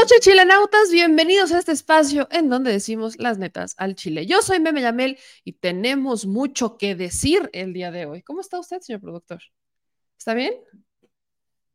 [0.00, 0.90] noches, chilenautas.
[0.90, 4.24] Bienvenidos a este espacio en donde decimos las netas al chile.
[4.24, 8.22] Yo soy Meme Yamel y tenemos mucho que decir el día de hoy.
[8.22, 9.42] ¿Cómo está usted, señor productor?
[10.16, 10.54] ¿Está bien?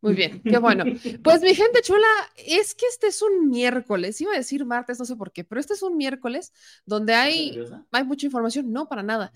[0.01, 0.85] Muy bien, qué bueno.
[1.23, 5.05] Pues mi gente chula, es que este es un miércoles, iba a decir martes, no
[5.05, 6.51] sé por qué, pero este es un miércoles
[6.83, 7.59] donde hay,
[7.91, 9.33] hay mucha información, no, para nada.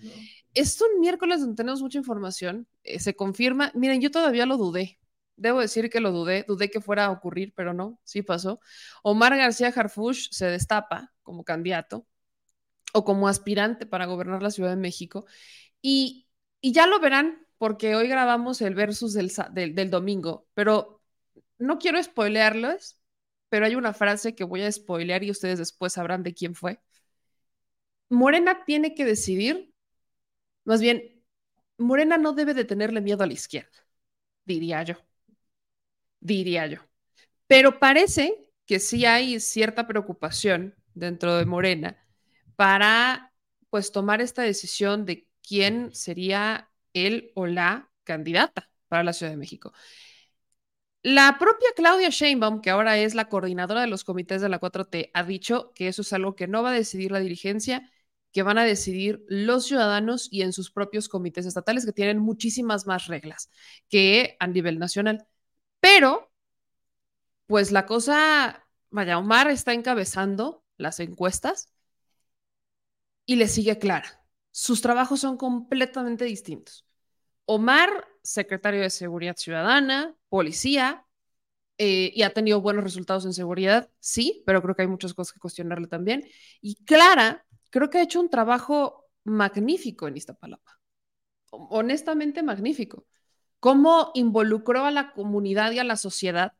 [0.55, 4.99] Es un miércoles donde tenemos mucha información, eh, se confirma, miren, yo todavía lo dudé,
[5.39, 8.59] debo decir que lo dudé, dudé que fuera a ocurrir, pero no, sí pasó.
[9.03, 12.07] Omar García Harfush se destapa como candidato
[12.93, 15.25] o como aspirante para gobernar la Ciudad de México
[15.81, 16.27] y,
[16.61, 19.31] y ya lo verán porque hoy grabamos el versus del,
[19.75, 21.01] del, domingo, pero
[21.57, 22.99] no quiero spoilearlos,
[23.49, 26.79] pero hay una frase que voy a spoilear y ustedes después sabrán de quién fue.
[28.09, 29.73] Morena tiene que decidir,
[30.65, 31.23] más bien,
[31.77, 33.85] Morena no debe de tenerle miedo a la izquierda,
[34.45, 34.95] diría yo,
[36.19, 36.79] diría yo.
[37.47, 41.97] Pero parece que sí hay cierta preocupación dentro de Morena
[42.55, 43.33] para
[43.69, 49.37] pues tomar esta decisión de quién sería el o la candidata para la Ciudad de
[49.37, 49.73] México.
[51.01, 55.11] La propia Claudia Sheinbaum, que ahora es la coordinadora de los comités de la 4T,
[55.13, 57.89] ha dicho que eso es algo que no va a decidir la dirigencia,
[58.33, 62.85] que van a decidir los ciudadanos y en sus propios comités estatales, que tienen muchísimas
[62.85, 63.49] más reglas
[63.89, 65.25] que a nivel nacional.
[65.79, 66.31] Pero,
[67.47, 71.73] pues la cosa, vaya, Omar está encabezando las encuestas
[73.25, 74.19] y le sigue clara
[74.51, 76.85] sus trabajos son completamente distintos.
[77.45, 81.05] Omar, secretario de Seguridad Ciudadana, policía,
[81.77, 85.33] eh, y ha tenido buenos resultados en seguridad, sí, pero creo que hay muchas cosas
[85.33, 86.27] que cuestionarle también.
[86.61, 90.79] Y Clara, creo que ha hecho un trabajo magnífico en Iztapalapa.
[91.51, 93.07] Honestamente, magnífico.
[93.59, 96.53] Cómo involucró a la comunidad y a la sociedad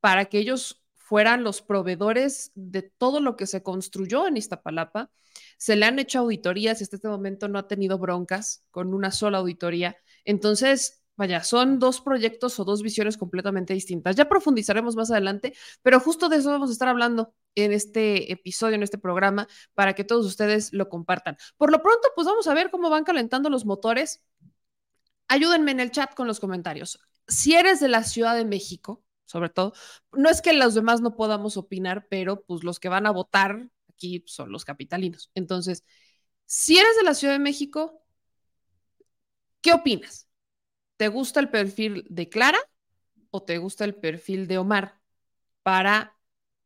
[0.00, 5.10] para que ellos fueran los proveedores de todo lo que se construyó en Iztapalapa.
[5.58, 9.10] Se le han hecho auditorías y hasta este momento no ha tenido broncas con una
[9.10, 9.96] sola auditoría.
[10.24, 14.16] Entonces, vaya, son dos proyectos o dos visiones completamente distintas.
[14.16, 18.76] Ya profundizaremos más adelante, pero justo de eso vamos a estar hablando en este episodio,
[18.76, 21.36] en este programa, para que todos ustedes lo compartan.
[21.56, 24.24] Por lo pronto, pues vamos a ver cómo van calentando los motores.
[25.32, 27.00] Ayúdenme en el chat con los comentarios.
[27.26, 29.72] Si eres de la Ciudad de México, sobre todo.
[30.12, 33.66] No es que los demás no podamos opinar, pero pues los que van a votar
[33.88, 35.30] aquí son los capitalinos.
[35.34, 35.84] Entonces,
[36.44, 38.04] si eres de la Ciudad de México,
[39.62, 40.28] ¿qué opinas?
[40.98, 42.58] ¿Te gusta el perfil de Clara
[43.30, 45.00] o te gusta el perfil de Omar
[45.62, 46.18] para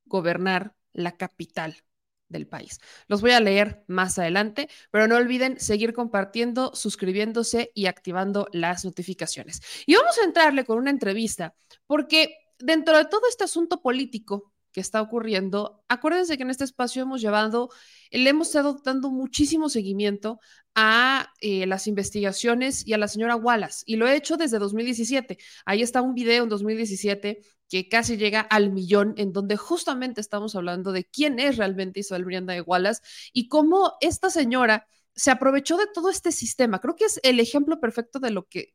[0.04, 1.85] gobernar la capital
[2.28, 2.80] del país.
[3.08, 8.84] Los voy a leer más adelante, pero no olviden seguir compartiendo, suscribiéndose y activando las
[8.84, 9.60] notificaciones.
[9.86, 11.54] Y vamos a entrarle con una entrevista,
[11.86, 17.00] porque dentro de todo este asunto político que está ocurriendo, acuérdense que en este espacio
[17.00, 17.70] hemos llevado,
[18.10, 20.38] le hemos estado dando muchísimo seguimiento
[20.74, 25.38] a eh, las investigaciones y a la señora Wallace, y lo he hecho desde 2017.
[25.64, 30.54] Ahí está un video en 2017 que casi llega al millón, en donde justamente estamos
[30.54, 33.00] hablando de quién es realmente Isabel Miranda de Wallace
[33.32, 36.82] y cómo esta señora se aprovechó de todo este sistema.
[36.82, 38.74] Creo que es el ejemplo perfecto de lo que,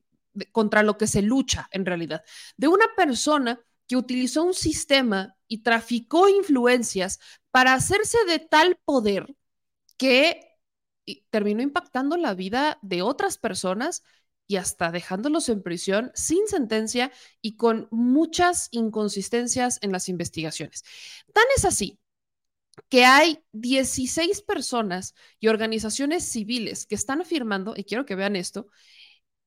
[0.51, 2.23] contra lo que se lucha en realidad,
[2.57, 7.19] de una persona que utilizó un sistema y traficó influencias
[7.51, 9.35] para hacerse de tal poder
[9.97, 10.47] que
[11.29, 14.01] terminó impactando la vida de otras personas
[14.47, 17.11] y hasta dejándolos en prisión sin sentencia
[17.41, 20.85] y con muchas inconsistencias en las investigaciones.
[21.33, 21.99] Tan es así
[22.87, 28.67] que hay 16 personas y organizaciones civiles que están afirmando, y quiero que vean esto,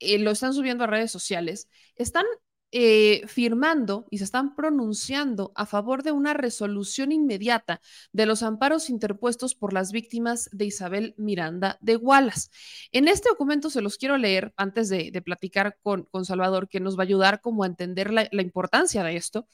[0.00, 2.26] eh, lo están subiendo a redes sociales, están
[2.76, 7.80] eh, firmando y se están pronunciando a favor de una resolución inmediata
[8.12, 12.50] de los amparos interpuestos por las víctimas de Isabel Miranda de Wallace.
[12.90, 17.02] En este documento se los quiero leer antes de, platicar con, Salvador, que nos va
[17.02, 19.46] a ayudar como a entender la, la importancia de esto.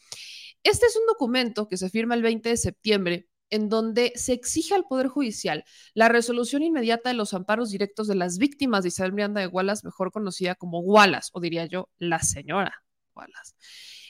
[0.62, 4.74] Este es un documento que se firma el 20 de septiembre en donde se exige
[4.74, 9.12] al Poder Judicial la resolución inmediata de los amparos directos de las víctimas de Isabel
[9.12, 12.82] Miranda de Wallace, mejor conocida como Wallace, o diría yo, la señora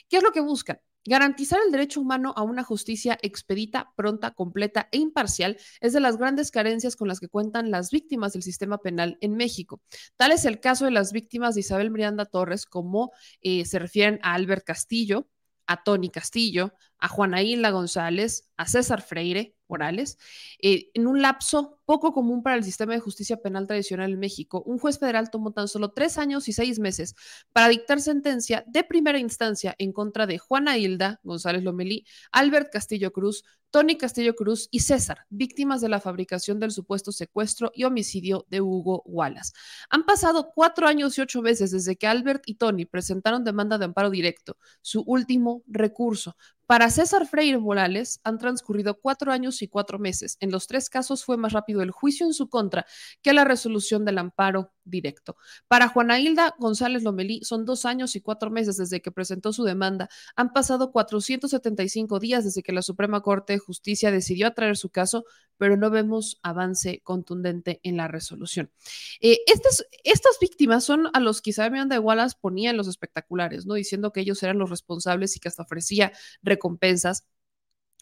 [0.09, 0.79] ¿Qué es lo que buscan?
[1.03, 6.17] Garantizar el derecho humano a una justicia expedita, pronta, completa e imparcial es de las
[6.17, 9.81] grandes carencias con las que cuentan las víctimas del sistema penal en México.
[10.15, 13.11] Tal es el caso de las víctimas de Isabel Miranda Torres, como
[13.41, 15.27] eh, se refieren a Albert Castillo,
[15.65, 20.17] a Tony Castillo, a Juana Hilda González, a César Freire Morales,
[20.61, 24.63] eh, en un lapso poco común para el sistema de justicia penal tradicional en México.
[24.65, 27.15] Un juez federal tomó tan solo tres años y seis meses
[27.51, 33.11] para dictar sentencia de primera instancia en contra de Juana Hilda González Lomelí, Albert Castillo
[33.11, 38.45] Cruz, Tony Castillo Cruz y César, víctimas de la fabricación del supuesto secuestro y homicidio
[38.49, 39.53] de Hugo Wallace.
[39.89, 43.85] Han pasado cuatro años y ocho meses desde que Albert y Tony presentaron demanda de
[43.85, 46.35] amparo directo, su último recurso.
[46.71, 50.37] Para César Freire Morales han transcurrido cuatro años y cuatro meses.
[50.39, 52.85] En los tres casos fue más rápido el juicio en su contra
[53.21, 55.35] que la resolución del amparo directo.
[55.67, 59.63] Para Juana Hilda González Lomelí son dos años y cuatro meses desde que presentó su
[59.63, 60.09] demanda.
[60.35, 65.25] Han pasado 475 días desde que la Suprema Corte de Justicia decidió atraer su caso,
[65.57, 68.71] pero no vemos avance contundente en la resolución.
[69.19, 72.87] Eh, estas, estas víctimas son a los que Isabel Miranda de Wallace ponía en los
[72.87, 73.75] espectaculares, ¿no?
[73.75, 76.11] Diciendo que ellos eran los responsables y que hasta ofrecía
[76.41, 77.25] recompensas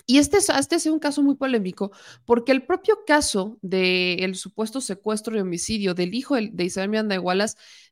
[0.09, 1.91] y este, este es un caso muy polémico
[2.25, 7.45] porque el propio caso del supuesto secuestro y homicidio del hijo de Isabel Miranda de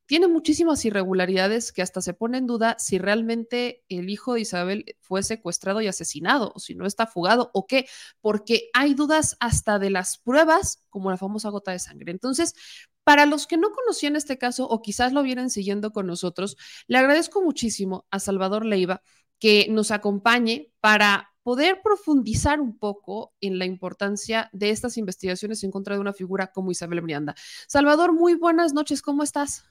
[0.07, 4.95] tiene muchísimas irregularidades que hasta se pone en duda si realmente el hijo de Isabel
[4.99, 7.87] fue secuestrado y asesinado o si no está fugado o qué,
[8.19, 12.11] porque hay dudas hasta de las pruebas como la famosa gota de sangre.
[12.11, 12.55] Entonces,
[13.03, 16.97] para los que no conocían este caso o quizás lo vienen siguiendo con nosotros, le
[16.97, 19.03] agradezco muchísimo a Salvador Leiva
[19.37, 25.71] que nos acompañe para poder profundizar un poco en la importancia de estas investigaciones en
[25.71, 27.35] contra de una figura como Isabel Miranda.
[27.69, 29.63] Salvador, muy buenas noches, ¿cómo estás?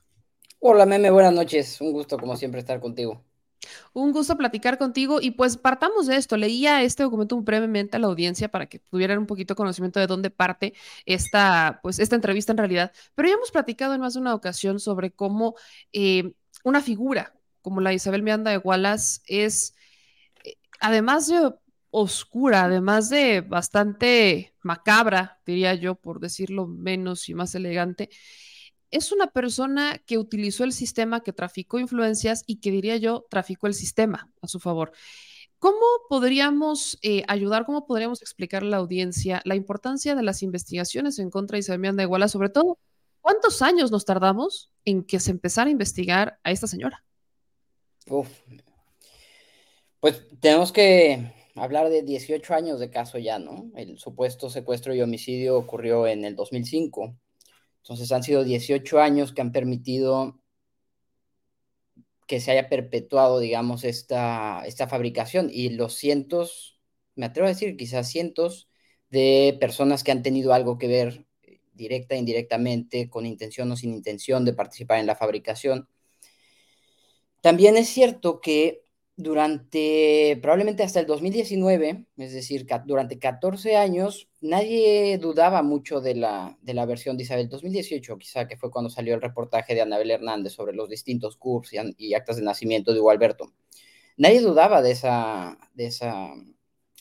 [0.59, 1.79] Hola, Meme, buenas noches.
[1.83, 3.23] Un gusto, como siempre, estar contigo.
[3.93, 6.39] Un gusto platicar contigo y pues partamos de esto.
[6.39, 10.31] Leía este documento brevemente a la audiencia para que tuvieran un poquito conocimiento de dónde
[10.31, 10.73] parte
[11.05, 14.81] esta, pues, esta entrevista en realidad, pero ya hemos platicado en más de una ocasión
[14.81, 15.57] sobre cómo
[15.93, 16.33] eh,
[16.65, 19.75] una figura como la Isabel Miranda de Wallace es,
[20.43, 21.53] eh, además de
[21.99, 28.11] oscura, además de bastante macabra, diría yo, por decirlo menos y más elegante,
[28.91, 33.67] es una persona que utilizó el sistema, que traficó influencias y que diría yo, traficó
[33.67, 34.93] el sistema a su favor.
[35.59, 41.19] ¿Cómo podríamos eh, ayudar, cómo podríamos explicar a la audiencia la importancia de las investigaciones
[41.19, 42.79] en contra de Isabel de Iguala, sobre todo,
[43.23, 47.03] cuántos años nos tardamos en que se empezara a investigar a esta señora?
[48.07, 48.29] Uf.
[49.99, 53.71] Pues tenemos que hablar de 18 años de caso ya, ¿no?
[53.77, 57.17] El supuesto secuestro y homicidio ocurrió en el 2005.
[57.83, 60.41] Entonces han sido 18 años que han permitido
[62.27, 66.81] que se haya perpetuado, digamos, esta, esta fabricación y los cientos,
[67.15, 68.69] me atrevo a decir, quizás cientos
[69.11, 71.27] de personas que han tenido algo que ver
[71.73, 75.89] directa e indirectamente, con intención o sin intención de participar en la fabricación.
[77.43, 78.86] También es cierto que
[79.17, 86.59] durante probablemente hasta el 2019, es decir, durante 14 años, nadie dudaba mucho de la,
[86.61, 90.11] de la versión de Isabel 2018, quizá que fue cuando salió el reportaje de Anabel
[90.11, 93.55] Hernández sobre los distintos CURPS y, actas de nacimiento de Hugo Alberto.
[94.19, 96.29] Nadie dudaba de esa, de esa,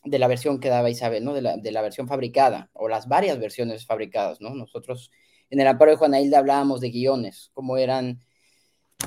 [0.06, 1.34] de la versión que daba Isabel, ¿no?
[1.34, 4.56] De la, de la versión fabricada, o las varias versiones fabricadas, ¿no?
[4.56, 5.12] Nosotros
[5.50, 8.22] en el amparo de Juana Hilda hablábamos de guiones, cómo eran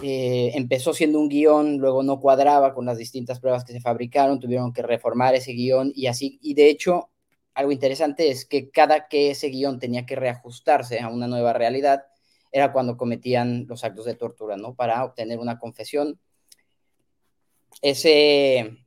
[0.02, 4.38] eh, empezó siendo un guion, luego no cuadraba con las distintas pruebas que se fabricaron,
[4.38, 7.10] tuvieron que reformar ese guion y así, y de hecho,
[7.54, 12.04] algo interesante es que cada que ese guion tenía que reajustarse a una nueva realidad,
[12.52, 14.74] era cuando cometían los actos de tortura, ¿no?
[14.74, 16.18] Para obtener una confesión.
[17.82, 18.78] Ese,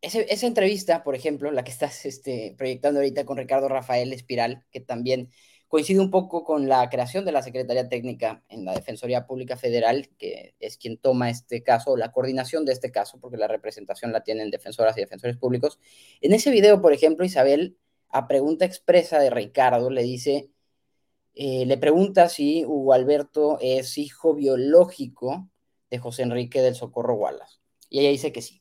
[0.00, 4.80] esa entrevista, por ejemplo, la que estás este, proyectando ahorita con Ricardo Rafael Espiral, que
[4.80, 5.30] también
[5.70, 10.10] coincide un poco con la creación de la Secretaría Técnica en la Defensoría Pública Federal,
[10.18, 14.24] que es quien toma este caso, la coordinación de este caso, porque la representación la
[14.24, 15.78] tienen defensoras y defensores públicos.
[16.20, 20.50] En ese video, por ejemplo, Isabel, a pregunta expresa de Ricardo, le dice,
[21.34, 25.48] eh, le pregunta si Hugo Alberto es hijo biológico
[25.88, 27.60] de José Enrique del Socorro Wallace.
[27.88, 28.60] Y ella dice que sí.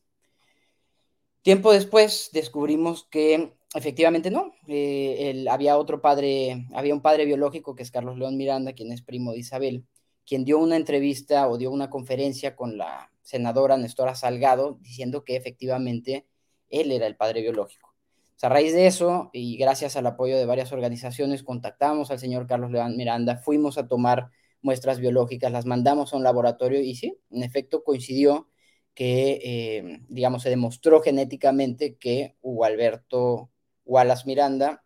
[1.41, 4.51] Tiempo después descubrimos que efectivamente no.
[4.67, 9.01] Eh, había otro padre, había un padre biológico que es Carlos León Miranda, quien es
[9.01, 9.85] primo de Isabel,
[10.25, 15.35] quien dio una entrevista o dio una conferencia con la senadora Nestora Salgado diciendo que
[15.35, 16.27] efectivamente
[16.69, 17.93] él era el padre biológico.
[18.41, 22.71] a raíz de eso, y gracias al apoyo de varias organizaciones, contactamos al señor Carlos
[22.71, 24.29] León Miranda, fuimos a tomar
[24.61, 28.49] muestras biológicas, las mandamos a un laboratorio y sí, en efecto coincidió
[28.93, 33.49] que, eh, digamos, se demostró genéticamente que Hugo Alberto
[33.89, 34.83] Wallace Miranda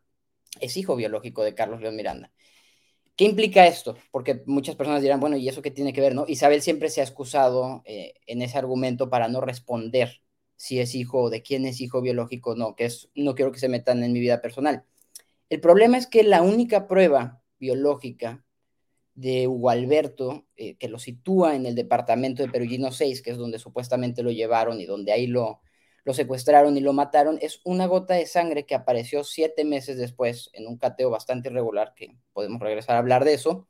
[0.59, 2.31] es hijo biológico de Carlos León Miranda.
[3.15, 3.95] ¿Qué implica esto?
[4.11, 6.15] Porque muchas personas dirán, bueno, ¿y eso qué tiene que ver?
[6.15, 6.25] No?
[6.27, 10.21] Isabel siempre se ha excusado eh, en ese argumento para no responder
[10.55, 13.69] si es hijo, de quién es hijo biológico, no, que es, no quiero que se
[13.69, 14.85] metan en mi vida personal.
[15.49, 18.43] El problema es que la única prueba biológica
[19.13, 23.37] de Hugo Alberto, eh, que lo sitúa en el departamento de Perugino 6, que es
[23.37, 25.61] donde supuestamente lo llevaron y donde ahí lo,
[26.05, 30.49] lo secuestraron y lo mataron, es una gota de sangre que apareció siete meses después
[30.53, 33.67] en un cateo bastante irregular, que podemos regresar a hablar de eso.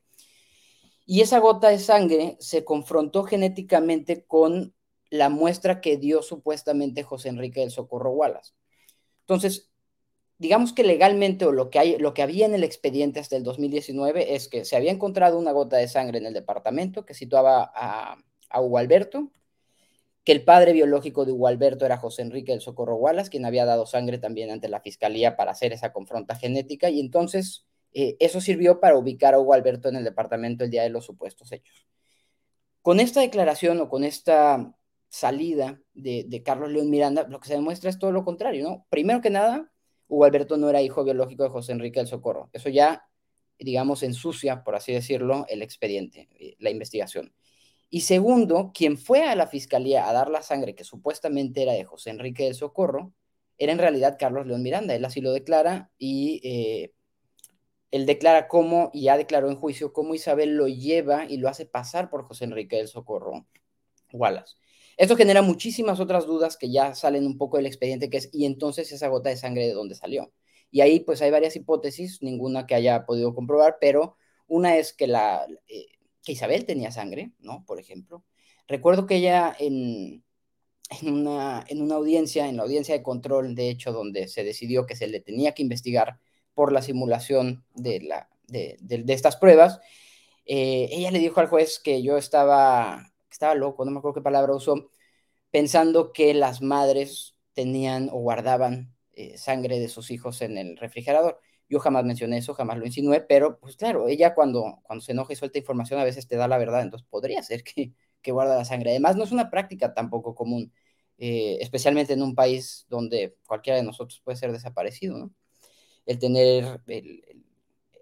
[1.06, 4.74] Y esa gota de sangre se confrontó genéticamente con
[5.10, 8.54] la muestra que dio supuestamente José Enrique del Socorro Wallace.
[9.22, 9.70] Entonces,
[10.40, 13.44] digamos que legalmente o lo que, hay, lo que había en el expediente hasta el
[13.44, 17.72] 2019 es que se había encontrado una gota de sangre en el departamento que situaba
[17.76, 18.18] a,
[18.50, 19.32] a Hugo Alberto,
[20.24, 23.66] que el padre biológico de Hugo Alberto era José Enrique del Socorro Wallace, quien había
[23.66, 28.42] dado sangre también ante la fiscalía para hacer esa confronta genética, y entonces eh, eso
[28.42, 31.88] sirvió para ubicar a Hugo Alberto en el departamento el día de los supuestos hechos.
[32.82, 34.76] Con esta declaración o con esta
[35.10, 38.88] salida de, de Carlos León Miranda, lo que se demuestra es todo lo contrario, ¿no?
[38.90, 39.72] Primero que nada,
[40.08, 42.50] Hugo Alberto no era hijo biológico de José Enrique del Socorro.
[42.54, 43.08] Eso ya,
[43.60, 47.34] digamos, ensucia, por así decirlo, el expediente, eh, la investigación.
[47.94, 51.84] Y segundo, quien fue a la fiscalía a dar la sangre que supuestamente era de
[51.84, 53.14] José Enrique del Socorro,
[53.60, 54.96] era en realidad Carlos León Miranda.
[54.96, 56.92] Él así lo declara y eh,
[57.92, 61.68] él declara cómo, y ya declaró en juicio, cómo Isabel lo lleva y lo hace
[61.68, 63.46] pasar por José Enrique del Socorro
[64.12, 64.56] Wallace.
[64.98, 68.48] Esto genera muchísimas otras dudas que ya salen un poco del expediente, que es, y
[68.48, 70.34] entonces esa gota de sangre de dónde salió.
[70.72, 75.06] Y ahí pues hay varias hipótesis, ninguna que haya podido comprobar, pero una es que,
[75.06, 75.86] la, eh,
[76.24, 77.64] que Isabel tenía sangre, ¿no?
[77.66, 78.24] Por ejemplo.
[78.68, 80.24] Recuerdo que ella en,
[81.02, 84.86] en, una, en una audiencia, en la audiencia de control, de hecho, donde se decidió
[84.86, 86.20] que se le tenía que investigar
[86.54, 89.80] por la simulación de, la, de, de, estas pruebas,
[90.46, 94.22] eh, ella le dijo al juez que yo estaba estaba loco, no me acuerdo qué
[94.22, 94.90] palabra usó,
[95.52, 101.40] pensando que las madres tenían o guardaban eh, sangre de sus hijos en el refrigerador.
[101.70, 105.34] Yo jamás mencioné eso, jamás lo insinué, pero pues claro, ella cuando, cuando se enoja
[105.34, 108.56] y suelta información a veces te da la verdad, entonces podría ser que, que guarda
[108.56, 108.92] la sangre.
[108.92, 110.72] Además, no es una práctica tampoco común,
[111.18, 115.34] eh, especialmente en un país donde cualquiera de nosotros puede ser desaparecido, ¿no?
[116.06, 117.24] El tener el,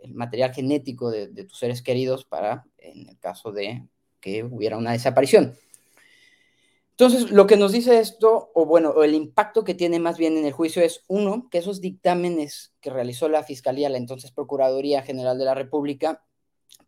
[0.07, 3.87] material genético de, tus seres queridos para, en el caso de
[4.19, 5.55] que hubiera una desaparición.
[7.01, 10.45] Entonces, lo que nos dice esto, o bueno, el impacto que tiene más bien en
[10.45, 15.35] el juicio es, uno, que esos dictámenes que realizó la Fiscalía, la entonces Procuraduría General
[15.39, 16.23] de la República,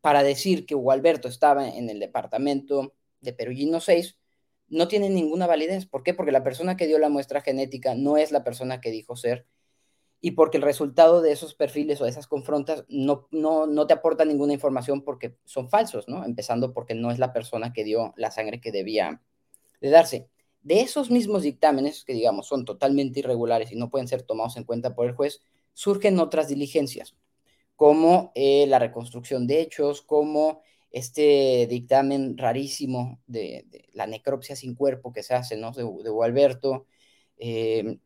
[0.01, 4.19] para decir que Hugo Alberto estaba en el departamento de Perugino 6,
[4.67, 5.87] no tienen ninguna validez.
[5.87, 6.13] ¿Por qué?
[6.13, 9.47] Porque la persona que dio la muestra genética no es la persona que dijo ser
[10.21, 13.93] y porque el resultado de esos perfiles o de esas confrontas no, no, no te
[13.95, 16.23] aporta ninguna información porque son falsos, ¿no?
[16.23, 19.19] Empezando porque no es la persona que dio la sangre que debía
[19.83, 20.29] de darse.
[20.61, 24.63] De esos mismos dictámenes, que digamos son totalmente irregulares y no pueden ser tomados en
[24.63, 25.41] cuenta por el juez,
[25.73, 27.15] surgen otras diligencias,
[27.75, 35.11] como eh, la reconstrucción de hechos, como este dictamen rarísimo de, la necropsia sin cuerpo
[35.11, 35.71] que se hace, ¿no?
[35.71, 36.85] De, de Gualberto,
[37.37, 37.97] eh,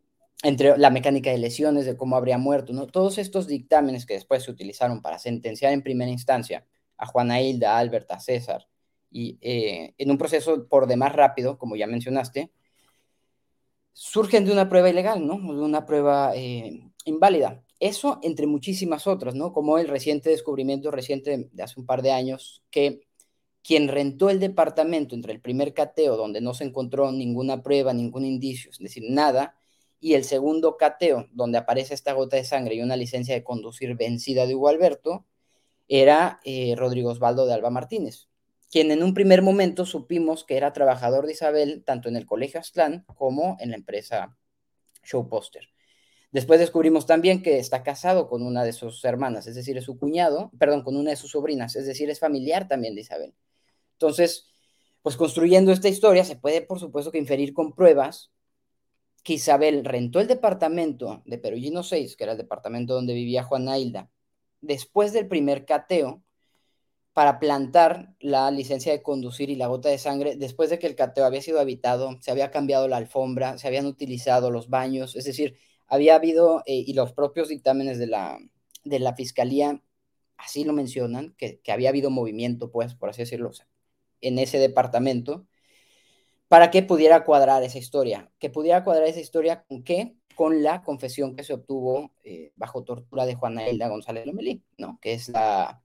[0.41, 2.88] entre la mecánica de lesiones, de cómo habría muerto, ¿no?
[2.88, 6.65] Todos estos dictámenes que después se utilizaron para sentenciar en primera instancia
[6.98, 8.67] a Juana Hilda, a Albert, a César,
[9.18, 12.52] y eh, en un proceso por demás rápido, como ya mencionaste,
[13.92, 15.40] surgen de una prueba ilegal, ¿no?
[15.40, 17.64] De una prueba eh, inválida.
[17.80, 19.54] Eso entre muchísimas otras, ¿no?
[19.54, 23.08] Como el reciente descubrimiento reciente de hace un par de años, que
[23.64, 28.24] quien rentó el departamento entre el primer cateo, donde no se encontró ninguna prueba, ningún
[28.24, 29.56] indicio, es decir, nada,
[30.00, 33.96] y el segundo cateo, donde aparece esta gota de sangre y una licencia de conducir
[33.96, 35.26] vencida de Hugo Alberto,
[35.88, 38.28] era eh, Rodrigo Osvaldo de Alba Martínez,
[38.70, 42.60] quien en un primer momento supimos que era trabajador de Isabel tanto en el Colegio
[42.60, 44.38] Aztlán como en la empresa
[45.04, 45.70] Show Poster.
[46.32, 49.98] Después descubrimos también que está casado con una de sus hermanas, es decir, es su
[49.98, 53.34] cuñado, perdón, con una de sus sobrinas, es decir, es familiar también de Isabel.
[53.94, 54.52] Entonces,
[55.02, 58.32] pues construyendo esta historia se puede, por supuesto, que inferir con pruebas
[59.24, 63.78] que Isabel rentó el departamento de Perugino 6, que era el departamento donde vivía Juana
[63.78, 64.10] Hilda,
[64.62, 66.24] después del primer cateo,
[67.18, 70.94] para plantar la licencia de conducir y la gota de sangre, después de que el
[70.94, 75.24] cateo había sido habitado, se había cambiado la alfombra, se habían utilizado los baños, es
[75.24, 75.58] decir,
[75.88, 78.38] había habido, eh, y los propios dictámenes de la,
[78.84, 79.82] de la fiscalía
[80.38, 83.50] así lo mencionan, que, había habido movimiento, pues, por así decirlo,
[84.22, 85.48] en ese departamento
[86.48, 88.32] para que pudiera cuadrar esa historia.
[88.38, 90.18] Que pudiera cuadrar esa historia con qué?
[90.36, 95.00] Con la confesión que se obtuvo eh, bajo tortura de Juana Elda González Lomelí, ¿no?
[95.02, 95.82] Que es la,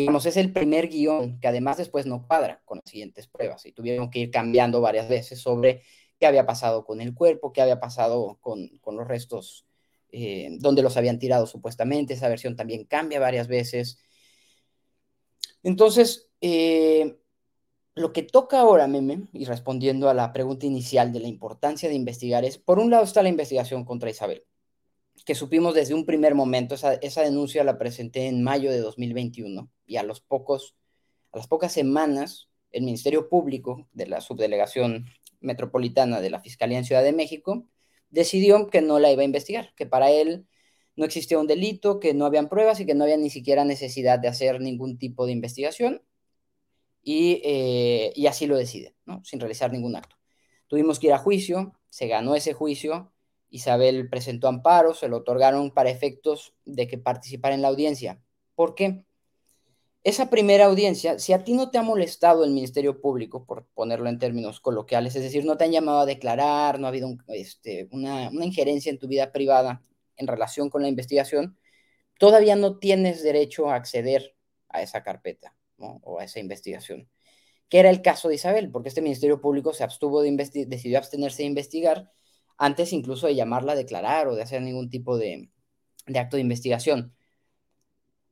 [0.00, 3.72] digamos, es el primer guion que además después no cuadra con las siguientes pruebas y
[3.72, 5.82] tuvieron que ir cambiando varias veces sobre
[6.18, 9.66] qué había pasado con el cuerpo, qué había pasado con, con los restos,
[10.12, 12.12] eh, donde los habían tirado supuestamente.
[12.12, 13.98] Esa versión también cambia varias veces.
[15.62, 17.16] Entonces, eh,
[17.94, 21.94] lo que toca ahora, Meme, y respondiendo a la pregunta inicial de la importancia de
[21.94, 24.44] investigar, es, por un lado está la investigación contra Isabel,
[25.24, 29.70] que supimos desde un primer momento, esa, esa denuncia la presenté en mayo de 2021,
[29.86, 30.74] y a, los pocos,
[31.32, 35.06] a las pocas semanas, el Ministerio Público de la Subdelegación
[35.40, 37.66] Metropolitana de la Fiscalía en Ciudad de México
[38.10, 40.46] decidió que no la iba a investigar, que para él
[40.96, 44.18] no existía un delito, que no habían pruebas y que no había ni siquiera necesidad
[44.18, 46.02] de hacer ningún tipo de investigación.
[47.02, 49.22] Y, eh, y así lo decide, ¿no?
[49.24, 50.16] sin realizar ningún acto.
[50.66, 53.12] Tuvimos que ir a juicio, se ganó ese juicio,
[53.56, 58.22] Isabel presentó amparo, se lo otorgaron para efectos de que participara en la audiencia.
[58.54, 59.04] ¿Por qué?
[60.04, 64.08] Esa primera audiencia, si a ti no te ha molestado el Ministerio Público, por ponerlo
[64.08, 67.88] en términos coloquiales, es decir, no te han llamado a declarar, no ha habido este,
[67.90, 69.82] una, injerencia en tu vida privada
[70.16, 71.58] en relación con la investigación,
[72.18, 74.36] todavía no tienes derecho a acceder
[74.68, 77.08] a esa carpeta o a esa investigación.
[77.68, 80.30] Que era el caso de Isabel, porque este Ministerio Público se abstuvo de
[80.68, 82.12] decidió abstenerse de investigar
[82.58, 85.50] antes incluso de llamarla a declarar o de hacer ningún tipo de
[86.14, 87.14] acto de investigación.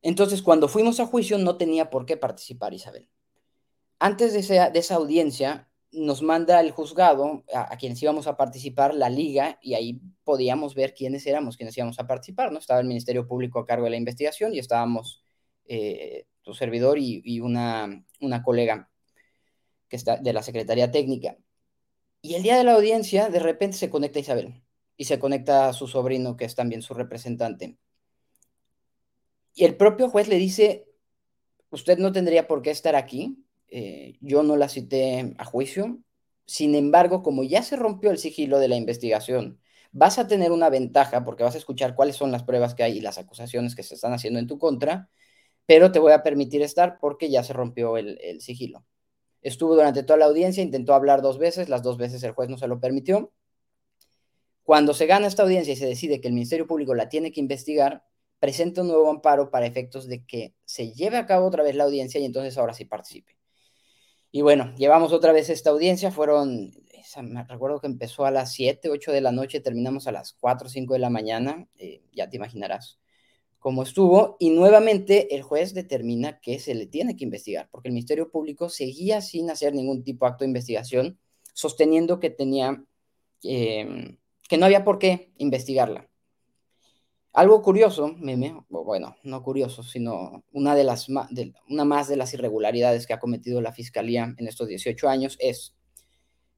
[0.04, 3.08] Entonces, cuando fuimos a juicio, no tenía por qué participar Isabel.
[3.98, 9.58] Antes de esa, audiencia, nos manda el juzgado a, quienes íbamos a participar la liga
[9.62, 12.58] y ahí podíamos ver quiénes éramos, quienes íbamos a participar, ¿no?
[12.58, 15.24] Estaba el Ministerio Público a cargo de la investigación y estábamos
[15.64, 18.90] eh, tu servidor y, una, una, colega
[19.88, 21.38] que está de la Secretaría Técnica.
[22.24, 24.62] Y el día de la audiencia, de repente se conecta Isabel
[24.96, 27.76] y se conecta a su sobrino, que es también su representante.
[29.52, 30.86] Y el propio juez le dice,
[31.68, 35.98] usted no tendría por qué estar aquí, eh, yo no la cité a juicio,
[36.46, 39.60] sin embargo, como ya se rompió el sigilo de la investigación,
[39.92, 42.96] vas a tener una ventaja porque vas a escuchar cuáles son las pruebas que hay
[42.96, 45.10] y las acusaciones que se están haciendo en tu contra,
[45.66, 48.86] pero te voy a permitir estar porque ya se rompió el, el sigilo.
[49.44, 52.56] Estuvo durante toda la audiencia, intentó hablar dos veces, las dos veces el juez no
[52.56, 53.30] se lo permitió.
[54.62, 57.40] Cuando se gana esta audiencia y se decide que el Ministerio Público la tiene que
[57.40, 58.06] investigar,
[58.40, 61.84] presenta un nuevo amparo para efectos de que se lleve a cabo otra vez la
[61.84, 63.36] audiencia y entonces ahora sí participe.
[64.32, 66.72] Y bueno, llevamos otra vez esta audiencia, fueron,
[67.22, 70.70] me recuerdo que empezó a las 7, 8 de la noche, terminamos a las 4,
[70.70, 72.98] 5 de la mañana, eh, ya te imaginarás
[73.64, 77.94] cómo estuvo, y nuevamente el juez determina que se le tiene que investigar, porque el
[77.94, 81.18] Ministerio Público seguía sin hacer ningún tipo de acto de investigación,
[81.54, 82.84] sosteniendo que tenía,
[83.42, 84.18] eh,
[84.50, 86.10] que no había por qué investigarla.
[87.32, 93.06] Algo curioso, meme, bueno, no curioso, sino una, de las, una más de las irregularidades
[93.06, 95.74] que ha cometido la Fiscalía en estos 18 años es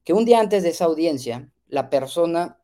[0.03, 2.61] que un día antes de esa audiencia, la persona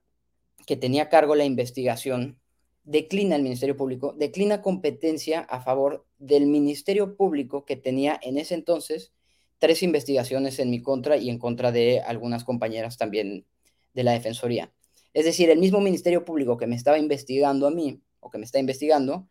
[0.68, 2.43] que tenía a cargo la investigación
[2.84, 8.56] declina el Ministerio Público, declina competencia a favor del Ministerio Público que tenía en ese
[8.56, 9.14] entonces
[9.60, 13.46] tres investigaciones en mi contra y en contra de algunas compañeras también
[13.94, 14.74] de la Defensoría.
[15.14, 18.46] Es decir, el mismo Ministerio Público que me estaba investigando a mí, o que me
[18.46, 19.30] está investigando,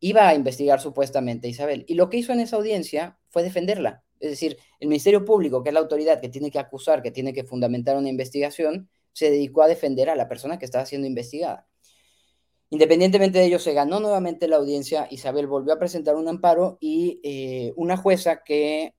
[0.00, 1.84] iba a investigar supuestamente a Isabel.
[1.88, 4.04] Y lo que hizo en esa audiencia fue defenderla.
[4.20, 7.32] Es decir, el Ministerio Público, que es la autoridad que tiene que acusar, que tiene
[7.32, 11.66] que fundamentar una investigación, se dedicó a defender a la persona que estaba siendo investigada.
[12.74, 15.06] Independientemente de ello, se ganó nuevamente la audiencia.
[15.08, 18.96] Isabel volvió a presentar un amparo y eh, una jueza que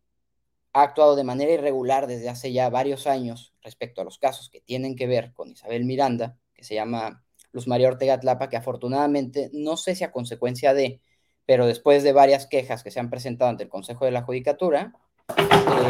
[0.72, 4.62] ha actuado de manera irregular desde hace ya varios años respecto a los casos que
[4.62, 9.50] tienen que ver con Isabel Miranda, que se llama Luz María Ortega Tlapa, que afortunadamente,
[9.52, 11.02] no sé si a consecuencia de,
[11.46, 14.94] pero después de varias quejas que se han presentado ante el Consejo de la Judicatura,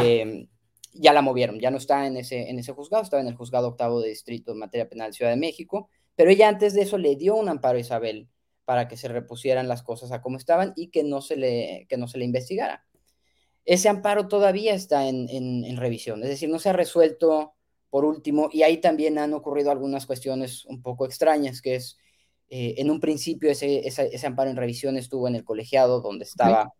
[0.00, 0.48] eh,
[0.92, 3.68] ya la movieron, ya no está en ese, en ese juzgado, estaba en el juzgado
[3.68, 7.14] octavo de distrito en materia penal Ciudad de México, pero ella antes de eso le
[7.16, 8.28] dio un amparo a Isabel
[8.64, 11.96] para que se repusieran las cosas a como estaban y que no se le, que
[11.96, 12.86] no se le investigara
[13.66, 17.54] ese amparo todavía está en, revisión, es decir, no se ha resuelto
[17.90, 21.98] por último, y ahí también han ocurrido algunas cuestiones un poco extrañas, que es,
[22.48, 26.72] eh, en un principio ese, ese, amparo en revisión estuvo en el colegiado donde estaba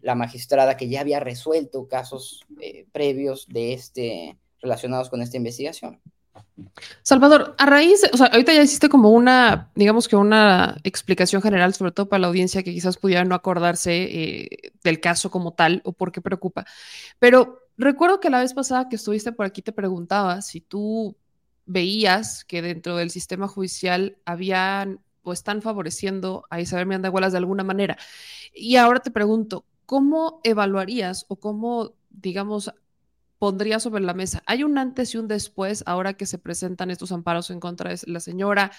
[0.00, 6.00] la magistrada que ya había resuelto casos eh, previos de este, relacionados con esta investigación.
[7.02, 11.74] Salvador, a raíz, o sea, ahorita ya hiciste como una, digamos que una explicación general,
[11.74, 15.82] sobre todo para la audiencia que quizás pudiera no acordarse eh, del caso como tal
[15.84, 16.64] o por qué preocupa.
[17.18, 21.16] Pero recuerdo que la vez pasada que estuviste por aquí te preguntaba si tú
[21.66, 27.38] veías que dentro del sistema judicial habían o están favoreciendo a Isabel Miranda Gualas de
[27.38, 27.98] alguna manera.
[28.54, 32.72] Y ahora te pregunto, ¿cómo evaluarías o cómo, digamos,
[33.46, 34.42] pondría sobre la mesa.
[34.44, 38.00] Hay un antes y un después ahora que se presentan estos amparos en contra de
[38.06, 38.72] la señora.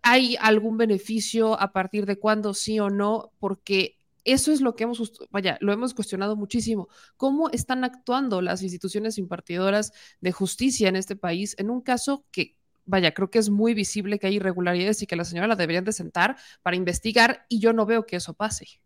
[0.00, 3.34] ¿Hay algún beneficio a partir de cuándo sí o no?
[3.38, 6.88] Porque eso es lo que hemos, vaya, lo hemos cuestionado muchísimo.
[7.18, 12.56] ¿Cómo están actuando las instituciones impartidoras de justicia en este país en un caso que,
[12.86, 15.84] vaya, creo que es muy visible que hay irregularidades y que la señora la deberían
[15.84, 18.80] de sentar para investigar y yo no veo que eso pase?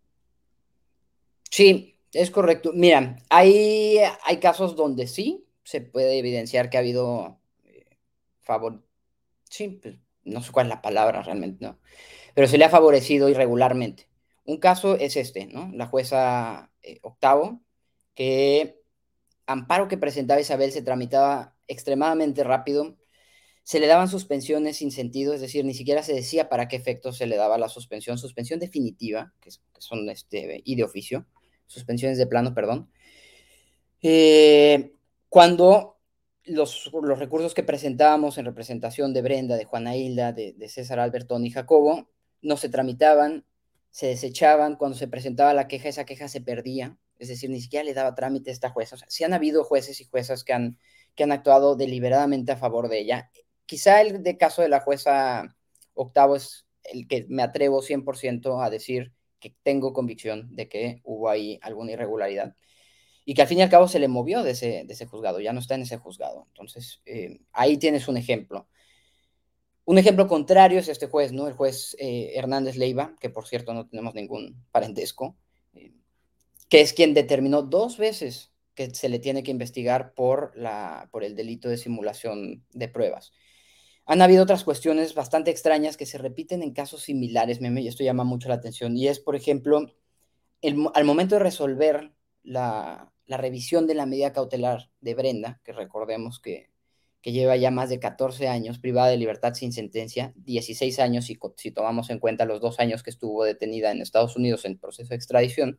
[1.53, 2.73] Sí, es correcto.
[2.75, 7.99] Mira, hay, hay casos donde sí se puede evidenciar que ha habido eh,
[8.41, 8.83] favor.
[9.49, 11.79] Sí, pues, no sé cuál es la palabra realmente, ¿no?
[12.35, 14.09] Pero se le ha favorecido irregularmente.
[14.45, 15.71] Un caso es este, ¿no?
[15.73, 17.61] La jueza eh, octavo,
[18.15, 18.81] que
[19.47, 22.97] amparo que presentaba Isabel se tramitaba extremadamente rápido,
[23.63, 27.13] se le daban suspensiones sin sentido, es decir, ni siquiera se decía para qué efecto
[27.13, 31.27] se le daba la suspensión, suspensión definitiva, que, son este, y de oficio,
[31.71, 32.91] suspensiones de plano, perdón.
[34.03, 34.93] Eh,
[35.29, 35.99] cuando
[36.45, 41.47] los, los, recursos que presentábamos en representación de Brenda, de Juana Hilda, de, César Albertón
[41.47, 42.09] y Jacobo,
[42.43, 43.45] no se tramitaban,
[43.91, 47.85] se desechaban, cuando se presentaba la queja, esa queja se perdía, es decir, ni siquiera
[47.85, 48.97] le daba trámite a esta jueza.
[48.97, 50.77] O sea, sí han habido jueces y juezas que han,
[51.15, 53.31] que han actuado deliberadamente a favor de ella.
[53.67, 55.57] Quizá el de caso de la jueza
[55.95, 61.29] octavo es el que me atrevo 100% a decir que tengo convicción de que hubo
[61.29, 62.55] ahí alguna irregularidad
[63.25, 65.41] y que al fin y al cabo se le movió de ese, de ese juzgado,
[65.41, 66.47] ya no está en ese juzgado.
[66.49, 68.69] Entonces, eh, ahí tienes un ejemplo.
[69.85, 71.47] Un ejemplo contrario es este juez, ¿no?
[71.47, 75.37] El juez eh, Hernández Leiva, que por cierto no tenemos ningún parentesco,
[75.75, 75.93] eh,
[76.69, 81.25] que es quien determinó dos veces que se le tiene que investigar por, la, por
[81.25, 83.33] el delito de simulación de pruebas.
[84.11, 88.03] Han habido otras cuestiones bastante extrañas que se repiten en casos similares, meme, y esto
[88.03, 89.87] llama mucho la atención, y es, por ejemplo,
[90.95, 96.73] al momento de resolver la, revisión de la medida cautelar de Brenda, que recordemos que
[97.23, 101.71] lleva ya más de 14 años privada de libertad sin sentencia, 16 años si, si
[101.71, 105.15] tomamos en cuenta los dos años que estuvo detenida en Estados Unidos en proceso de
[105.15, 105.79] extradición.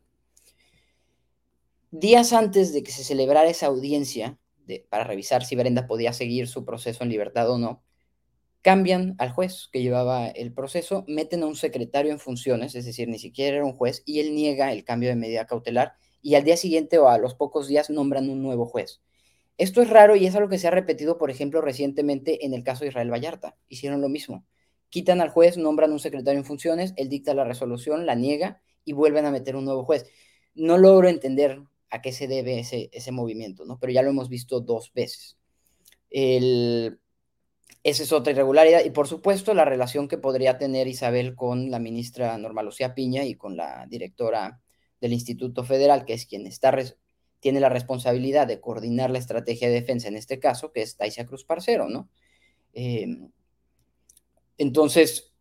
[1.90, 4.38] Días antes de que se celebrara esa audiencia
[4.88, 7.82] para revisar si Brenda podía seguir su proceso en libertad o no,
[8.62, 13.08] cambian al juez que llevaba el proceso, meten a un secretario en funciones, es decir,
[13.08, 16.44] ni siquiera era un juez, y él niega el cambio de medida cautelar, y al
[16.44, 19.02] día siguiente o a los pocos días nombran un nuevo juez.
[19.58, 22.62] Esto es raro y es algo que se ha repetido, por ejemplo, recientemente en el
[22.62, 23.56] caso de Israel Vallarta.
[23.68, 24.46] Hicieron lo mismo.
[24.88, 28.92] Quitan al juez, nombran un secretario en funciones, él dicta la resolución, la niega y
[28.92, 30.06] vuelven a meter un nuevo juez.
[30.54, 33.78] No logro entender a qué se debe ese, ese movimiento, ¿no?
[33.78, 35.38] Pero ya lo hemos visto dos veces.
[36.10, 36.98] El,
[37.82, 38.84] esa es otra irregularidad.
[38.84, 43.24] Y por supuesto, la relación que podría tener Isabel con la ministra Norma Lucía Piña
[43.24, 44.60] y con la directora
[45.00, 46.48] del Instituto Federal, que es quien
[47.40, 51.26] tiene la responsabilidad de coordinar la estrategia de defensa en este caso, que es Taisia
[51.26, 52.08] Cruz Parcero, ¿no?
[52.72, 53.32] Em,
[54.58, 55.32] entonces,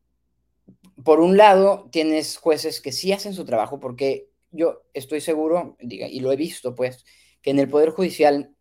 [1.03, 6.07] por un lado, tienes jueces que sí hacen su trabajo, porque yo estoy seguro, diga,
[6.07, 7.05] y lo he visto, pues,
[7.43, 8.55] que en el Poder Judicial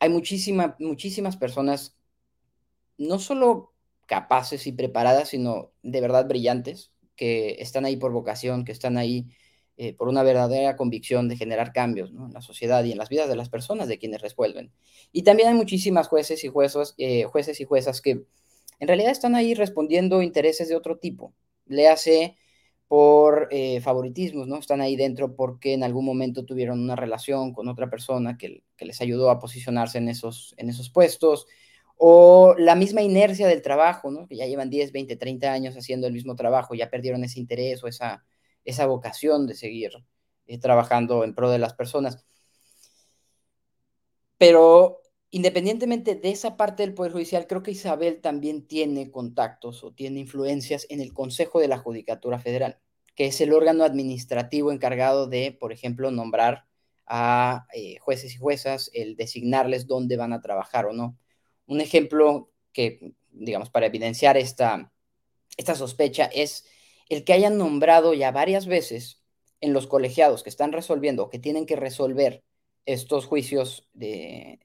[0.00, 1.98] hay muchísima, muchísimas personas,
[2.98, 3.72] no solo
[4.06, 9.26] capaces y preparadas, sino de verdad brillantes, que están ahí por vocación, que están ahí
[9.78, 13.28] eh, por una verdadera convicción de generar cambios en la sociedad y en las vidas
[13.28, 14.72] de las personas de quienes resuelven.
[15.12, 17.26] Y también hay muchísimas jueces y jueces, eh,
[17.58, 18.24] y juezas que
[18.78, 21.34] en realidad están ahí respondiendo intereses de otro tipo.
[21.66, 22.36] Le hace
[22.88, 24.58] por eh, favoritismos, ¿no?
[24.58, 28.84] Están ahí dentro porque en algún momento tuvieron una relación con otra persona que, que
[28.86, 31.46] les ayudó a posicionarse en esos, en esos puestos,
[31.96, 34.26] o la misma inercia del trabajo, ¿no?
[34.28, 37.82] Que ya llevan 10, 20, 30 años haciendo el mismo trabajo, ya perdieron ese interés
[37.82, 38.24] o esa,
[38.64, 39.92] esa vocación de seguir
[40.46, 42.24] eh, trabajando en pro de las personas.
[44.38, 49.92] Pero independientemente de esa parte del Poder Judicial, creo que Isabel también tiene contactos o
[49.92, 52.78] tiene influencias en el Consejo de la Judicatura Federal,
[53.14, 56.66] que es el órgano administrativo encargado de, por ejemplo, nombrar
[57.06, 61.18] a eh, jueces y juezas, el designarles dónde van a trabajar o no.
[61.66, 64.92] Un ejemplo que, digamos, para evidenciar esta,
[65.56, 66.66] esta sospecha es
[67.08, 69.22] el que hayan nombrado ya varias veces
[69.60, 72.44] en los colegiados que están resolviendo, que tienen que resolver
[72.84, 74.60] estos juicios de,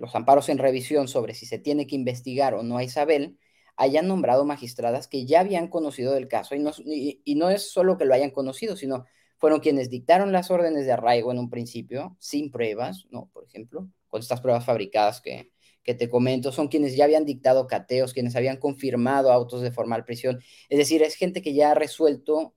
[0.00, 3.38] los amparos en revisión sobre si se tiene que investigar o no a Isabel,
[3.76, 6.54] hayan nombrado magistradas que ya habían conocido del caso.
[6.54, 9.04] Y no, y no es solo que lo hayan conocido, sino
[9.38, 13.28] fueron quienes dictaron las órdenes de arraigo en un principio, sin pruebas, ¿no?
[13.32, 15.50] Por ejemplo, con estas pruebas fabricadas que,
[15.82, 20.04] que te comento son quienes ya habían dictado cateos, quienes habían confirmado autos de formal
[20.04, 20.40] prisión.
[20.68, 22.54] Es decir, es gente que ya ha resuelto,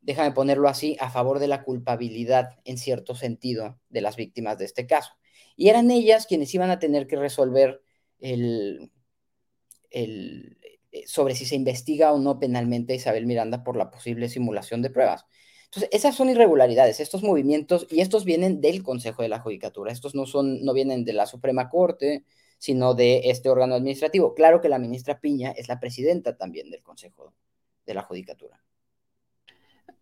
[0.00, 4.66] déjame ponerlo así, a favor de la culpabilidad en cierto sentido de las víctimas de
[4.66, 5.12] este caso.
[5.56, 7.80] y eran ellas quienes iban a tener que resolver
[8.20, 8.90] el,
[9.90, 10.58] el,
[10.94, 14.80] eh, sobre si se investiga o no penalmente a Isabel Miranda por la posible simulación
[14.82, 15.26] de pruebas.
[15.74, 20.14] Entonces, esas son irregularidades, estos movimientos, y estos vienen del Consejo de la Judicatura, estos
[20.14, 22.24] no, son, no vienen de la Suprema Corte,
[22.58, 24.34] sino de este órgano administrativo.
[24.34, 27.34] Claro que la ministra Piña es la presidenta también del Consejo
[27.84, 28.63] de la Judicatura.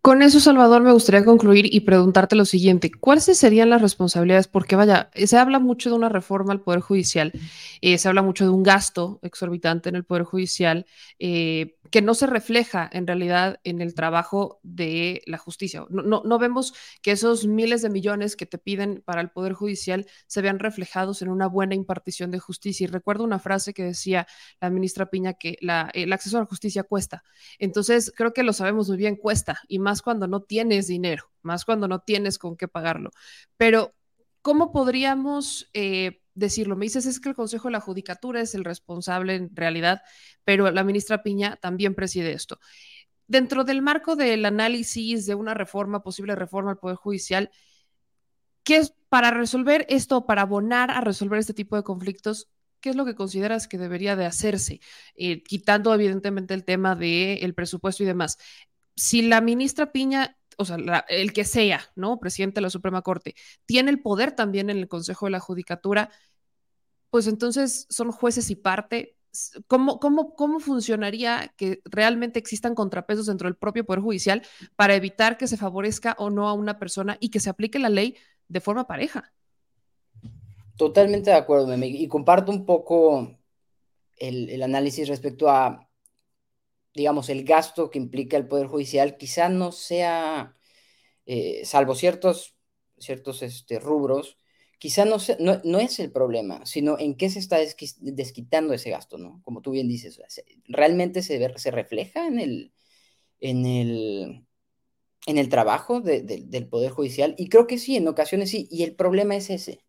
[0.02, 2.90] Con eso, Salvador, me gustaría concluir y preguntarte lo siguiente.
[2.90, 4.48] ¿Cuáles serían las responsabilidades?
[4.48, 7.30] Porque vaya, se habla mucho de una reforma al Poder Judicial,
[7.80, 10.86] eh, se habla mucho de un gasto exorbitante en el Poder Judicial
[11.20, 15.84] eh, que no se refleja en realidad en el trabajo de la justicia.
[15.90, 20.06] No, no, vemos que esos miles de millones que te piden para el Poder Judicial
[20.26, 22.84] se vean reflejados en una buena impartición de justicia.
[22.84, 24.26] Y recuerdo una frase que decía
[24.58, 27.24] la ministra Piña que el acceso a la justicia cuesta.
[27.58, 29.60] Entonces, creo que lo sabemos muy bien, cuesta.
[29.68, 33.10] Y más más cuando no tienes dinero, más cuando no tienes con qué pagarlo.
[33.58, 33.94] Pero,
[34.40, 36.76] ¿cómo podríamos eh, decirlo?
[36.76, 40.00] Me dices, es que el Consejo de la Judicatura es el responsable en realidad,
[40.44, 42.58] pero la ministra Piña también preside esto.
[43.26, 47.50] Dentro del marco del análisis de una reforma, posible reforma al Poder Judicial,
[48.64, 52.48] ¿qué es para resolver esto, para abonar a resolver este tipo de conflictos?
[52.80, 54.80] ¿Qué es lo que consideras que debería de hacerse?
[55.16, 58.38] Eh, quitando evidentemente el tema del presupuesto y demás
[58.96, 60.76] si la ministra Piña, o sea,
[61.08, 62.20] el que sea, ¿no?
[62.20, 63.34] Presidente de la Suprema Corte,
[63.66, 66.10] tiene el poder también en el Consejo de la Judicatura,
[67.10, 69.16] pues entonces son jueces y parte.
[69.66, 74.42] ¿Cómo, cómo, cómo funcionaría que realmente existan contrapesos dentro del propio Poder Judicial
[74.76, 77.88] para evitar que se favorezca o no a una persona y que se aplique la
[77.88, 78.16] ley
[78.48, 79.32] de forma pareja?
[80.76, 81.74] Totalmente de acuerdo.
[81.76, 83.38] Y comparto un poco
[84.18, 85.88] el análisis respecto a
[86.94, 90.56] digamos, el gasto que implica el Poder Judicial quizá no sea,
[91.26, 92.56] eh, salvo ciertos,
[92.98, 94.38] ciertos este, rubros,
[94.78, 99.40] quizá no, no, es el problema, sino en qué se está desquitando ese gasto, ¿no?
[99.44, 100.20] Como tú bien dices,
[100.64, 102.72] ¿realmente se, se refleja en el,
[103.40, 104.46] en el,
[105.26, 107.34] en el trabajo del Poder Judicial?
[107.38, 109.84] Y creo que sí, en ocasiones sí, y el problema es ese.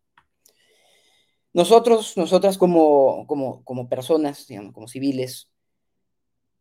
[1.52, 5.50] Nosotros, nosotras como, como, como personas, digamos, como civiles,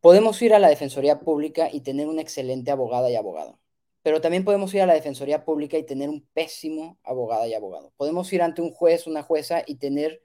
[0.03, 3.61] Podemos ir a la Defensoría Pública y tener una excelente abogada y abogado,
[4.01, 7.93] pero también podemos ir a la Defensoría Pública y tener un pésimo abogada y abogado.
[7.95, 10.21] Podemos ir ante un juez, una jueza y tener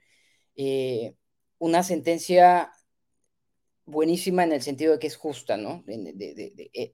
[0.57, 1.15] eh,
[1.59, 2.73] una sentencia
[3.85, 5.85] buenísima en el sentido de que es justa, ¿no?
[5.87, 6.93] Eh,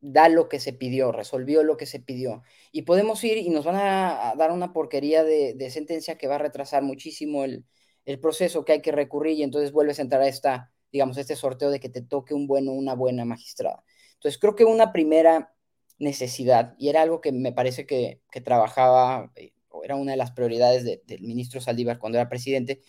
[0.00, 2.42] da lo que se pidió, resolvió lo que se pidió.
[2.72, 6.38] Y podemos ir y nos van a, dar una porquería de, sentencia que va a
[6.38, 7.66] retrasar muchísimo el,
[8.06, 11.36] el proceso que hay que recurrir y entonces vuelves a entrar a esta digamos, este
[11.36, 13.84] sorteo de que te toque un bueno, una buena magistrada.
[14.14, 15.54] Entonces, creo que una primera
[15.98, 20.32] necesidad, y era algo que me parece que, trabajaba, eh, o era una de las
[20.32, 22.82] prioridades del ministro Saldívar cuando era presidente,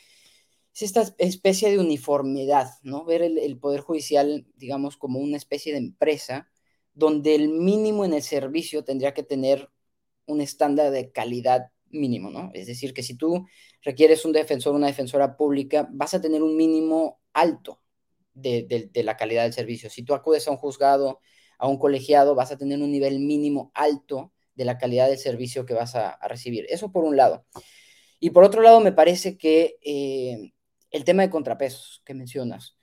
[0.73, 3.05] es esta especie de uniformidad, ¿no?
[3.05, 6.49] Ver el, el, Poder Judicial, digamos, como una especie de empresa
[6.93, 9.69] donde el mínimo en el servicio tendría que tener
[10.25, 12.51] un estándar de calidad mínimo, ¿no?
[12.53, 13.45] Es decir, que si tú
[13.81, 17.82] requieres un defensor, una defensora pública, vas a tener un mínimo alto,
[18.33, 19.89] de, la calidad del servicio.
[19.89, 21.19] Si tú acudes a un juzgado,
[21.57, 25.65] a un colegiado, vas a tener un nivel mínimo alto de la calidad del servicio
[25.65, 26.65] que vas a, recibir.
[26.69, 27.45] Eso por un lado.
[28.19, 30.53] Y por otro lado, me parece que eh,
[30.91, 32.77] el tema de contrapesos que mencionas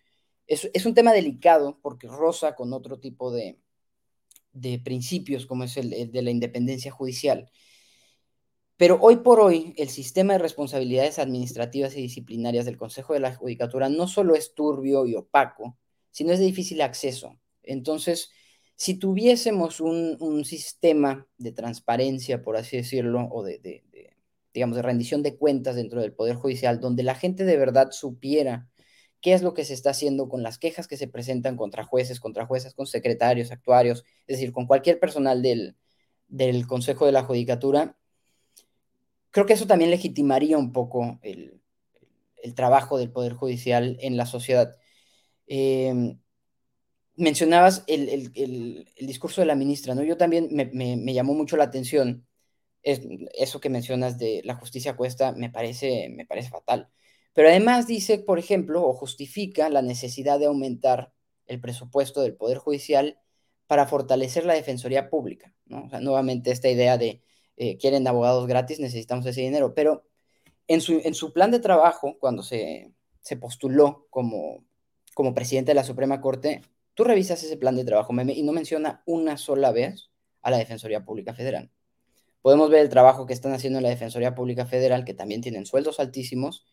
[0.46, 3.60] es, un tema delicado porque roza con otro tipo de,
[4.82, 7.50] principios, como es el de la independencia judicial.
[8.80, 13.34] Pero hoy por hoy, el sistema de responsabilidades administrativas y disciplinarias del Consejo de la
[13.36, 15.76] Judicatura no solo es turbio y opaco,
[16.10, 17.38] sino es de difícil acceso.
[17.62, 18.30] Entonces,
[18.76, 23.84] si tuviésemos un, sistema de transparencia, por así decirlo, o de,
[24.54, 28.70] digamos, de rendición de cuentas dentro del Poder Judicial, donde la gente de verdad supiera
[29.20, 32.18] qué es lo que se está haciendo con las quejas que se presentan contra jueces,
[32.18, 35.76] contra jueces, con secretarios, actuarios, es decir, con cualquier personal del,
[36.28, 37.98] del Consejo de la Judicatura,
[39.30, 41.60] creo que eso también legitimaría un poco el,
[42.54, 44.76] trabajo del Poder Judicial en la sociedad.
[45.46, 46.18] Em,
[47.16, 48.32] mencionabas el,
[49.00, 50.02] discurso de la ministra, ¿no?
[50.02, 52.26] Yo también me, llamó mucho la atención
[52.82, 56.88] eso que mencionas de la justicia cuesta, me parece, me parece fatal.
[57.34, 61.12] Pero además dice, por ejemplo, o justifica la necesidad de aumentar
[61.46, 63.18] el presupuesto del Poder Judicial
[63.66, 65.84] para fortalecer la Defensoría Pública, ¿no?
[65.84, 67.22] O sea, nuevamente esta idea de
[67.62, 69.74] eh, quieren abogados gratis, necesitamos ese dinero.
[69.74, 70.02] Pero
[70.66, 74.64] en su, en su plan de trabajo, cuando se, se postuló como,
[75.12, 76.62] como presidente de la Suprema Corte,
[76.94, 80.08] tú revisas ese plan de trabajo y no menciona una sola vez
[80.40, 81.70] a la Defensoría Pública Federal.
[82.40, 85.66] Podemos ver el trabajo que están haciendo en la Defensoría Pública Federal, que también tienen
[85.66, 86.64] sueldos altísimos,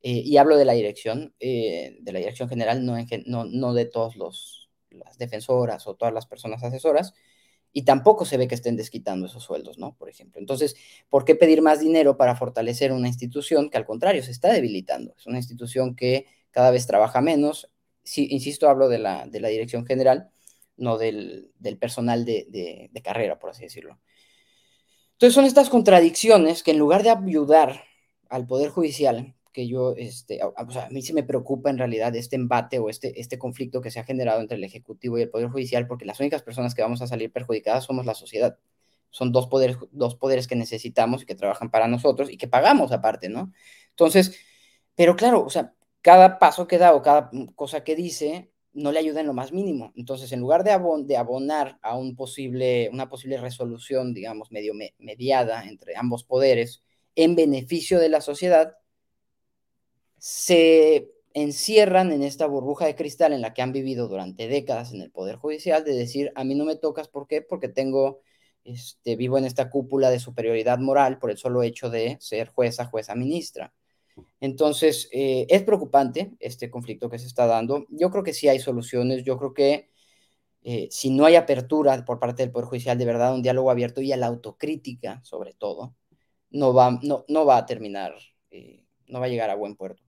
[0.00, 3.84] eh, y hablo de la dirección, eh, de la dirección general, no, no, no de
[3.84, 7.12] todas las defensoras o todas las personas asesoras,
[7.72, 9.96] y tampoco se ve que estén desquitando esos sueldos, ¿no?
[9.96, 10.40] Por ejemplo.
[10.40, 10.76] Entonces,
[11.08, 15.14] ¿por qué pedir más dinero para fortalecer una institución que al contrario se está debilitando?
[15.16, 17.70] Es una institución que cada vez trabaja menos.
[18.16, 20.30] Insisto, hablo de la, de la dirección general,
[20.76, 22.46] no del, del personal de,
[22.92, 23.98] de, carrera, por así decirlo.
[25.12, 27.84] Entonces, son estas contradicciones que en lugar de ayudar
[28.28, 32.36] al Poder Judicial, que yo, este, sea, a mí se me preocupa en realidad este
[32.36, 35.48] embate o este, este conflicto que se ha generado entre el Ejecutivo y el Poder
[35.48, 38.58] Judicial, porque las únicas personas que vamos a salir perjudicadas somos la sociedad.
[39.10, 42.92] Son dos poderes, dos poderes que necesitamos y que trabajan para nosotros y que pagamos
[42.92, 43.52] aparte, ¿no?
[43.90, 44.38] Entonces,
[44.94, 48.98] pero claro, o sea, cada paso que da o cada cosa que dice no le
[48.98, 49.92] ayuda en lo más mínimo.
[49.96, 55.96] Entonces, en lugar de, abonar a un posible, una posible resolución, digamos, medio mediada entre
[55.96, 56.82] ambos poderes
[57.14, 58.76] en beneficio de la sociedad,
[60.22, 65.00] se encierran en esta burbuja de cristal en la que han vivido durante décadas en
[65.02, 67.42] el Poder Judicial, de decir, a mí no me tocas, ¿por qué?
[67.42, 68.20] Porque tengo,
[68.62, 72.86] este, vivo en esta cúpula de superioridad moral por el solo hecho de ser jueza,
[72.86, 73.74] jueza, ministra.
[74.40, 77.86] Entonces, eh, es preocupante este conflicto que se está dando.
[77.90, 79.90] Yo creo que sí hay soluciones, yo creo que
[80.62, 84.00] eh, si no hay apertura por parte del Poder Judicial, de verdad, un diálogo abierto
[84.00, 85.96] y a la autocrítica, sobre todo,
[86.50, 88.14] no va, no, no va a terminar,
[88.52, 90.02] eh, no va a llegar a buen puerto.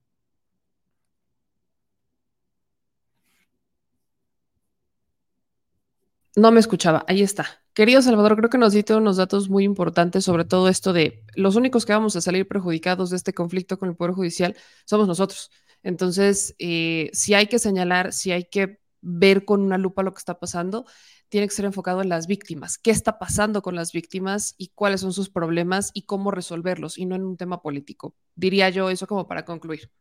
[6.35, 7.63] No me escuchaba, ahí está.
[7.73, 11.55] Querido Salvador, creo que nos diste unos datos muy importantes sobre todo esto de los
[11.55, 15.49] únicos que vamos a salir perjudicados de este conflicto con el Poder Judicial somos nosotros.
[15.81, 20.19] Entonces, eh, si hay que señalar, si hay que ver con una lupa lo que
[20.19, 20.85] está pasando,
[21.29, 22.77] tiene que ser enfocado en las víctimas.
[22.77, 27.05] ¿Qué está pasando con las víctimas y cuáles son sus problemas y cómo resolverlos y
[27.05, 28.15] no en un tema político?
[28.35, 29.91] Diría yo eso como para concluir.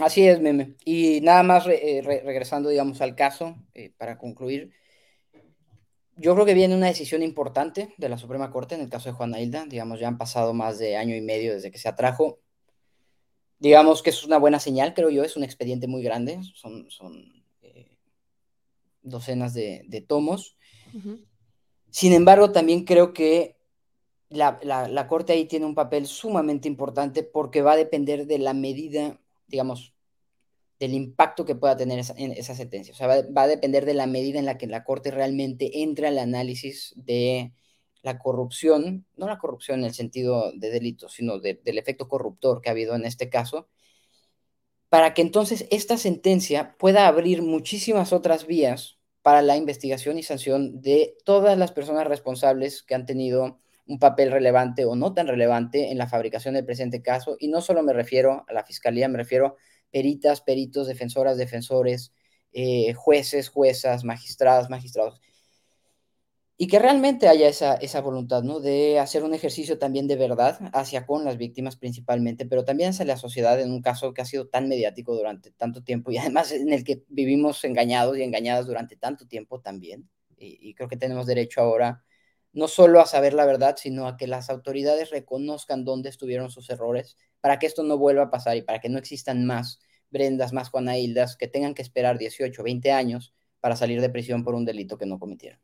[0.00, 0.76] Así es, meme.
[0.84, 4.72] Y nada más eh, regresando, digamos, al caso, eh, para concluir,
[6.16, 9.14] yo creo que viene una decisión importante de la Suprema Corte en el caso de
[9.14, 9.64] Juana Hilda.
[9.64, 12.40] Digamos, ya han pasado más de año y medio desde que se atrajo.
[13.58, 17.42] Digamos que es una buena señal, creo yo, es un expediente muy grande, son, son
[17.62, 17.96] eh,
[19.00, 20.58] docenas de, tomos.
[21.90, 23.56] Sin embargo, también creo que
[24.28, 28.52] la, la Corte ahí tiene un papel sumamente importante porque va a depender de la
[28.52, 29.94] medida digamos,
[30.78, 32.92] del impacto que pueda tener esa, en esa sentencia.
[32.92, 36.08] O sea, va, a depender de la medida en la que la Corte realmente entra
[36.08, 37.52] al análisis de
[38.02, 42.68] la corrupción, no la corrupción en el sentido de delito, sino del efecto corruptor que
[42.68, 43.68] ha habido en este caso,
[44.88, 50.80] para que entonces esta sentencia pueda abrir muchísimas otras vías para la investigación y sanción
[50.80, 55.90] de todas las personas responsables que han tenido un papel relevante o no tan relevante
[55.90, 57.36] en la fabricación del presente caso.
[57.38, 59.56] Y no solo me refiero a la fiscalía, me refiero
[59.90, 62.12] peritas, peritos, defensoras, defensores,
[62.52, 65.20] eh, jueces, juezas, magistradas, magistrados.
[66.58, 68.60] Y que realmente haya esa, esa voluntad, ¿no?
[68.60, 73.04] De hacer un ejercicio también de verdad hacia con las víctimas principalmente, pero también hacia
[73.04, 76.52] la sociedad en un caso que ha sido tan mediático durante tanto tiempo y además
[76.52, 80.08] en el que vivimos engañados y engañadas durante tanto tiempo también.
[80.38, 82.04] y creo que tenemos derecho ahora
[82.56, 86.70] no solo a saber la verdad, sino a que las autoridades reconozcan dónde estuvieron sus
[86.70, 89.78] errores, para que esto no vuelva a pasar y para que no existan más
[90.10, 94.42] Brendas, más Juana Hildas, que tengan que esperar 18, 20 años para salir de prisión
[94.42, 95.60] por un delito que no cometieron.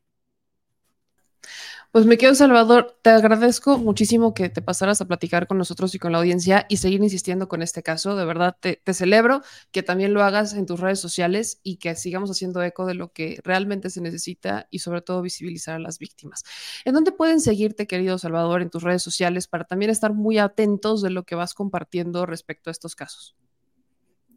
[1.93, 5.99] Pues me quedo, Salvador, te agradezco muchísimo que te pasaras a platicar con nosotros y
[5.99, 8.15] con la audiencia y seguir insistiendo con este caso.
[8.15, 12.31] De verdad, te, celebro que también lo hagas en tus redes sociales y que sigamos
[12.31, 16.43] haciendo eco de lo que realmente se necesita y sobre todo visibilizar a las víctimas.
[16.83, 21.03] ¿En dónde pueden seguirte, querido Salvador, en tus redes sociales para también estar muy atentos
[21.03, 23.35] de lo que vas compartiendo respecto a estos casos?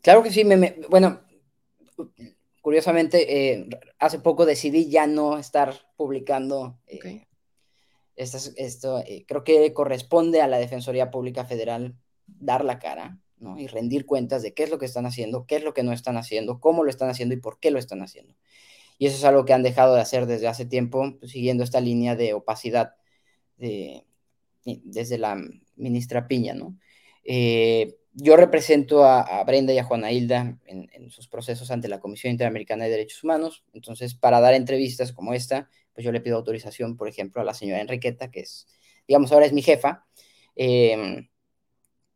[0.03, 1.23] Claro que sí, me, bueno,
[2.61, 3.67] curiosamente, eh,
[3.99, 7.27] hace poco decidí ya no estar publicando eh,
[8.17, 11.95] esto, eh, creo que corresponde a la Defensoría Pública Federal
[12.27, 13.19] dar la cara
[13.59, 15.93] y rendir cuentas de qué es lo que están haciendo, qué es lo que no
[15.93, 18.35] están haciendo, cómo lo están haciendo y por qué lo están haciendo.
[18.99, 21.81] Y eso es algo que han dejado de hacer desde hace tiempo, pues, siguiendo esta
[21.81, 22.95] línea de opacidad
[23.59, 25.39] desde la
[25.77, 26.55] ministra Piña.
[27.25, 32.31] Eh, yo represento a, Brenda y a Juana Hilda en, sus procesos ante la Comisión
[32.31, 33.65] Interamericana de Derechos Humanos.
[33.75, 37.55] Entonces, para dar entrevistas como esta, pues yo le pido autorización, por ejemplo, a la
[37.55, 38.67] señora Enriqueta, que es,
[39.09, 40.05] digamos, ahora es mi jefa.
[40.55, 41.27] Em,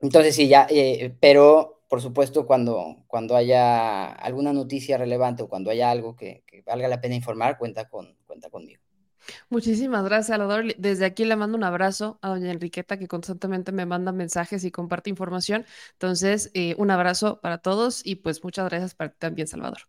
[0.00, 5.70] entonces, sí, ya, eh, pero por supuesto, cuando, cuando haya alguna noticia relevante o cuando
[5.70, 8.80] haya algo que, valga la pena informar, cuenta, con, cuenta conmigo.
[9.48, 10.76] Muchísimas gracias, Salvador.
[10.76, 14.70] Desde aquí le mando un abrazo a doña Enriqueta, que constantemente me manda mensajes y
[14.70, 15.66] comparte información.
[15.94, 19.80] Entonces, eh, un abrazo para todos y pues muchas gracias para ti también, Salvador.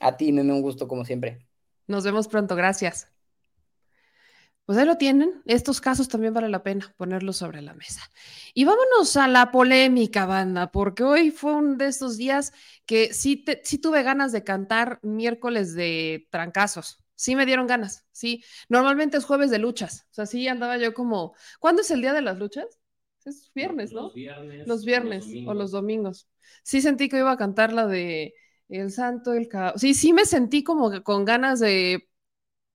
[0.00, 1.46] A ti, Meme, un gusto como siempre.
[1.86, 3.13] Nos vemos pronto, gracias.
[4.66, 5.42] Pues ahí lo tienen.
[5.44, 8.00] Estos casos también vale la pena ponerlos sobre la mesa.
[8.54, 12.52] Y vámonos a la polémica, banda, porque hoy fue un de estos días
[12.86, 18.44] que sí, sí tuve ganas de cantar miércoles de trancazos sí me dieron ganas, sí.
[18.68, 22.12] Normalmente es jueves de luchas, o sea, sí andaba yo como, ¿cuándo es el día
[22.12, 22.66] de las luchas?
[23.24, 24.02] Es viernes, ¿no?
[24.02, 24.66] Los viernes.
[24.66, 26.28] Los viernes o los domingos.
[26.62, 28.34] Sí sentí que iba a cantar la de
[28.68, 29.80] El Santo, el Caos.
[29.80, 32.06] Sí, sí me sentí como con ganas de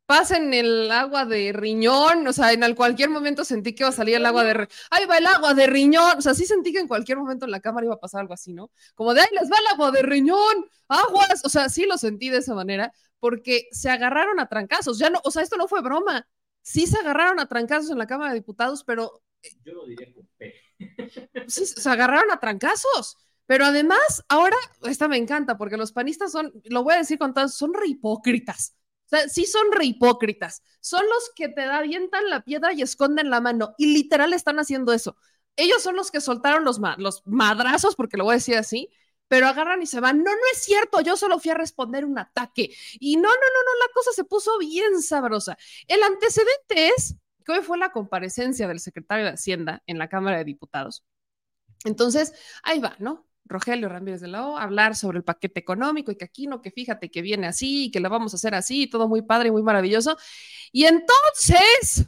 [0.10, 4.16] pasen el agua de riñón, o sea, en cualquier momento sentí que iba a salir
[4.16, 6.88] el agua de ahí va el agua de riñón, o sea, sí sentí que en
[6.88, 8.72] cualquier momento en la cámara iba a pasar algo así, ¿no?
[8.96, 12.30] Como de ahí les va el agua de riñón, aguas, o sea, sí lo sentí
[12.30, 15.84] de esa manera, porque se agarraron a trancazos, ya no, o sea, esto no fue
[15.84, 16.28] broma,
[16.64, 19.22] sí se agarraron a trancazos en la Cámara de Diputados, pero...
[19.64, 20.56] Yo lo diría con P.
[21.48, 23.16] Sí, se agarraron a trancazos.
[23.46, 27.36] Pero además, ahora, esta me encanta, porque los panistas son, lo voy a decir con
[27.36, 28.76] todos, son re hipócritas.
[29.10, 30.64] Sea, sí son re hipócritas.
[30.82, 33.74] Son los que te avientan la piedra y esconden la mano.
[33.78, 35.18] Y literal están haciendo eso.
[35.56, 38.90] Ellos son los que soltaron los, los madrazos, porque lo voy a decir así,
[39.28, 40.24] pero agarran y se van.
[40.24, 42.70] No, no es cierto, yo solo fui a responder un ataque.
[43.00, 45.58] Y no, no, no, no, la cosa se puso bien sabrosa.
[45.88, 50.38] El antecedente es que hoy fue la comparecencia del secretario de Hacienda en la Cámara
[50.38, 51.04] de Diputados.
[51.86, 52.34] Entonces,
[52.64, 53.29] ahí va, ¿no?
[53.50, 56.72] Rogelio Ramírez de la O, hablar sobre el paquete económico y que aquí no, que
[56.72, 59.52] fíjate que viene así y que lo vamos a hacer así, todo muy padre y
[59.52, 60.18] muy maravilloso.
[60.72, 62.08] Y entonces,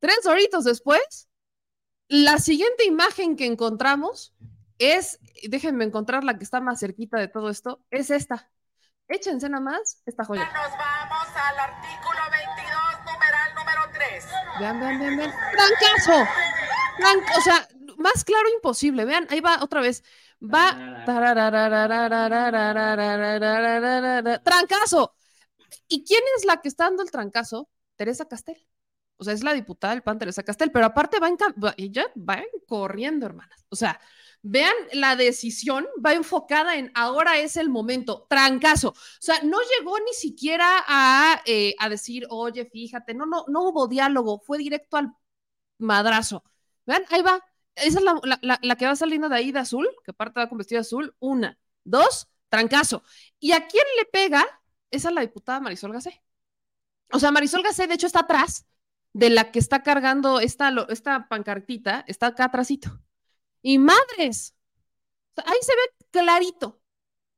[0.00, 1.28] tres horitos después,
[2.08, 4.34] la siguiente imagen que encontramos
[4.78, 8.50] es, déjenme encontrar la que está más cerquita de todo esto, es esta.
[9.06, 10.44] Échense nada más esta joya.
[10.44, 14.24] Nos vamos al artículo 22, numeral número 3.
[14.58, 15.32] Vean, vean, vean, vean.
[15.52, 16.26] ¡Trancazo!
[17.38, 17.68] o sea,
[18.00, 19.04] más claro imposible.
[19.04, 20.02] Vean, ahí va otra vez.
[20.42, 21.04] Va.
[24.42, 25.14] Trancazo.
[25.86, 27.68] ¿Y quién es la que está dando el trancazo?
[27.96, 28.66] Teresa Castel.
[29.16, 31.36] O sea, es la diputada del PAN, Teresa Castel, pero aparte va, en,
[31.76, 33.66] ella va corriendo, hermanas.
[33.68, 34.00] O sea,
[34.40, 38.88] vean la decisión, va enfocada en ahora es el momento, trancazo.
[38.88, 43.68] O sea, no llegó ni siquiera a, eh, a decir, oye, fíjate, no, no, no
[43.68, 45.12] hubo diálogo, fue directo al
[45.78, 46.42] madrazo.
[46.86, 47.40] Vean, ahí va,
[47.74, 48.04] esa es
[48.62, 51.14] la, que va saliendo de ahí de azul, que aparte va con vestido azul.
[51.18, 53.02] Una, dos, trancazo.
[53.38, 54.44] ¿Y a quién le pega?
[54.90, 56.22] Esa es la diputada Marisol Gacé.
[57.12, 58.66] O sea, Marisol Gacé, de hecho, está atrás
[59.12, 63.00] de la que está cargando esta, esta pancartita, está acá atrásito.
[63.62, 64.54] Y madres,
[65.36, 66.80] ahí se ve clarito.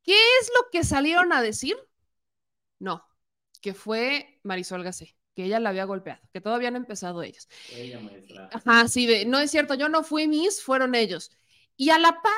[0.02, 1.76] ¿Qué es lo que salieron a decir?
[2.78, 3.06] No,
[3.60, 7.48] que fue Marisol Gacé que ella la había golpeado, que todavía han empezado ellos.
[7.72, 8.50] Ella, maestra.
[8.52, 11.30] Ajá, sí, de, no es cierto, yo no fui mis, fueron ellos.
[11.76, 12.32] Y a la par,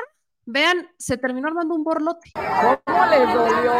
[0.44, 2.32] vean, se terminó armando un borlote.
[2.34, 3.72] ¿Cómo les dolió?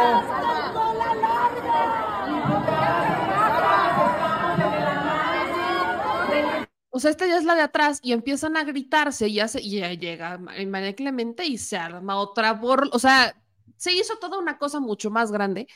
[6.89, 9.81] O sea, esta ya es la de atrás y empiezan a gritarse y, hace, y
[9.97, 12.95] llega María Clemente y se arma otra borlote.
[12.95, 13.35] O sea,
[13.75, 15.67] se hizo toda una cosa mucho más grande,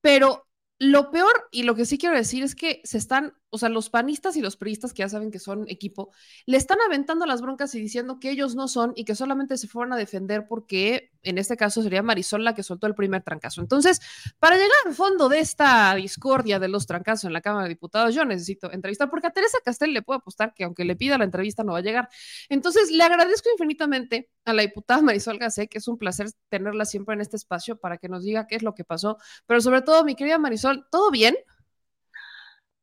[0.00, 0.47] pero
[0.78, 3.90] lo peor y lo que sí quiero decir es que se están o sea, los
[3.90, 6.10] panistas y los priistas, que ya saben que son equipo,
[6.46, 9.68] le están aventando las broncas y diciendo que ellos no son y que solamente se
[9.68, 13.60] fueron a defender porque en este caso sería Marisol la que soltó el primer trancazo.
[13.60, 14.00] Entonces,
[14.38, 18.14] para llegar al fondo de esta discordia de los trancazos en la Cámara de Diputados,
[18.14, 21.24] yo necesito entrevistar, porque a Teresa Castel le puedo apostar que aunque le pida la
[21.24, 22.08] entrevista no va a llegar.
[22.48, 27.14] Entonces, le agradezco infinitamente a la diputada Marisol Gacé, que es un placer tenerla siempre
[27.14, 29.18] en este espacio para que nos diga qué es lo que pasó.
[29.46, 31.36] Pero sobre todo, mi querida Marisol, ¿todo bien?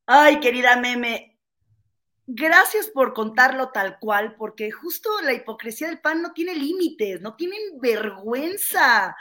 [0.08, 1.36] Ay, querida meme,
[2.28, 7.36] gracias por contarlo tal cual, porque justo la hipocresía del PAN no tiene límites, no
[7.36, 9.16] tienen vergüenza.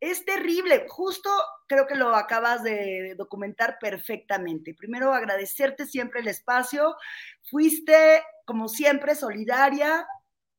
[0.00, 0.86] Es terrible.
[0.88, 1.28] Justo
[1.66, 4.72] creo que lo acabas de documentar perfectamente.
[4.72, 6.96] Primero, agradecerte siempre el espacio.
[7.42, 10.06] Fuiste, como siempre, solidaria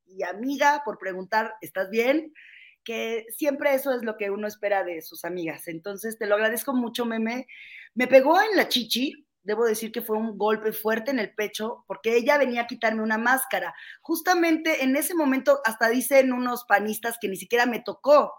[0.06, 2.36] y amiga por preguntar, ¿estás bien?
[2.84, 5.68] Que siempre eso es lo que uno espera de sus amigas.
[5.68, 7.48] Entonces, te lo agradezco mucho, meme.
[7.96, 11.84] Me pegó en la chichi, debo decir que fue un golpe fuerte en el pecho
[11.88, 13.74] porque ella venía a quitarme una máscara.
[14.02, 18.34] Justamente en ese momento hasta dicen unos panistas que ni siquiera me tocó.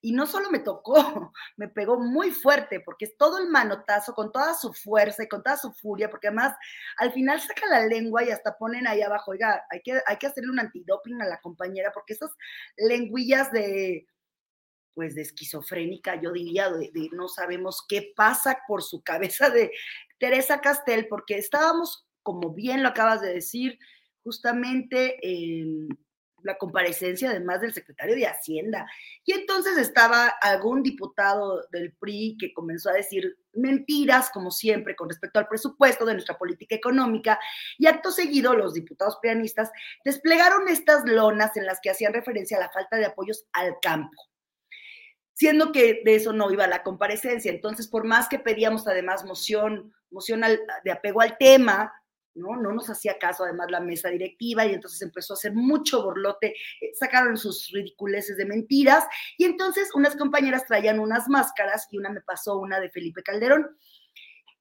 [0.00, 0.94] Y no solo me tocó,
[1.56, 5.42] me pegó muy fuerte porque es todo el manotazo con toda su fuerza y con
[5.42, 6.54] toda su furia, porque además
[6.98, 10.26] al final saca la lengua y hasta ponen ahí abajo, oiga, hay que, hay que
[10.26, 12.30] hacerle un antidoping a la compañera porque esas
[12.76, 14.06] lengüillas de,
[14.94, 19.72] pues de esquizofrénica, yo diría, de, de no sabemos qué pasa por su cabeza de
[20.18, 23.78] Teresa Castel, porque estábamos, como bien lo acabas de decir,
[24.22, 25.88] justamente en
[26.44, 28.86] la comparecencia además del secretario de Hacienda.
[29.24, 35.08] Y entonces estaba algún diputado del PRI que comenzó a decir mentiras, como siempre, con
[35.08, 37.40] respecto al presupuesto de nuestra política económica.
[37.78, 39.70] Y acto seguido, los diputados pianistas
[40.04, 44.33] desplegaron estas lonas en las que hacían referencia a la falta de apoyos al campo
[45.34, 47.52] siendo que de eso no iba la comparecencia.
[47.52, 50.42] Entonces, por más que pedíamos además moción, moción
[50.84, 51.92] de apego al tema,
[52.34, 52.56] ¿no?
[52.56, 56.54] No nos hacía caso además la mesa directiva y entonces empezó a hacer mucho borlote,
[56.80, 59.04] eh, sacaron sus ridiculeces de mentiras
[59.38, 63.76] y entonces unas compañeras traían unas máscaras y una me pasó una de Felipe Calderón.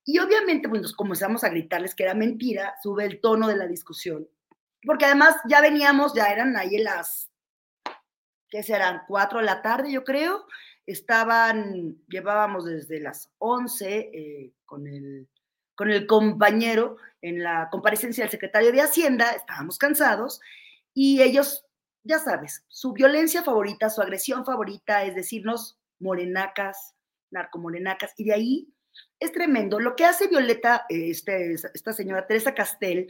[0.06, 4.28] Y obviamente, pues comenzamos a gritarles que era mentira, sube el tono de la discusión.
[4.86, 7.32] Porque además ya veníamos, ya eran ahí las,
[8.54, 9.02] ¿qué serán?
[9.08, 10.46] Cuatro de la tarde, yo creo.
[10.86, 15.28] Estaban, llevábamos desde las once eh, con el
[15.74, 20.40] con el compañero en la comparecencia del secretario de Hacienda, estábamos cansados
[20.94, 21.66] y ellos,
[22.04, 26.94] ya sabes, su violencia favorita, su agresión favorita es decirnos morenacas,
[27.32, 28.74] narcomorenacas, y de ahí
[29.20, 29.80] es tremendo.
[29.80, 33.08] Lo que hace Violeta, este, esta señora Teresa Castel,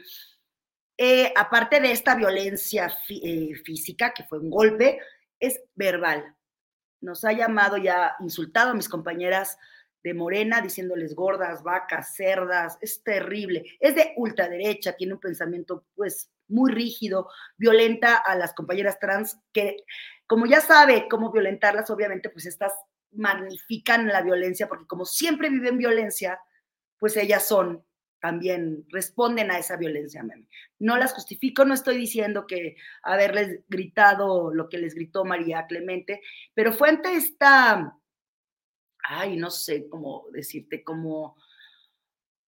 [0.98, 5.02] eh, aparte de esta violencia eh, física, que fue un golpe,
[5.44, 6.36] es verbal.
[7.02, 9.58] Nos ha llamado ya, insultado a mis compañeras
[10.04, 13.66] de Morena diciéndoles gordas, vacas, cerdas, es terrible.
[13.80, 19.84] Es de ultraderecha, tiene un pensamiento pues muy rígido, violenta a las compañeras trans que
[20.28, 22.74] como ya sabe cómo violentarlas, obviamente pues estas
[23.12, 26.40] magnifican la violencia porque como siempre viven violencia,
[26.98, 27.86] pues ellas son
[28.24, 30.26] también responden a esa violencia.
[30.80, 36.22] No las justifico, no estoy diciendo que haberles gritado lo que les gritó María Clemente,
[36.54, 38.00] pero fue ante esta
[39.04, 41.36] ay, no sé cómo decirte, como,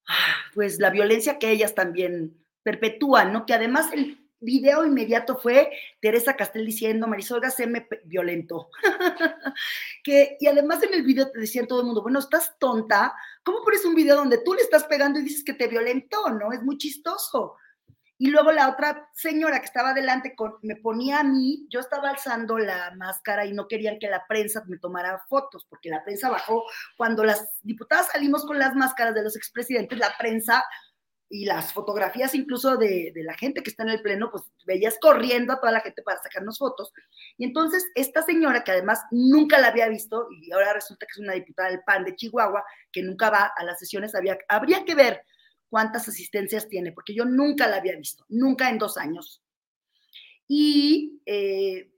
[0.08, 3.46] ah, pues la violencia que ellas también perpetúan, ¿no?
[3.46, 8.70] Que además el video inmediato fue Teresa Castel diciendo, Marisol se me violentó.
[10.04, 13.64] que, y además en el video te decían todo el mundo, bueno, estás tonta, ¿cómo
[13.64, 16.54] pones un video donde tú le estás pegando y dices que te violentó, ¿no?
[16.54, 17.58] Es muy chistoso.
[18.18, 22.10] Y luego la otra señora que estaba adelante con, me ponía a mí, yo estaba
[22.10, 26.30] alzando la máscara y no querían que la prensa me tomara fotos, porque la prensa
[26.30, 26.64] bajó.
[26.96, 30.64] Cuando las diputadas salimos con las máscaras de los expresidentes, la prensa
[31.30, 34.98] y las fotografías incluso de, de, la gente que está en el pleno, pues veías
[35.02, 36.94] corriendo a toda la gente para sacarnos fotos.
[37.38, 41.20] Y entonces esta señora, que además nunca la había visto, y ahora resulta que es
[41.20, 44.96] una diputada del PAN de Chihuahua, que nunca va a las sesiones, había, habría que
[44.96, 45.24] ver
[45.70, 49.42] cuántas asistencias tiene, porque yo nunca la había visto, nunca en dos años.
[50.48, 51.92] Y eh,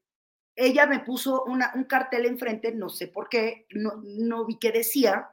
[0.56, 4.72] ella me puso una, un cartel enfrente, no sé por qué, no, no vi qué
[4.72, 5.30] decía,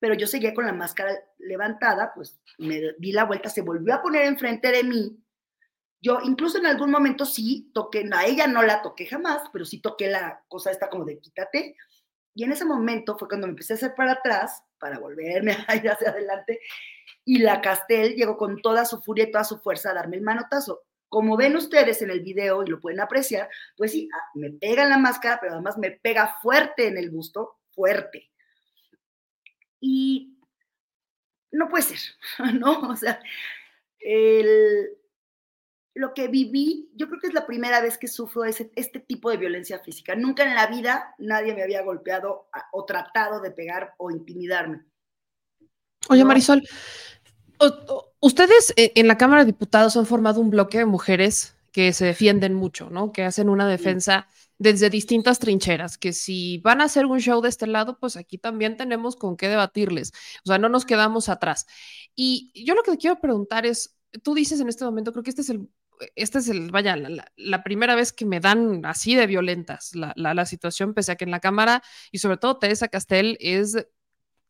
[0.00, 4.02] pero yo seguía con la máscara levantada, pues me di la vuelta, se volvió a
[4.02, 5.22] poner enfrente de mí.
[6.02, 9.80] Yo incluso en algún momento sí toqué, a ella no la toqué jamás, pero sí
[9.80, 11.76] toqué la cosa esta como de quítate.
[12.34, 15.76] Y en ese momento fue cuando me empecé a hacer para atrás, para volverme a
[15.76, 16.60] ir hacia adelante,
[17.24, 20.22] y la Castel llegó con toda su furia y toda su fuerza a darme el
[20.22, 20.82] manotazo.
[21.10, 24.84] Como ven ustedes en el video y lo pueden apreciar, pues sí, ah, me pega
[24.84, 28.29] en la máscara, pero además me pega fuerte en el busto, fuerte.
[29.80, 30.38] Y
[31.50, 31.98] no puede ser,
[32.54, 32.80] ¿no?
[32.80, 33.20] O sea,
[35.94, 39.30] lo que viví, yo creo que es la primera vez que sufro ese, este tipo
[39.30, 40.14] de violencia física.
[40.14, 44.84] Nunca en la vida nadie me había golpeado o tratado de pegar o intimidarme.
[46.08, 46.62] Oye, Marisol,
[48.20, 52.06] ustedes eh, en la Cámara de Diputados han formado un bloque de mujeres que se
[52.06, 53.12] defienden mucho, ¿no?
[53.12, 54.26] Que hacen una defensa
[54.60, 58.36] desde distintas trincheras, que si van a hacer un show de este lado, pues aquí
[58.36, 60.12] también tenemos con qué debatirles.
[60.44, 61.66] O sea, no nos quedamos atrás.
[62.14, 65.30] Y yo lo que te quiero preguntar es, tú dices en este momento, creo que
[65.30, 65.70] este es el,
[66.14, 66.94] este es el, vaya,
[67.36, 71.24] la, primera vez que me dan así de violentas la, la, situación, pese a que
[71.24, 71.82] en la Cámara
[72.12, 73.88] y sobre todo Teresa Castel es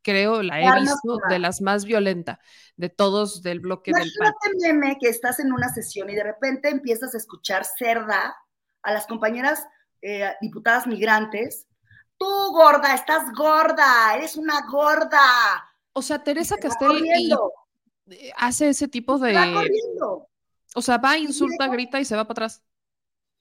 [0.02, 2.38] creo, la he visto de las más violentas
[2.76, 4.32] de todos del bloque del PAN.
[4.54, 8.34] Imagínate, que estás en una sesión y de repente empiezas a escuchar cerda
[8.82, 9.64] a las compañeras
[10.02, 11.66] eh, diputadas migrantes.
[12.18, 15.20] Tú, gorda, estás gorda, eres una gorda.
[15.92, 17.04] O sea, Teresa Castel
[18.10, 19.36] eh, hace ese tipo de...
[20.74, 22.62] O sea, va, insulta, grita y se va para atrás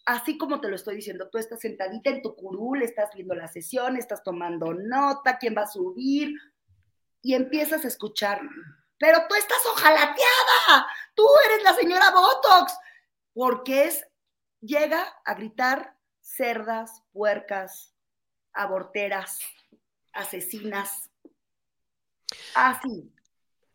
[0.10, 3.47] así como te lo estoy diciendo, tú estás sentadita en tu curul, estás viendo la
[3.47, 6.34] sesión, estás tomando nota, quién va a subir,
[7.22, 8.41] y empiezas a escuchar,
[8.97, 12.74] pero tú estás ojalateada, tú eres la señora Botox,
[13.34, 14.03] porque es,
[14.62, 15.95] llega a gritar
[16.30, 17.94] cerdas, puercas,
[18.54, 19.40] aborteras,
[20.14, 21.10] asesinas.
[22.56, 23.12] Así.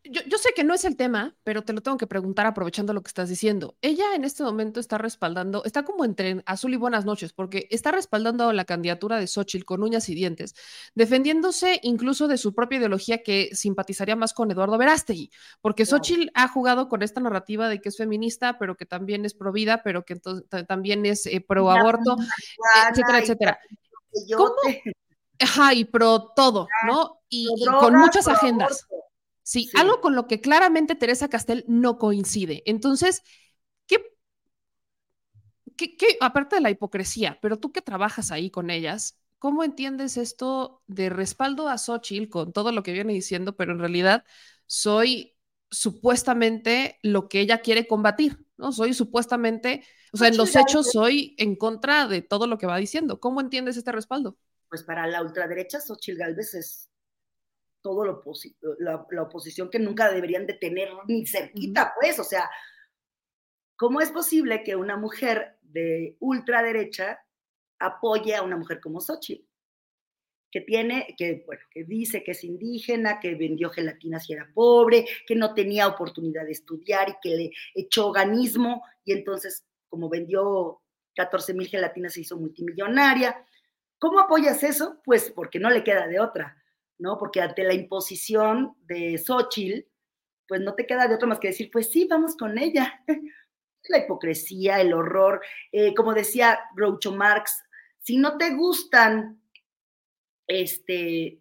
[0.07, 2.93] Yo, yo, sé que no es el tema, pero te lo tengo que preguntar aprovechando
[2.93, 3.77] lo que estás diciendo.
[3.81, 7.91] Ella en este momento está respaldando, está como entre azul y buenas noches, porque está
[7.91, 10.55] respaldando la candidatura de Xochitl con uñas y dientes,
[10.95, 15.31] defendiéndose incluso de su propia ideología que simpatizaría más con Eduardo Verástegui,
[15.63, 15.97] porque claro.
[15.97, 19.53] Xochitl ha jugado con esta narrativa de que es feminista, pero que también es pro
[19.53, 20.17] vida, pero que
[20.69, 22.17] también es eh, pro aborto,
[22.91, 23.59] etcétera, etcétera.
[24.37, 24.55] ¿Cómo?
[25.41, 27.21] Ajá, y pro todo, ¿no?
[27.29, 28.87] Y, y con muchas agendas.
[28.91, 29.04] Aborto.
[29.45, 32.63] Sí, sí, algo con lo que claramente Teresa Castel no coincide.
[32.67, 33.23] Entonces,
[33.87, 33.99] ¿qué,
[35.77, 40.17] qué, qué, aparte de la hipocresía, pero tú que trabajas ahí con ellas, ¿cómo entiendes
[40.17, 44.25] esto de respaldo a Xochitl con todo lo que viene diciendo, pero en realidad
[44.67, 45.37] soy
[45.71, 48.73] supuestamente lo que ella quiere combatir, ¿no?
[48.73, 52.79] Soy supuestamente, o sea, en los hechos soy en contra de todo lo que va
[52.79, 53.21] diciendo.
[53.21, 54.39] ¿Cómo entiendes este respaldo?
[54.71, 56.89] Pues para la ultraderecha, Xochitl Galvez es
[57.85, 58.23] todo lo
[58.79, 62.51] la, la, oposición que nunca deberían de tener ni cerquita, pues, o sea,
[63.77, 67.21] ¿cómo es posible que una mujer de ultraderecha
[67.79, 69.47] apoye a una mujer como Xochitl?
[70.51, 75.05] Que tiene, que, bueno, que dice que es indígena, que vendió gelatinas y era pobre,
[75.27, 80.81] que no tenía oportunidad de estudiar y que le echó organismo y entonces, como vendió
[81.17, 83.45] 14 mil gelatinas, se hizo multimillonaria.
[83.99, 85.03] ¿Cómo apoyas eso?
[85.05, 86.64] Pues porque no le queda de otra
[86.99, 87.19] ¿no?
[87.19, 89.87] Porque ante la imposición de Xochitl,
[90.47, 93.03] pues no te queda de otro más que decir, pues sí, vamos con ella.
[93.89, 95.43] la hipocresía, el horror,
[95.73, 97.63] eh, como decía Groucho Marx,
[98.01, 99.41] si no te gustan
[100.47, 101.41] este,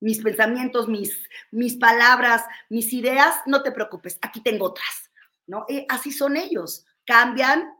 [0.00, 5.10] mis pensamientos, mis, mis palabras, mis ideas, no te preocupes, aquí tengo otras,
[5.46, 5.64] ¿no?
[5.68, 7.74] Eh, así son ellos, cambian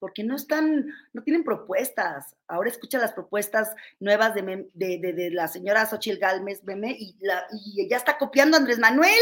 [0.00, 2.34] porque no están, no tienen propuestas.
[2.48, 7.46] Ahora escucha las propuestas nuevas de, de, de, la señora Xochitl Galmes Meme y, la,
[7.52, 9.20] y ya está copiando a Andrés Manuel.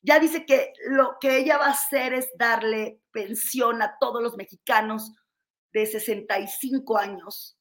[0.00, 4.36] Ya dice que lo que ella va a hacer es darle pensión a todos los
[4.36, 5.12] mexicanos
[5.72, 7.56] de 65 años.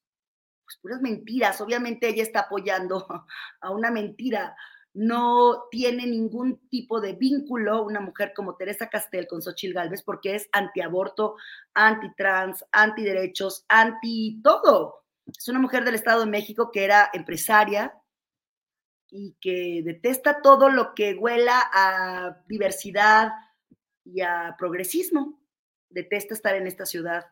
[0.63, 1.59] Pues puras mentiras.
[1.59, 3.05] Obviamente ella está apoyando
[3.61, 4.55] a una mentira
[4.93, 10.35] no tiene ningún tipo de vínculo una mujer como Teresa Castel con Xochil Gálvez porque
[10.35, 11.35] es antiaborto,
[11.73, 15.05] antitrans, antiderechos, anti todo.
[15.25, 17.93] Es una mujer del Estado de México que era empresaria
[19.09, 23.31] y que detesta todo lo que huela a diversidad
[24.03, 25.39] y a progresismo.
[25.89, 27.27] Detesta estar en esta ciudad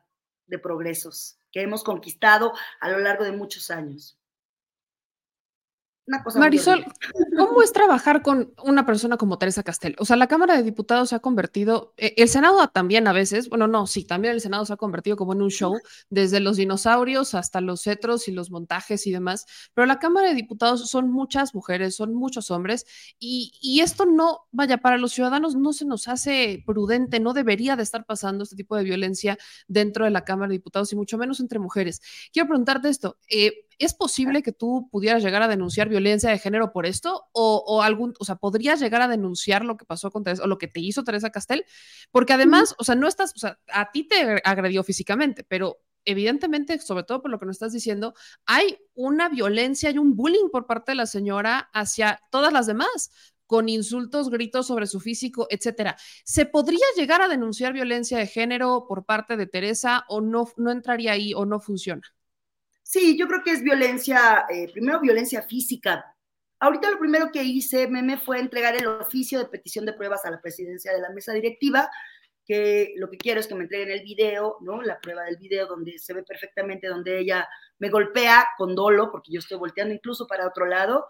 [0.48, 4.19] de progresos que hemos conquistado a lo largo de muchos años.
[6.36, 6.86] Marisol,
[7.38, 9.96] ¿cómo es trabajar con una persona como Teresa Castel?
[10.00, 13.50] O sea, la Cámara de Diputados se ha convertido, eh, el Senado también a veces,
[13.50, 15.78] bueno, no, sí, también el Senado se ha convertido como en un show,
[16.10, 20.36] desde los dinosaurios hasta los cetros y los montajes y demás, pero la Cámara de
[20.36, 22.86] Diputados son muchas mujeres, son muchos hombres,
[23.20, 27.76] y, y esto no, vaya, para los ciudadanos no se nos hace prudente, no debería
[27.76, 29.38] de estar pasando este tipo de violencia
[29.68, 32.02] dentro de la Cámara de Diputados y mucho menos entre mujeres.
[32.34, 36.72] Quiero preguntarte esto, eh, ¿es posible que tú pudieras llegar a denunciar violencia de género
[36.72, 37.28] por esto?
[37.32, 40.48] ¿O, o, algún, o sea, podrías llegar a denunciar lo que pasó con Teresa o
[40.48, 41.66] lo que te hizo Teresa Castel?
[42.12, 46.80] Porque además, o sea, no estás, o sea, a ti te agredió físicamente, pero evidentemente,
[46.80, 48.14] sobre todo por lo que nos estás diciendo,
[48.46, 53.12] hay una violencia y un bullying por parte de la señora hacia todas las demás
[53.46, 55.98] con insultos, gritos sobre su físico, etcétera.
[56.24, 60.70] ¿Se podría llegar a denunciar violencia de género por parte de Teresa o no, no
[60.70, 62.04] entraría ahí o no funciona?
[62.92, 66.18] Sí, yo creo que es violencia, eh, primero violencia física.
[66.60, 70.32] Ahorita lo primero que hice, Meme, fue entregar el oficio de petición de pruebas a
[70.32, 71.88] la presidencia de la mesa directiva,
[72.44, 74.82] que lo que quiero es que me entreguen el video, ¿no?
[74.82, 79.34] La prueba del video donde se ve perfectamente donde ella me golpea con dolo, porque
[79.34, 81.06] yo estoy volteando incluso para otro lado.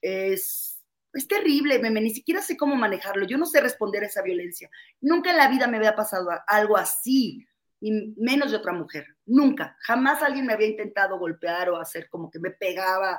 [0.00, 3.26] Es, es terrible, Meme, ni siquiera sé cómo manejarlo.
[3.26, 4.70] Yo no sé responder a esa violencia.
[5.00, 7.44] Nunca en la vida me había pasado algo así
[7.84, 9.06] y menos de otra mujer.
[9.26, 13.18] Nunca, jamás alguien me había intentado golpear o hacer como que me pegaba.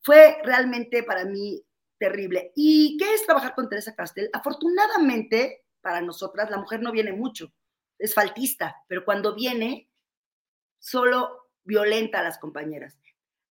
[0.00, 1.60] Fue realmente para mí
[1.98, 2.52] terrible.
[2.54, 4.30] ¿Y qué es trabajar con Teresa Castel?
[4.32, 7.52] Afortunadamente, para nosotras, la mujer no viene mucho,
[7.98, 9.90] es faltista, pero cuando viene,
[10.78, 12.96] solo violenta a las compañeras.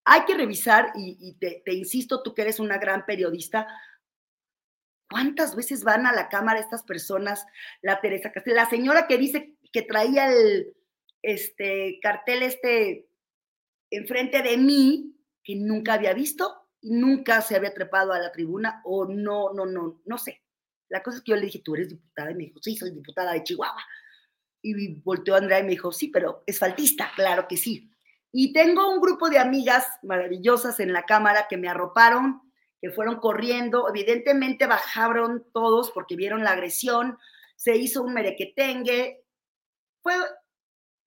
[0.05, 3.66] Hay que revisar, y, y te, te insisto, tú que eres una gran periodista,
[5.11, 7.46] ¿Cuántas veces van a la cámara estas personas?
[7.82, 10.72] La Teresa Castel, la señora que dice que traía el
[11.20, 13.09] este, cartel este
[13.91, 18.81] enfrente de mí, que nunca había visto y nunca se había trepado a la tribuna,
[18.85, 20.43] o no, no, no, no sé.
[20.89, 22.93] La cosa es que yo le dije, tú eres diputada, y me dijo, sí, soy
[22.93, 23.83] diputada de Chihuahua.
[24.62, 27.91] Y volteó Andrea y me dijo, sí, pero es faltista, claro que sí.
[28.31, 32.43] Y tengo un grupo de amigas maravillosas en la cámara que me arroparon,
[32.81, 33.89] que fueron corriendo.
[33.89, 37.18] Evidentemente bajaron todos porque vieron la agresión.
[37.57, 39.24] Se hizo un merequetengue.
[40.05, 40.12] Fue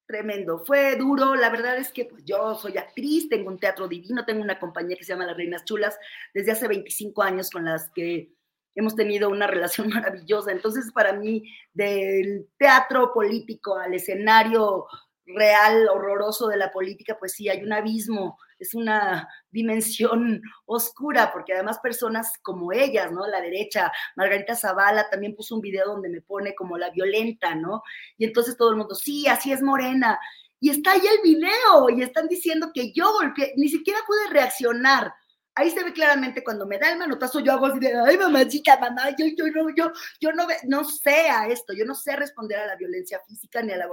[0.08, 1.36] tremendo, fue duro.
[1.36, 4.98] La verdad es que pues, yo soy actriz, tengo un teatro divino, tengo una compañía
[4.98, 6.00] que se llama Las Reinas Chulas
[6.34, 8.34] desde hace 25 años con las que
[8.74, 10.52] hemos tenido una relación maravillosa.
[10.52, 11.44] Entonces, para mí,
[11.74, 14.88] del teatro político al escenario
[15.28, 21.54] real, horroroso de la política, pues sí, hay un abismo, es una dimensión oscura, porque
[21.54, 23.28] además personas como ellas, ¿no?
[23.28, 27.84] La derecha, Margarita Zavala también puso un video donde me pone como la violenta, ¿no?
[28.18, 30.20] Y entonces todo el mundo, sí, así es Morena.
[30.60, 35.14] Y está ahí el video y están diciendo que yo golpeé, ni siquiera pude reaccionar
[35.58, 38.44] ahí se ve claramente cuando me da el manotazo, yo hago así de, ay, mamá,
[38.44, 39.92] yo, yo, no, yo,
[40.22, 43.74] yo no, no sé a esto, yo no sé responder a la violencia física ni
[43.74, 43.90] a la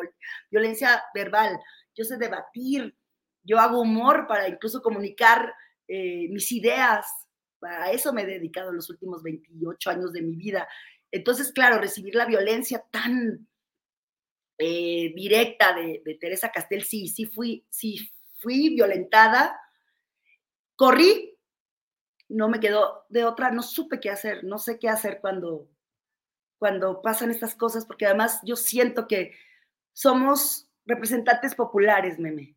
[0.50, 1.58] violencia verbal,
[1.94, 2.94] yo sé debatir,
[3.44, 5.54] yo hago humor para incluso comunicar
[5.86, 7.06] eh, mis ideas,
[7.62, 10.68] a eso me he dedicado los últimos 28 años de mi vida.
[11.10, 13.48] Entonces, claro, recibir la violencia tan
[14.58, 17.98] eh, directa de, de Teresa Castel, sí, sí fui, sí
[18.38, 19.58] fui violentada,
[20.76, 21.38] corrí,
[22.28, 25.68] no me quedó de otra, no supe qué hacer, no sé qué hacer cuando,
[26.58, 29.32] cuando pasan estas cosas, porque además yo siento que
[29.92, 32.53] somos representantes populares, meme.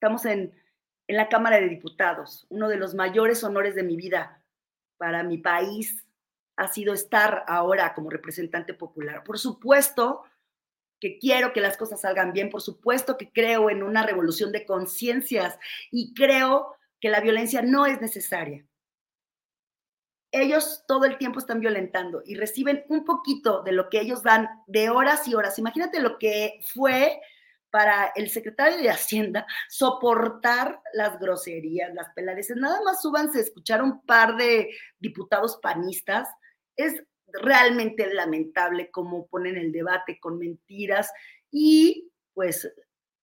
[0.00, 0.54] Estamos en,
[1.08, 2.46] en la Cámara de Diputados.
[2.48, 4.42] Uno de los mayores honores de mi vida
[4.96, 6.06] para mi país
[6.56, 9.22] ha sido estar ahora como representante popular.
[9.24, 10.24] Por supuesto
[11.00, 14.64] que quiero que las cosas salgan bien, por supuesto que creo en una revolución de
[14.64, 15.58] conciencias
[15.90, 18.64] y creo que la violencia no es necesaria
[20.32, 24.48] ellos todo el tiempo están violentando y reciben un poquito de lo que ellos dan
[24.66, 25.58] de horas y horas.
[25.58, 27.20] Imagínate lo que fue
[27.70, 32.56] para el secretario de Hacienda soportar las groserías, las peladeces.
[32.56, 36.28] Nada más súbanse a escuchar un par de diputados panistas.
[36.76, 37.02] Es
[37.32, 41.12] realmente lamentable cómo ponen el debate con mentiras
[41.50, 42.72] y pues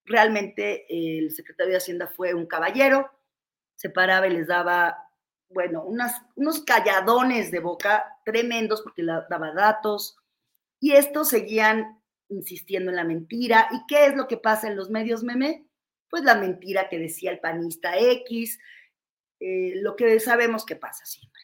[0.05, 3.11] realmente el secretario de Hacienda fue un caballero,
[3.75, 5.07] se paraba y les daba
[5.49, 5.83] bueno,
[6.35, 10.17] unos calladones de boca tremendos porque daba datos
[10.79, 11.96] y estos seguían
[12.29, 13.67] insistiendo en la mentira.
[13.71, 15.65] ¿Y qué es lo que pasa en los medios meme?
[16.09, 18.59] Pues la mentira que decía el panista X,
[19.39, 21.41] eh, lo que sabemos que pasa siempre.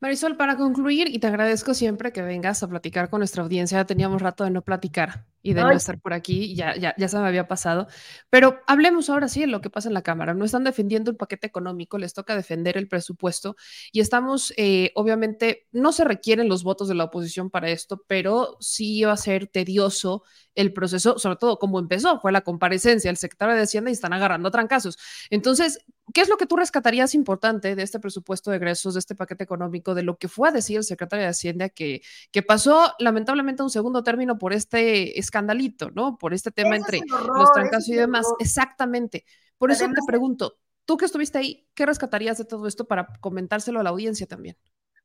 [0.00, 4.20] Marisol, para concluir, y te agradezco siempre que vengas a platicar con nuestra audiencia, teníamos
[4.20, 7.28] rato de no platicar y de no estar por aquí, ya, ya, ya se me
[7.28, 7.86] había pasado.
[8.30, 10.32] Pero hablemos ahora sí de lo que pasa en la Cámara.
[10.32, 13.54] No están defendiendo el paquete económico, les toca defender el presupuesto
[13.92, 18.56] y estamos, eh, obviamente, no se requieren los votos de la oposición para esto, pero
[18.58, 20.22] sí va a ser tedioso
[20.54, 24.12] el proceso, sobre todo como empezó, fue la comparecencia, el secretario de Hacienda y están
[24.12, 24.96] agarrando trancazos.
[25.30, 25.80] Entonces,
[26.12, 29.44] ¿qué es lo que tú rescatarías importante de este presupuesto de egresos, de este paquete
[29.44, 33.62] económico, de lo que fue a decir el secretario de Hacienda que, que pasó lamentablemente
[33.62, 36.16] a un segundo término por este escandalito, ¿no?
[36.16, 38.26] Por este tema entre los trancazos y demás.
[38.38, 39.24] Exactamente.
[39.58, 43.80] Por eso te pregunto, tú que estuviste ahí, ¿qué rescatarías de todo esto para comentárselo
[43.80, 44.56] a la audiencia también?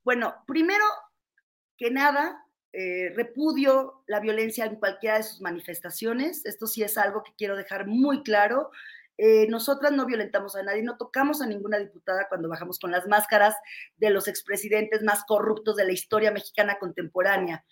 [0.03, 0.83] Bueno, primero
[1.77, 6.45] que nada, eh, repudio la violencia en cualquiera de sus manifestaciones.
[6.45, 8.69] Esto sí es algo que quiero dejar muy claro.
[9.17, 13.07] Eh, nosotras no violentamos a nadie, no tocamos a ninguna diputada cuando bajamos con las
[13.07, 13.55] máscaras
[13.97, 17.65] de los expresidentes más corruptos de la historia mexicana contemporánea.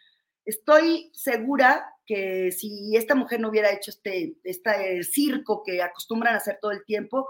[0.47, 6.37] Estoy segura que si esta mujer no hubiera hecho este, este circo que acostumbran a
[6.37, 7.27] hacer todo el tiempo,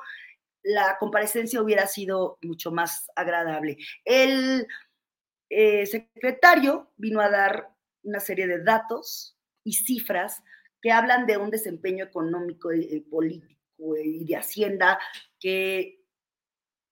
[0.62, 3.78] la comparecencia hubiera sido mucho más agradable.
[4.06, 4.68] El
[5.50, 10.44] eh, secretario vino a dar una serie de datos y cifras
[10.80, 13.58] que hablan de un desempeño económico y político
[13.98, 15.00] y de Hacienda
[15.40, 16.06] que,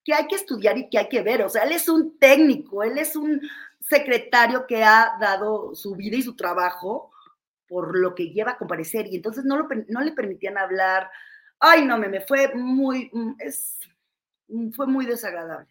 [0.06, 1.42] que hay que estudiar y que hay que ver.
[1.42, 3.40] O sea, él es un técnico, él es un
[3.80, 7.10] secretario que ha dado su vida y su trabajo
[7.68, 11.10] por lo que lleva a comparecer y entonces no, lo, no le permitían hablar.
[11.58, 13.80] Ay, no, me, fue muy, mm, es,
[14.46, 15.68] mm, fue muy desagradable,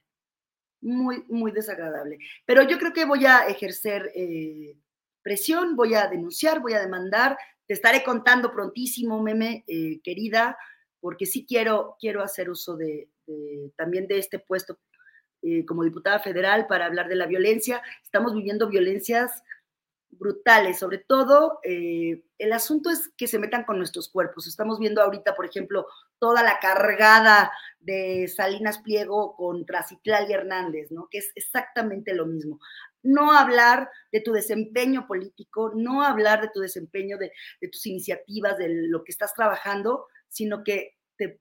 [0.81, 2.19] muy, muy desagradable.
[2.45, 4.77] Pero yo creo que voy a ejercer eh,
[5.21, 7.37] presión, voy a denunciar, voy a demandar.
[7.65, 10.57] Te estaré contando prontísimo, meme, eh, querida,
[10.99, 13.07] porque sí quiero, quiero hacer uso de,
[13.75, 14.77] también de este puesto
[15.47, 17.83] eh, como diputada federal para hablar de la violencia.
[18.03, 19.43] Estamos viviendo violencias
[20.09, 24.47] brutales, sobre todo eh, el asunto es que se metan con nuestros cuerpos.
[24.47, 25.85] Estamos viendo ahorita, por ejemplo,
[26.17, 31.09] toda la cargada de Salinas Pliego contra Citlali Hernández, ¿no?
[31.11, 32.59] Que es exactamente lo mismo.
[33.03, 38.57] No hablar de tu desempeño político, no hablar de tu desempeño, de, de tus iniciativas,
[38.57, 41.39] de lo que estás trabajando, sino que te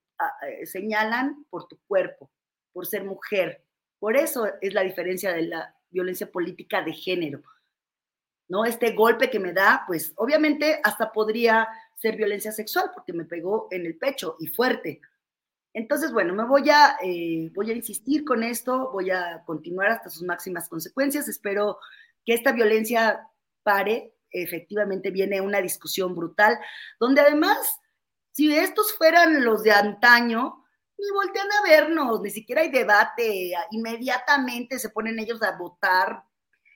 [0.64, 2.30] señalan por tu cuerpo,
[2.72, 3.64] por ser mujer.
[3.98, 7.42] Por eso es la diferencia de la violencia política de género.
[8.48, 8.66] ¿No?
[8.66, 13.68] Este golpe que me da, pues obviamente hasta podría ser violencia sexual porque me pegó
[13.70, 15.00] en el pecho y fuerte.
[15.72, 20.10] Entonces, bueno, me voy a, eh, voy a insistir con esto, voy a continuar hasta
[20.10, 21.26] sus máximas consecuencias.
[21.28, 21.78] Espero
[22.24, 23.28] que esta violencia
[23.62, 24.14] pare.
[24.30, 26.58] Efectivamente viene una discusión brutal,
[27.00, 27.80] donde además,
[28.34, 30.64] si estos fueran los de antaño,
[30.98, 36.24] ni voltean a vernos, ni siquiera hay debate, inmediatamente se ponen ellos a votar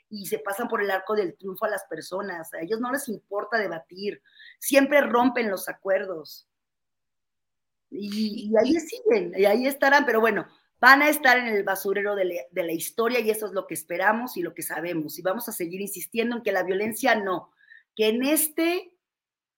[0.09, 3.09] y se pasan por el arco del triunfo a las personas, a ellos no les
[3.09, 4.23] importa debatir,
[4.61, 6.49] siempre rompen los acuerdos.
[7.91, 10.47] Y, y ahí siguen, y ahí estarán, pero bueno,
[10.79, 13.75] van a estar en el basurero de, de, la historia y eso es lo que
[13.75, 15.19] esperamos y lo que sabemos.
[15.19, 17.51] Y vamos a seguir insistiendo en que la violencia no,
[17.97, 18.95] que en este,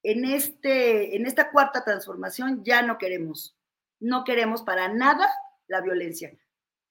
[0.02, 3.56] en este, en esta cuarta transformación ya no queremos,
[3.98, 5.28] no queremos para nada
[5.66, 6.32] la violencia,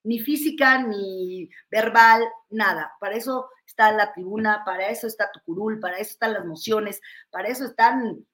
[0.03, 2.93] ni física, ni verbal, nada.
[2.99, 7.01] Para eso está la tribuna, para eso está tu curul, para eso están las mociones,
[7.29, 8.25] para eso están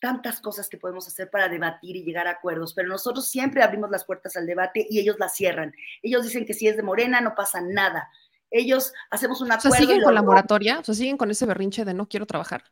[0.00, 3.90] tantas cosas que podemos hacer para debatir y llegar a acuerdos, pero nosotros siempre abrimos
[3.90, 5.72] las puertas al debate y ellos las cierran.
[6.02, 8.10] Ellos dicen que si es de Morena no pasa nada.
[8.50, 9.70] Ellos hacemos un acuerdo.
[9.70, 12.26] O sea, siguen con la moratoria, o sea, siguen con ese berrinche de no quiero
[12.26, 12.64] trabajar.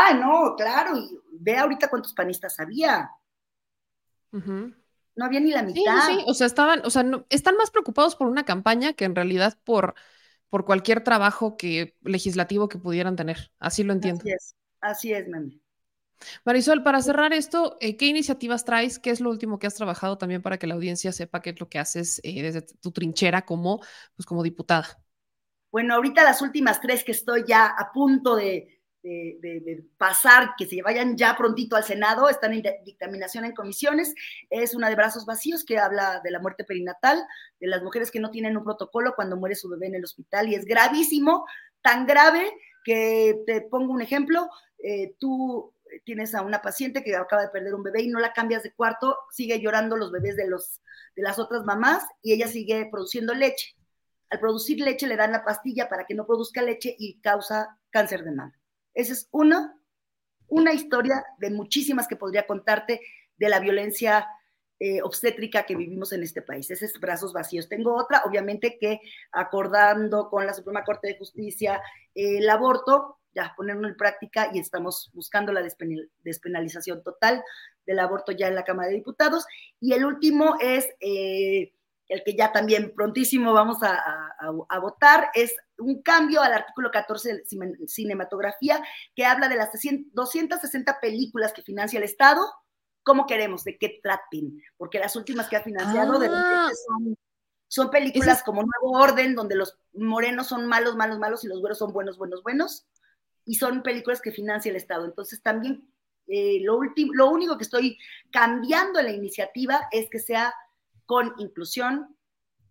[0.00, 3.10] Ah, no, claro, y ve ahorita cuántos panistas había.
[4.30, 4.74] Uh -huh.
[5.16, 6.06] No había ni la mitad.
[6.06, 9.04] Sí, sí, o sea, estaban, o sea, no, están más preocupados por una campaña que
[9.04, 9.94] en realidad por,
[10.50, 13.50] por cualquier trabajo que, legislativo que pudieran tener.
[13.58, 14.20] Así lo entiendo.
[14.20, 15.60] Así es, así es, mami.
[16.44, 19.00] Marisol, para cerrar esto, eh, ¿qué iniciativas traes?
[19.00, 21.60] ¿Qué es lo último que has trabajado también para que la audiencia sepa qué es
[21.60, 23.80] lo que haces eh, desde tu trinchera como,
[24.14, 25.00] pues, como diputada?
[25.72, 30.82] Bueno, ahorita las últimas tres que estoy ya a punto de, de, pasar, que se
[30.82, 34.14] vayan ya prontito al Senado, están en dictaminación en comisiones.
[34.50, 37.24] Es una de brazos vacíos que habla de la muerte perinatal,
[37.60, 40.48] de las mujeres que no tienen un protocolo cuando muere su bebé en el hospital
[40.48, 41.46] y es gravísimo,
[41.82, 42.52] tan grave
[42.84, 44.48] que te pongo un ejemplo,
[44.82, 45.74] eh, tú
[46.04, 48.72] tienes a una paciente que acaba de perder un bebé y no la cambias de
[48.72, 50.80] cuarto, sigue llorando los bebés de, los,
[51.16, 53.74] de las otras mamás y ella sigue produciendo leche.
[54.30, 58.24] Al producir leche le dan la pastilla para que no produzca leche y causa cáncer
[58.24, 58.57] de mama.
[58.98, 59.78] Esa es una,
[60.48, 63.00] una historia de muchísimas que podría contarte
[63.36, 64.26] de la violencia
[64.80, 66.68] eh, obstétrica que vivimos en este país.
[66.68, 67.68] Ese es brazos vacíos.
[67.68, 71.80] Tengo otra, obviamente que acordando con la Suprema Corte de Justicia
[72.12, 77.44] eh, el aborto, ya ponerlo en práctica y estamos buscando la despenal, despenalización total
[77.86, 79.46] del aborto ya en la Cámara de Diputados.
[79.78, 81.72] Y el último es eh,
[82.08, 86.90] el que ya también prontísimo vamos a, a, a, votar, es un cambio al artículo
[86.90, 88.82] 14 de cinematografía
[89.14, 89.70] que habla de las
[90.12, 92.46] 260 películas que financia el Estado.
[93.02, 93.64] ¿Cómo queremos?
[93.64, 94.62] ¿De qué traten?
[94.76, 96.18] Porque las últimas que ha financiado ah.
[96.18, 97.16] de repente son
[97.68, 98.42] son películas es...
[98.42, 102.16] como Nuevo Orden, donde los morenos son malos, malos, malos y los güeros son buenos,
[102.16, 102.86] buenos, buenos
[103.44, 105.04] y son películas que financia el Estado.
[105.04, 105.90] Entonces también
[106.26, 106.80] eh, lo,
[107.12, 107.98] lo único que estoy
[108.30, 110.54] cambiando en la iniciativa es que sea
[111.06, 112.16] con inclusión,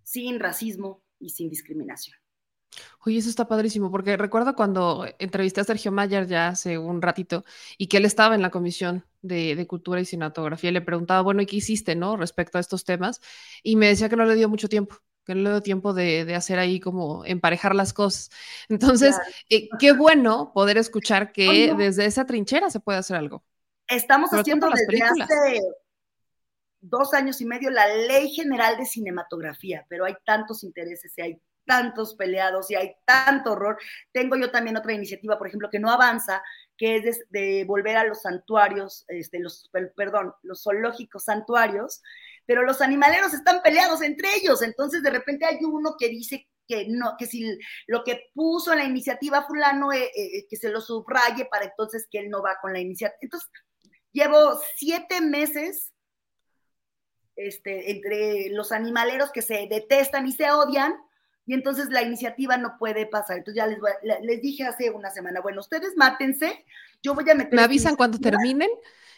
[0.04, 2.18] sin racismo y sin discriminación.
[3.06, 7.44] Oye, eso está padrísimo, porque recuerdo cuando entrevisté a Sergio Mayer ya hace un ratito
[7.78, 11.22] y que él estaba en la comisión de, de, cultura y cinematografía y le preguntaba,
[11.22, 12.18] bueno, ¿y qué hiciste, no?
[12.18, 13.22] Respecto a estos temas.
[13.64, 16.26] Y me decía que no le dio mucho tiempo, que no le dio tiempo de,
[16.26, 18.30] de hacer ahí como emparejar las cosas.
[18.70, 19.32] Entonces, claro.
[19.50, 23.44] eh, qué bueno poder escuchar que Oye, desde esa trinchera se puede hacer algo.
[23.88, 25.30] Estamos Pero haciendo desde películas.
[25.32, 25.62] hace
[26.82, 31.42] dos años y medio la ley general de cinematografía, pero hay tantos intereses y hay
[31.68, 33.78] tantos peleados y hay tanto horror.
[34.12, 36.42] Tengo yo también otra iniciativa, por ejemplo, que no avanza,
[36.76, 42.02] que es de, volver a los santuarios, este, los, perdón, los zoológicos santuarios,
[42.46, 46.88] pero los animaleros están peleados entre ellos, entonces de repente hay uno que dice que
[46.90, 47.58] no, que si
[47.88, 52.08] lo que puso en la iniciativa fulano, eh, eh, que se lo subraye para entonces
[52.10, 53.18] que él no va con la iniciativa.
[53.22, 53.50] Entonces,
[54.12, 55.94] llevo siete meses
[57.38, 60.96] este, entre los animaleros que se detestan y se odian,
[61.48, 63.38] y entonces la iniciativa no puede pasar.
[63.38, 63.92] Entonces ya les, voy,
[64.22, 66.66] les dije hace una semana, bueno, ustedes mátense,
[67.02, 67.54] yo voy a meter...
[67.54, 68.70] Me avisan cuando terminen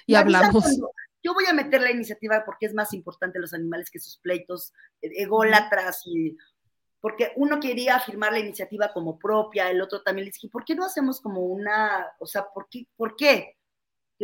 [0.05, 0.63] y hablamos.
[0.63, 0.91] Cuando,
[1.23, 4.73] yo voy a meter la iniciativa porque es más importante los animales que sus pleitos
[5.01, 6.37] ególatras y
[7.01, 10.75] porque uno quería firmar la iniciativa como propia, el otro también le dije, ¿por qué
[10.75, 12.85] no hacemos como una, o sea, ¿por qué?
[12.95, 13.57] ¿Por qué?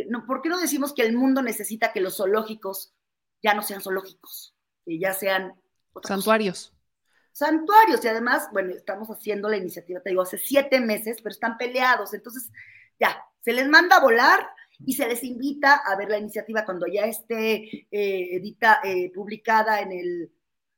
[0.08, 2.94] No, ¿Por qué no decimos que el mundo necesita que los zoológicos
[3.42, 4.54] ya no sean zoológicos,
[4.84, 5.60] que ya sean
[6.04, 6.75] santuarios?
[7.36, 11.58] Santuarios, y además, bueno, estamos haciendo la iniciativa, te digo, hace siete meses, pero están
[11.58, 12.50] peleados, entonces
[12.98, 16.86] ya, se les manda a volar y se les invita a ver la iniciativa cuando
[16.86, 20.32] ya esté eh, edita, eh, publicada en el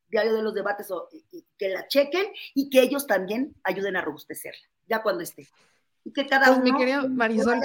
[0.09, 4.01] diario de los debates o y, que la chequen y que ellos también ayuden a
[4.01, 5.47] robustecerla, ya cuando esté.
[6.09, 7.59] Y que cada Pues uno mi querida Marisol,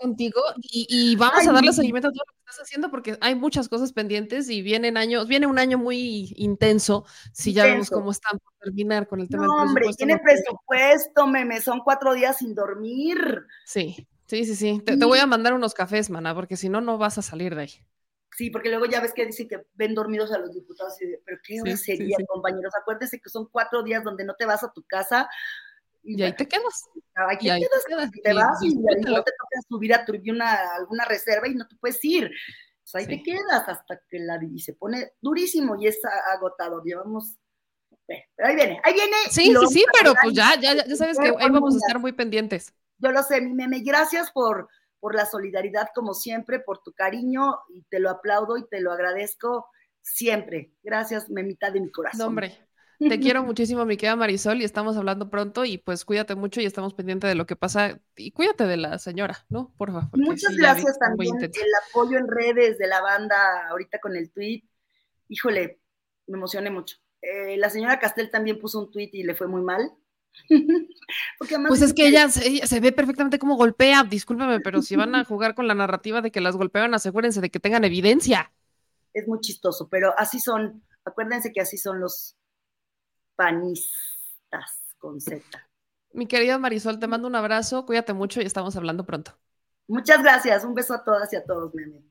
[0.00, 2.90] contigo y, y vamos Ay, a darle mi- seguimiento a todo lo que estás haciendo
[2.90, 7.66] porque hay muchas cosas pendientes y vienen años, viene un año muy intenso si ya
[7.66, 9.96] vemos cómo están por terminar con el tema No, del hombre, presupuesto.
[9.96, 13.18] tiene presupuesto, meme, son cuatro días sin dormir.
[13.62, 14.80] Sí, sí, sí, sí.
[14.84, 17.54] Te, te voy a mandar unos cafés, mana, porque si no, no vas a salir
[17.54, 17.70] de ahí.
[18.36, 21.20] Sí, porque luego ya ves que dicen que ven dormidos a los diputados y de,
[21.24, 22.24] pero qué hora Sí, sería, sí.
[22.26, 22.72] compañeros.
[22.80, 25.28] Acuérdense que son cuatro días donde no te vas a tu casa
[26.12, 26.88] Y ahí te quedas.
[27.26, 30.74] Ahí y te ahí te quedas, te vas y, no te toca subir a Tribuna
[30.76, 32.30] alguna reserva y no te puedes ir.
[32.82, 33.22] Pues ahí Sí.
[33.22, 36.82] te quedas hasta que la y se pone durísimo y es a- agotador.
[36.84, 37.36] Llevamos.
[38.06, 39.16] pero ahí viene, ahí viene.
[39.30, 42.12] Sí, sí, sí, pero pues ya, ya, ya sabes que ahí vamos a estar muy
[42.12, 42.72] pendientes.
[42.98, 47.58] Yo lo sé, mi meme, gracias por, por la solidaridad como siempre, por tu cariño
[47.68, 49.66] y te lo aplaudo y te lo agradezco
[50.00, 50.72] siempre.
[50.82, 52.18] Gracias, memita de mi corazón.
[52.18, 52.67] No, hombre.
[52.98, 55.64] Te quiero muchísimo, mi querida Marisol, y estamos hablando pronto.
[55.64, 58.00] Y pues cuídate mucho y estamos pendientes de lo que pasa.
[58.16, 59.72] Y cuídate de la señora, ¿no?
[59.76, 60.08] Por favor.
[60.14, 61.50] Muchas sí, gracias también el
[61.88, 64.64] apoyo en redes de la banda ahorita con el tweet.
[65.28, 65.80] Híjole,
[66.26, 66.96] me emocioné mucho.
[67.22, 69.92] Eh, la señora Castel también puso un tweet y le fue muy mal.
[71.68, 74.04] Pues es que ella se, ella se ve perfectamente cómo golpea.
[74.04, 77.50] Discúlpeme, pero si van a jugar con la narrativa de que las golpean, asegúrense de
[77.50, 78.52] que tengan evidencia.
[79.14, 82.37] es muy chistoso, pero así son, acuérdense que así son los
[83.38, 85.40] panistas con Z.
[86.12, 89.38] Mi querida Marisol, te mando un abrazo, cuídate mucho y estamos hablando pronto.
[89.86, 92.02] Muchas gracias, un beso a todas y a todos, meme.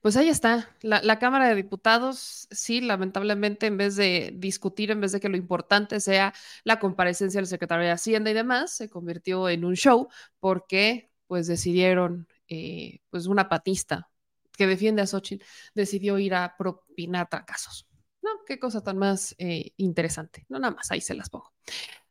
[0.00, 5.00] Pues ahí está, la, la Cámara de Diputados, sí, lamentablemente, en vez de discutir, en
[5.00, 6.32] vez de que lo importante sea
[6.64, 10.08] la comparecencia del secretario de Hacienda y demás, se convirtió en un show
[10.40, 14.08] porque pues decidieron, eh, pues una patista
[14.56, 15.44] que defiende a Xochitl
[15.74, 17.87] decidió ir a propinar fracasos.
[18.22, 20.44] No, qué cosa tan más eh, interesante.
[20.48, 21.52] No, nada más, ahí se las pongo.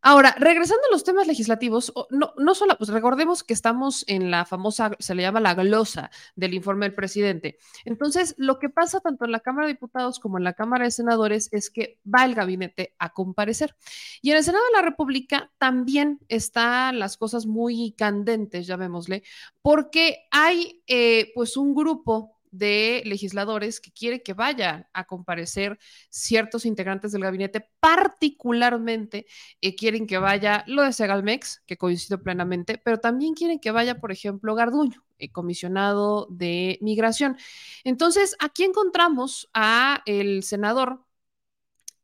[0.01, 4.45] Ahora, regresando a los temas legislativos, no, no solo, pues recordemos que estamos en la
[4.45, 7.57] famosa, se le llama la glosa del informe del presidente.
[7.83, 10.91] Entonces, lo que pasa tanto en la Cámara de Diputados como en la Cámara de
[10.91, 13.75] Senadores es que va el gabinete a comparecer.
[14.21, 19.23] Y en el Senado de la República también están las cosas muy candentes, llamémosle,
[19.61, 25.77] porque hay eh, pues un grupo de legisladores que quiere que vayan a comparecer
[26.09, 29.25] ciertos integrantes del gabinete, particularmente
[29.61, 33.99] eh, quieren que vaya lo de Segalmex, que coincido plenamente, pero también quieren que vaya,
[33.99, 37.37] por ejemplo, Garduño, eh, comisionado de migración.
[37.83, 41.05] Entonces, aquí encontramos a el senador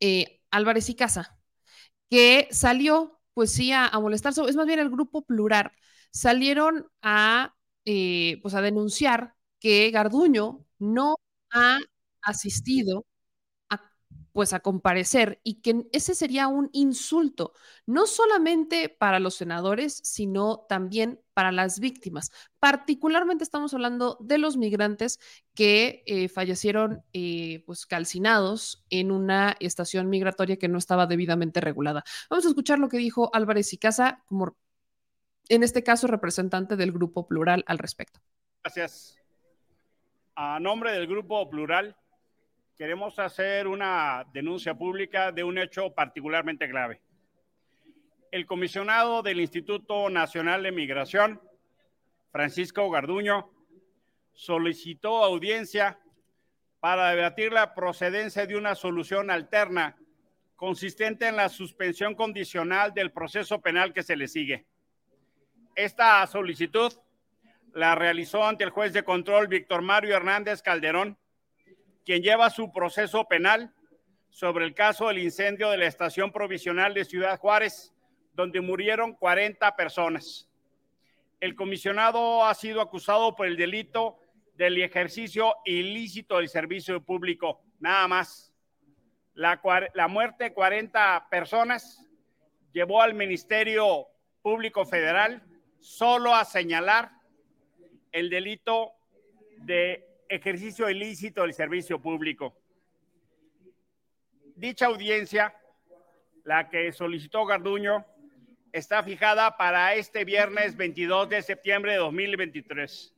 [0.00, 1.36] eh, Álvarez y Casa,
[2.10, 5.72] que salió, pues sí, a, a molestarse, es más bien el grupo plural,
[6.12, 9.34] salieron a, pues a denunciar
[9.64, 11.16] que Garduño no
[11.50, 11.78] ha
[12.20, 13.06] asistido
[13.70, 13.80] a,
[14.32, 17.54] pues a comparecer y que ese sería un insulto,
[17.86, 22.30] no solamente para los senadores, sino también para las víctimas.
[22.58, 25.18] Particularmente estamos hablando de los migrantes
[25.54, 32.04] que eh, fallecieron eh, pues calcinados en una estación migratoria que no estaba debidamente regulada.
[32.28, 34.58] Vamos a escuchar lo que dijo Álvarez y Casa, como
[35.48, 38.20] en este caso representante del grupo plural al respecto.
[38.62, 39.23] Gracias.
[40.36, 41.94] A nombre del Grupo Plural,
[42.76, 47.00] queremos hacer una denuncia pública de un hecho particularmente grave.
[48.32, 51.40] El comisionado del Instituto Nacional de Migración,
[52.32, 53.48] Francisco Garduño,
[54.32, 56.00] solicitó audiencia
[56.80, 59.96] para debatir la procedencia de una solución alterna
[60.56, 64.66] consistente en la suspensión condicional del proceso penal que se le sigue.
[65.76, 66.92] Esta solicitud
[67.74, 71.18] la realizó ante el juez de control Víctor Mario Hernández Calderón,
[72.04, 73.74] quien lleva su proceso penal
[74.30, 77.92] sobre el caso del incendio de la estación provisional de Ciudad Juárez,
[78.32, 80.48] donde murieron 40 personas.
[81.40, 84.18] El comisionado ha sido acusado por el delito
[84.56, 88.52] del ejercicio ilícito del servicio público, nada más.
[89.34, 89.60] La,
[90.08, 92.08] muerte de 40 personas
[92.72, 94.06] llevó al Ministerio
[94.42, 95.42] Público Federal
[95.80, 97.10] solo a señalar
[98.14, 98.92] el delito
[99.58, 102.56] de ejercicio ilícito del servicio público.
[104.54, 105.52] Dicha audiencia,
[106.44, 108.06] la que solicitó Garduño,
[108.72, 113.12] está fijada para este viernes 22 de septiembre de 2023.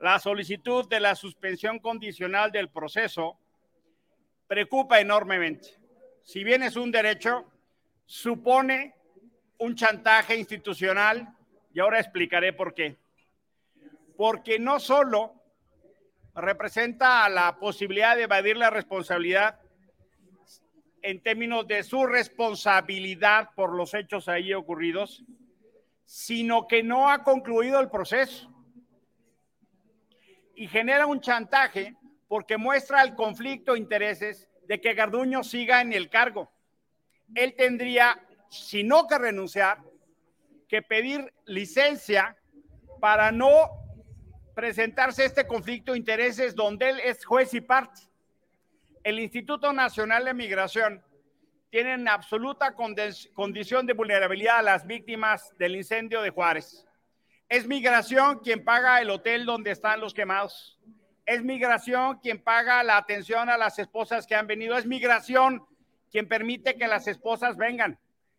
[0.00, 3.38] La solicitud de la suspensión condicional del proceso
[4.48, 5.68] preocupa enormemente.
[6.24, 7.44] Si bien es un derecho,
[8.06, 8.96] supone
[9.58, 11.32] un chantaje institucional
[11.72, 13.03] y ahora explicaré por qué.
[14.16, 15.34] Porque no solo
[16.34, 19.60] representa la posibilidad de evadir la responsabilidad
[21.02, 25.22] en términos de su responsabilidad por los hechos ahí ocurridos,
[26.06, 28.50] sino que no ha concluido el proceso
[30.54, 31.96] y genera un chantaje
[32.28, 36.50] porque muestra el conflicto de intereses de que Garduño siga en el cargo.
[37.34, 39.78] Él tendría, si no que renunciar,
[40.68, 42.36] que pedir licencia
[43.00, 43.83] para no
[44.54, 48.02] presentarse este conflicto de intereses donde él es juez y parte.
[49.02, 51.04] El Instituto Nacional de Migración
[51.70, 56.86] tiene en absoluta condición de vulnerabilidad a las víctimas del incendio de Juárez.
[57.48, 60.78] Es migración quien paga el hotel donde están los quemados.
[61.26, 64.76] Es migración quien paga la atención a las esposas que han venido.
[64.76, 65.66] Es migración
[66.10, 67.98] quien permite que las esposas vengan.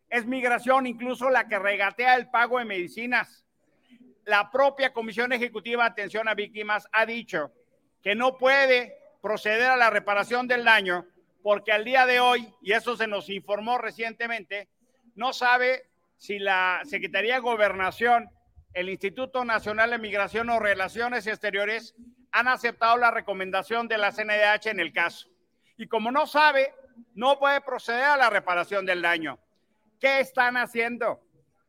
[0.09, 3.44] Es migración incluso la que regatea el pago de medicinas.
[4.25, 7.51] La propia Comisión Ejecutiva de Atención a Víctimas ha dicho
[8.01, 11.05] que no puede proceder a la reparación del daño
[11.43, 14.67] porque al día de hoy, y eso se nos informó recientemente,
[15.13, 18.31] no sabe si la Secretaría de Gobernación
[18.73, 21.95] el Instituto Nacional de Migración o Relaciones Exteriores
[22.31, 25.29] han aceptado la recomendación de la CNDH en el caso.
[25.77, 26.73] Y como no sabe,
[27.13, 29.39] no puede proceder a la reparación del daño.
[29.99, 31.21] ¿Qué están haciendo?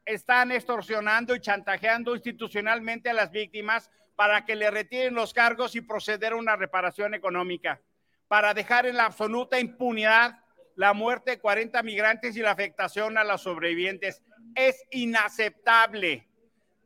[0.06, 5.82] Están extorsionando y chantajeando institucionalmente a las víctimas para que le retiren los cargos y
[5.82, 7.82] proceder a una reparación económica,
[8.28, 10.40] para dejar en la absoluta impunidad
[10.76, 14.22] la muerte de 40 migrantes y la afectación a los sobrevivientes.
[14.54, 16.28] Es inaceptable.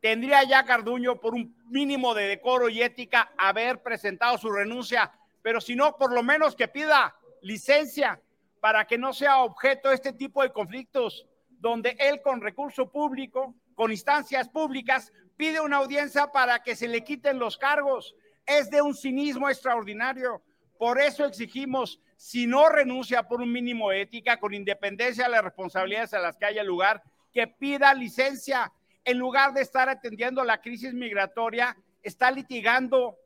[0.01, 5.11] Tendría ya Carduño, por un mínimo de decoro y ética, haber presentado su renuncia,
[5.41, 8.19] pero si no, por lo menos que pida licencia
[8.59, 11.27] para que no sea objeto de este tipo de conflictos,
[11.61, 17.03] donde él con recurso público, con instancias públicas, pide una audiencia para que se le
[17.03, 18.15] quiten los cargos.
[18.47, 20.41] Es de un cinismo extraordinario.
[20.79, 26.15] Por eso exigimos, si no renuncia por un mínimo ética, con independencia de las responsabilidades
[26.15, 28.73] a las que haya lugar, que pida licencia
[29.05, 33.17] en lugar de estar atendiendo la crisis migratoria, está litigando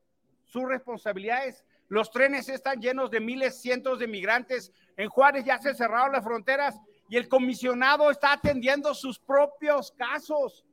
[0.44, 1.64] sus responsabilidades.
[1.88, 4.74] Los trenes están llenos de miles, cientos de migrantes.
[4.98, 6.78] En Juárez ya se cerraron las fronteras
[7.08, 10.66] y el comisionado está atendiendo sus propios casos.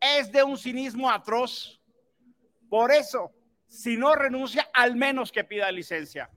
[0.00, 1.80] Es de un cinismo atroz.
[2.68, 3.30] Por eso,
[3.68, 6.30] si no renuncia, al menos que pida licencia.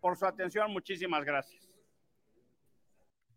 [0.00, 1.65] Por su atención, muchísimas gracias.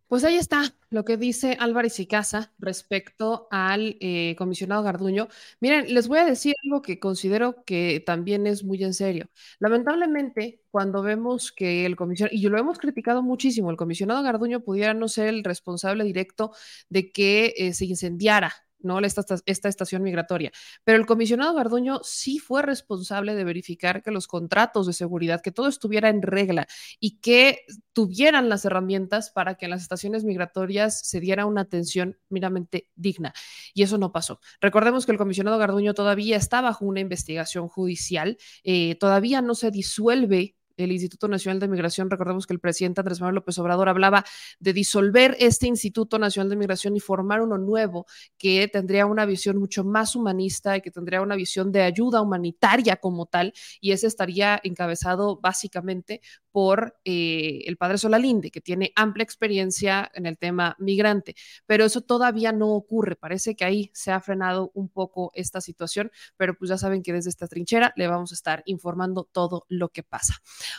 [0.09, 5.27] Pues ahí está lo que dice Álvarez y Casa respecto al eh, comisionado Garduño.
[5.59, 9.29] Miren, les voy a decir algo que considero que también es muy en serio.
[9.59, 14.95] Lamentablemente, cuando vemos que el comisionado, y lo hemos criticado muchísimo, el comisionado Garduño pudiera
[14.95, 16.53] no ser el responsable directo
[16.89, 18.51] de que eh, se incendiara
[18.81, 18.99] ¿no?
[18.99, 20.51] Esta, esta, estación migratoria.
[20.83, 25.51] Pero el comisionado Garduño sí fue responsable de verificar que los contratos de seguridad, que
[25.51, 26.67] todo estuviera en regla
[26.99, 32.17] y que tuvieran las herramientas para que en las estaciones migratorias se diera una atención
[32.29, 33.33] meramente digna.
[33.73, 34.39] Y eso no pasó.
[34.61, 39.71] Recordemos que el comisionado Garduño todavía está bajo una investigación judicial, eh, todavía no se
[39.71, 42.09] disuelve el Instituto Nacional de Migración.
[42.09, 44.25] Recordemos que el presidente Andrés Manuel López Obrador hablaba
[44.59, 48.05] de disolver este Instituto Nacional de Migración y formar uno nuevo
[48.37, 52.97] que tendría una visión mucho más humanista y que tendría una visión de ayuda humanitaria
[52.97, 59.23] como tal, y ese estaría encabezado básicamente por eh, el padre Solalinde, que tiene amplia
[59.23, 61.35] experiencia en el tema migrante,
[61.65, 63.15] pero eso todavía no ocurre.
[63.15, 67.13] Parece que ahí se ha frenado un poco esta situación, pero pues ya saben que
[67.13, 70.35] desde esta trinchera le vamos a estar informando todo lo que pasa.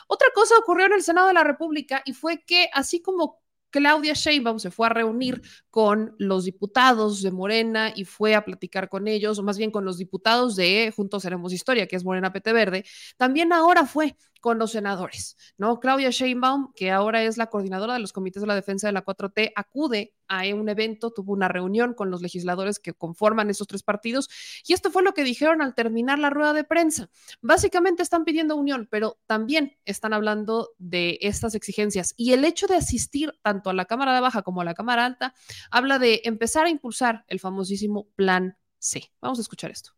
[0.07, 3.41] Otra cosa ocurrió en el Senado de la República y fue que así como
[3.71, 8.89] Claudia Sheinbaum se fue a reunir con los diputados de Morena y fue a platicar
[8.89, 12.33] con ellos, o más bien con los diputados de Juntos Haremos Historia, que es Morena
[12.33, 12.85] PT Verde,
[13.17, 15.79] también ahora fue con los senadores, ¿no?
[15.81, 19.05] Claudia Sheinbaum, que ahora es la coordinadora de los comités de la defensa de la
[19.05, 23.83] 4T, acude a un evento, tuvo una reunión con los legisladores que conforman esos tres
[23.83, 24.31] partidos
[24.65, 27.11] y esto fue lo que dijeron al terminar la rueda de prensa.
[27.43, 32.77] Básicamente están pidiendo unión, pero también están hablando de estas exigencias y el hecho de
[32.77, 35.35] asistir tanto a la Cámara de Baja como a la Cámara Alta
[35.71, 39.13] habla de empezar a impulsar el famosísimo Plan C.
[39.21, 39.93] Vamos a escuchar esto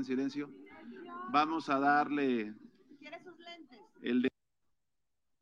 [0.00, 0.50] en silencio.
[1.30, 2.54] Vamos a darle
[4.00, 4.28] el de,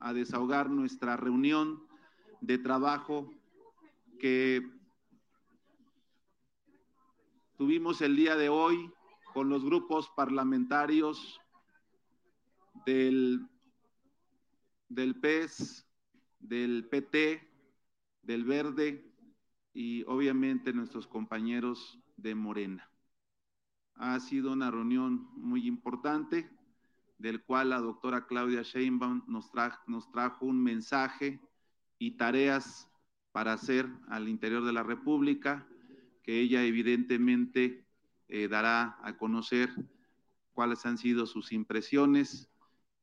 [0.00, 1.86] a desahogar nuestra reunión
[2.40, 3.30] de trabajo
[4.18, 4.68] que
[7.56, 8.92] tuvimos el día de hoy
[9.32, 11.40] con los grupos parlamentarios
[12.84, 13.46] del,
[14.88, 15.86] del PES,
[16.40, 17.48] del PT,
[18.22, 19.04] del Verde,
[19.72, 22.90] y obviamente nuestros compañeros de Morena.
[23.98, 26.50] Ha sido una reunión muy importante,
[27.18, 29.50] del cual la doctora Claudia Sheinbaum nos,
[29.86, 31.40] nos trajo un mensaje
[31.98, 32.88] y tareas
[33.32, 35.66] para hacer al interior de la República,
[36.22, 37.84] que ella evidentemente
[38.28, 39.70] eh, dará a conocer
[40.52, 42.50] cuáles han sido sus impresiones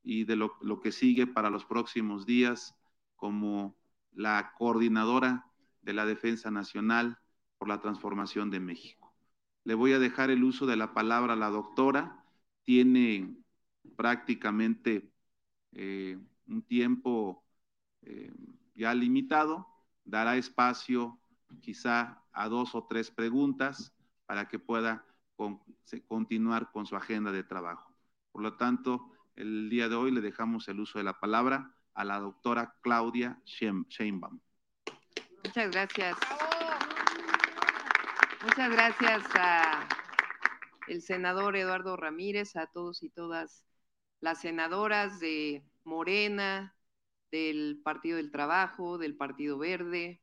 [0.03, 2.75] y de lo, lo que sigue para los próximos días
[3.15, 3.75] como
[4.13, 5.45] la coordinadora
[5.81, 7.17] de la Defensa Nacional
[7.57, 9.04] por la Transformación de México.
[9.65, 12.23] Le voy a dejar el uso de la palabra a la doctora.
[12.63, 13.35] Tiene
[13.95, 15.11] prácticamente
[15.73, 16.17] eh,
[16.47, 17.43] un tiempo
[18.03, 18.31] eh,
[18.75, 19.67] ya limitado.
[20.05, 21.19] Dará espacio
[21.61, 23.93] quizá a dos o tres preguntas
[24.25, 25.03] para que pueda
[25.35, 25.61] con,
[26.07, 27.93] continuar con su agenda de trabajo.
[28.31, 32.03] Por lo tanto, el día de hoy le dejamos el uso de la palabra a
[32.03, 34.39] la doctora Claudia Sheinbaum.
[35.43, 36.17] Muchas gracias.
[38.45, 39.89] Muchas gracias a
[40.87, 43.65] el senador Eduardo Ramírez, a todos y todas
[44.21, 46.75] las senadoras de Morena,
[47.31, 50.21] del Partido del Trabajo, del Partido Verde,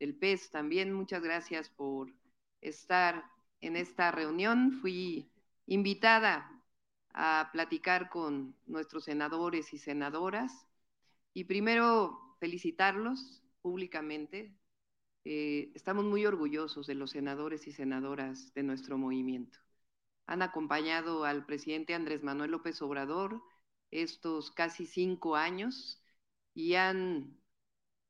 [0.00, 0.92] del PES también.
[0.92, 2.12] Muchas gracias por
[2.60, 3.24] estar
[3.60, 4.72] en esta reunión.
[4.72, 5.30] Fui
[5.66, 6.50] invitada
[7.14, 10.66] a platicar con nuestros senadores y senadoras
[11.34, 14.59] y primero felicitarlos públicamente.
[15.24, 19.58] Eh, estamos muy orgullosos de los senadores y senadoras de nuestro movimiento.
[20.26, 23.42] Han acompañado al presidente Andrés Manuel López Obrador
[23.90, 26.02] estos casi cinco años
[26.54, 27.36] y han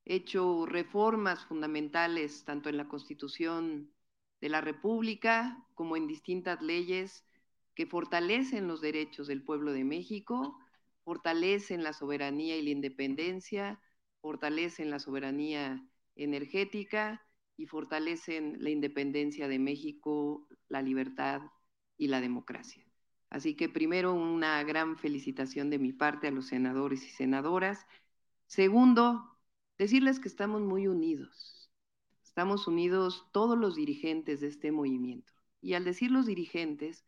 [0.04, 3.92] hecho reformas fundamentales tanto en la Constitución
[4.40, 7.24] de la República como en distintas leyes
[7.74, 10.58] que fortalecen los derechos del pueblo de México
[11.04, 13.80] fortalecen la soberanía y la independencia,
[14.20, 15.84] fortalecen la soberanía
[16.16, 17.26] energética
[17.56, 21.42] y fortalecen la independencia de México, la libertad
[21.96, 22.84] y la democracia.
[23.28, 27.86] Así que primero una gran felicitación de mi parte a los senadores y senadoras.
[28.46, 29.38] Segundo,
[29.78, 31.70] decirles que estamos muy unidos.
[32.24, 35.32] Estamos unidos todos los dirigentes de este movimiento.
[35.60, 37.04] Y al decir los dirigentes,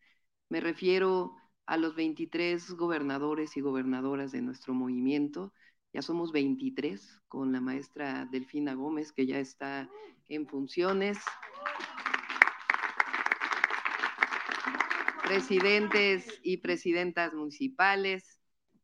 [0.49, 1.35] me refiero
[1.67, 5.53] a los 23 gobernadores y gobernadoras de nuestro movimiento.
[5.93, 9.89] Ya somos 23 con la maestra Delfina Gómez, que ya está
[10.29, 11.19] en funciones.
[15.25, 18.41] Presidentes y presidentas municipales,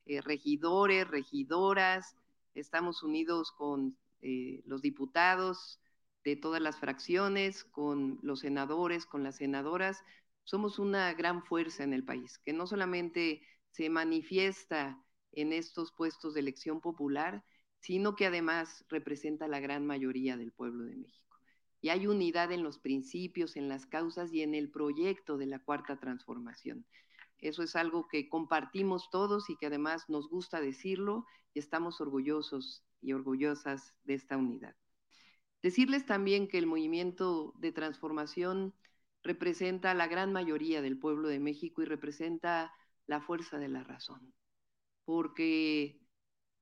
[0.07, 2.17] eh, regidores, regidoras.
[2.55, 5.81] Estamos unidos con eh, los diputados
[6.25, 10.05] de todas las fracciones, con los senadores, con las senadoras,
[10.49, 14.99] somos una gran fuerza en el país, que no solamente se manifiesta
[15.41, 17.45] en estos puestos de elección popular,
[17.81, 21.39] sino que además representa la gran mayoría del pueblo de México.
[21.81, 25.61] Y hay unidad en los principios, en las causas y en el proyecto de la
[25.61, 26.85] cuarta transformación.
[27.39, 31.25] Eso es algo que compartimos todos y que además nos gusta decirlo
[31.55, 34.75] y estamos orgullosos y orgullosas de esta unidad.
[35.63, 38.75] Decirles también que el movimiento de transformación
[39.23, 42.73] representa a la gran mayoría del pueblo de México y representa
[43.07, 44.33] la fuerza de la razón,
[45.09, 45.99] porque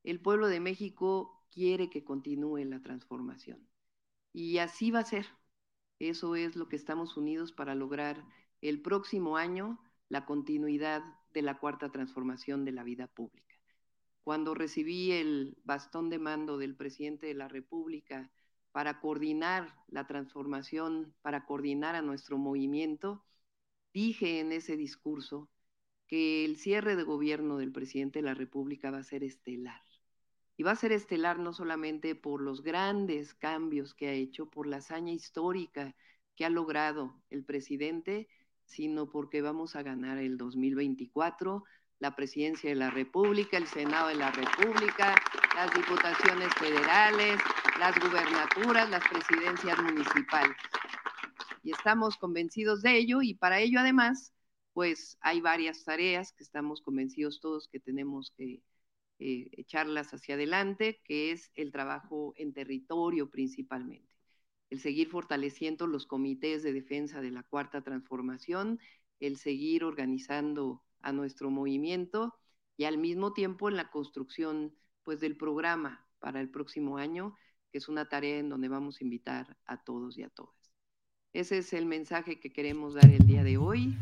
[0.03, 3.67] el pueblo de México quiere que continúe la transformación.
[4.31, 5.25] Y así va a ser.
[5.99, 8.23] Eso es lo que estamos unidos para lograr
[8.61, 11.03] el próximo año la continuidad
[11.33, 13.53] de la cuarta transformación de la vida pública.
[14.23, 18.31] Cuando recibí el bastón de mando del presidente de la República
[18.71, 23.25] para coordinar la transformación, para coordinar a nuestro movimiento,
[23.93, 25.49] dije en ese discurso
[26.07, 29.81] que el cierre de gobierno del presidente de la República va a ser estelar.
[30.55, 34.65] Y va a ser estelar no solamente por los grandes cambios que ha hecho, por
[34.65, 35.95] la hazaña histórica
[36.35, 38.27] que ha logrado el presidente,
[38.65, 41.63] sino porque vamos a ganar el 2024
[41.99, 45.15] la presidencia de la República, el Senado de la República,
[45.55, 47.39] las diputaciones federales,
[47.79, 50.55] las gubernaturas, las presidencias municipales.
[51.63, 54.31] Y estamos convencidos de ello y para ello además,
[54.77, 58.61] pues hay varias tareas que estamos convencidos todos que tenemos que
[59.17, 64.13] eh, echarlas hacia adelante, que es el trabajo en territorio principalmente.
[64.69, 68.79] El seguir fortaleciendo los comités de defensa de la cuarta transformación,
[69.19, 72.35] el seguir organizando a nuestro movimiento
[72.77, 77.35] y al mismo tiempo en la construcción pues del programa para el próximo año,
[77.71, 80.71] que es una tarea en donde vamos a invitar a todos y a todas.
[81.33, 83.97] Ese es el mensaje que queremos dar el día de hoy.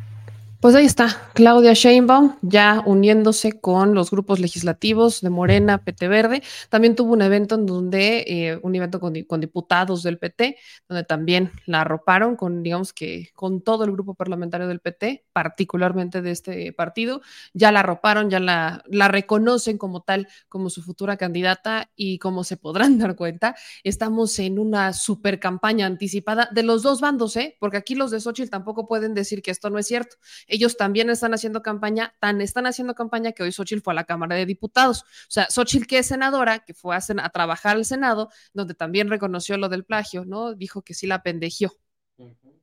[0.66, 6.42] Pues ahí está, Claudia Sheinbaum ya uniéndose con los grupos legislativos de Morena, PT Verde.
[6.70, 10.58] También tuvo un evento en donde, eh, un evento con, con, diputados del PT,
[10.90, 16.22] donde también la arroparon con, digamos que, con todo el grupo parlamentario del PT, particularmente
[16.22, 17.22] de este partido.
[17.53, 22.45] Ya la arroparon, ya la, la reconocen como tal, como su futura candidata y como
[22.45, 27.57] se podrán dar cuenta, estamos en una super campaña anticipada de los dos bandos, ¿eh?
[27.60, 30.16] Porque aquí los de Xochitl tampoco pueden decir que esto no es cierto
[30.48, 34.06] ellos también están haciendo campaña, tan están haciendo campaña que hoy Xochitl fue a la
[34.06, 35.02] Cámara de Diputados.
[35.02, 39.10] O sea, Xochitl, que es senadora, que fue a, a trabajar al Senado, donde también
[39.10, 40.53] reconoció lo del plagio, ¿no?
[40.53, 41.74] Dijo que sí la pendejió.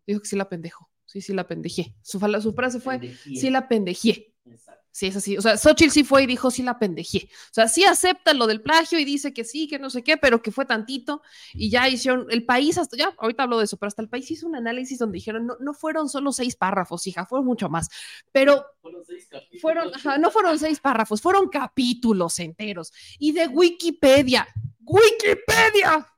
[0.07, 0.92] Dijo que sí la pendejó.
[1.13, 1.95] Sí, sí la pendejé.
[2.01, 3.37] Su, su frase fue, pendejé.
[3.37, 4.33] sí la pendejé.
[4.47, 4.83] Exacto.
[4.91, 5.37] Sí, es así.
[5.37, 7.29] O sea, Xochitl sí fue y dijo, sí la pendejé.
[7.51, 10.17] O sea, sí acepta lo del plagio y dice que sí, que no sé qué,
[10.17, 11.21] pero que fue tantito.
[11.53, 14.31] Y ya hicieron, el país, hasta ya, ahorita hablo de eso, pero hasta el país
[14.31, 17.91] hizo un análisis donde dijeron, no, no fueron solo seis párrafos, hija, fueron mucho más.
[18.33, 19.29] Pero fueron, seis
[19.61, 22.91] fueron ajá, no fueron seis párrafos, fueron capítulos enteros.
[23.19, 24.49] Y de Wikipedia,
[24.81, 26.09] Wikipedia.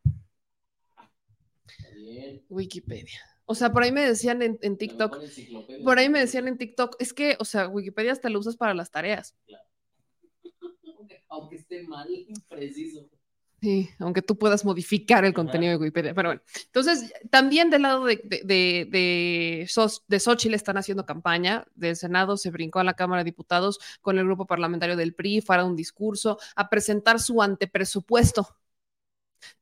[2.49, 3.34] Wikipedia.
[3.47, 5.19] O sea, por ahí me decían en, en TikTok,
[5.85, 8.75] por ahí me decían en TikTok, es que, o sea, Wikipedia hasta lo usas para
[8.75, 9.35] las tareas.
[9.47, 9.65] Claro.
[11.29, 12.09] Aunque esté mal,
[12.49, 13.09] preciso.
[13.61, 16.15] Sí, aunque tú puedas modificar el contenido de Wikipedia.
[16.15, 19.69] Pero bueno, entonces también del lado de, de, de, de,
[20.07, 21.66] de Xochitl están haciendo campaña.
[21.75, 25.41] Del Senado se brincó a la Cámara de Diputados con el grupo parlamentario del PRI,
[25.41, 28.55] para un discurso, a presentar su antepresupuesto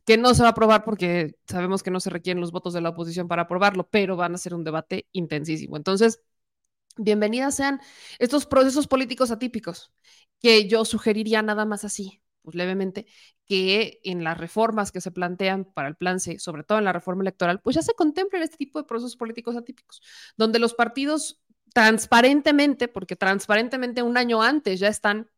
[0.04, 2.80] que no se va a aprobar porque sabemos que no se requieren los votos de
[2.80, 5.76] la oposición para aprobarlo, pero van a ser un debate intensísimo.
[5.76, 6.20] Entonces,
[6.96, 7.80] bienvenidas sean
[8.18, 9.92] estos procesos políticos atípicos,
[10.40, 13.06] que yo sugeriría nada más así, pues levemente,
[13.46, 16.92] que en las reformas que se plantean para el plan C, sobre todo en la
[16.92, 20.02] reforma electoral, pues ya se contemplen este tipo de procesos políticos atípicos,
[20.36, 21.40] donde los partidos
[21.72, 25.30] transparentemente, porque transparentemente un año antes ya están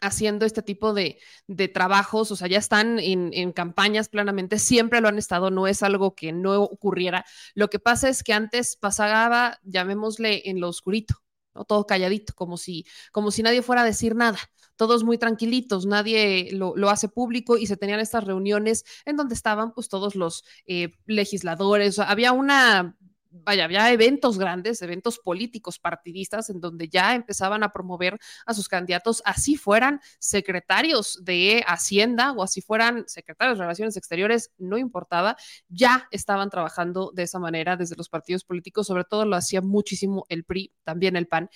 [0.00, 5.00] haciendo este tipo de, de, trabajos, o sea, ya están en, en, campañas plenamente, siempre
[5.00, 7.24] lo han estado, no es algo que no ocurriera.
[7.54, 11.16] Lo que pasa es que antes pasaba, llamémosle en lo oscurito,
[11.54, 11.64] ¿no?
[11.64, 14.38] todo calladito, como si, como si nadie fuera a decir nada,
[14.76, 19.34] todos muy tranquilitos, nadie lo, lo hace público y se tenían estas reuniones en donde
[19.34, 22.96] estaban pues todos los eh, legisladores, había una
[23.44, 28.68] vaya, había eventos grandes, eventos políticos partidistas en donde ya empezaban a promover a sus
[28.68, 35.36] candidatos, así fueran secretarios de Hacienda o así fueran secretarios de Relaciones Exteriores, no importaba,
[35.68, 40.24] ya estaban trabajando de esa manera desde los partidos políticos, sobre todo lo hacía muchísimo
[40.28, 41.50] el PRI, también el PAN.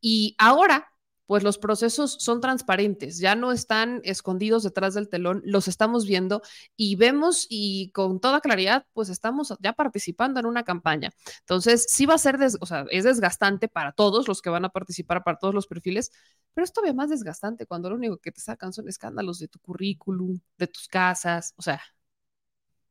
[0.00, 0.92] Y ahora
[1.26, 6.42] pues los procesos son transparentes, ya no están escondidos detrás del telón, los estamos viendo
[6.76, 11.10] y vemos y con toda claridad, pues estamos ya participando en una campaña.
[11.40, 14.70] Entonces, sí va a ser, o sea, es desgastante para todos los que van a
[14.70, 16.10] participar, para todos los perfiles,
[16.54, 19.58] pero es todavía más desgastante cuando lo único que te sacan son escándalos de tu
[19.60, 21.82] currículum, de tus casas, o sea,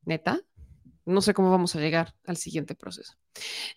[0.06, 0.42] neta
[1.06, 3.14] no sé cómo vamos a llegar al siguiente proceso.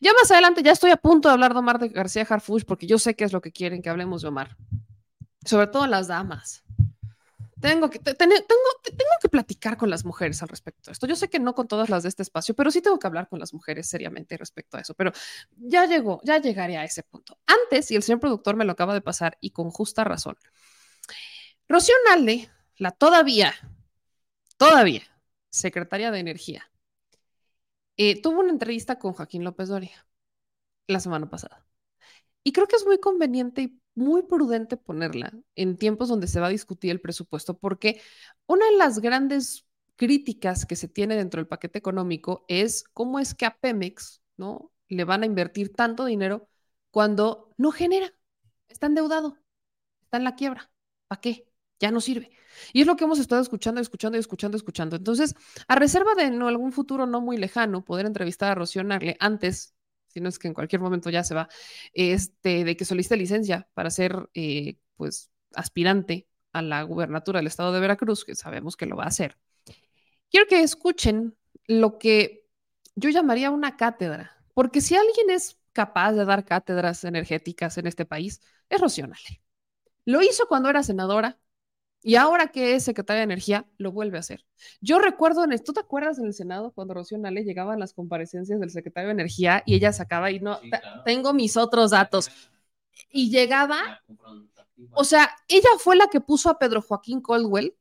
[0.01, 2.87] Ya más adelante, ya estoy a punto de hablar de Omar de García Harfuch, porque
[2.87, 4.57] yo sé que es lo que quieren que hablemos de Omar.
[5.45, 6.65] Sobre todo las damas.
[7.61, 11.07] Tengo que, tengo, tengo que platicar con las mujeres al respecto de esto.
[11.09, 13.29] Yo sé que no con todas las de este espacio, pero sí tengo que hablar
[13.29, 14.95] con las mujeres seriamente respecto a eso.
[14.95, 15.13] Pero
[15.57, 17.39] ya llegó, ya llegaré a ese punto.
[17.47, 20.37] Antes, y el señor productor me lo acaba de pasar, y con justa razón,
[21.69, 23.55] Rocío Nalde, la todavía,
[24.57, 25.03] todavía
[25.51, 26.71] secretaria de Energía,
[27.99, 30.07] eh, tuvo una entrevista con Joaquín López Doria
[30.89, 31.67] la semana pasada.
[32.45, 36.47] Y creo que es muy conveniente y muy prudente ponerla en tiempos donde se va
[36.49, 38.01] a discutir el presupuesto, porque
[38.47, 39.67] una de las grandes
[39.97, 44.73] críticas que se tiene dentro del paquete económico es cómo es que a Pemex, ¿no?
[44.89, 46.49] Le van a invertir tanto dinero
[46.91, 48.15] cuando no genera,
[48.69, 49.39] está endeudado,
[50.03, 50.71] está en la quiebra.
[51.09, 51.48] ¿Para qué?
[51.81, 52.31] Ya no sirve.
[52.73, 54.97] Y es lo que hemos estado escuchando, escuchando, escuchando, escuchando.
[54.97, 55.35] Entonces,
[55.69, 58.83] a reserva de algún futuro no muy lejano poder entrevistar a Rocío
[59.21, 59.75] antes,
[60.09, 61.49] si no es que en cualquier momento ya se va,
[61.93, 67.73] este, de que solicite licencia para ser, eh, pues, aspirante a la gubernatura del estado
[67.73, 69.39] de Veracruz, que sabemos que lo va a hacer.
[70.31, 71.37] Quiero que escuchen
[71.67, 72.47] lo que
[72.97, 78.05] yo llamaría una cátedra, porque si alguien es capaz de dar cátedras energéticas en este
[78.05, 79.07] país, es Rocío.
[80.05, 81.39] Lo hizo cuando era senadora,
[82.03, 84.45] y ahora que es secretaria de Energía, lo vuelve a hacer.
[84.81, 87.79] Yo recuerdo, en el, ¿tú te acuerdas en el Senado cuando Rocío Nale llegaba a
[87.79, 91.03] las comparecencias del secretario de Energía y ella sacaba y no, sí, claro.
[91.05, 92.31] tengo mis otros datos.
[93.11, 94.03] Y llegaba,
[94.93, 97.77] o sea, ella fue la que puso a Pedro Joaquín Coldwell,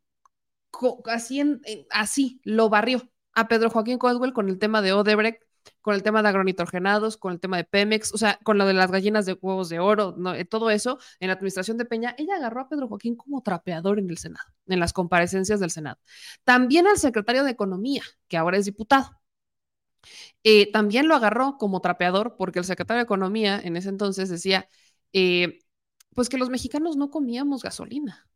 [1.06, 5.47] así, en, en, así lo barrió a Pedro Joaquín Coldwell con el tema de Odebrecht
[5.82, 8.74] con el tema de agronitrogenados, con el tema de Pemex, o sea, con lo de
[8.74, 10.16] las gallinas de huevos de oro.
[10.36, 14.00] Eh, todo eso, en la administración de Peña, ella agarró a Pedro Joaquín como trapeador
[14.00, 16.00] en el Senado, en las comparecencias del Senado.
[16.44, 19.20] También al secretario de Economía, que ahora es diputado.
[20.44, 24.68] Eh, también lo agarró como trapeador porque el secretario de Economía en ese entonces decía,
[25.14, 25.60] eh,
[26.16, 28.28] pues que los mexicanos no comíamos gasolina.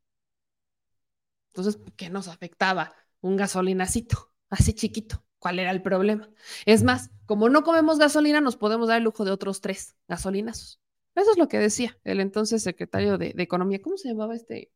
[1.47, 2.93] Entonces, ¿qué nos afectaba?
[3.21, 5.25] Un gasolinacito, así chiquito.
[5.39, 6.29] ¿Cuál era el problema?
[6.65, 10.81] Es más, como no comemos gasolina, nos podemos dar el lujo de otros tres gasolinazos.
[11.15, 13.81] Eso es lo que decía el entonces secretario de, de Economía.
[13.81, 14.69] ¿Cómo se llamaba este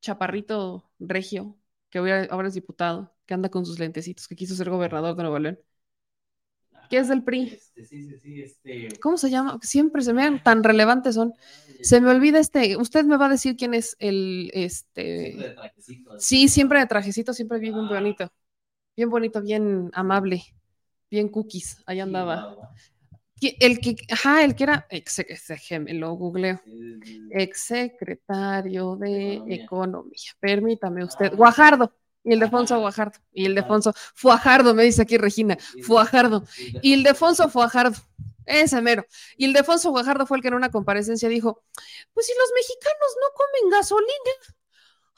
[0.00, 1.58] chaparrito regio
[1.90, 5.22] que hoy- ahora es diputado, que anda con sus lentecitos, que quiso ser gobernador de
[5.24, 5.58] Nuevo León?
[6.88, 7.48] ¿Qué es del PRI?
[7.54, 8.88] Este, sí, sí, sí, este.
[9.00, 9.58] ¿Cómo se llama?
[9.62, 11.34] Siempre se me dan tan relevantes son.
[11.82, 12.76] Se me olvida este.
[12.76, 15.32] Usted me va a decir quién es el este.
[15.32, 16.18] Siempre de trajecito.
[16.20, 18.32] Sí, siempre de trajecito, siempre bien bonito.
[18.96, 20.44] Bien bonito, bien amable.
[21.10, 21.82] Bien cookies.
[21.86, 22.56] Ahí andaba.
[23.40, 25.22] ¿Qui- El que, ajá, el que era ex,
[25.94, 26.60] lo googleo.
[27.30, 29.64] Exsecretario de Economía.
[29.64, 30.32] Economía.
[30.40, 31.34] Permítame usted.
[31.34, 31.94] Guajardo.
[32.24, 33.18] Ildefonso Guajardo.
[33.32, 35.56] Ildefonso Fuajardo, me dice aquí Regina.
[35.82, 36.44] Fuajardo.
[36.82, 37.96] Ildefonso Fuajardo.
[38.44, 39.04] Ese mero.
[39.36, 41.62] Ildefonso Guajardo fue el que en una comparecencia dijo:
[42.12, 44.58] Pues si los mexicanos no comen gasolina.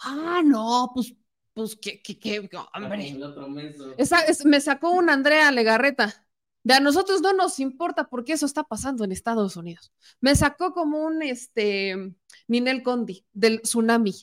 [0.03, 1.15] Ah, no, pues,
[1.63, 3.09] pues, qué, qué, qué, hombre.
[3.11, 3.95] El otro menso.
[3.97, 6.27] Esa- es- me sacó una Andrea Legarreta.
[6.63, 9.93] De a nosotros no nos importa porque eso está pasando en Estados Unidos.
[10.21, 12.15] Me sacó como un este
[12.49, 14.15] Ninel Condi del tsunami,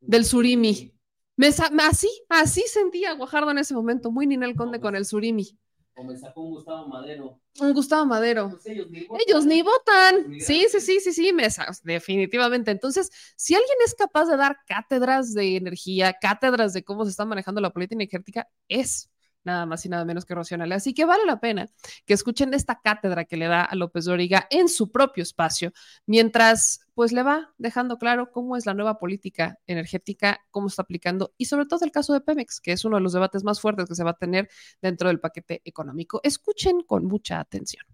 [0.00, 0.94] del surimi.
[1.36, 5.58] Me así, así sentía Guajardo en ese momento, muy Ninel Conde con el surimi.
[5.94, 7.40] O me sacó un Gustavo Madero.
[7.60, 8.50] Un Gustavo Madero.
[8.50, 9.20] Pues ellos ni votan.
[9.26, 10.14] Ellos ni votan.
[10.16, 10.46] Migrantes.
[10.46, 12.70] Sí, sí, sí, sí, sí, me sa- definitivamente.
[12.70, 17.24] Entonces, si alguien es capaz de dar cátedras de energía, cátedras de cómo se está
[17.24, 19.08] manejando la política energética, es
[19.44, 20.74] nada más y nada menos que Rocío Nale.
[20.74, 21.68] Así que vale la pena
[22.06, 25.72] que escuchen esta cátedra que le da a López Doriga en su propio espacio,
[26.06, 31.34] mientras pues le va dejando claro cómo es la nueva política energética, cómo está aplicando
[31.36, 33.88] y sobre todo el caso de Pemex, que es uno de los debates más fuertes
[33.88, 34.48] que se va a tener
[34.80, 36.20] dentro del paquete económico.
[36.22, 37.84] Escuchen con mucha atención.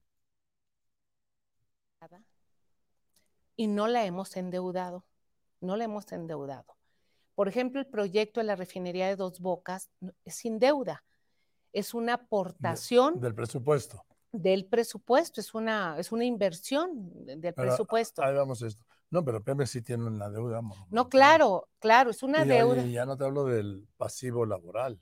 [3.60, 5.05] y no la hemos endeudado,
[5.60, 6.78] no la hemos endeudado.
[7.35, 9.90] Por ejemplo, el proyecto de la refinería de Dos Bocas
[10.24, 11.05] es sin deuda,
[11.73, 14.05] es una aportación Del presupuesto.
[14.33, 16.91] del presupuesto, es una, es una inversión
[17.27, 18.23] de- del presupuesto.
[18.23, 18.85] Ahí vamos esto.
[19.11, 20.61] No, pero Pemex sí tiene una deuda.
[20.91, 22.83] No, claro, claro, es una Y, deuda.
[22.83, 25.01] oye, ya no te hablo del pasivo laboral.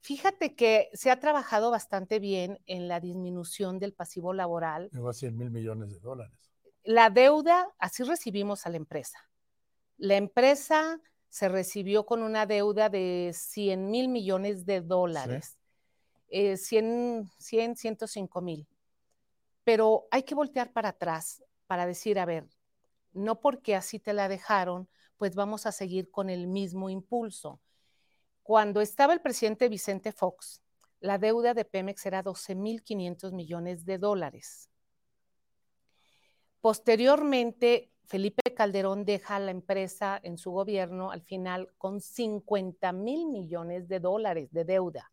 [0.00, 4.88] Fíjate que se ha trabajado bastante bien en la disminución del pasivo laboral.
[4.92, 6.38] Llegó a 100 mil millones de dólares.
[6.84, 9.18] La deuda, así recibimos a la empresa.
[9.96, 15.58] La empresa se recibió con una deuda de 100 mil millones de dólares,
[16.28, 18.66] eh, 100, 100, 105 mil.
[19.64, 22.48] Pero hay que voltear para atrás para decir, a ver,
[23.12, 27.60] no porque así te la dejaron, pues vamos a seguir con el mismo impulso.
[28.42, 30.62] Cuando estaba el presidente Vicente Fox,
[31.00, 34.70] la deuda de Pemex era 12.500 millones de dólares.
[36.60, 43.88] Posteriormente, Felipe Calderón deja la empresa en su gobierno al final con 50 mil millones
[43.88, 45.12] de dólares de deuda.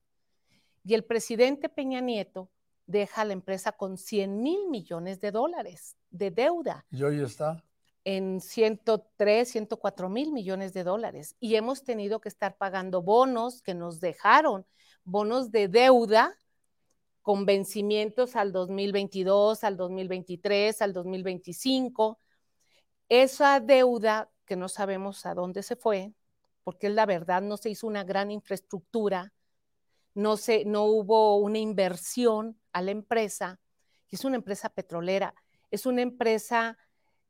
[0.84, 2.50] Y el presidente Peña Nieto
[2.86, 7.64] deja la empresa con 100 mil millones de dólares de deuda Y hoy está.
[8.04, 13.74] en 103, 104 mil millones de dólares y hemos tenido que estar pagando bonos que
[13.74, 14.66] nos dejaron,
[15.06, 16.38] bonos de deuda
[17.22, 22.20] con vencimientos al 2022, al 2023, al 2025.
[23.08, 26.12] Esa deuda que no sabemos a dónde se fue,
[26.66, 29.32] porque la verdad no se hizo una gran infraestructura,
[30.14, 33.60] no, se, no hubo una inversión a la empresa,
[34.10, 35.34] es una empresa petrolera,
[35.72, 36.78] es una empresa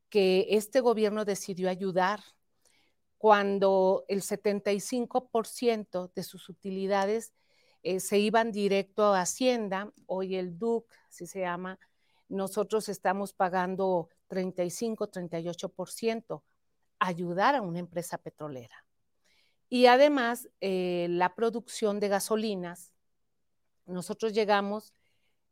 [0.10, 2.22] que este gobierno decidió ayudar
[3.18, 7.34] cuando el 75% de sus utilidades
[7.81, 11.80] eh, se iban directo a Hacienda, hoy el DUC, así se llama,
[12.27, 16.43] nosotros estamos pagando 35, 38%,
[16.99, 18.85] ayudar a una empresa petrolera.
[19.73, 22.93] Y además, eh, la producción de gasolinas,
[23.87, 24.93] nosotros llegamos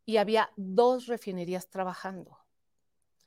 [0.06, 2.38] y había dos refinerías trabajando.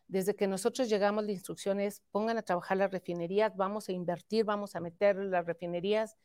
[0.08, 4.46] Desde que nosotros llegamos, la instrucción es pongan a trabajar las refinerías, vamos a invertir,
[4.46, 6.16] vamos a meter las refinerías.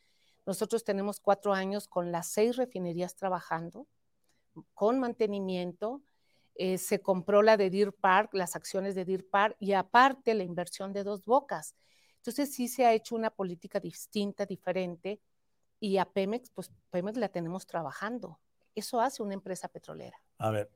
[0.46, 3.88] Nosotros tenemos cuatro años con las seis refinerías trabajando,
[4.74, 6.00] con mantenimiento.
[6.54, 10.44] Eh, se compró la de Deer Park, las acciones de Deer Park y aparte la
[10.44, 11.74] inversión de dos bocas.
[12.20, 15.20] Entonces sí se ha hecho una política distinta, diferente
[15.80, 18.38] y a Pemex, pues Pemex la tenemos trabajando.
[18.74, 20.22] Eso hace una empresa petrolera.
[20.38, 20.70] A ver,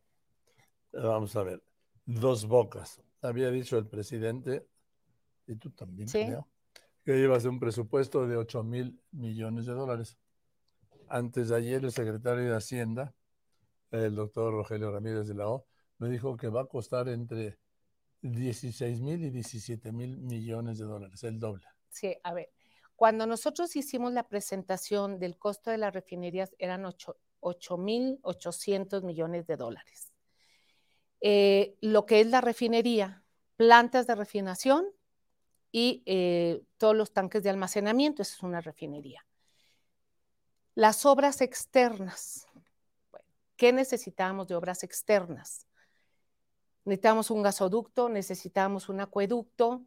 [1.03, 1.63] Vamos a ver.
[2.07, 3.03] Dos bocas.
[3.21, 4.67] Había dicho el presidente,
[5.47, 6.25] y tú también, Sí.
[6.25, 6.47] creo,
[7.05, 10.17] que ser un presupuesto de 8 mil millones de dólares.
[11.09, 13.15] Antes de ayer, el secretario de Hacienda,
[13.91, 15.67] el doctor Rogelio Ramírez de la O,
[15.99, 17.59] me dijo que va a costar entre
[18.25, 21.67] 16 mil y 17 mil millones de dólares, el doble.
[21.91, 22.51] Sí, a ver,
[22.97, 30.13] cuando nosotros hicimos la presentación del costo de las refinerías eran 8.800 millones de dólares.
[31.21, 33.25] Eh, lo que es la refinería,
[33.57, 34.87] plantas de refinación
[35.71, 39.27] y eh, todos los tanques de almacenamiento, eso es una refinería.
[40.75, 42.47] Las obras externas.
[43.57, 45.67] ¿Qué necesitábamos de obras externas?
[46.85, 49.83] Necesitábamos un gasoducto, necesitábamos un acueducto,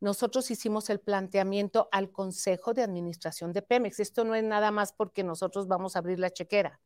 [0.00, 3.98] nosotros hicimos el planteamiento al Consejo de Administración de Pemex.
[3.98, 6.80] Esto no es nada más porque nosotros vamos a abrir la chequera.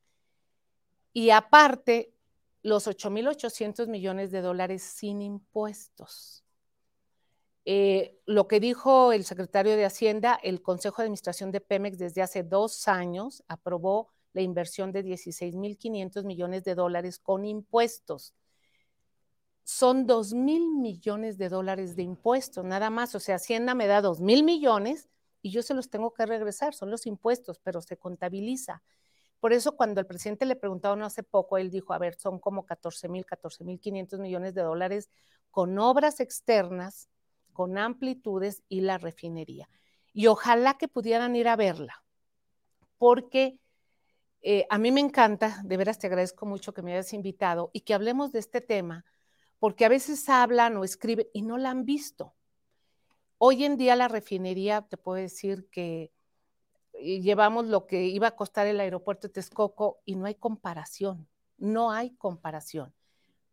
[1.12, 2.14] Y aparte,
[2.62, 6.44] los 8.800 millones de dólares sin impuestos.
[7.64, 12.22] Eh, lo que dijo el secretario de Hacienda, el Consejo de Administración de Pemex desde
[12.22, 18.34] hace dos años aprobó la inversión de 16.500 millones de dólares con impuestos
[19.70, 23.14] son 2 mil millones de dólares de impuestos, nada más.
[23.14, 25.08] O sea, Hacienda me da 2 mil millones
[25.42, 28.82] y yo se los tengo que regresar, son los impuestos, pero se contabiliza.
[29.38, 32.40] Por eso cuando el presidente le preguntaba no hace poco, él dijo, a ver, son
[32.40, 35.08] como 14 mil, 14 mil 500 millones de dólares
[35.52, 37.08] con obras externas,
[37.52, 39.68] con amplitudes y la refinería.
[40.12, 42.02] Y ojalá que pudieran ir a verla,
[42.98, 43.60] porque
[44.42, 47.82] eh, a mí me encanta, de veras te agradezco mucho que me hayas invitado y
[47.82, 49.04] que hablemos de este tema,
[49.60, 52.34] porque a veces hablan o escriben y no la han visto.
[53.38, 56.10] Hoy en día la refinería, te puedo decir que
[56.94, 61.28] eh, llevamos lo que iba a costar el aeropuerto de Texcoco y no hay comparación,
[61.58, 62.92] no hay comparación.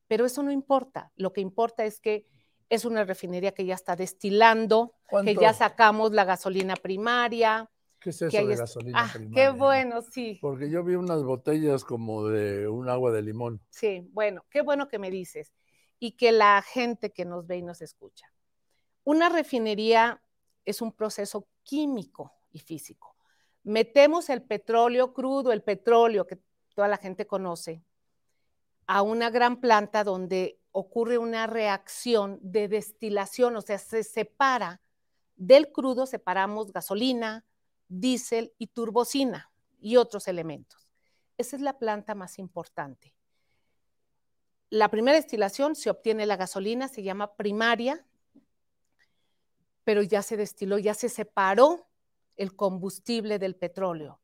[0.07, 2.25] Pero eso no importa, lo que importa es que
[2.69, 5.41] es una refinería que ya está destilando, que ¿Cuánto?
[5.41, 7.69] ya sacamos la gasolina primaria.
[7.99, 9.51] ¿Qué es eso que de está- gasolina Ah, primaria?
[9.51, 10.37] qué bueno, sí.
[10.41, 13.61] Porque yo vi unas botellas como de un agua de limón.
[13.69, 15.53] Sí, bueno, qué bueno que me dices
[15.99, 18.31] y que la gente que nos ve y nos escucha.
[19.03, 20.21] Una refinería
[20.65, 23.15] es un proceso químico y físico.
[23.63, 26.39] Metemos el petróleo crudo, el petróleo que
[26.73, 27.83] toda la gente conoce,
[28.85, 34.81] a una gran planta donde ocurre una reacción de destilación, o sea, se separa
[35.35, 37.45] del crudo, separamos gasolina,
[37.89, 40.89] diésel y turbocina y otros elementos.
[41.37, 43.16] Esa es la planta más importante.
[44.69, 48.05] La primera destilación se obtiene la gasolina, se llama primaria,
[49.83, 51.87] pero ya se destiló, ya se separó
[52.35, 54.19] el combustible del petróleo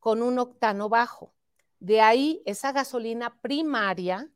[0.00, 1.32] con un octano bajo.
[1.78, 4.28] De ahí esa gasolina primaria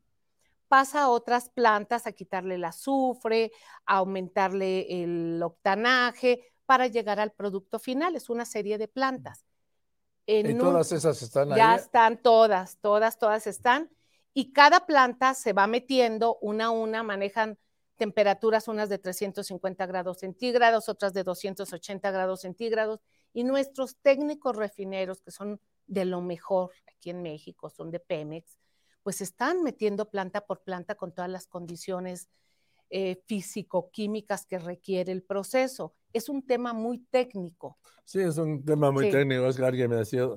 [0.67, 3.51] pasa a otras plantas a quitarle el azufre,
[3.85, 8.15] a aumentarle el octanaje para llegar al producto final.
[8.15, 9.45] Es una serie de plantas.
[10.27, 11.79] En Y un- todas esas están ya ahí.
[11.79, 13.89] están todas, todas, todas están.
[14.33, 17.57] Y cada planta se va metiendo una a una, manejan
[17.97, 23.01] temperaturas unas de 350 grados centígrados, otras de 280 grados centígrados.
[23.33, 28.57] Y nuestros técnicos refineros, que son de lo mejor aquí en México, son de Pemex,
[29.03, 32.29] pues están metiendo planta por planta con todas las condiciones
[32.91, 35.93] eh, físico-químicas que requiere el proceso.
[36.13, 37.77] Es un tema muy técnico.
[38.03, 39.11] Sí, es un tema muy Sí.
[39.11, 39.45] técnico.
[39.47, 40.27] Es que alguien me decía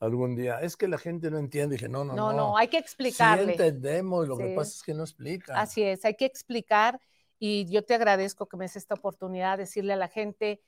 [0.00, 1.76] algún día, es que la gente no entiende.
[1.76, 2.36] Dije, no, no, No, no.
[2.36, 3.44] no, hay que explicarle.
[3.44, 5.56] Sí entendemos, lo que pasa es que no explican.
[5.56, 7.00] Así es, hay que explicar
[7.38, 10.60] y yo te agradezco que me des esta oportunidad de decirle a la gente,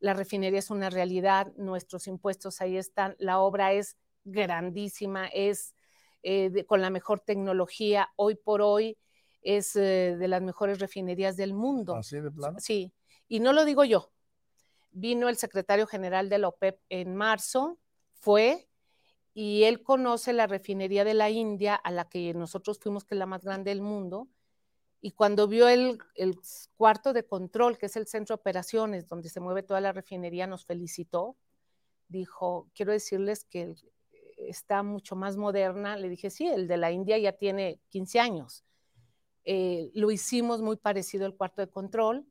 [0.00, 5.74] la refinería es una realidad, nuestros impuestos ahí están, la obra es grandísima, es
[6.22, 8.98] eh, de- con la mejor tecnología, hoy por hoy
[9.42, 11.94] es eh, de las mejores refinerías del mundo.
[11.94, 12.58] Así de plano.
[12.60, 12.92] Sí,
[13.28, 14.12] y no lo digo yo.
[14.92, 17.78] Vino el secretario general de la OPEP en marzo,
[18.14, 18.68] fue,
[19.34, 23.18] y él conoce la refinería de la India, a la que nosotros fuimos, que es
[23.18, 24.28] la más grande del mundo,
[25.00, 26.38] y cuando vio el, el
[26.76, 30.46] cuarto de control, que es el centro de operaciones, donde se mueve toda la refinería,
[30.46, 31.36] nos felicitó.
[32.08, 33.74] Dijo, quiero decirles que
[34.36, 35.96] está mucho más moderna.
[35.96, 38.64] Le dije, sí, el de la India ya tiene 15 años.
[39.44, 42.26] Eh, lo hicimos muy parecido al cuarto de control.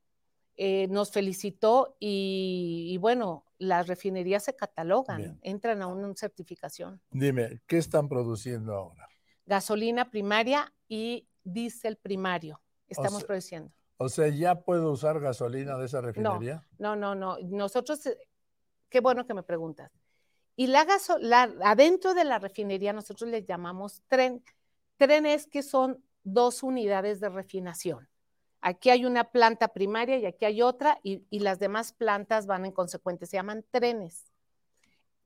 [0.56, 5.40] Eh, nos felicitó y, y, bueno, las refinerías se catalogan, Bien.
[5.44, 7.02] entran a una certificación.
[7.12, 9.08] Dime, ¿qué están produciendo ahora?
[9.46, 13.72] Gasolina primaria y diésel primario estamos sea, produciendo.
[13.98, 16.66] O sea, ¿ya puedo usar gasolina de esa refinería?
[16.78, 17.38] No, no, no.
[17.40, 18.18] Nosotros, eh,
[18.90, 19.92] qué bueno que me preguntas.
[20.56, 24.44] Y la gaso, la, adentro de la refinería nosotros les llamamos tren.
[24.98, 28.10] Trenes que son dos unidades de refinación.
[28.62, 32.72] Aquí hay una planta primaria y aquí hay otra y, las demás plantas van en
[32.72, 34.34] consecuente, se llaman trenes.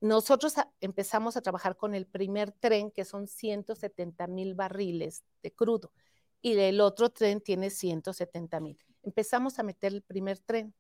[0.02, 5.92] Nosotros empezamos a trabajar con el primer tren, que son 170 mil barriles de crudo,
[6.42, 8.78] y el otro tren tiene 170 mil.
[9.02, 10.74] Empezamos a meter el primer tren.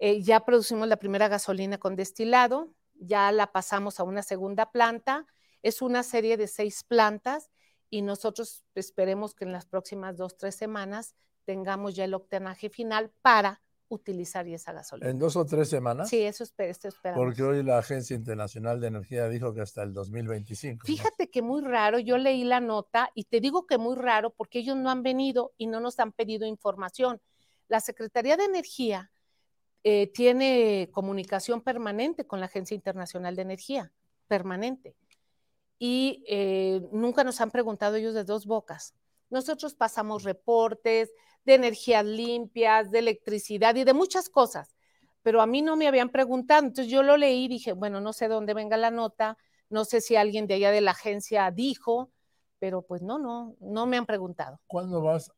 [0.00, 5.26] Eh, ya producimos la primera gasolina con destilado, ya la pasamos a una segunda planta.
[5.62, 7.50] Es una serie de seis plantas
[7.90, 13.10] y nosotros esperemos que en las próximas dos, tres semanas tengamos ya el octanaje final
[13.22, 15.08] para utilizar esa gasolina.
[15.10, 16.10] En dos o tres semanas.
[16.10, 17.24] Sí, eso, espe- eso esperamos.
[17.24, 20.80] Porque hoy la Agencia Internacional de Energía dijo que hasta el 2025.
[20.82, 20.86] ¿no?
[20.86, 24.58] Fíjate que muy raro, yo leí la nota y te digo que muy raro porque
[24.58, 27.18] ellos no han venido y no nos han pedido información.
[27.68, 29.10] La Secretaría de Energía
[29.84, 33.90] eh, tiene comunicación permanente con la Agencia Internacional de Energía,
[34.26, 34.96] permanente.
[35.78, 38.94] Y eh, nunca nos han preguntado ellos de dos bocas.
[39.30, 41.10] Nosotros pasamos reportes
[41.44, 44.74] de energías limpias, de electricidad y de muchas cosas,
[45.22, 46.66] pero a mí no me habían preguntado.
[46.66, 49.38] Entonces yo lo leí y dije, bueno, no sé dónde venga la nota,
[49.70, 52.10] no sé si alguien de allá de la agencia dijo,
[52.58, 54.60] pero pues no, no, no me han preguntado.
[54.66, 55.30] ¿Cuándo vas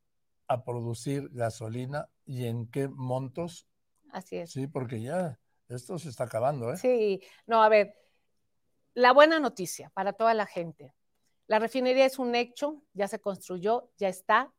[0.47, 3.67] a producir gasolina y en qué montos?
[4.11, 4.51] Así es.
[4.51, 5.39] Sí, porque ya
[5.69, 6.77] esto se está acabando, ¿eh?
[6.77, 7.95] Sí, no, a ver,
[8.95, 10.95] la buena noticia para toda la gente.
[11.47, 14.53] La refinería es un hecho, ya se construyó, ya está.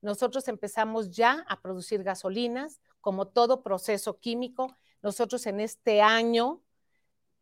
[0.00, 4.74] Nosotros empezamos ya a producir gasolinas, como todo proceso químico.
[5.02, 6.62] Nosotros en este año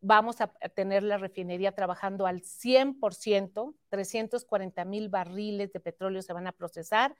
[0.01, 6.47] vamos a tener la refinería trabajando al 100%, 340 mil barriles de petróleo se van
[6.47, 7.17] a procesar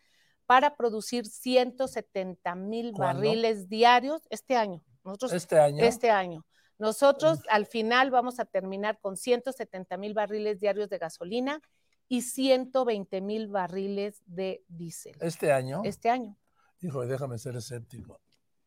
[0.47, 4.83] para producir 170 mil barriles diarios este año.
[5.05, 5.85] Nosotros, ¿Este año?
[5.85, 6.45] Este año.
[6.79, 11.61] Nosotros al final vamos a terminar con 170 mil barriles diarios de gasolina
[12.09, 15.17] y 120 mil barriles de diésel.
[15.21, 15.83] ¿Este año?
[15.85, 16.37] Este año.
[16.81, 18.21] Hijo, déjame ser escéptico.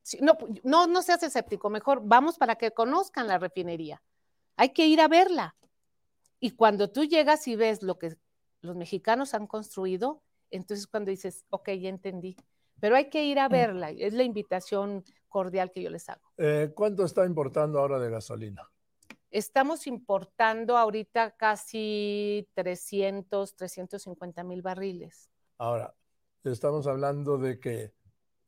[0.04, 4.02] Sí, no, no, no seas escéptico, mejor vamos para que conozcan la refinería.
[4.58, 5.56] Hay que ir a verla.
[6.40, 8.18] Y cuando tú llegas y ves lo que
[8.62, 12.36] los mexicanos han construido, entonces cuando dices, ok, ya entendí.
[12.80, 13.92] Pero hay que ir a verla.
[13.92, 16.22] Es la invitación cordial que yo les hago.
[16.38, 18.70] Eh, ¿Cuánto está importando ahora de gasolina?
[19.32, 25.32] Estamos importando ahorita casi 300, 350 mil barriles.
[25.58, 25.96] Ahora,
[26.44, 27.94] estamos hablando de que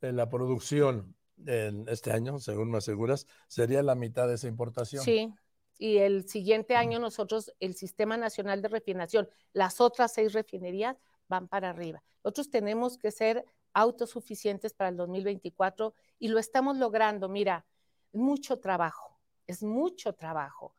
[0.01, 1.15] eh, la producción
[1.45, 5.03] en este año, según me aseguras, sería la mitad de esa importación.
[5.03, 5.33] Sí,
[5.77, 10.97] y el siguiente año nosotros, el Sistema Nacional de Refinación, las otras seis refinerías
[11.27, 12.03] van para arriba.
[12.23, 17.29] Nosotros tenemos que ser autosuficientes para el 2024 y lo estamos logrando.
[17.29, 17.65] Mira,
[18.11, 20.75] mucho trabajo, es mucho trabajo.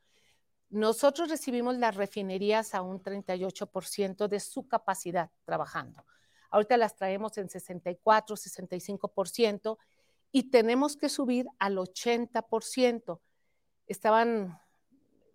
[0.71, 6.05] Nosotros recibimos las refinerías a un 38% de su capacidad trabajando.
[6.51, 9.79] Ahorita las traemos en 64, 65%
[10.33, 13.21] y tenemos que subir al 80%.
[13.87, 14.61] Estaban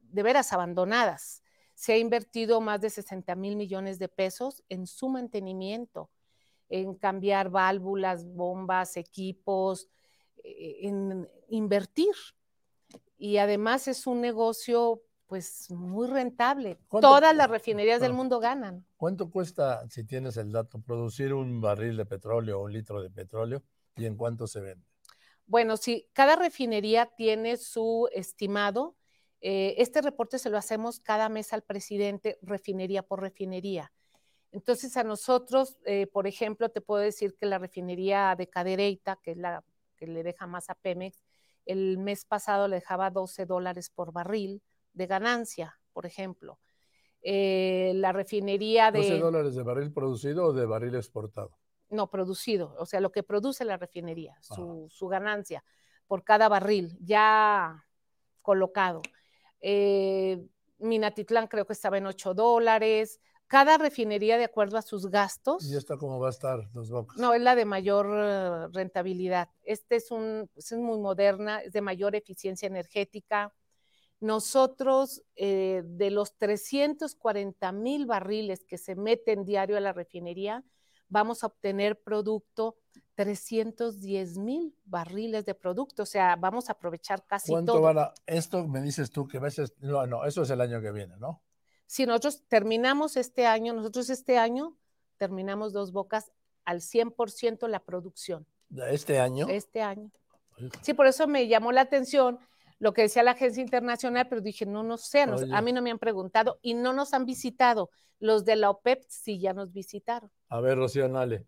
[0.01, 1.43] de veras abandonadas.
[1.73, 6.09] Se ha invertido más de 60 mil millones de pesos en su mantenimiento,
[6.69, 9.89] en cambiar válvulas, bombas, equipos,
[10.43, 12.13] eh, en invertir.
[13.17, 16.79] Y además es un negocio pues muy rentable.
[16.87, 18.85] ¿Cuánto- Todas las refinerías del mundo ganan.
[18.97, 23.11] ¿Cuánto cuesta, si tienes el dato, producir un barril de petróleo o un litro de
[23.11, 23.61] petróleo
[23.95, 24.85] y en cuánto se vende?
[25.45, 28.95] Bueno, sí, cada refinería tiene su estimado.
[29.41, 33.91] Eh, este reporte se lo hacemos cada mes al presidente, refinería por refinería.
[34.51, 39.31] Entonces, a nosotros, eh, por ejemplo, te puedo decir que la refinería de Cadereyta, que
[39.31, 39.63] es la
[39.95, 41.23] que le deja más a Pemex,
[41.65, 44.63] el mes pasado le dejaba 12 dólares por barril
[44.93, 46.59] de ganancia, por ejemplo.
[47.21, 48.99] Eh, la refinería de...
[48.99, 51.57] 12 dólares de barril producido o de barril exportado.
[51.89, 55.63] No, producido, o sea, lo que produce la refinería, su, su ganancia
[56.09, 57.85] por cada barril ya
[58.41, 59.03] colocado.
[59.61, 60.43] Eh,
[60.79, 63.21] Minatitlán creo que estaba en 8 dólares.
[63.49, 67.17] Cada refinería, de acuerdo a sus gastos, ¿Y esta cómo va a estar, dos bocas?
[67.17, 69.49] no, es la de mayor eh, rentabilidad.
[69.63, 73.51] Este es un, es muy moderna, es de mayor eficiencia energética.
[74.19, 80.63] Nosotros, eh, de los 340 mil barriles que se meten diario a la refinería,
[81.07, 82.77] vamos a obtener producto
[83.15, 86.03] 310 mil barriles de producto.
[86.03, 87.81] O sea, vamos a aprovechar casi ¿Cuánto todo.
[87.81, 90.79] van a, esto me dices tú que a veces, no, no, eso es el año
[90.81, 91.41] que viene, ¿no?
[91.89, 94.77] Si nosotros terminamos este año, nosotros este año
[95.17, 96.31] terminamos dos bocas
[96.63, 98.45] al 100% la producción.
[98.69, 99.47] De Este año.
[99.49, 100.11] Este año.
[100.83, 102.37] Sí, por eso me llamó la atención
[102.77, 105.81] lo que decía la agencia internacional, pero dije, no, no sé, nos- a mí no
[105.81, 107.89] me han preguntado y no nos han visitado.
[108.19, 110.29] Los de la OPEP sí ya nos visitaron.
[110.49, 111.47] A ver, Rocío Nale.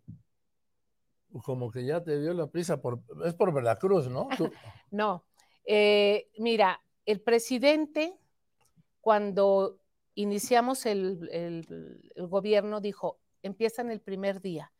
[1.44, 4.28] Como que ya te dio la prisa por, es por Veracruz, ¿no?
[4.90, 5.24] No,
[5.64, 8.18] eh, mira, el presidente,
[9.00, 9.78] cuando
[10.14, 14.72] iniciamos el, el- el gobierno, dijo, empiezan el primer día.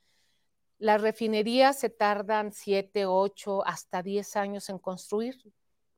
[0.78, 5.36] Las refinerías se tardan siete, ocho, hasta diez años en construir.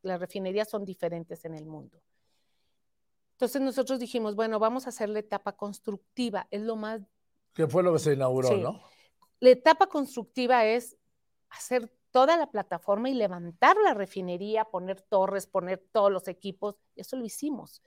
[0.03, 2.03] Las refinerías son diferentes en el mundo.
[3.33, 7.01] Entonces nosotros dijimos, bueno, vamos a hacer la etapa constructiva, es lo más
[7.55, 8.61] que fue lo que se inauguró, Sí.
[8.61, 8.83] ¿no?
[9.41, 10.97] la etapa constructiva es
[11.51, 16.77] hacer toda la plataforma y levantar la refinería, poner torres, poner todos los equipos.
[16.97, 17.83] Eso lo hicimos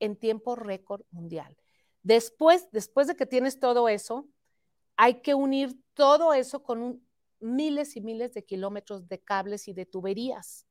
[0.00, 1.56] en tiempo récord mundial.
[2.02, 4.26] Después, después de que tienes todo eso,
[4.96, 7.06] hay que unir todo eso con un-
[7.38, 10.66] miles y miles de kilómetros de cables y de tuberías,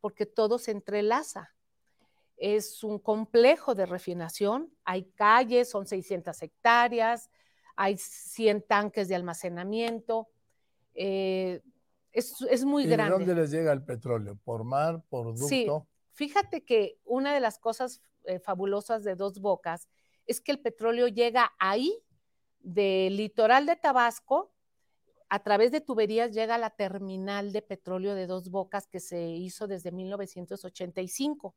[0.00, 1.54] porque todo se entrelaza.
[2.36, 7.30] Es un complejo de refinación, hay calles, son 600 hectáreas,
[7.76, 10.28] hay 100 tanques de almacenamiento,
[10.94, 11.60] eh,
[12.12, 13.12] es, es muy ¿Y de grande.
[13.26, 14.36] dónde les llega el petróleo?
[14.44, 15.46] ¿Por mar, por ducto?
[15.48, 15.66] Sí,
[16.12, 19.88] fíjate que una de las cosas eh, fabulosas de Dos Bocas
[20.26, 21.98] es que el petróleo llega ahí,
[22.60, 24.52] del litoral de Tabasco,
[25.30, 29.28] a través de tuberías llega a la terminal de petróleo de Dos Bocas que se
[29.28, 31.54] hizo desde 1985.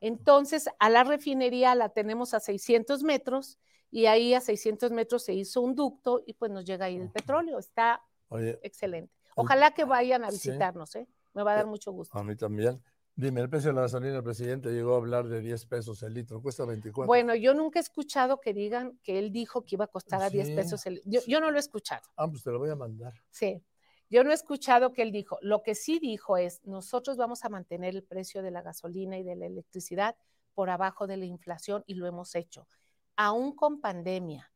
[0.00, 3.58] Entonces, a la refinería la tenemos a 600 metros
[3.90, 7.10] y ahí a 600 metros se hizo un ducto y pues nos llega ahí el
[7.10, 7.58] petróleo.
[7.58, 9.14] Está Oye, excelente.
[9.34, 11.08] Ojalá que vayan a visitarnos, ¿eh?
[11.34, 12.18] Me va a dar mucho gusto.
[12.18, 12.82] a mí también.
[13.20, 16.14] Dime, el precio de la gasolina, el presidente llegó a hablar de 10 pesos el
[16.14, 17.04] litro, cuesta 24.
[17.08, 20.30] Bueno, yo nunca he escuchado que digan que él dijo que iba a costar a
[20.30, 20.54] 10 Sí.
[20.54, 20.86] pesos.
[20.86, 23.12] El, yo, yo no lo he escuchado, Ah, pues te lo voy a mandar.
[23.30, 23.60] sí.
[24.08, 25.36] Yo no he escuchado que él dijo.
[25.42, 29.24] Lo que sí dijo es, nosotros vamos a mantener el precio de la gasolina y
[29.24, 30.16] de la electricidad
[30.54, 32.68] por abajo de la inflación y lo hemos hecho.
[33.16, 34.50] Aún con pandemia,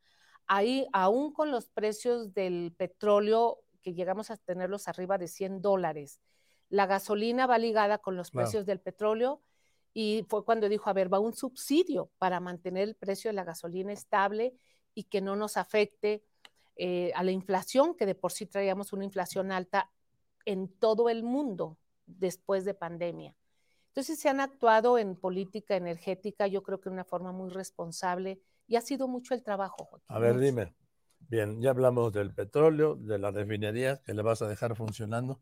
[0.47, 6.21] ahí, aún con los precios del petróleo que llegamos a tenerlos arriba de 100 dólares,
[6.73, 8.47] la gasolina va ligada con los Claro.
[8.47, 9.43] precios del petróleo
[9.93, 13.45] y fue cuando dijo, a ver, va un subsidio para mantener el precio de la
[13.45, 14.55] gasolina estable
[14.95, 16.25] y que no nos afecte
[16.77, 19.91] eh, a la inflación, que de por sí traíamos una inflación alta
[20.47, 21.77] en todo el mundo
[22.07, 23.37] después de pandemia.
[23.89, 28.41] Entonces se han actuado en política energética, yo creo que de una forma muy responsable
[28.67, 29.85] y ha sido mucho el trabajo.
[29.85, 30.45] Joaquín, A ver, mucho.
[30.47, 30.75] dime.
[31.29, 35.41] Bien, ya hablamos del petróleo, de la refinería que le vas a dejar funcionando.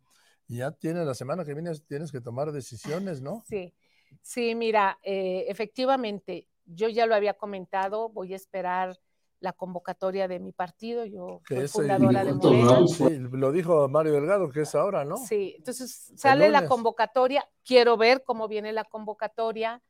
[0.50, 3.44] Ya tienes la semana que viene, tienes que tomar decisiones, ¿no?
[3.46, 3.72] Sí,
[4.20, 8.98] sí, mira, eh, efectivamente, yo ya lo había comentado, voy a esperar
[9.38, 12.86] la convocatoria de mi partido, yo Que soy fundadora de Morena.
[12.88, 15.18] Sí, lo dijo Mario Delgado, que es ahora, ¿no?
[15.18, 19.80] Sí, entonces sale la convocatoria, quiero ver cómo viene la convocatoria.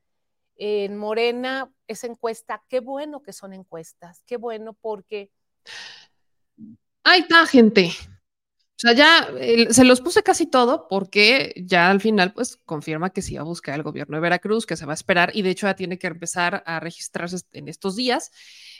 [0.56, 5.30] En Morena, esa encuesta, qué bueno que son encuestas, qué bueno porque
[7.02, 7.90] Ahí está, gente.
[8.82, 9.28] O sea, ya
[9.74, 13.44] se los puse casi todo porque ya al final, pues confirma que sí va a
[13.44, 15.98] buscar el gobierno de Veracruz, que se va a esperar y de hecho ya tiene
[15.98, 18.30] que empezar a registrarse en estos días.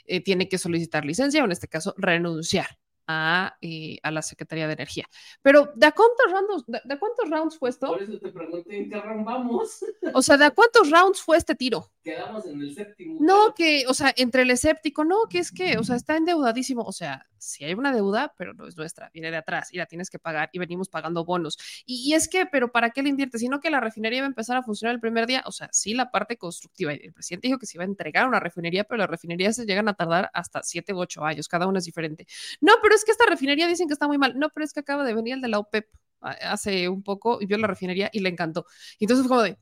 [0.06, 4.66] eh, tiene que solicitar licencia o en este caso renunciar a, eh, a la Secretaría
[4.66, 5.06] de Energía.
[5.42, 7.88] Pero, ¿de cuántos rounds, de, de cuántos rounds fue esto?
[7.88, 9.84] Por eso te pregunté en qué round vamos.
[10.14, 11.92] O sea, ¿de cuántos rounds fue este tiro?
[12.02, 13.18] Quedamos en el séptimo.
[13.20, 16.82] No, que, o sea, entre el escéptico, no, que es que, o sea, está endeudadísimo.
[16.82, 19.86] O sea, sí hay una deuda, pero no es nuestra, viene de atrás y la
[19.86, 21.58] tienes que pagar y venimos pagando bonos.
[21.86, 23.40] Y, y es que, pero ¿para qué le inviertes?
[23.40, 25.42] Sino que la refinería va a empezar a funcionar el primer día.
[25.46, 26.92] O sea, sí, la parte constructiva.
[26.92, 29.88] El presidente dijo que se iba a entregar una refinería, pero las refinerías se llegan
[29.88, 32.26] a tardar hasta siete u ocho años, cada una es diferente.
[32.60, 34.38] No, pero es que esta refinería dicen que está muy mal.
[34.38, 35.88] No, pero es que acaba de venir el de la OPEP
[36.20, 38.66] a- hace un poco y vio la refinería y le encantó.
[38.98, 39.58] Y entonces fue como de,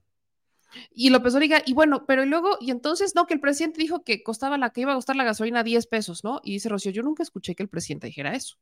[0.91, 4.05] y López Origa, y bueno, pero y luego, y entonces, no, que el presidente dijo
[4.05, 6.41] que costaba la, que iba a costar la gasolina 10 pesos, ¿no?
[6.45, 8.57] Y dice Rocío, yo nunca escuché que el presidente dijera eso.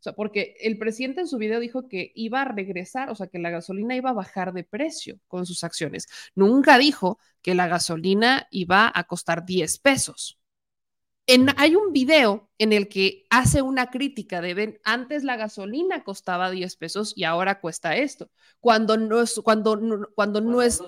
[0.00, 3.28] O sea, porque el presidente en su video dijo que iba a regresar, o sea,
[3.28, 6.08] que la gasolina iba a bajar de precio con sus acciones.
[6.34, 10.38] Nunca dijo que la gasolina iba a costar 10 pesos.
[11.26, 16.02] En, hay un video en el que hace una crítica de ven, antes la gasolina
[16.02, 18.30] costaba 10 pesos y ahora cuesta esto.
[18.60, 20.82] Cuando no es, cuando, no- cuando no es,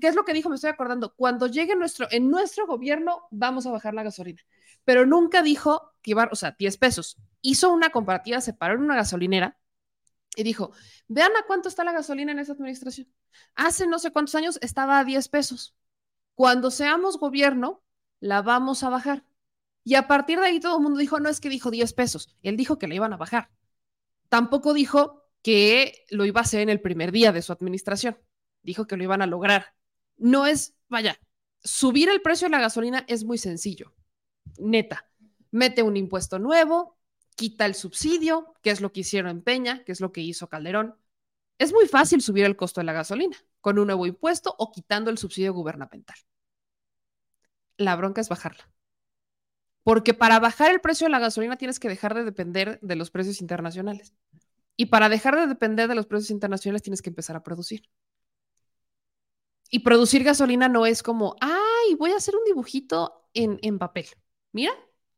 [0.00, 0.48] ¿Qué es lo que dijo?
[0.48, 1.14] Me estoy acordando.
[1.14, 4.40] Cuando llegue nuestro, en nuestro gobierno, vamos a bajar la gasolina.
[4.84, 7.16] Pero nunca dijo que iba, o sea, 10 pesos.
[7.42, 9.58] Hizo una comparativa, se paró en una gasolinera
[10.36, 10.72] y dijo,
[11.08, 13.08] vean a cuánto está la gasolina en esta administración.
[13.54, 15.74] Hace no sé cuántos años estaba a 10 pesos.
[16.34, 17.82] Cuando seamos gobierno,
[18.20, 19.24] la vamos a bajar.
[19.82, 22.36] Y a partir de ahí todo el mundo dijo, no es que dijo 10 pesos.
[22.42, 23.50] Él dijo que la iban a bajar.
[24.28, 28.18] Tampoco dijo que lo iba a hacer en el primer día de su administración.
[28.62, 29.74] dijo que lo iban a lograr.
[30.16, 31.18] No es, vaya,
[31.62, 33.94] subir el precio de la gasolina es muy sencillo,
[34.58, 35.10] neta.
[35.50, 36.98] Mete un impuesto nuevo,
[37.36, 40.48] quita el subsidio, que es lo que hicieron en Peña, que es lo que hizo
[40.48, 40.96] Calderón.
[41.58, 45.10] Es muy fácil subir el costo de la gasolina con un nuevo impuesto o quitando
[45.10, 46.16] el subsidio gubernamental.
[47.80, 48.70] La bronca es bajarla.
[49.82, 53.10] Porque para bajar el precio de la gasolina tienes que dejar de depender de los
[53.10, 54.14] precios internacionales.
[54.76, 57.88] Y para dejar de depender de los precios internacionales tienes que empezar a producir.
[59.70, 64.08] Y producir gasolina no es como, ay, voy a hacer un dibujito en, en papel.
[64.52, 64.72] Mira,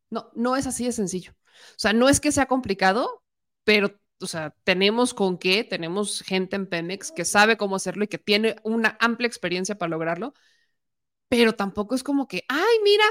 [0.08, 1.32] no, no es así de sencillo.
[1.32, 3.24] O sea, no es que sea complicado,
[3.64, 8.08] pero, o sea, tenemos con qué, tenemos gente en Pemex que sabe cómo hacerlo y
[8.08, 10.32] que tiene una amplia experiencia para lograrlo,
[11.32, 13.06] pero tampoco es como que, ay, mira,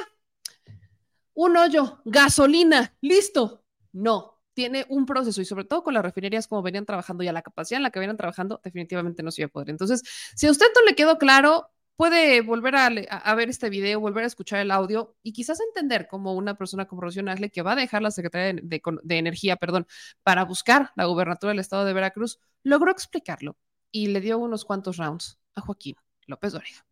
[1.33, 3.65] un hoyo, gasolina, listo.
[3.93, 7.41] No, tiene un proceso y sobre todo con las refinerías como venían trabajando ya la
[7.41, 9.71] capacidad en la que venían trabajando, definitivamente no se iba a poder.
[9.71, 10.03] Entonces,
[10.35, 12.89] si a usted no le quedó claro, puede volver a,
[13.33, 17.01] ver este video, volver a escuchar el audio y quizás entender como una persona como
[17.01, 19.87] Rocío que va a dejar la Secretaría de, Energía, perdón,
[20.21, 23.57] para buscar la gubernatura del estado de Veracruz, logró explicarlo
[23.89, 25.95] y le dio unos cuantos rounds a Joaquín
[26.27, 26.85] López Dóriga.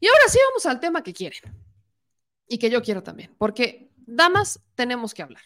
[0.00, 1.40] Y ahora sí vamos al tema que quieren
[2.46, 5.42] y que yo quiero también, porque damas tenemos que hablar.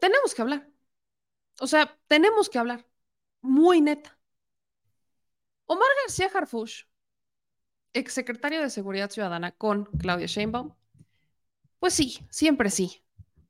[0.00, 0.68] Tenemos que hablar.
[1.60, 2.86] O sea, tenemos que hablar.
[3.40, 4.18] Muy neta.
[5.66, 6.84] Omar García Harfush,
[7.92, 10.74] exsecretario de Seguridad Ciudadana con Claudia Sheinbaum,
[11.78, 13.02] pues sí, siempre sí,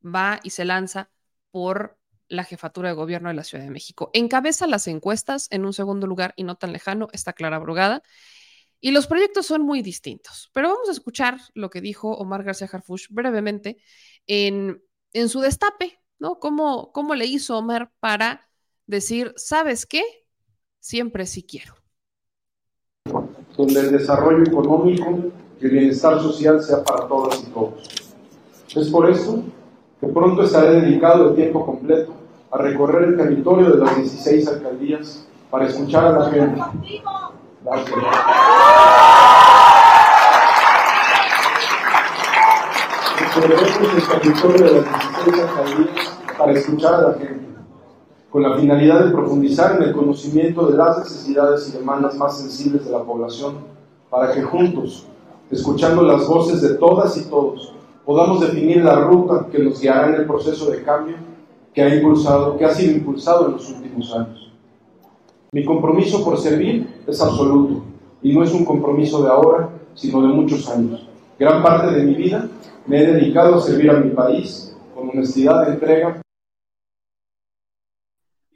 [0.04, 1.10] va y se lanza
[1.50, 4.10] por la jefatura de gobierno de la Ciudad de México.
[4.12, 8.02] Encabeza las encuestas en un segundo lugar y no tan lejano está Clara Brugada.
[8.80, 12.68] Y los proyectos son muy distintos, pero vamos a escuchar lo que dijo Omar García
[12.70, 13.78] Harfush brevemente
[14.26, 14.82] en,
[15.12, 16.38] en su destape, ¿no?
[16.38, 18.48] ¿Cómo, ¿Cómo le hizo Omar para
[18.86, 20.02] decir, ¿sabes qué?
[20.78, 21.74] Siempre sí quiero.
[23.56, 27.88] Donde el desarrollo económico y el bienestar social sea para todas y todos.
[28.74, 29.42] Es por eso
[30.00, 32.12] que pronto estaré dedicado de tiempo completo
[32.50, 36.60] a recorrer el territorio de las 16 alcaldías para escuchar a la gente.
[37.66, 37.72] De
[43.48, 44.08] las 16
[45.26, 45.50] alcaldías
[46.38, 47.44] para escuchar a la gente,
[48.30, 52.84] con la finalidad de profundizar en el conocimiento de las necesidades y demandas más sensibles
[52.84, 53.56] de la población,
[54.10, 55.08] para que juntos,
[55.50, 57.74] escuchando las voces de todas y todos,
[58.04, 61.16] podamos definir la ruta que nos guiará en el proceso de cambio
[61.74, 64.45] que ha, impulsado, que ha sido impulsado en los últimos años.
[65.52, 67.84] Mi compromiso por servir es absoluto
[68.22, 71.08] y no es un compromiso de ahora, sino de muchos años.
[71.38, 72.48] Gran parte de mi vida
[72.86, 76.20] me he dedicado a servir a mi país con honestidad, entrega.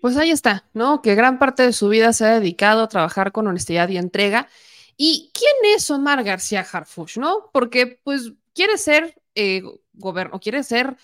[0.00, 1.02] Pues ahí está, ¿no?
[1.02, 4.48] Que gran parte de su vida se ha dedicado a trabajar con honestidad y entrega.
[4.96, 7.50] ¿Y quién es Omar García Harfuch, no?
[7.52, 9.62] Porque pues quiere ser eh,
[9.92, 10.96] gobierno, quiere ser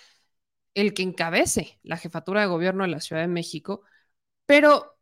[0.74, 3.82] el que encabece la jefatura de gobierno de la Ciudad de México,
[4.46, 4.95] pero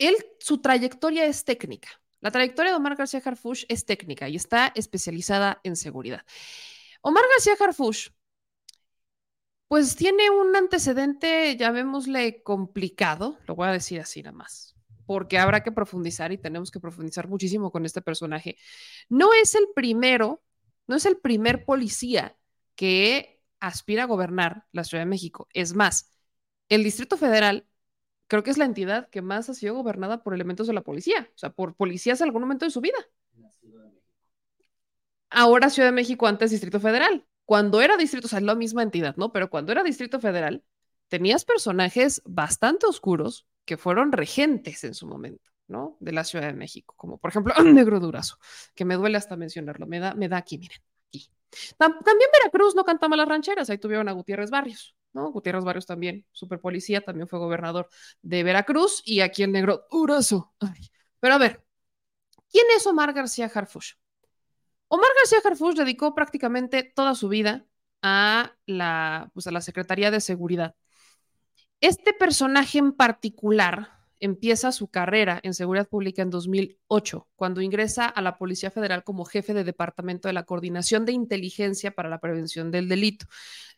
[0.00, 1.88] él, su trayectoria es técnica.
[2.20, 6.22] La trayectoria de Omar García Harfuch es técnica y está especializada en seguridad.
[7.02, 8.10] Omar García Harfuch,
[9.68, 14.74] pues tiene un antecedente, llamémosle complicado, lo voy a decir así nada más,
[15.06, 18.56] porque habrá que profundizar y tenemos que profundizar muchísimo con este personaje.
[19.08, 20.42] No es el primero,
[20.86, 22.36] no es el primer policía
[22.74, 25.48] que aspira a gobernar la Ciudad de México.
[25.54, 26.10] Es más,
[26.68, 27.69] el Distrito Federal
[28.30, 31.28] creo que es la entidad que más ha sido gobernada por elementos de la policía,
[31.34, 32.96] o sea, por policías en algún momento de su vida.
[35.28, 37.26] Ahora Ciudad de México, antes Distrito Federal.
[37.44, 39.32] Cuando era distrito, o sea, es la misma entidad, ¿no?
[39.32, 40.62] Pero cuando era Distrito Federal,
[41.08, 45.96] tenías personajes bastante oscuros que fueron regentes en su momento, ¿no?
[45.98, 48.38] De la Ciudad de México, como por ejemplo Negro Durazo,
[48.76, 50.78] que me duele hasta mencionarlo, me da, me da aquí, miren,
[51.08, 51.28] aquí.
[51.76, 55.30] También Veracruz no cantaba las rancheras, ahí tuvieron a Gutiérrez Barrios, ¿no?
[55.32, 57.88] Gutiérrez Barrios también, super policía, también fue gobernador
[58.22, 60.54] de Veracruz y aquí el negro Durazo.
[60.60, 60.90] Ay.
[61.20, 61.64] Pero a ver,
[62.50, 63.96] ¿quién es Omar García Harfuch?
[64.88, 67.66] Omar García Harfuch dedicó prácticamente toda su vida
[68.02, 70.74] a la, pues a la Secretaría de Seguridad.
[71.80, 78.22] Este personaje en particular empieza su carrera en seguridad pública en 2008, cuando ingresa a
[78.22, 82.70] la Policía Federal como jefe de Departamento de la Coordinación de Inteligencia para la Prevención
[82.70, 83.26] del Delito.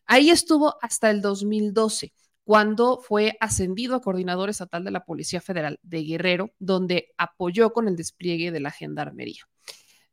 [0.06, 2.12] Ahí estuvo hasta el 2012,
[2.44, 7.88] cuando fue ascendido a coordinador estatal de la Policía Federal de Guerrero, donde apoyó con
[7.88, 9.44] el despliegue de la Gendarmería.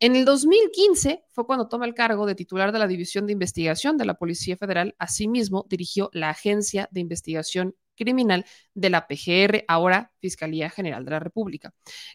[0.02, 3.98] En el 2015 fue cuando toma el cargo de titular de la División de Investigación
[3.98, 4.96] de la Policía Federal.
[4.98, 11.20] Asimismo, dirigió la Agencia de Investigación Criminal de la PGR, ahora Fiscalía General de la
[11.20, 11.74] República.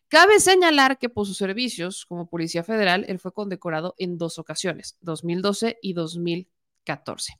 [0.09, 4.97] Cabe señalar que por sus servicios como Policía Federal, él fue condecorado en dos ocasiones,
[5.03, 7.35] 2012 y 2014.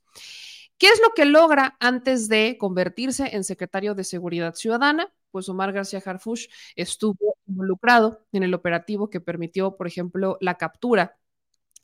[0.77, 5.11] ¿Qué es lo que logra antes de convertirse en secretario de Seguridad Ciudadana?
[5.31, 11.17] Pues Omar García Harfush estuvo involucrado en el operativo que permitió, por ejemplo, la captura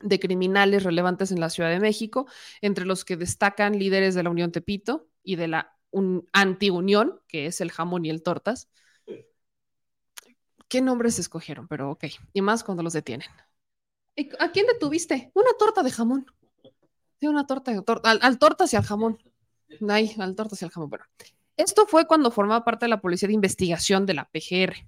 [0.00, 2.26] de criminales relevantes en la Ciudad de México,
[2.60, 7.46] entre los que destacan líderes de la Unión Tepito y de la un, anti-unión, que
[7.46, 8.68] es el jamón y el tortas.
[10.68, 11.68] ¿Qué nombres escogieron?
[11.68, 13.28] Pero ok, y más cuando los detienen.
[14.16, 15.30] ¿Y ¿A quién detuviste?
[15.34, 16.26] Una torta de jamón.
[17.20, 19.18] Sí, una torta, tor- al, al tortas y al jamón.
[19.88, 20.90] Ay, al tortas y al jamón.
[20.90, 21.04] Bueno,
[21.56, 24.86] esto fue cuando formaba parte de la Policía de Investigación de la PGR.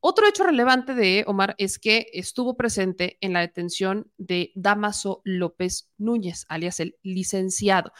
[0.00, 5.90] Otro hecho relevante de Omar es que estuvo presente en la detención de Damaso López
[5.98, 7.92] Núñez, alias el licenciado,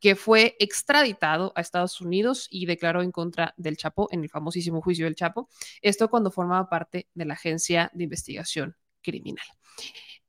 [0.00, 4.80] que fue extraditado a Estados Unidos y declaró en contra del Chapo en el famosísimo
[4.80, 5.48] juicio del Chapo.
[5.82, 9.46] Esto cuando formaba parte de la Agencia de Investigación Criminal.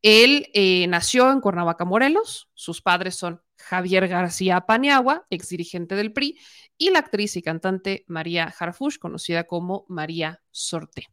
[0.01, 2.49] Él eh, nació en Cuernavaca, Morelos.
[2.53, 6.39] Sus padres son Javier García Paniagua, ex dirigente del PRI,
[6.77, 11.07] y la actriz y cantante María Harfush, conocida como María Sorte.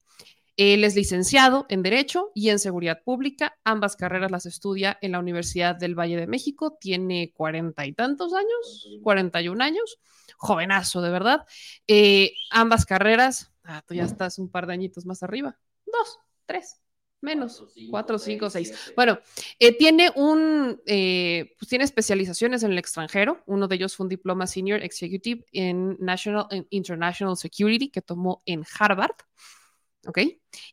[0.58, 3.56] Él es licenciado en Derecho y en Seguridad Pública.
[3.62, 6.76] Ambas carreras las estudia en la Universidad del Valle de México.
[6.80, 10.00] Tiene cuarenta y tantos años, 41 años.
[10.36, 11.46] Jovenazo, de verdad.
[11.86, 15.56] Eh, ambas carreras, ah, tú ya estás un par de añitos más arriba.
[15.86, 16.80] Dos, tres,
[17.20, 18.92] menos, cuatro, cinco, seis.
[18.94, 19.18] Bueno,
[19.58, 23.42] eh, tiene un, eh, pues tiene especializaciones en el extranjero.
[23.46, 28.42] Uno de ellos fue un diploma senior executive en National en International Security que tomó
[28.46, 29.16] en Harvard.
[30.08, 30.20] ¿Ok?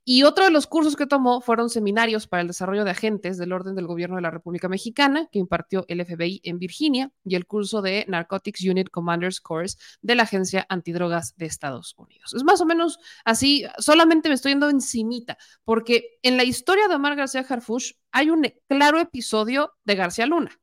[0.05, 3.51] Y otro de los cursos que tomó fueron seminarios para el desarrollo de agentes del
[3.51, 7.45] orden del gobierno de la República Mexicana, que impartió el FBI en Virginia, y el
[7.45, 12.33] curso de Narcotics Unit Commanders Course de la Agencia Antidrogas de Estados Unidos.
[12.33, 16.95] Es más o menos así, solamente me estoy yendo encimita, porque en la historia de
[16.95, 20.57] Omar García Harfush hay un claro episodio de García Luna.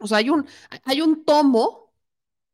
[0.00, 0.46] O sea, hay un,
[0.84, 1.94] hay un tomo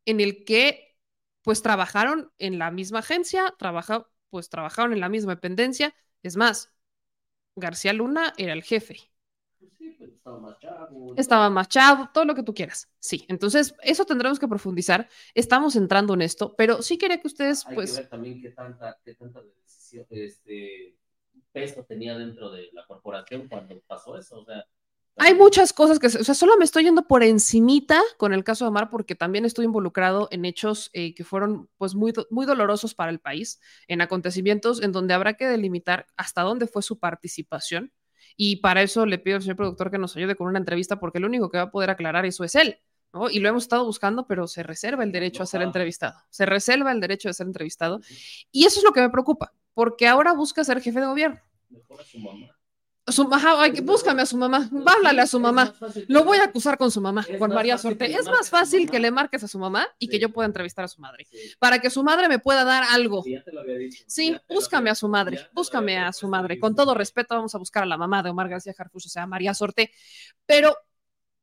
[0.05, 0.95] en el que
[1.41, 5.93] pues trabajaron en la misma agencia, trabaja, pues trabajaron en la misma dependencia.
[6.23, 6.71] Es más,
[7.55, 8.97] García Luna era el jefe.
[9.77, 11.13] Sí, pues estaba más chavo.
[11.17, 12.89] Estaba más chavo, todo lo que tú quieras.
[12.99, 15.09] Sí, entonces eso tendremos que profundizar.
[15.33, 18.51] Estamos entrando en esto, pero sí quería que ustedes, Hay pues, que ver también qué
[18.51, 20.95] tanta, qué tanta decisión, este,
[21.51, 24.39] peso tenía dentro de la corporación cuando pasó eso.
[24.41, 24.65] O sea,
[25.17, 28.65] hay muchas cosas que, o sea, solo me estoy yendo por encimita con el caso
[28.65, 32.93] de Omar porque también estoy involucrado en hechos eh, que fueron, pues, muy, muy dolorosos
[32.93, 37.91] para el país, en acontecimientos en donde habrá que delimitar hasta dónde fue su participación.
[38.35, 41.17] Y para eso le pido al señor productor que nos ayude con una entrevista porque
[41.17, 42.77] el único que va a poder aclarar eso es él.
[43.11, 43.29] ¿no?
[43.29, 46.19] Y lo hemos estado buscando, pero se reserva el derecho a ser entrevistado.
[46.29, 48.01] Se reserva el derecho de ser entrevistado.
[48.51, 51.39] Y eso es lo que me preocupa, porque ahora busca ser jefe de gobierno.
[51.69, 52.56] mejor a su mamá.
[53.09, 55.73] Su, ajá, ay, búscame a su mamá, háblale a su mamá.
[56.07, 58.05] Lo voy a acusar con su mamá, con María Sorte.
[58.05, 60.87] Es más fácil que le marques a su mamá y que yo pueda entrevistar a
[60.89, 61.25] su madre,
[61.57, 63.23] para que su madre me pueda dar algo.
[64.07, 66.59] Sí, búscame a su madre, búscame a su madre.
[66.59, 69.25] Con todo respeto, vamos a buscar a la mamá de Omar García Harfuch, o sea,
[69.25, 69.91] María Sorte.
[70.45, 70.75] Pero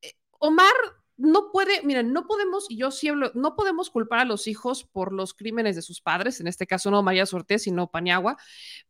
[0.02, 0.74] eh, Omar
[1.16, 5.32] no puede, miren, no podemos, yo hablo, no podemos culpar a los hijos por los
[5.32, 8.36] crímenes de sus padres, en este caso no María Sorte, sino Paniagua.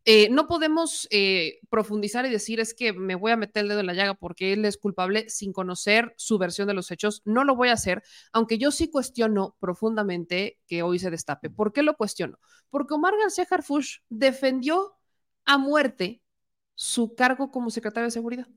[0.04, 3.80] Eh, no podemos eh, profundizar y decir es que me voy a meter el dedo
[3.80, 7.20] en la llaga porque él es culpable sin conocer su versión de los hechos.
[7.26, 8.02] No lo voy a hacer,
[8.32, 11.50] aunque yo sí cuestiono profundamente que hoy se destape.
[11.50, 12.38] ¿Por qué lo cuestiono?
[12.70, 14.96] Porque Omar García Harfuch defendió
[15.44, 16.22] a muerte
[16.74, 18.48] su cargo como secretario de seguridad.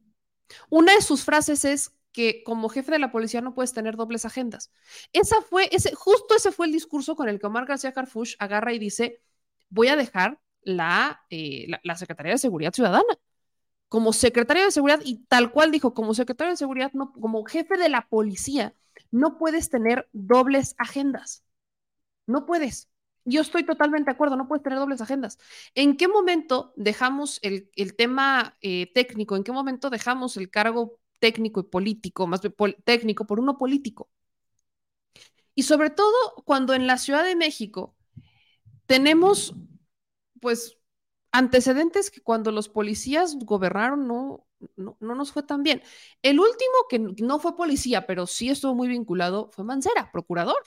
[0.69, 4.25] Una de sus frases es que como jefe de la policía no puedes tener dobles
[4.25, 4.71] agendas.
[5.13, 8.73] Esa fue, ese, justo ese fue el discurso con el que Omar García Harfuch agarra
[8.73, 9.21] y dice,
[9.69, 13.17] voy a dejar la, eh, la Secretaría de Seguridad Ciudadana.
[13.89, 17.77] Como secretario de Seguridad, y tal cual dijo, como secretario de Seguridad, no, como jefe
[17.77, 18.73] de la policía,
[19.11, 21.43] no puedes tener dobles agendas.
[22.25, 22.89] No puedes.
[23.25, 25.37] Yo estoy totalmente de acuerdo, no puedes tener dobles agendas.
[25.75, 29.35] ¿En qué momento dejamos el, el tema eh, técnico?
[29.35, 32.41] ¿En qué momento dejamos el cargo técnico y político, más
[32.83, 34.09] técnico, por uno político?
[35.55, 36.13] Y sobre todo
[36.45, 37.95] cuando en la Ciudad de México
[38.85, 39.55] tenemos,
[40.39, 40.77] pues,
[41.31, 45.81] antecedentes que cuando los policías gobernaron no, no, no, nos fue tan bien.
[46.21, 50.61] El último que no fue policía, pero sí estuvo muy vinculado, fue Mancera, procurador.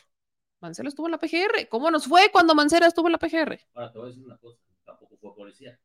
[0.61, 1.69] Mancera estuvo en la PGR.
[1.69, 3.59] ¿Cómo nos fue cuando Mancera estuvo en la PGR?
[3.75, 5.79] Ahora te voy a decir una cosa, tampoco fue policía,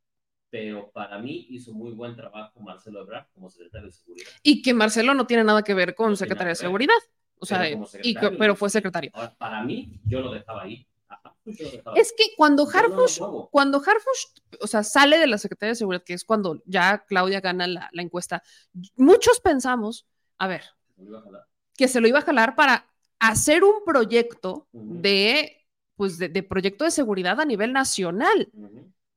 [0.56, 4.30] pero para mí hizo muy buen trabajo Marcelo Ebrard como secretario de Seguridad.
[4.41, 6.94] Y que Marcelo no tiene nada que ver con no secretario de Seguridad.
[7.38, 9.11] O sea, pero, y que, pero fue secretario.
[9.14, 10.88] Ahora, para mí, yo lo dejaba ahí.
[11.98, 13.19] Es que cuando no Harfush,
[13.52, 17.41] cuando Harfush, o sea, sale de la Secretaría de Seguridad, que es cuando ya Claudia
[17.41, 18.41] gana la, la encuesta,
[18.95, 20.07] muchos pensamos,
[20.38, 20.64] a ver,
[21.76, 22.88] que se lo iba a jalar para
[23.19, 25.68] hacer un proyecto de,
[25.98, 28.49] pues, de, de proyecto de seguridad a nivel nacional.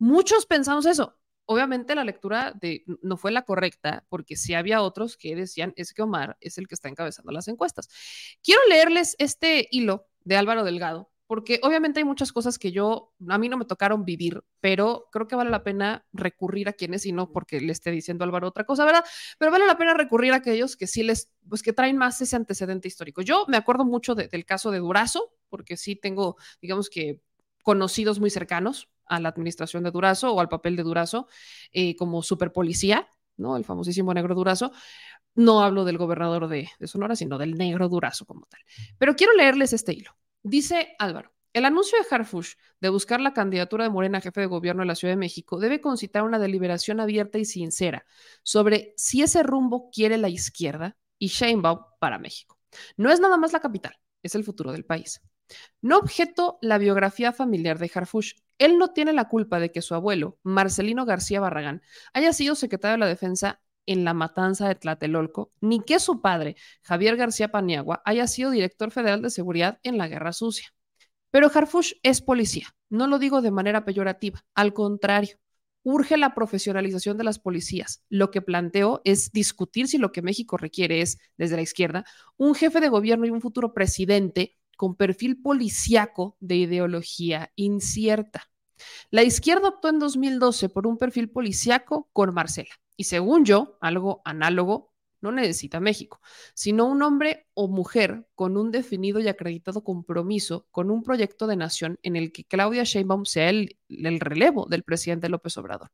[0.01, 1.18] Muchos pensamos eso.
[1.51, 2.55] Obviamente la lectura
[3.01, 6.69] no fue la correcta, porque sí había otros que decían, es que Omar es el
[6.69, 7.89] que está encabezando las encuestas.
[8.43, 13.39] Quiero leerles este hilo de Álvaro Delgado, porque obviamente hay muchas cosas que yo, a
[13.39, 17.13] mí no me tocaron vivir, pero creo que vale la pena recurrir a quienes, y
[17.13, 19.05] no porque le esté diciendo Álvaro otra cosa, ¿verdad?
[19.39, 22.37] Pero vale la pena recurrir a aquellos que sí les, pues que traen más ese
[22.37, 23.23] antecedente histórico.
[23.23, 27.23] Yo me acuerdo mucho de- del caso de Durazo, porque sí tengo, digamos que,
[27.63, 31.29] conocidos muy cercanos a la administración de Durazo o al papel de Durazo
[31.73, 33.57] eh, como superpolicía, ¿no?
[33.57, 34.73] El famosísimo negro Durazo.
[35.35, 38.61] No hablo del gobernador de, Sonora, sino del negro Durazo como tal.
[38.99, 40.17] Pero quiero leerles este hilo.
[40.43, 44.47] Dice Álvaro, el anuncio de Harfush de buscar la candidatura de Morena a jefe de
[44.47, 48.05] gobierno de la Ciudad de México debe concitar una deliberación abierta y sincera
[48.43, 52.59] sobre si ese rumbo quiere la izquierda y Sheinbaum para México.
[52.97, 55.21] No es nada más la capital, es el futuro del país.
[55.81, 58.35] No objeto la biografía familiar de Harfush.
[58.59, 61.83] Él no tiene la culpa de que su abuelo, Marcelino García Barragán,
[62.13, 66.57] haya sido secretario de la Defensa en la matanza de Tlatelolco, ni que su padre,
[66.83, 70.69] Javier García Paniagua, haya sido director federal de seguridad en la Guerra Sucia.
[71.31, 72.69] Pero Harfush es policía.
[72.91, 75.39] No lo digo de manera peyorativa, al contrario.
[75.83, 78.05] Urge la profesionalización de las policías.
[78.11, 82.05] Lo que planteo es discutir si lo que México requiere es, desde la izquierda,
[82.37, 88.49] un jefe de gobierno y un futuro presidente con perfil policíaco de ideología incierta.
[89.11, 92.71] La izquierda optó en 2012 por un perfil policíaco con Marcela.
[92.97, 96.21] Y según yo, algo análogo no necesita México,
[96.55, 101.57] sino un hombre o mujer con un definido y acreditado compromiso con un proyecto de
[101.57, 105.91] nación en el que Claudia Sheinbaum sea el, el relevo del presidente López Obrador.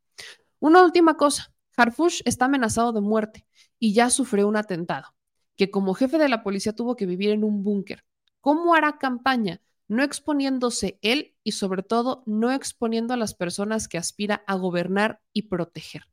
[0.60, 3.46] Una última cosa, Harfush está amenazado de muerte
[3.78, 5.14] y ya sufrió un atentado,
[5.56, 8.04] que como jefe de la policía tuvo que vivir en un búnker.
[8.44, 9.62] ¿Cómo hará campaña?
[9.88, 15.22] No exponiéndose él y sobre todo no exponiendo a las personas que aspira a gobernar
[15.32, 16.10] y proteger.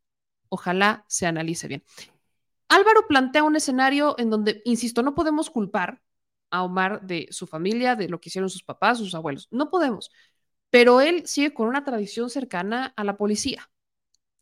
[0.48, 1.84] Ojalá se analice bien.
[2.70, 6.02] Álvaro plantea un escenario en donde, insisto, no podemos culpar
[6.52, 9.50] a Omar de su familia, de lo que hicieron sus papás, sus abuelos.
[9.52, 10.10] No podemos.
[10.70, 13.70] Pero él sigue con una tradición cercana a la policía.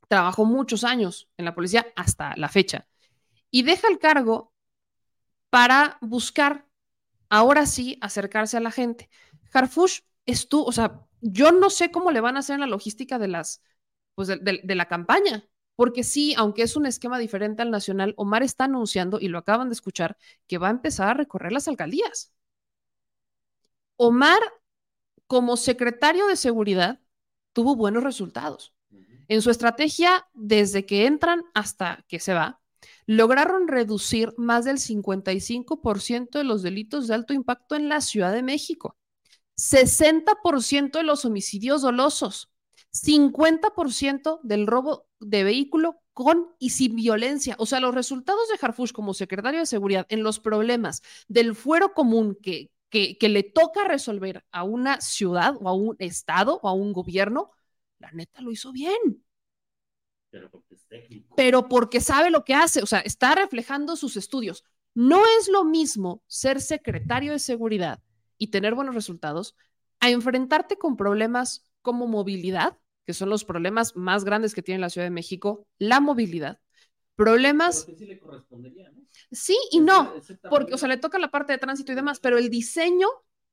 [0.08, 2.88] Trabajó muchos años en la policía hasta la fecha.
[3.50, 4.54] Y deja el cargo
[5.50, 6.69] para buscar,
[7.30, 9.10] ahora sí, acercarse a la gente.
[9.54, 13.20] Harfush estuvo, o sea, yo no sé cómo le van a hacer en la logística
[13.20, 13.62] de las,
[14.16, 18.14] pues de, de, de la campaña, porque sí, aunque es un esquema diferente al nacional,
[18.18, 21.68] Omar está anunciando, y lo acaban de escuchar, que va a empezar a recorrer las
[21.68, 22.34] alcaldías.
[23.96, 24.40] Omar,
[25.28, 27.00] como secretario de seguridad,
[27.54, 28.74] tuvo buenos resultados.
[29.28, 32.62] En su estrategia, desde que entran hasta que se va,
[33.10, 38.44] lograron reducir más del 55% de los delitos de alto impacto en la Ciudad de
[38.44, 38.98] México,
[39.56, 42.52] 60% de los homicidios dolosos,
[42.92, 47.56] 50% del robo de vehículo con y sin violencia.
[47.58, 51.96] O sea, los resultados de Harfush como secretario de Seguridad en los problemas del fuero
[51.96, 56.70] común que, que, que le toca resolver a una ciudad o a un estado o
[56.70, 57.50] a un gobierno,
[57.98, 59.24] la neta lo hizo bien.
[60.30, 61.36] Pero porque es técnico.
[61.36, 64.64] Pero porque sabe lo que hace, o sea, está reflejando sus estudios.
[64.94, 68.02] No es lo mismo ser secretario de seguridad
[68.38, 69.56] y tener buenos resultados
[70.00, 74.90] a enfrentarte con problemas como movilidad, que son los problemas más grandes que tiene la
[74.90, 76.60] Ciudad de México, la movilidad.
[77.16, 77.86] Problemas.
[77.86, 79.00] Pero que sí le correspondería, ¿no?
[79.32, 80.14] Sí y no,
[80.50, 83.08] porque, o sea, le toca la parte de tránsito y demás, pero el diseño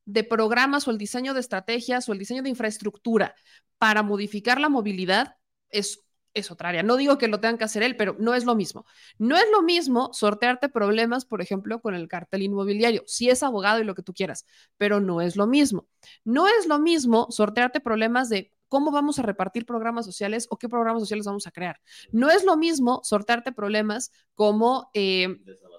[0.05, 3.35] de programas o el diseño de estrategias o el diseño de infraestructura
[3.79, 5.37] para modificar la movilidad
[5.69, 6.06] es,
[6.37, 6.83] es otra área.
[6.83, 8.85] No digo que lo tengan que hacer él, pero no es lo mismo.
[9.19, 13.03] No es lo mismo sortearte problemas, por ejemplo, con el cartel inmobiliario.
[13.07, 14.45] Si es abogado y lo que tú quieras,
[14.77, 15.89] pero no es lo mismo.
[16.25, 20.69] No es lo mismo sortearte problemas de cómo vamos a repartir programas sociales o qué
[20.69, 21.81] programas sociales vamos a crear.
[22.13, 25.29] No es lo mismo sortearte problemas como eh,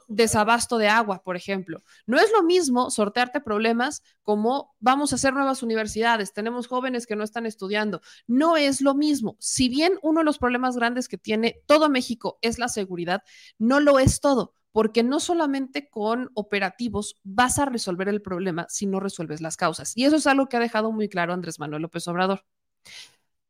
[0.07, 1.83] desabasto de agua, por ejemplo.
[2.05, 7.15] No es lo mismo sortearte problemas como vamos a hacer nuevas universidades, tenemos jóvenes que
[7.15, 8.01] no están estudiando.
[8.25, 9.37] No es lo mismo.
[9.39, 13.23] Si bien uno de los problemas grandes que tiene todo México es la seguridad,
[13.57, 18.85] no lo es todo porque no solamente con operativos vas a resolver el problema si
[18.85, 19.97] no resuelves las causas.
[19.97, 22.45] Y eso es algo que ha dejado muy claro Andrés Manuel López Obrador.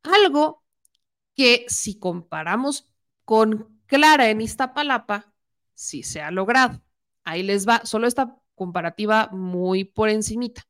[0.02, 0.64] Algo
[1.34, 2.90] que si comparamos
[3.26, 5.34] con Clara en Iztapalapa,
[5.78, 6.82] sí se ha logrado.
[7.24, 10.66] Ahí les va, solo esta comparativa muy por encimita.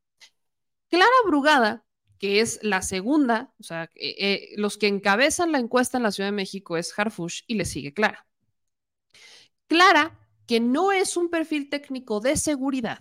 [0.88, 1.84] Clara Brugada
[2.18, 6.10] que es la segunda, o sea, eh, eh, los que encabezan la encuesta en la
[6.10, 8.26] Ciudad de México es Harfush y le sigue Clara.
[9.68, 13.00] Clara, que no es un perfil técnico de seguridad,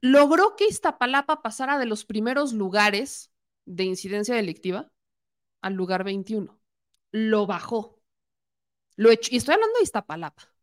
[0.00, 3.30] logró que Iztapalapa pasara de los primeros lugares
[3.66, 4.90] de incidencia delictiva
[5.60, 6.58] al lugar 21.
[7.12, 8.00] Lo bajó.
[8.96, 10.55] Lo echó, y estoy hablando de Iztapalapa.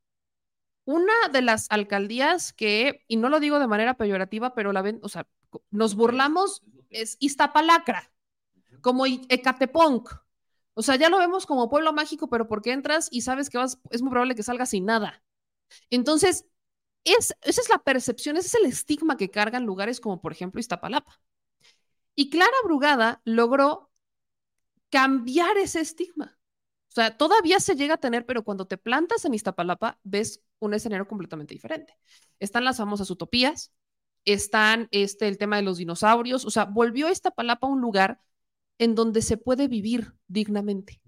[0.85, 4.99] Una de las alcaldías que, y no lo digo de manera peyorativa, pero la ven,
[5.01, 5.27] o sea,
[5.71, 8.11] nos burlamos, es Iztapalacra,
[8.81, 10.09] como Ecatepunk.
[10.73, 13.79] O sea, ya lo vemos como pueblo mágico, pero porque entras y sabes que vas,
[13.91, 15.23] es muy probable que salgas sin nada.
[15.89, 16.45] Entonces,
[17.03, 20.59] es, esa es la percepción, ese es el estigma que cargan lugares como, por ejemplo,
[20.59, 21.21] Iztapalapa.
[22.15, 23.91] Y Clara Brugada logró
[24.89, 26.37] cambiar ese estigma.
[26.93, 30.73] O sea, todavía se llega a tener, pero cuando te plantas en Iztapalapa, ves un
[30.75, 31.97] escenario completamente diferente.
[32.39, 33.71] Están las famosas utopías,
[34.25, 38.19] están este, el tema de los dinosaurios, o sea, volvió Iztapalapa un lugar
[38.77, 41.01] en donde se puede vivir dignamente.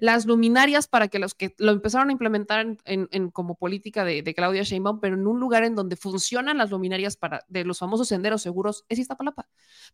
[0.00, 4.04] Las luminarias para que los que lo empezaron a implementar en, en- en como política
[4.04, 7.64] de, de Claudia Sheinbaum, pero en un lugar en donde funcionan las luminarias para, de
[7.64, 9.48] los famosos senderos seguros, es Iztapalapa,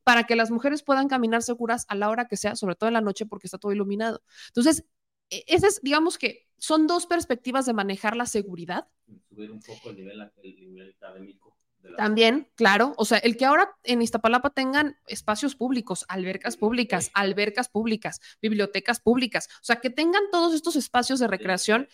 [0.05, 2.95] para que las mujeres puedan caminar seguras a la hora que sea, sobre todo en
[2.95, 4.23] la noche porque está todo iluminado.
[4.49, 4.85] Entonces,
[5.31, 8.89] esa es, digamos que son dos perspectivas de manejar la seguridad
[9.29, 11.57] Subir un poco el nivel, el nivel académico.
[11.79, 16.57] De la también, claro, o sea, el que ahora en Iztapalapa tengan espacios públicos, albercas
[16.57, 21.89] públicas, albercas públicas, bibliotecas públicas, o sea, que tengan todos estos espacios de recreación,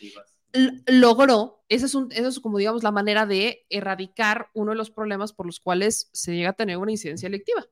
[0.87, 4.91] logró, esa es, un, esa es como digamos la manera de erradicar uno de los
[4.91, 7.67] problemas por los cuales se llega a tener una incidencia electiva,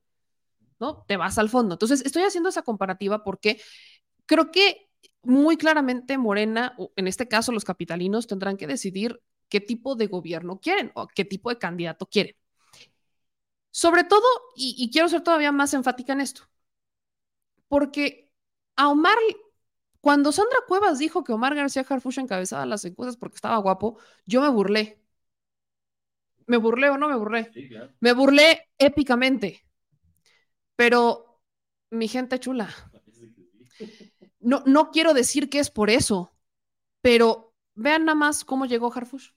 [0.79, 1.05] ¿no?
[1.07, 1.75] Te vas al fondo.
[1.75, 3.61] Entonces, estoy haciendo esa comparativa porque
[4.27, 4.90] creo que
[5.23, 10.07] muy claramente Morena, o en este caso los capitalinos, tendrán que decidir qué tipo de
[10.07, 12.37] gobierno quieren o qué tipo de candidato quieren.
[13.73, 14.27] Sobre todo,
[14.57, 16.43] y, y quiero ser todavía más enfática en esto,
[17.69, 18.31] porque
[18.77, 19.17] a Omar,
[20.01, 24.41] cuando Sandra Cuevas dijo que Omar García Harfuch encabezaba las encuestas porque estaba guapo, yo
[24.43, 25.01] me burlé.
[26.47, 27.51] ¿Me burlé o no me burlé?
[27.53, 27.93] Sí, claro.
[28.01, 29.65] Me burlé épicamente.
[30.75, 31.41] Pero,
[31.91, 32.75] mi gente chula,
[34.41, 36.33] no, no quiero decir que es por eso,
[37.03, 39.31] pero vean nada más cómo llegó Harfush.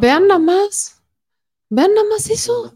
[0.00, 1.02] Vean nada más.
[1.70, 2.74] Vean nada más eso.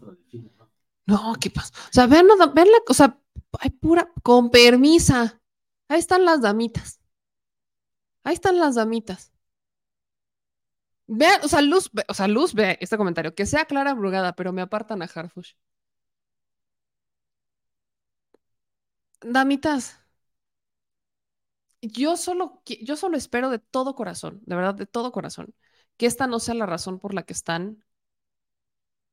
[1.07, 1.73] No, ¿qué pasa?
[1.89, 3.19] O sea, vean, nada, vean la cosa.
[3.59, 5.39] Hay pura, con permisa.
[5.87, 6.99] Ahí están las damitas.
[8.25, 9.31] Ahí están las damitas.
[11.07, 13.33] Vean, o sea, Luz, ve- o sea, Luz ve este comentario.
[13.35, 15.53] Que sea Clara Brugada, pero me apartan a Harfush.
[19.35, 19.83] Damitas,
[21.81, 25.53] yo solo, yo solo espero de todo corazón, de verdad, de todo corazón,
[25.97, 27.83] que esta no sea la razón por la que están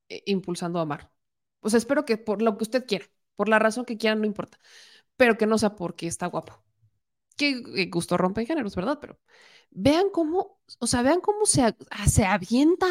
[0.08, 1.10] eh, impulsando a Amar.
[1.60, 3.06] O sea, espero que por lo que usted quiera,
[3.36, 4.58] por la razón que quieran, no importa,
[5.16, 6.62] pero que no sea porque está guapo.
[7.36, 8.98] Que eh, gusto rompe géneros, ¿verdad?
[9.00, 9.20] Pero
[9.70, 12.90] vean cómo, o sea, vean cómo se, ah, se avientan.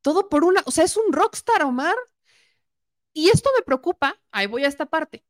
[0.00, 1.96] Todo por una, o sea, es un rockstar, Omar.
[3.12, 5.24] Y esto me preocupa, ahí voy a esta parte.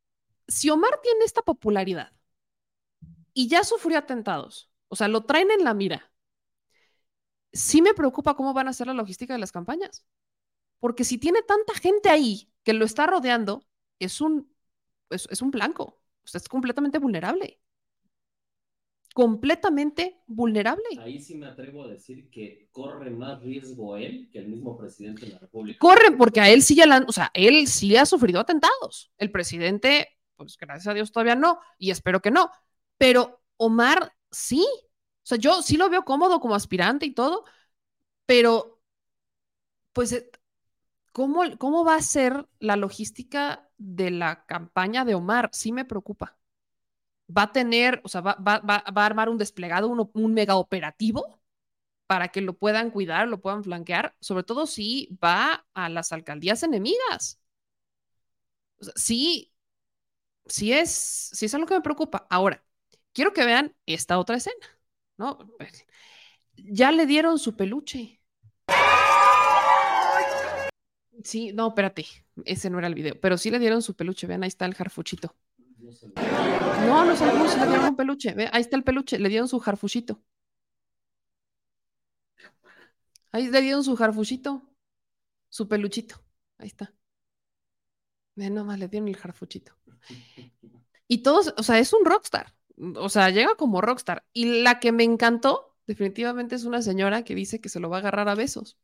[0.48, 2.12] Si Omar tiene esta popularidad
[3.34, 6.11] y ya sufrió atentados, o sea, lo traen en la mira,
[7.52, 10.04] sí me preocupa cómo van a ser la logística de las campañas.
[10.80, 13.64] Porque si tiene tanta gente ahí que lo está rodeando,
[13.98, 14.52] es un,
[15.10, 16.00] es, es un blanco.
[16.24, 17.60] O sea, es completamente vulnerable.
[19.14, 20.82] Completamente vulnerable.
[21.00, 25.26] Ahí sí me atrevo a decir que corre más riesgo él que el mismo presidente
[25.26, 25.78] de la República.
[25.78, 29.12] Corren porque a él sí ya la, han- o sea, él sí ha sufrido atentados.
[29.18, 32.50] El presidente, pues gracias a Dios todavía no, y espero que no.
[32.96, 34.66] Pero Omar sí.
[35.24, 37.44] O sea, yo sí lo veo cómodo como aspirante y todo,
[38.26, 38.80] pero
[39.92, 40.30] pues, eh,
[41.12, 45.50] ¿cómo, cómo va a ser la logística de la campaña de Omar?
[45.52, 46.38] Sí me preocupa.
[47.36, 50.34] Va a tener, o sea, va, va- va- va a armar un desplegado, un, un
[50.34, 51.40] mega operativo
[52.06, 56.62] para que lo puedan cuidar, lo puedan flanquear, sobre todo si va a las alcaldías
[56.64, 57.40] enemigas.
[58.96, 59.52] Sí,
[60.46, 60.90] sí es,
[61.34, 62.26] sí es algo que me preocupa.
[62.30, 62.64] Ahora,
[63.12, 64.56] quiero que vean esta otra escena,
[65.22, 65.38] ¿no?
[66.56, 68.20] Ya le dieron su peluche.
[71.24, 72.04] Sí, no, espérate,
[72.44, 74.74] ese no era el video, pero sí le dieron su peluche, vean, ahí está el
[74.74, 75.36] jarfuchito.
[75.78, 77.16] No, no no
[77.48, 80.20] se le dieron un peluche, ve, ahí está el peluche, le dieron su jarfuchito.
[83.30, 84.68] Ahí le dieron su jarfuchito,
[85.48, 86.16] su peluchito,
[86.58, 86.92] ahí está.
[88.34, 89.72] Vean, nomás le dieron el jarfuchito.
[91.06, 92.52] Y todos, o sea, es un rockstar,
[92.96, 94.24] o sea, llega como rockstar.
[94.32, 97.98] Y la que me encantó, definitivamente es una señora que dice que se lo va
[97.98, 98.78] a agarrar a besos.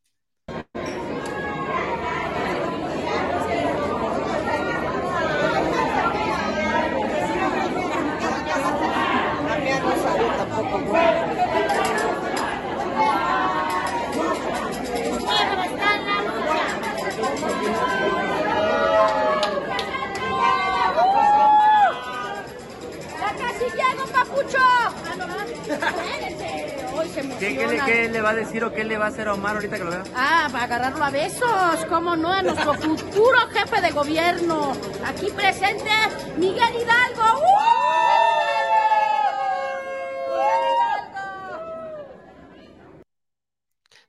[27.22, 29.28] Se ¿Qué, qué le, qué le va a decir o qué le va a hacer
[29.28, 30.04] a Omar ahorita que lo vea?
[30.14, 34.72] Ah, para agarrarlo a besos, cómo no, a nuestro futuro jefe de gobierno.
[35.04, 35.90] Aquí presente,
[36.36, 37.42] Miguel Hidalgo.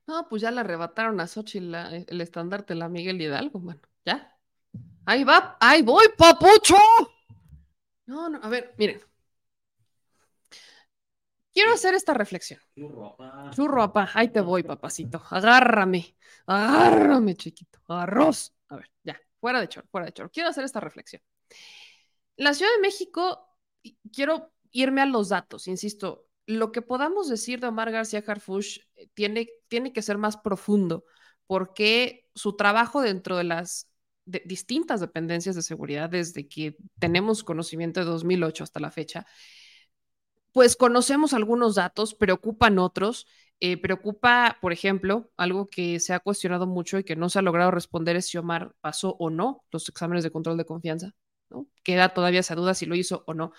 [0.08, 4.36] No, pues ya le arrebataron a Xochitl la- el estandarte, la Miguel Hidalgo, bueno, ya.
[5.06, 6.76] Ahí va, ahí voy, papucho.
[8.08, 9.02] No, no, a ver, miren.
[11.54, 12.60] Quiero hacer esta reflexión.
[13.52, 15.22] Churro, papá, ahí te voy, papacito.
[15.30, 16.16] Agárrame,
[16.46, 17.80] agárrame, chiquito.
[17.88, 18.54] Arroz.
[18.70, 20.30] A ver, ya, fuera de chorro, fuera de chorro.
[20.32, 21.22] Quiero hacer esta reflexión.
[22.38, 23.48] La Ciudad de México,
[24.14, 29.08] quiero irme a los datos, insisto, lo que podamos decir de Omar García Harfush eh,
[29.14, 31.04] tiene, tiene que ser más profundo,
[31.48, 33.88] porque su trabajo dentro de las
[34.26, 39.26] de- distintas dependencias de seguridad, desde que tenemos conocimiento de 2008 hasta la fecha,
[40.52, 43.28] pues conocemos algunos datos, preocupan otros.
[43.62, 47.42] Eh, preocupa, por ejemplo, algo que se ha cuestionado mucho y que no se ha
[47.42, 51.14] logrado responder es si Omar pasó o no los exámenes de control de confianza.
[51.84, 53.52] Queda todavía esa duda si lo hizo o no.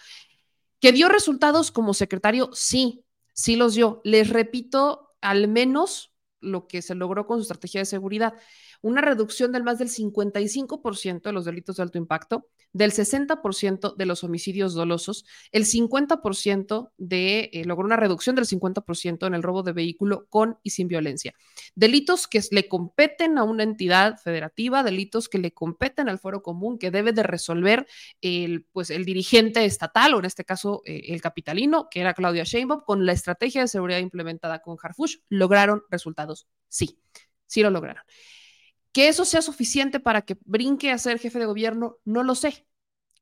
[0.81, 2.49] ¿Que dio resultados como secretario?
[2.55, 3.05] Sí,
[3.35, 4.01] sí los dio.
[4.05, 6.10] Les repito, al menos
[6.41, 8.35] lo que se logró con su estrategia de seguridad.
[8.83, 14.07] Una reducción del más del 55% de los delitos de alto impacto, del 60% de
[14.07, 19.62] los homicidios dolosos, el 50% de, eh, logró una reducción del 50% en el robo
[19.62, 21.35] de vehículo con y sin violencia.
[21.75, 26.79] Delitos que le competen a una entidad federativa, delitos que le competen al foro común,
[26.79, 27.87] que debe de resolver
[28.21, 32.45] el, pues, el dirigente estatal, o en este caso eh, el capitalino, que era Claudia
[32.45, 36.30] Sheinbaum, con la estrategia de seguridad implementada con Harfush, lograron resultados.
[36.69, 37.01] Sí,
[37.47, 38.02] sí lo lograron.
[38.93, 42.66] Que eso sea suficiente para que brinque a ser jefe de gobierno, no lo sé.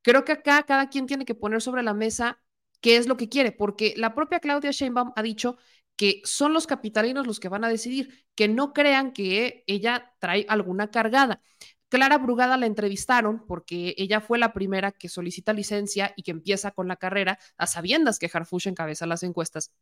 [0.03, 2.41] Creo que acá cada quien tiene que poner sobre la mesa
[2.81, 5.59] qué es lo que quiere, porque la propia Claudia Sheinbaum ha dicho
[5.97, 10.47] que son los capitalinos los que van a decidir, que no crean que ella trae
[10.49, 11.43] alguna cargada.
[11.89, 16.71] Clara Brugada la entrevistaron porque ella fue la primera que solicita licencia y que empieza
[16.73, 19.73] con la carrera a sabiendas que Harfush encabeza las encuestas.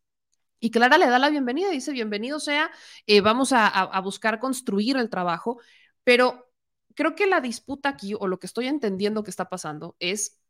[0.59, 2.71] Y Clara le da la bienvenida, dice, bienvenido sea,
[3.05, 5.59] eh, vamos a, buscar construir el trabajo,
[6.03, 6.49] pero
[6.95, 10.41] creo que la disputa aquí, o lo que estoy entendiendo que está pasando, es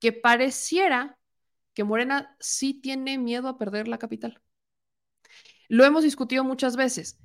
[0.00, 1.18] que pareciera
[1.74, 4.42] que Morena sí tiene miedo a perder la capital.
[5.68, 7.18] Lo hemos discutido muchas veces.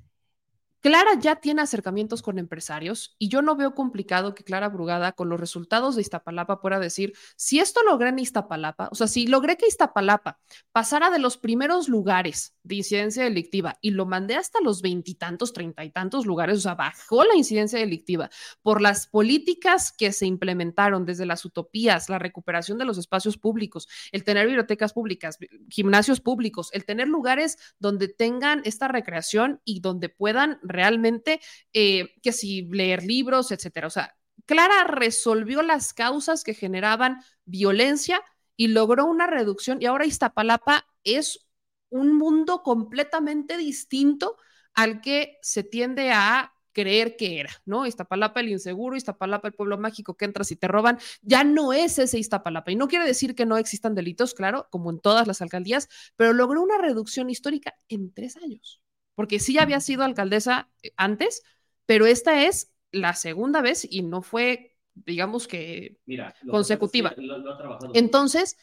[0.80, 5.28] Clara ya tiene acercamientos con empresarios y yo no veo complicado que Clara Brugada con
[5.28, 9.56] los resultados de Iztapalapa pueda decir, si esto logré en Iztapalapa, o sea, si logré
[9.56, 10.38] que Iztapalapa
[10.70, 15.84] pasara de los primeros lugares de incidencia delictiva y lo mandé hasta los veintitantos, treinta
[15.84, 18.30] y tantos lugares, o sea, bajó la incidencia delictiva
[18.62, 23.88] por las políticas que se implementaron desde las utopías, la recuperación de los espacios públicos,
[24.12, 25.38] el tener bibliotecas públicas,
[25.68, 31.40] gimnasios públicos, el tener lugares donde tengan esta recreación y donde puedan realmente,
[31.72, 33.86] eh, que si leer libros, etcétera.
[33.86, 34.16] O sea,
[34.46, 38.22] Clara resolvió las causas que generaban violencia
[38.56, 41.48] y logró una reducción y ahora Iztapalapa es
[41.90, 44.36] un mundo completamente distinto
[44.74, 47.86] al que se tiende a creer que era, ¿no?
[47.86, 51.98] Iztapalapa el inseguro, Iztapalapa el pueblo mágico que entras y te roban, ya no es
[51.98, 52.70] ese Iztapalapa.
[52.70, 56.32] Y no quiere decir que no existan delitos, claro, como en todas las alcaldías, pero
[56.32, 58.80] logró una reducción histórica en tres años
[59.18, 61.42] porque sí había sido alcaldesa eh, antes,
[61.86, 67.10] pero esta es la segunda vez y no fue, digamos que, Mira, consecutiva.
[67.16, 67.78] que lo- lo.
[67.94, 68.56] Entonces,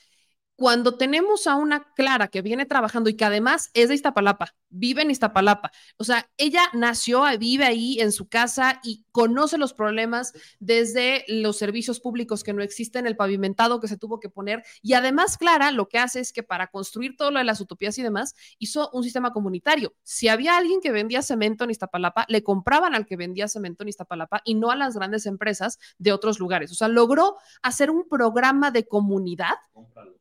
[0.55, 5.01] cuando tenemos a una Clara que viene trabajando y que además es de Iztapalapa, vive
[5.01, 10.33] en Iztapalapa, o sea, ella nació, vive ahí en su casa y conoce los problemas
[10.59, 14.65] desde los servicios públicos que no existen, el pavimentado que se tuvo que poner.
[14.81, 17.97] Y además, Clara lo que hace es que para construir todo lo de las utopías
[17.97, 19.93] y demás, hizo un sistema comunitario.
[20.03, 23.87] Si había alguien que vendía cemento en Iztapalapa, le compraban al que vendía cemento en
[23.87, 26.69] Iztapalapa y no a las grandes empresas de otros lugares.
[26.73, 29.55] O sea, logró hacer un programa de comunidad,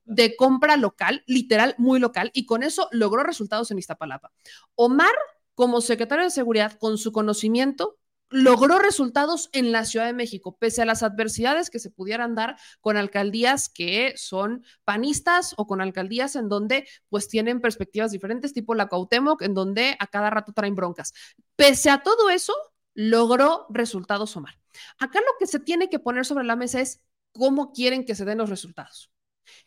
[0.04, 4.30] de compra local, literal, muy local, y con eso logró resultados en Iztapalapa.
[4.76, 5.16] Omar,
[5.56, 7.98] como secretario de Seguridad, con su conocimiento,
[8.30, 12.56] logró resultados en la Ciudad de México, pese a las adversidades que se pudieran dar
[12.80, 18.74] con alcaldías que son panistas o con alcaldías en donde pues tienen perspectivas diferentes, tipo
[18.74, 21.12] la Cuauhtémoc, en donde a cada rato traen broncas.
[21.56, 22.54] Pese a todo eso,
[22.94, 24.58] logró resultados Omar.
[24.98, 27.02] Acá lo que se tiene que poner sobre la mesa es
[27.32, 29.10] cómo quieren que se den los resultados.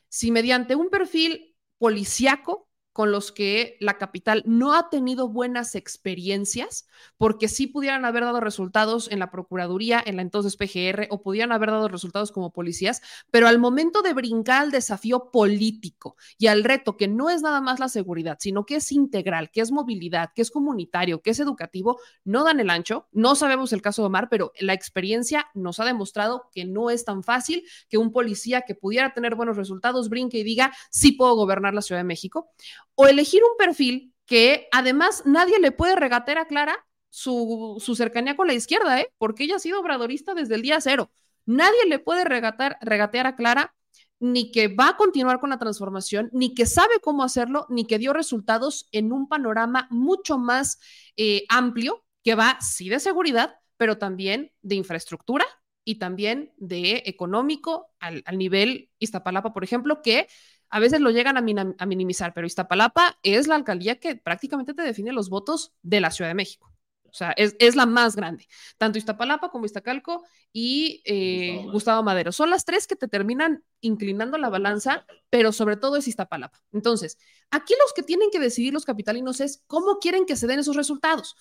[0.09, 2.66] Si mediante un perfil policiaco
[2.97, 6.87] con los que la capital no ha tenido buenas experiencias,
[7.19, 11.51] porque sí pudieran haber dado resultados en la Procuraduría, en la entonces PGR, o pudieran
[11.51, 16.63] haber dado resultados como policías, pero al momento de brincar al desafío político y al
[16.63, 20.31] reto que no es nada más la seguridad, sino que es integral, que es movilidad,
[20.35, 23.09] que es comunitario, que es educativo, no dan el ancho.
[23.11, 27.05] No sabemos el caso de Omar, pero la experiencia nos ha demostrado que no es
[27.05, 31.35] tan fácil que un policía que pudiera tener buenos resultados brinque y diga, sí puedo
[31.35, 32.49] gobernar la Ciudad de México
[32.97, 38.35] o elegir un perfil que además nadie le puede regatear a Clara su, su, cercanía
[38.35, 39.13] con la izquierda, ¿eh?
[39.17, 41.11] porque ella ha sido obradorista desde el día cero.
[41.45, 43.73] Nadie le puede regatar, regatear a Clara
[44.19, 47.99] ni que va a continuar con la transformación, ni que sabe cómo hacerlo, ni que
[47.99, 50.79] dio resultados en un panorama mucho más
[51.17, 55.45] eh, amplio, que va sí de seguridad, pero también de infraestructura
[55.83, 60.27] y también de económico al, al nivel Iztapalapa, por ejemplo, que
[60.69, 65.11] a veces lo llegan a, minimizar, pero Iztapalapa es la alcaldía que prácticamente te define
[65.11, 66.71] los votos de la Ciudad de México.
[67.09, 68.47] O sea, es, la más grande.
[68.77, 72.31] Tanto Iztapalapa como Iztacalco y eh, Gustavo, Madero.
[72.31, 76.61] Son las tres que te terminan inclinando la balanza, pero sobre todo es Iztapalapa.
[76.73, 77.17] Entonces,
[77.49, 80.75] aquí los que tienen que decidir los capitalinos es cómo quieren que se den esos
[80.75, 81.35] resultados.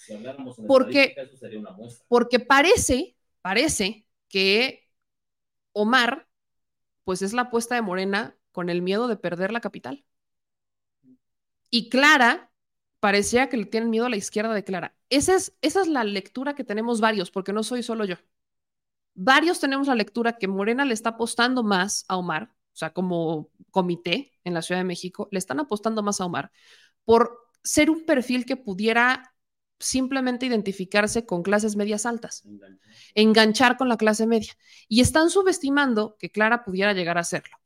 [0.66, 1.14] porque,
[2.08, 4.88] porque parece, parece que
[5.72, 6.26] Omar,
[7.04, 10.02] pues es la apuesta de Morena con el miedo de perder la capital.
[11.68, 12.50] Y Clara
[13.00, 14.96] parecía que le tienen miedo a la izquierda de Clara.
[15.10, 18.16] Esa es, esa es la lectura que tenemos varios, porque no soy solo yo.
[19.14, 23.50] Varios tenemos la lectura que Morena le está apostando más a Omar, o sea, como
[23.70, 26.50] comité en la Ciudad de México, le están apostando más a Omar
[27.04, 29.34] por ser un perfil que pudiera
[29.78, 32.42] simplemente identificarse con clases medias altas,
[33.14, 34.54] enganchar con la clase media.
[34.88, 37.58] Y están subestimando que Clara pudiera llegar a hacerlo.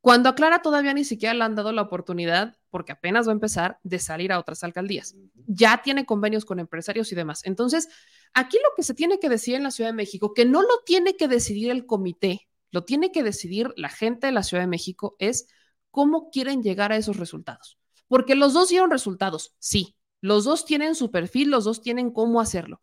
[0.00, 3.34] Cuando a Clara todavía ni siquiera le han dado la oportunidad, porque apenas va a
[3.34, 5.16] empezar, de salir a otras alcaldías.
[5.46, 7.40] Ya tiene convenios con empresarios y demás.
[7.44, 7.88] Entonces,
[8.32, 10.82] aquí lo que se tiene que decidir en la Ciudad de México, que no lo
[10.86, 14.68] tiene que decidir el comité, lo tiene que decidir la gente de la Ciudad de
[14.68, 15.48] México, es
[15.90, 17.78] cómo quieren llegar a esos resultados.
[18.06, 19.96] Porque los dos dieron resultados, sí.
[20.20, 22.82] Los dos tienen su perfil, los dos tienen cómo hacerlo.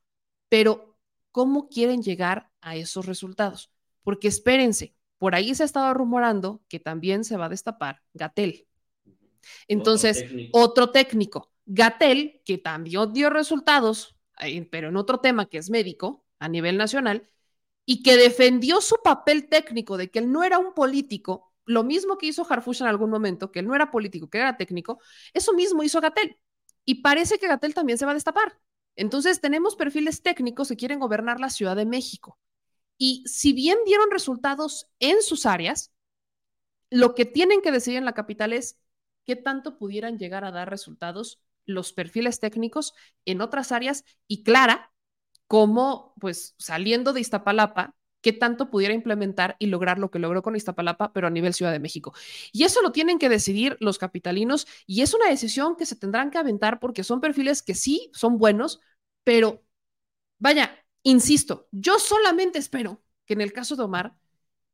[0.49, 0.97] Pero,
[1.31, 3.71] ¿cómo quieren llegar a esos resultados?
[4.03, 8.67] Porque espérense, por ahí se ha estado rumorando que también se va a destapar Gatel.
[9.67, 11.51] Entonces, otro técnico.
[11.65, 16.77] Gatel, que también dio resultados, eh, pero en otro tema que es médico a nivel
[16.77, 17.29] nacional,
[17.85, 22.17] y que defendió su papel técnico de que él no era un político, lo mismo
[22.17, 24.99] que hizo Harfush en algún momento, que él no era político, que era técnico,
[25.33, 26.37] eso mismo hizo Gatel.
[26.83, 28.59] Y parece que Gatel también se va a destapar.
[28.95, 32.39] Entonces, tenemos perfiles técnicos que quieren gobernar la Ciudad de México.
[32.97, 35.91] Y si bien dieron resultados en sus áreas,
[36.89, 38.79] lo que tienen que decidir en la capital es
[39.25, 42.93] qué tanto pudieran llegar a dar resultados los perfiles técnicos
[43.25, 44.93] en otras áreas y Clara,
[45.47, 50.55] como pues saliendo de Iztapalapa, qué tanto pudiera implementar y lograr lo que logró con
[50.55, 52.13] Iztapalapa, pero a nivel Ciudad de México.
[52.51, 56.31] Y eso lo tienen que decidir los capitalinos y es una decisión que se tendrán
[56.31, 58.79] que aventar porque son perfiles que sí son buenos,
[59.23, 59.63] pero
[60.39, 64.17] vaya, Insisto, yo solamente espero que en el caso de Omar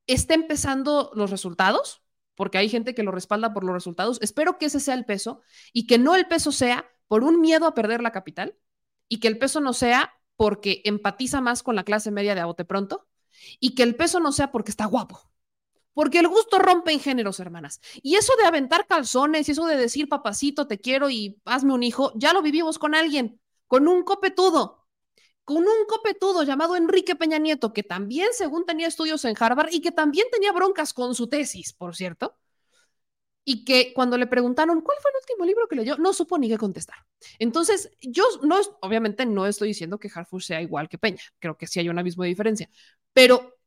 [0.08, 2.04] esté empezando los resultados,
[2.36, 4.18] porque hay gente que lo respalda por los resultados.
[4.22, 5.42] Espero que ese sea el peso
[5.74, 8.56] y que no el peso sea por un miedo a perder la capital
[9.10, 12.46] y que el peso no sea porque empatiza más con la clase media de a
[12.46, 13.10] bote pronto
[13.60, 15.30] y que el peso no sea porque está guapo.
[15.94, 17.82] Porque el gusto rompe en géneros, hermanas.
[18.02, 21.84] Y eso de aventar calzones y eso de decir, papacito, te quiero y hazme un
[21.84, 24.81] hijo, ya lo vivimos con alguien, con un copetudo
[25.54, 29.82] con un copetudo llamado Enrique Peña Nieto, que también, según tenía estudios en Harvard y
[29.82, 32.38] que también tenía broncas con su tesis, por cierto.
[33.44, 36.48] y que cuando le preguntaron cuál fue el último libro que leyó, no supo ni
[36.50, 36.98] qué contestar.
[37.40, 41.68] Entonces, yo no, obviamente no estoy diciendo que Harfush sea igual que Peña, creo que
[41.68, 42.70] sí hay un abismo de diferencia,
[43.14, 43.58] pero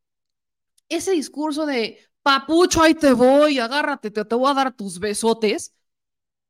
[0.89, 5.75] ese discurso de papucho, ahí te voy, agárrate, te, te voy a dar tus besotes,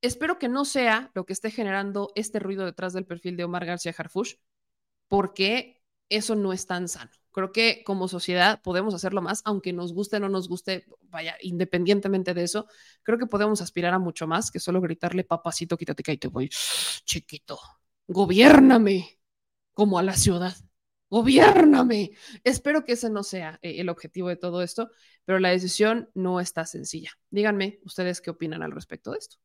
[0.02, 3.66] espero que no sea lo que esté generando este ruido detrás del perfil de Omar
[3.66, 4.36] García Harfush,
[5.08, 7.12] porque eso no es tan sano.
[7.32, 11.36] Creo que como sociedad podemos hacerlo más, aunque nos guste o no nos guste, vaya,
[11.42, 12.68] independientemente de eso,
[13.04, 16.50] creo que podemos aspirar a mucho más que solo gritarle papacito, quítate que te voy,
[16.50, 17.60] chiquito,
[18.08, 19.20] gobiérname
[19.74, 20.56] como a la ciudad.
[21.10, 22.12] Gobiérname.
[22.44, 24.90] Espero que ese no sea eh, el objetivo de todo esto,
[25.24, 27.12] pero la decisión no está sencilla.
[27.30, 29.38] Díganme ustedes qué opinan al respecto de esto.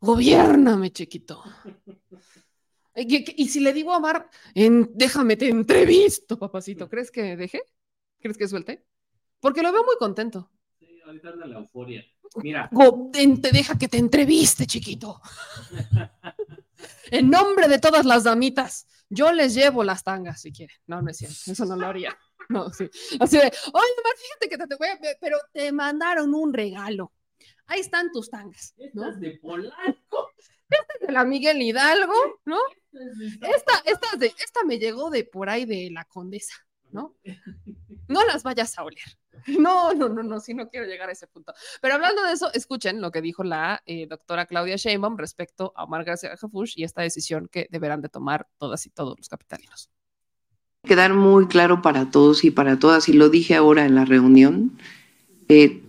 [0.00, 1.42] Gobiérname, chiquito.
[2.96, 7.62] Y, y- si le digo a Omar, en- déjame, te entrevisto, papacito, ¿crees que deje?
[8.20, 8.84] ¿Crees que suelte?
[9.40, 10.50] Porque lo veo muy contento.
[10.78, 12.04] Sí, ahorita anda la euforia.
[12.36, 15.20] Mira, Go- te deja que te entreviste, chiquito.
[17.10, 20.76] En nombre de todas las damitas, yo les llevo las tangas si quieren.
[20.86, 22.16] No, no es cierto, eso no lo haría.
[22.48, 22.90] No, sí.
[23.20, 27.12] Así de, oye, Omar, fíjate que te, te voy a, pero te mandaron un regalo.
[27.66, 29.04] Ahí están tus tangas, ¿no?
[29.08, 30.30] Estas de Polanco.
[30.80, 32.14] Esta es de la Miguel Hidalgo,
[32.44, 32.58] ¿no?
[32.92, 36.54] Esta, esta, esta me llegó de por ahí de la condesa,
[36.92, 37.16] ¿no?
[38.08, 39.18] No las vayas a oler.
[39.58, 41.52] No, no, no, no, si no quiero llegar a ese punto.
[41.80, 45.84] Pero hablando de eso, escuchen lo que dijo la eh, doctora Claudia Sheinbaum respecto a
[45.84, 49.90] Omar García Harfuch y esta decisión que deberán de tomar todas y todos los capitalinos.
[50.84, 54.78] quedar muy claro para todos y para todas, y lo dije ahora en la reunión,
[55.48, 55.82] eh,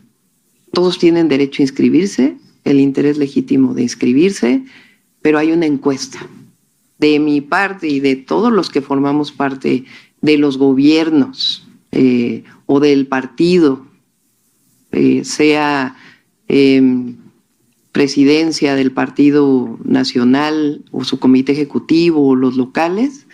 [0.73, 4.63] todos tienen derecho a inscribirse, el interés legítimo de inscribirse,
[5.21, 6.27] pero hay una encuesta
[6.97, 9.85] de mi parte y de todos los que formamos parte
[10.21, 13.85] de los gobiernos eh, o del partido,
[14.91, 15.95] eh, sea
[16.47, 17.17] em,
[17.91, 23.25] presidencia del Partido Nacional o su comité ejecutivo o los locales,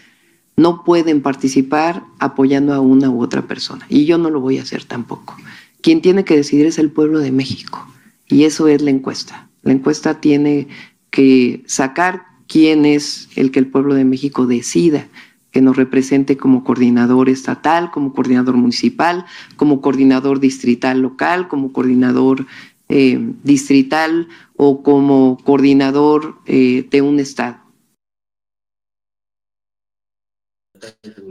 [0.58, 3.86] no pueden participar apoyando a una u otra persona.
[3.90, 5.36] Y yo no lo voy a hacer tampoco.
[5.82, 7.88] Quien tiene que decidir es el pueblo de México.
[8.32, 9.50] Y eso es la encuesta.
[9.62, 10.68] La encuesta tiene
[11.10, 15.10] que sacar quién es el que el pueblo de México decida
[15.52, 19.26] que nos represente como coordinador estatal, como coordinador municipal,
[19.58, 22.48] como coordinador distrital local, como coordinador
[22.88, 27.58] eh, distrital o como coordinador eh, de un estado.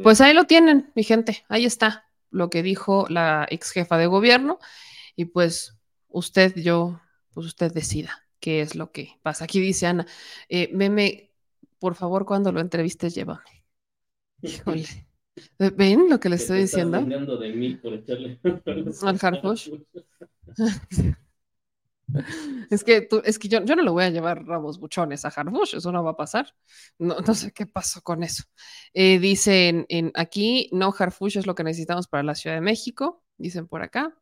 [0.03, 4.07] Pues ahí lo tienen, mi gente, ahí está lo que dijo la ex jefa de
[4.07, 4.59] gobierno
[5.17, 5.80] y pues
[6.11, 7.01] usted, yo,
[7.33, 9.45] pues usted decida qué es lo que pasa.
[9.45, 10.07] Aquí dice Ana,
[10.49, 11.33] eh, meme,
[11.79, 13.65] por favor, cuando lo entrevistes, llévame.
[14.43, 14.87] Híjole.
[15.59, 17.01] ¿Ven lo que le estoy diciendo?
[17.01, 18.39] de mí por echarle
[19.03, 19.71] Al Harfush.
[22.71, 25.29] Es que, tú, es que yo, yo no le voy a llevar ramos buchones a
[25.29, 26.55] Harfush, eso no va a pasar.
[26.99, 28.45] No, no sé qué pasó con eso.
[28.95, 33.23] Eh, dicen en, aquí, no, Harfush es lo que necesitamos para la Ciudad de México,
[33.37, 34.20] dicen por acá.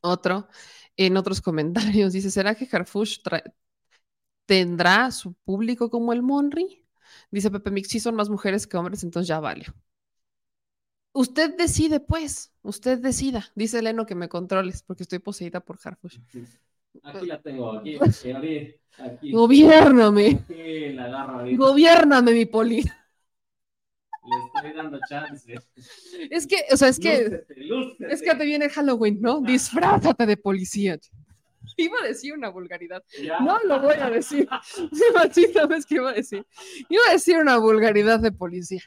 [0.00, 0.48] Otro,
[0.96, 3.18] en otros comentarios, dice, ¿será que Harfush
[4.46, 6.84] tendrá su público como el Monri?
[7.30, 9.66] Dice Pepe Mix, sí son más mujeres que hombres, entonces ya vale.
[11.12, 13.46] Usted decide, pues, usted decida.
[13.54, 16.18] Dice Leno que me controles, porque estoy poseída por Harfush.
[17.02, 19.32] Aquí la tengo, aquí, aquí, aquí.
[19.32, 20.40] Gobiérname.
[20.44, 21.64] Aquí la agarro ahorita.
[21.64, 22.84] Gobiérname, mi poli.
[24.28, 25.54] Le estoy dando chance.
[26.30, 28.12] Es que, o sea, es que, Lúcete, lúcete.
[28.12, 29.40] es que te viene Halloween, ¿no?
[29.40, 30.98] Disfrázate de policía.
[31.76, 33.02] Iba a decir una vulgaridad.
[33.22, 33.40] Ya.
[33.40, 34.48] No lo voy a decir.
[35.32, 36.46] Sí, ¿sabes qué iba a decir?
[36.88, 38.82] Iba a decir una vulgaridad de policía.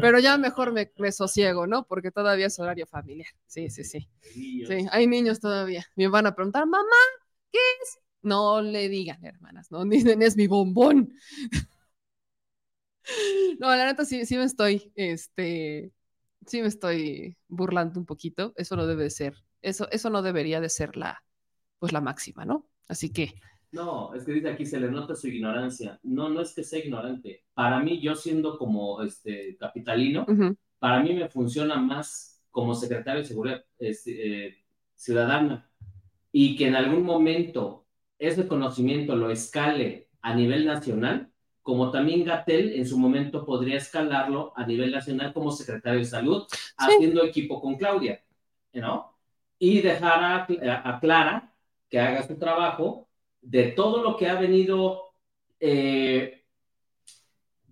[0.00, 1.86] Pero ya mejor me, me sosiego, ¿no?
[1.86, 3.28] Porque todavía es horario familiar.
[3.46, 4.08] Sí, sí, sí.
[4.32, 5.86] Sí, hay niños todavía.
[5.94, 6.88] Me van a preguntar, mamá,
[7.52, 7.98] ¿qué es?
[8.22, 11.12] No le digan, hermanas, no dicen, es mi bombón.
[13.60, 15.92] No, la neta sí, sí me estoy, este,
[16.46, 18.52] sí me estoy burlando un poquito.
[18.56, 21.22] Eso no debe de ser, eso, eso no debería de ser la,
[21.78, 22.68] pues la máxima, ¿no?
[22.88, 23.34] Así que,
[23.72, 25.98] No, es que dice aquí se le nota su ignorancia.
[26.02, 27.44] No, no es que sea ignorante.
[27.54, 30.36] Para mí, yo siendo como este capitalino,
[30.78, 34.56] para mí me funciona más como secretario de Seguridad este, eh,
[34.94, 35.70] Ciudadana
[36.32, 37.86] y que en algún momento
[38.18, 41.32] ese conocimiento lo escale a nivel nacional,
[41.64, 46.44] como también Gatel en su momento podría escalarlo a nivel nacional como secretario de Salud,
[46.76, 48.22] haciendo equipo con Claudia,
[48.74, 49.16] ¿no?
[49.58, 51.54] Y dejar a, Clara
[51.88, 53.08] que haga su trabajo
[53.40, 55.14] de todo lo que ha venido
[55.58, 56.44] eh,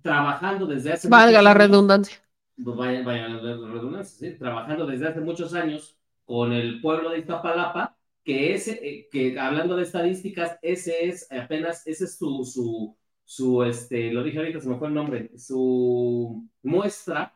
[0.00, 2.16] trabajando desde hace valga muchos la años redundancia.
[2.64, 4.38] pues vaya, vaya la redundancia, ¿sí?
[4.38, 9.76] trabajando desde hace muchos años con el pueblo de Iztapalapa que ese, eh, que hablando
[9.76, 14.68] de estadísticas, ese es apenas, ese es su, su, su, este, lo dije ahorita, se
[14.68, 17.34] me fue el nombre, su muestra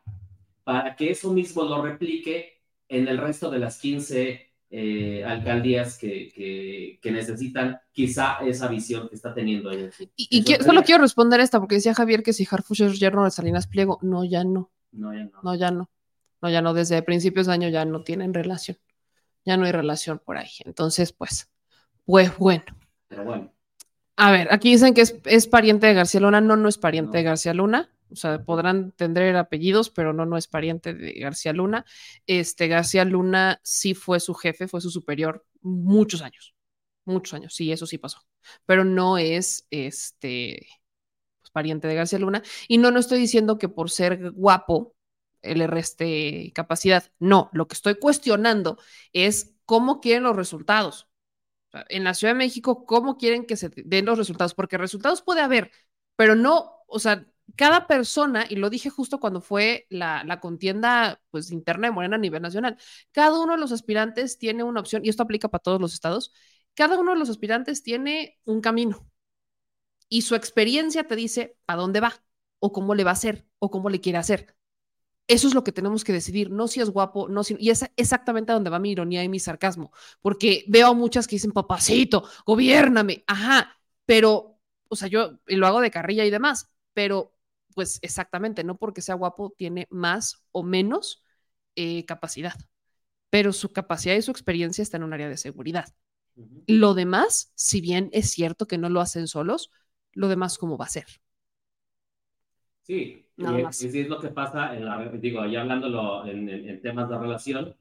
[0.63, 6.27] para que eso mismo lo replique en el resto de las 15 eh, alcaldías que,
[6.27, 9.89] que, que necesitan quizá esa visión que está teniendo ella.
[10.17, 13.31] Y, y solo quiero responder esta porque decía Javier que si Harfush es yerno de
[13.31, 13.99] Salinas Pliego.
[14.01, 14.69] No, ya no.
[14.91, 15.39] No, ya no.
[15.41, 15.89] No, ya no.
[16.41, 16.73] No, ya no.
[16.73, 18.77] Desde principios de año ya no tienen relación.
[19.45, 20.49] Ya no hay relación por ahí.
[20.65, 21.49] Entonces, pues,
[22.05, 22.65] pues bueno.
[23.07, 23.53] Pero bueno,
[24.17, 26.41] A ver, aquí dicen que es, es pariente de García Luna.
[26.41, 27.91] No, no es pariente de García Luna.
[28.09, 31.85] O sea, podrán tener apellidos, pero no, no es pariente de García Luna.
[32.25, 36.55] Este García Luna sí fue su jefe, fue su superior muchos años.
[37.05, 38.19] Muchos años, sí, eso sí pasó.
[38.65, 40.67] Pero no es este
[41.39, 42.41] pues, pariente de García Luna.
[42.67, 44.95] Y no, no estoy diciendo que por ser guapo
[45.43, 47.11] le reste capacidad.
[47.19, 48.79] No, lo que estoy cuestionando
[49.13, 51.07] es cómo quieren los resultados.
[51.89, 54.53] En la Ciudad de México, ¿cómo quieren que se den los resultados?
[54.53, 55.71] Porque resultados puede haber,
[56.15, 61.21] pero no, o sea, cada persona, y lo dije justo cuando fue la, la contienda
[61.31, 62.77] pues, interna de Morena a nivel nacional,
[63.11, 66.33] cada uno de los aspirantes tiene una opción, y esto aplica para todos los estados,
[66.73, 69.09] cada uno de los aspirantes tiene un camino
[70.09, 72.13] y su experiencia te dice a dónde va,
[72.59, 74.55] o cómo le va a hacer, o cómo le quiere hacer.
[75.27, 77.85] Eso es lo que tenemos que decidir, no si es guapo, no si, y es
[77.97, 79.91] exactamente a donde va mi ironía y mi sarcasmo,
[80.21, 85.81] porque veo a muchas que dicen, papacito, gobiername, ajá, pero, o sea, yo lo hago
[85.81, 87.35] de carrilla y demás, pero
[87.75, 91.23] pues exactamente, no porque sea guapo tiene más o menos
[91.75, 92.55] eh, capacidad,
[93.29, 95.93] pero su capacidad y su experiencia está en un área de seguridad.
[96.67, 99.71] Lo demás, si bien es cierto que no lo hacen solos,
[100.13, 101.07] lo demás, ¿cómo va a ser?
[102.81, 103.81] Sí, Nada y, más.
[103.83, 107.09] y sí es lo que pasa, en la, digo, ya hablándolo en, en- en temas
[107.09, 107.75] de relación,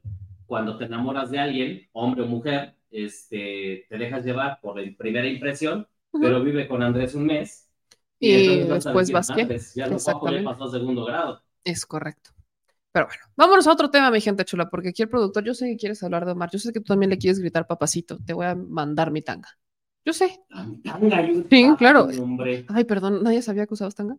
[0.47, 5.27] cuando te enamoras de alguien, hombre o mujer, este, te dejas llevar por la primera
[5.27, 7.69] impresión, pero vive con Andrés un mes.
[8.19, 9.31] Y después vas?
[9.31, 11.43] "Madres, Ya lo ya pasó a segundo grado.
[11.65, 12.31] Es correcto.
[12.93, 15.67] Pero bueno, vámonos a otro tema, mi gente chula, porque aquí el productor, yo sé
[15.69, 18.33] que quieres hablar de Omar, yo sé que tú también le quieres gritar papacito, te
[18.33, 19.49] voy a mandar mi tanga.
[20.05, 20.41] Yo sé.
[20.83, 22.07] Tanga y un Sí, claro.
[22.07, 22.65] tanga, hombre.
[22.69, 24.17] Ay, perdón, nadie sabía que usabas tanga.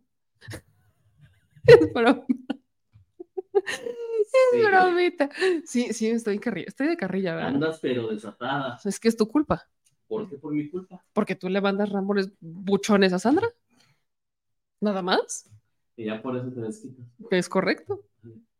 [1.68, 2.24] Es broma.
[3.52, 5.30] Es bromita.
[5.64, 7.50] Sí, sí, estoy en carrilla, estoy de carrilla, ¿verdad?
[7.54, 8.78] Andas pero desatada.
[8.84, 9.66] Es que es tu culpa,
[10.06, 11.02] ¿Por qué por mi culpa?
[11.12, 13.48] porque tú le mandas rambones buchones a Sandra.
[14.80, 15.50] Nada más.
[15.96, 17.04] Y ya por eso te desquitas.
[17.30, 18.04] Es correcto.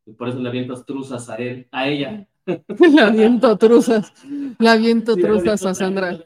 [0.06, 2.26] Y por eso le avientas truzas a él, a ella.
[2.46, 4.12] Le aviento truzas.
[4.58, 6.18] Le aviento Sí, truzas a Sandra.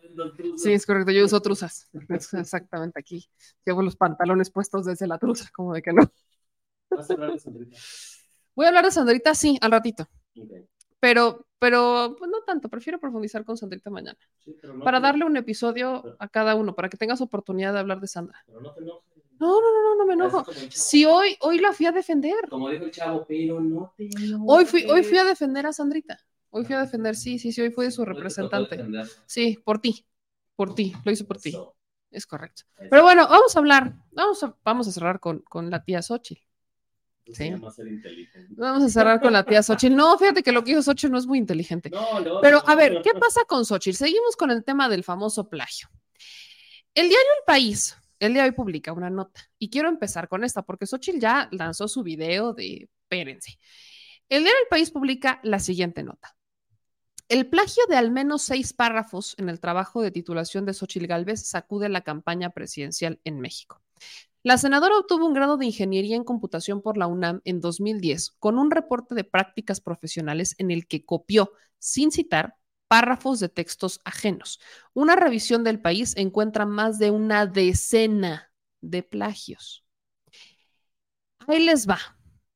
[0.57, 1.11] Sí, es correcto.
[1.11, 1.91] Yo uso truzas.
[2.09, 3.29] Es exactamente aquí.
[3.67, 6.03] Llevo los pantalones puestos desde la truza, como de que no.
[6.97, 7.77] ¿Vas a hablar de Sandrita?
[8.55, 10.09] Voy a hablar de Sandrita, sí, al ratito.
[11.01, 12.69] Pero, pero, pues no tanto.
[12.69, 14.19] Prefiero profundizar con Sandrita mañana.
[14.45, 17.73] Sí, pero no Para te- darle un episodio a cada uno, para que tengas oportunidad
[17.73, 18.39] de hablar de Sandra.
[18.47, 19.03] pero no te enojes.
[19.41, 20.47] No, no, no, no, no me enojo.
[20.71, 22.49] Si hoy, hoy la fui a defender.
[22.49, 24.09] Como dijo el chavo, pero no te
[24.47, 26.19] Hoy fui, hoy fui a defender a Sandrita.
[26.51, 28.81] Hoy fui a defender, sí, sí, sí, hoy fui de su representante.
[29.27, 30.07] Sí, por ti,
[30.55, 31.65] por ti, lo hice por ti.
[32.11, 32.63] Es correcto.
[32.89, 36.43] Pero bueno, vamos a hablar, vamos a, vamos a cerrar con, con la tía Xochitl.
[37.27, 37.53] Sí.
[37.75, 38.55] ser inteligente.
[38.57, 39.95] Vamos a cerrar con la tía Xochitl.
[39.95, 41.91] No, fíjate que lo que hizo Xochitl no es muy inteligente.
[41.91, 42.65] No, no, Pero no.
[42.67, 43.97] a ver, ¿qué pasa con Xochitl?
[43.97, 45.89] Seguimos con el tema del famoso plagio.
[46.95, 50.45] El diario El País, el día de hoy publica una nota y quiero empezar con
[50.45, 53.59] esta porque Xochitl ya lanzó su video de espérense.
[54.29, 56.37] El diario El País publica la siguiente nota.
[57.29, 61.47] El plagio de al menos seis párrafos en el trabajo de titulación de Xochitl Gálvez
[61.47, 63.81] sacude la campaña presidencial en México.
[64.45, 68.59] La senadora obtuvo un grado de ingeniería en computación por la UNAM en 2010 con
[68.59, 72.57] un reporte de prácticas profesionales en el que copió, sin citar,
[72.89, 74.59] párrafos de textos ajenos.
[74.95, 79.85] Una revisión del país encuentra más de una decena de plagios.
[81.47, 81.99] Ahí les va.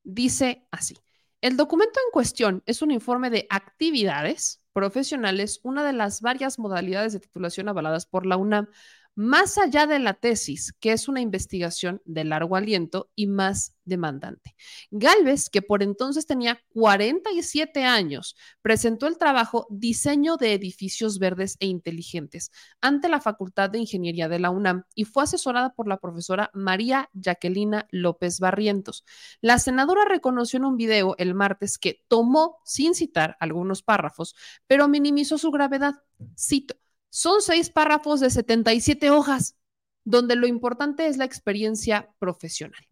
[0.03, 0.99] Dice así.
[1.41, 7.13] El documento en cuestión es un informe de actividades profesionales, una de las varias modalidades
[7.13, 8.69] de titulación avaladas por la UNAM,
[9.17, 14.55] más allá de la tesis, que es una investigación de largo aliento y más demandante.
[14.91, 21.67] Galvez, que por entonces tenía 47 años, presentó el trabajo Diseño de Edificios Verdes e
[21.67, 22.51] Inteligentes
[22.83, 27.09] ante la Facultad de Ingeniería de la UNAM y fue asesorada por la profesora María
[27.19, 29.05] Jaquelina López Barrientos.
[29.41, 34.35] La senadora reconoció en un video el martes que tomó, sin citar algunos párrafos,
[34.67, 35.95] pero minimizó su gravedad.
[36.39, 36.77] Cito,
[37.11, 39.57] son seis párrafos de 77 hojas,
[40.05, 42.87] donde lo importante es la experiencia profesional.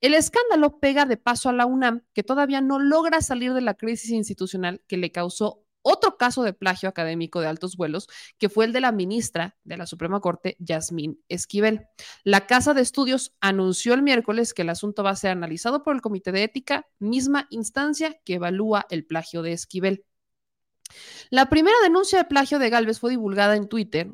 [0.00, 3.74] El escándalo pega de paso a la UNAM, que todavía no logra salir de la
[3.74, 8.64] crisis institucional que le causó otro caso de plagio académico de altos vuelos, que fue
[8.64, 11.86] el de la ministra de la Suprema Corte, Yasmín Esquivel.
[12.24, 15.94] La Casa de Estudios anunció el miércoles que el asunto va a ser analizado por
[15.94, 20.04] el Comité de Ética, misma instancia que evalúa el plagio de Esquivel.
[21.30, 24.12] La primera denuncia de plagio de Galvez fue divulgada en Twitter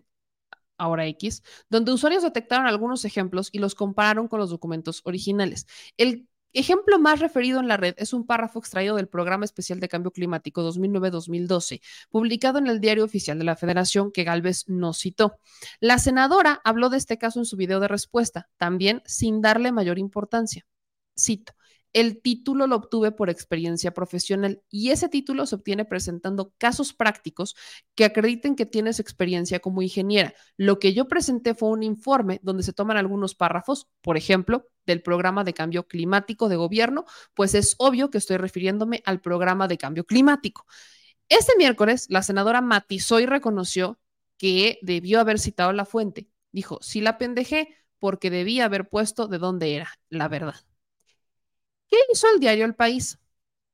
[0.78, 5.66] ahora X, donde usuarios detectaron algunos ejemplos y los compararon con los documentos originales.
[5.96, 9.88] El ejemplo más referido en la red es un párrafo extraído del Programa Especial de
[9.88, 15.38] Cambio Climático 2009-2012, publicado en el Diario Oficial de la Federación, que Galvez no citó.
[15.80, 19.98] La senadora habló de este caso en su video de respuesta, también sin darle mayor
[19.98, 20.66] importancia.
[21.18, 21.52] Cito.
[21.92, 27.54] El título lo obtuve por experiencia profesional y ese título se obtiene presentando casos prácticos
[27.94, 30.32] que acrediten que tienes experiencia como ingeniera.
[30.56, 35.02] Lo que yo presenté fue un informe donde se toman algunos párrafos, por ejemplo, del
[35.02, 37.04] programa de cambio climático de gobierno,
[37.34, 40.66] pues es obvio que estoy refiriéndome al programa de cambio climático.
[41.28, 43.98] Este miércoles, la senadora matizó y reconoció
[44.38, 46.28] que debió haber citado la fuente.
[46.52, 50.56] Dijo, sí la pendejé porque debía haber puesto de dónde era, la verdad.
[51.92, 53.18] ¿Qué hizo el diario El País?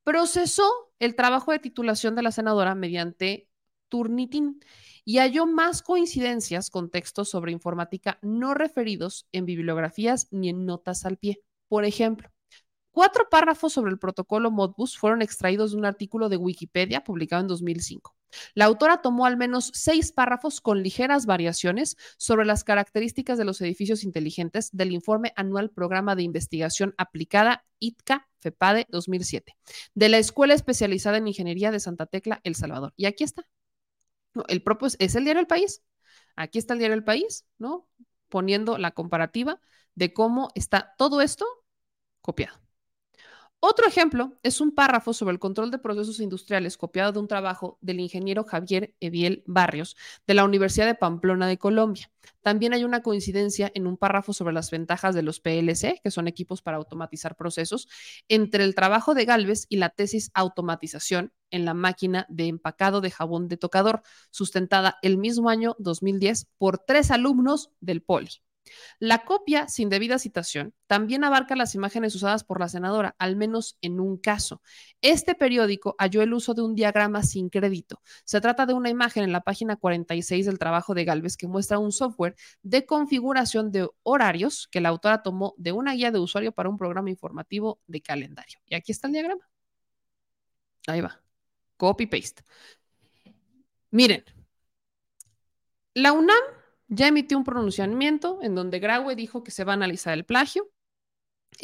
[0.03, 3.47] Procesó el trabajo de titulación de la senadora mediante
[3.87, 4.59] Turnitin
[5.05, 11.05] y halló más coincidencias con textos sobre informática no referidos en bibliografías ni en notas
[11.05, 11.41] al pie.
[11.69, 12.29] Por ejemplo,
[12.99, 17.47] cuatro párrafos sobre el protocolo Modbus fueron extraídos de un artículo de Wikipedia publicado en
[17.47, 18.13] 2005.
[18.55, 23.61] La autora tomó al menos seis párrafos con ligeras variaciones sobre las características de los
[23.61, 29.55] edificios inteligentes del informe anual Programa de Investigación Aplicada ITCA FEPADE 2007
[29.93, 32.93] de la Escuela Especializada en Ingeniería de Santa Tecla, El Salvador.
[32.97, 33.47] Y aquí está.
[34.49, 35.83] el propio es el diario El País.
[36.35, 37.87] Aquí está el diario El País, ¿no?
[38.27, 39.61] Poniendo la comparativa
[39.95, 41.45] de cómo está todo esto
[42.19, 42.59] copiado.
[43.61, 47.77] Otro ejemplo es un párrafo sobre el control de procesos industriales copiado de un trabajo
[47.81, 52.09] del ingeniero Javier Eviel Barrios de la Universidad de Pamplona de Colombia.
[52.41, 56.29] También hay una coincidencia en un párrafo sobre las ventajas de los PLC, que son
[56.29, 57.89] equipos para automatizar procesos,
[58.29, 63.11] entre el trabajo de Galvez y la tesis automatización en la máquina de empacado de
[63.11, 68.29] jabón de tocador, sustentada el mismo año 2010 por tres alumnos del Poli.
[68.99, 73.77] La copia sin debida citación también abarca las imágenes usadas por la senadora, al menos
[73.81, 74.61] en un caso.
[75.01, 78.01] Este periódico halló el uso de un diagrama sin crédito.
[78.25, 81.79] Se trata de una imagen en la página 46 del trabajo de Galvez que muestra
[81.79, 86.51] un software de configuración de horarios que la autora tomó de una guía de usuario
[86.51, 88.59] para un programa informativo de calendario.
[88.65, 89.47] Y aquí está el diagrama.
[90.87, 91.21] Ahí va.
[91.77, 92.43] Copy-paste.
[93.91, 94.23] Miren,
[95.93, 96.58] la UNAM
[96.89, 100.69] ya emitió un pronunciamiento en donde Graue dijo que se va a analizar el plagio.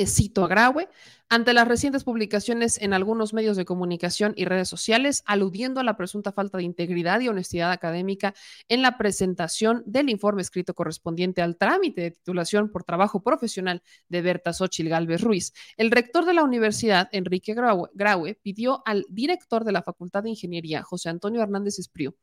[0.05, 0.89] Cito a Graue,
[1.29, 5.97] ante las recientes publicaciones en algunos medios de comunicación y redes sociales, aludiendo a la
[5.97, 8.33] presunta falta de integridad y honestidad académica
[8.67, 14.21] en la presentación del informe escrito correspondiente al trámite de titulación por trabajo profesional de
[14.21, 15.53] Berta Xochil Galvez Ruiz.
[15.77, 20.29] El rector de la universidad, Enrique Graue, Graue, pidió al director de la Facultad de
[20.29, 22.15] Ingeniería, José Antonio Hernández Espriu,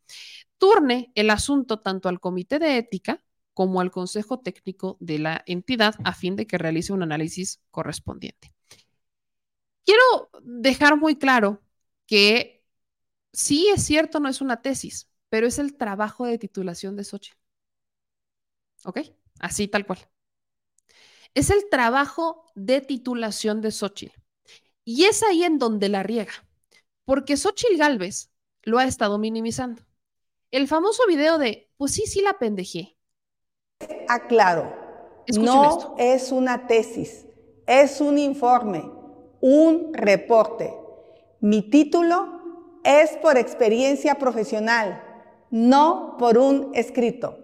[0.59, 3.25] turne el asunto tanto al Comité de Ética,
[3.55, 8.55] como al Consejo Técnico de la entidad a fin de que realice un análisis correspondiente.
[9.85, 11.63] Quiero dejar muy claro
[12.07, 12.65] que
[13.33, 17.39] sí es cierto, no es una tesis, pero es el trabajo de titulación de Xochitl.
[18.85, 19.01] ¿Ok?
[19.41, 19.99] Así tal cual.
[21.35, 24.15] Es el trabajo de titulación de Xochitl.
[24.85, 26.33] Y es ahí en donde la riega,
[27.05, 28.31] porque Xochitl Galvez
[28.63, 29.83] lo ha estado minimizando.
[30.51, 32.97] El famoso video de, pues sí, sí la pendejé,
[34.09, 34.73] aclaro,
[35.39, 37.27] no es una tesis,
[37.67, 38.91] es un informe,
[39.41, 40.75] un reporte.
[41.41, 42.41] Mi título
[42.85, 45.03] es por experiencia profesional,
[45.51, 47.39] no por un escrito.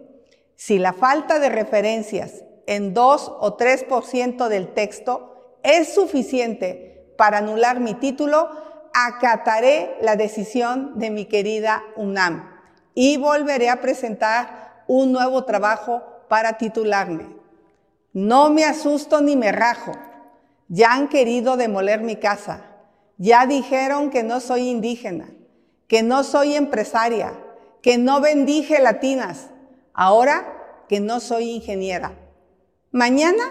[0.56, 7.80] Si la falta de referencias en 2 o 3% del texto es suficiente para anular
[7.80, 8.48] mi título,
[8.92, 12.50] acataré la decisión de mi querida UNAM
[12.94, 17.26] y volveré a presentar un nuevo trabajo para titularme.
[18.12, 19.92] No me asusto ni me rajo.
[20.68, 22.64] Ya han querido demoler mi casa.
[23.16, 25.28] Ya dijeron que no soy indígena,
[25.88, 27.32] que no soy empresaria,
[27.82, 29.50] que no vendí gelatinas.
[29.92, 32.12] Ahora que no soy ingeniera.
[32.90, 33.44] Mañana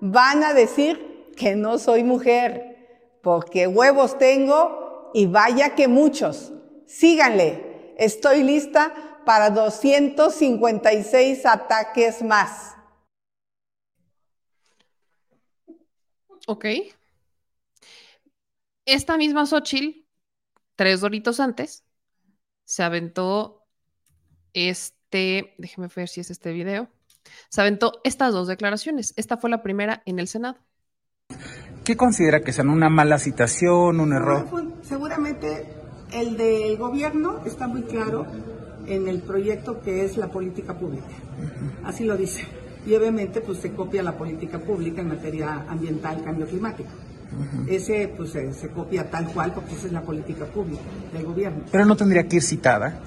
[0.00, 6.52] van a decir que no soy mujer, porque huevos tengo y vaya que muchos.
[6.86, 8.92] Síganle, estoy lista
[9.28, 12.74] para 256 ataques más.
[16.46, 16.64] Ok.
[18.86, 20.06] Esta misma Xochitl,
[20.76, 21.84] tres doritos antes,
[22.64, 23.66] se aventó
[24.54, 26.88] este, déjeme ver si es este video,
[27.50, 29.12] se aventó estas dos declaraciones.
[29.18, 30.56] Esta fue la primera en el Senado.
[31.84, 34.48] ¿Qué considera que sean una mala citación, un error?
[34.80, 35.68] Seguramente
[36.12, 38.56] el del gobierno está muy claro
[38.88, 41.06] en el proyecto que es la política pública.
[41.84, 42.44] Así lo dice.
[42.86, 46.90] Y obviamente pues se copia la política pública en materia ambiental, cambio climático.
[47.68, 51.64] Ese pues se, se copia tal cual porque esa es la política pública del gobierno.
[51.70, 53.00] Pero no tendría que ir citada.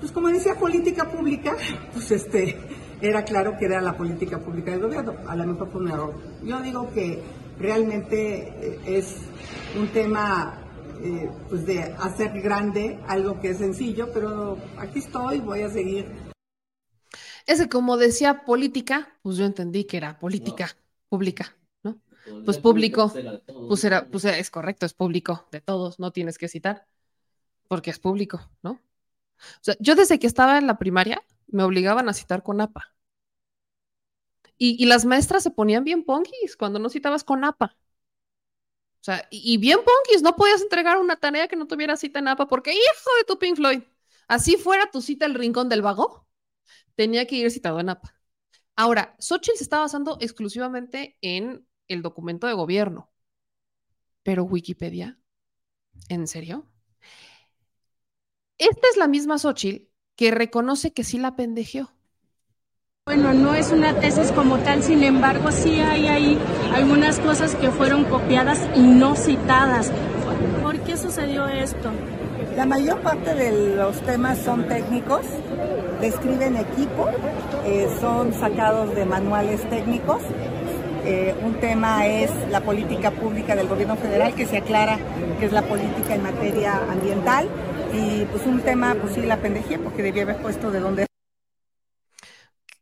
[0.00, 1.56] Pues como decía política pública,
[1.92, 2.56] pues este
[3.00, 5.14] era claro que era la política pública del gobierno.
[5.26, 6.14] A lo mejor fue un error.
[6.44, 7.22] Yo digo que
[7.58, 9.16] realmente eh, es
[9.78, 10.54] un tema
[11.02, 16.06] eh, pues de hacer grande algo que es sencillo, pero aquí estoy, voy a seguir.
[17.46, 20.76] Ese, como decía política, pues yo entendí que era política
[21.08, 21.98] pública, ¿no?
[22.44, 23.12] Pues público,
[23.68, 26.86] pues era, pues es correcto, es público de todos, no tienes que citar,
[27.68, 28.72] porque es público, ¿no?
[28.72, 32.94] O sea, yo desde que estaba en la primaria me obligaban a citar con APA.
[34.58, 37.76] Y, y las maestras se ponían bien ponquis cuando no citabas con APA.
[39.08, 42.46] Sea, y, bien ponquis, no podías entregar una tarea que no tuviera cita en APA
[42.46, 43.80] porque, hijo de tu Pink Floyd,
[44.28, 46.28] así fuera tu cita el rincón del vago,
[46.94, 48.14] tenía que ir citado en APA.
[48.76, 53.10] Ahora, Xochitl se está basando exclusivamente en el documento de gobierno,
[54.22, 55.18] pero Wikipedia,
[56.10, 56.68] ¿en serio?
[58.58, 61.97] Esta es la misma Xochitl que reconoce que sí la pendejeó.
[63.08, 66.38] Bueno, no es una tesis como tal, sin embargo, sí hay ahí
[66.74, 69.90] algunas cosas que fueron copiadas y no citadas.
[70.62, 71.88] ¿Por qué sucedió esto?
[72.54, 75.22] La mayor parte de los temas son técnicos,
[76.02, 77.08] describen equipo,
[77.64, 80.20] eh, son sacados de manuales técnicos.
[81.06, 84.98] Eh, un tema es la política pública del gobierno federal, que se aclara
[85.40, 87.48] que es la política en materia ambiental.
[87.90, 91.07] Y pues un tema, pues sí, la pendejé, porque debía haber puesto de dónde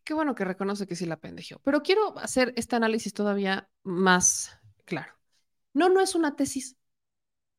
[0.06, 1.60] Qué bueno que reconoce que sí la pendejeó.
[1.64, 5.12] Pero quiero hacer este análisis todavía más claro.
[5.74, 6.76] No, no es una tesis.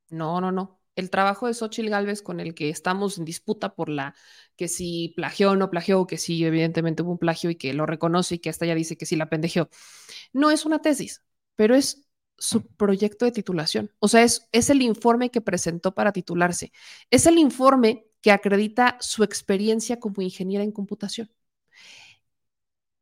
[0.10, 0.80] No, no, no.
[0.96, 4.16] El trabajo de Xochitl Galvez con el que estamos en disputa por la
[4.56, 7.86] que si plagió o no plagió, que sí, evidentemente hubo un plagio y que lo
[7.86, 9.68] reconoce y que hasta ya dice que sí la pendejeó.
[10.32, 11.24] No es una tesis,
[11.56, 13.92] pero es su proyecto de titulación.
[14.00, 16.72] O sea, es, es el informe que presentó para titularse.
[17.12, 21.30] Es el informe que acredita su experiencia como ingeniera en computación.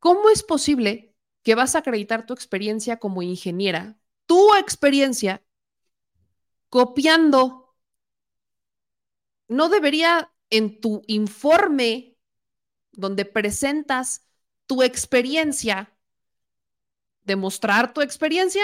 [0.05, 5.43] ¿Cómo es posible que vas a acreditar tu experiencia como ingeniera, tu experiencia,
[6.69, 7.75] copiando?
[9.47, 12.19] No debería en tu informe
[12.91, 14.29] donde presentas
[14.67, 15.97] tu experiencia,
[17.23, 18.63] demostrar tu experiencia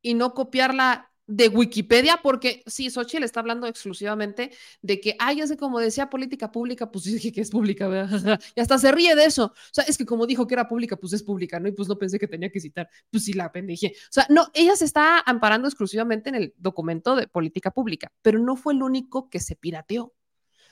[0.00, 4.50] y no copiarla de Wikipedia, porque sí, Xochitl está hablando exclusivamente
[4.82, 8.40] de que, ay, sé como decía política pública, pues dije que es pública, ¿verdad?
[8.54, 9.46] y hasta se ríe de eso.
[9.46, 11.68] O sea, es que como dijo que era pública, pues es pública, ¿no?
[11.68, 13.94] Y pues no pensé que tenía que citar, pues sí la pendeje.
[13.96, 18.38] O sea, no, ella se está amparando exclusivamente en el documento de política pública, pero
[18.38, 20.12] no fue el único que se pirateó.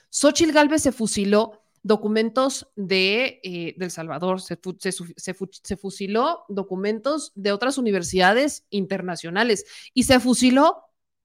[0.09, 7.51] Xochitl Galvez se fusiló documentos de eh, del Salvador, se, se, se, fusiló documentos de
[7.51, 10.83] otras universidades internacionales y se fusiló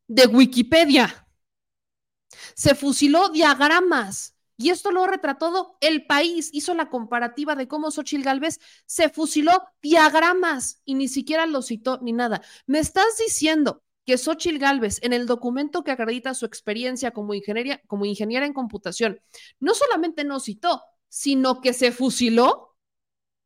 [0.09, 1.29] de Wikipedia.
[2.55, 4.35] Se fusiló diagramas.
[4.59, 9.53] Y esto lo retrató el país, hizo la comparativa de cómo Xochitl Galvez se fusiló
[9.83, 12.41] diagramas y ni siquiera lo citó ni nada.
[12.67, 17.83] Me estás diciendo que Xochitl Galvez, en el documento que acredita su experiencia como, ingeniería,
[17.89, 19.21] como ingeniera en computación,
[19.59, 22.77] no solamente no citó, sino que se fusiló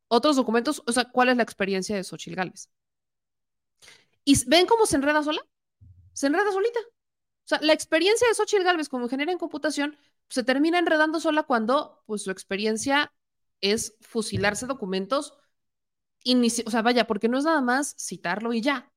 [0.07, 0.83] otros documentos.
[0.85, 2.69] O sea, ¿cuál es la experiencia de Xochitl Galvez?
[4.23, 5.41] ¿Y ven cómo se enreda sola?
[6.13, 6.79] Se enreda solita.
[6.79, 9.97] O sea, la experiencia de Xochitl Galvez como ingeniera en computación
[10.29, 13.11] se termina enredando sola cuando pues, su experiencia
[13.61, 15.33] es fusilarse documentos.
[16.65, 18.91] O sea, vaya, porque no es nada más citarlo y ya.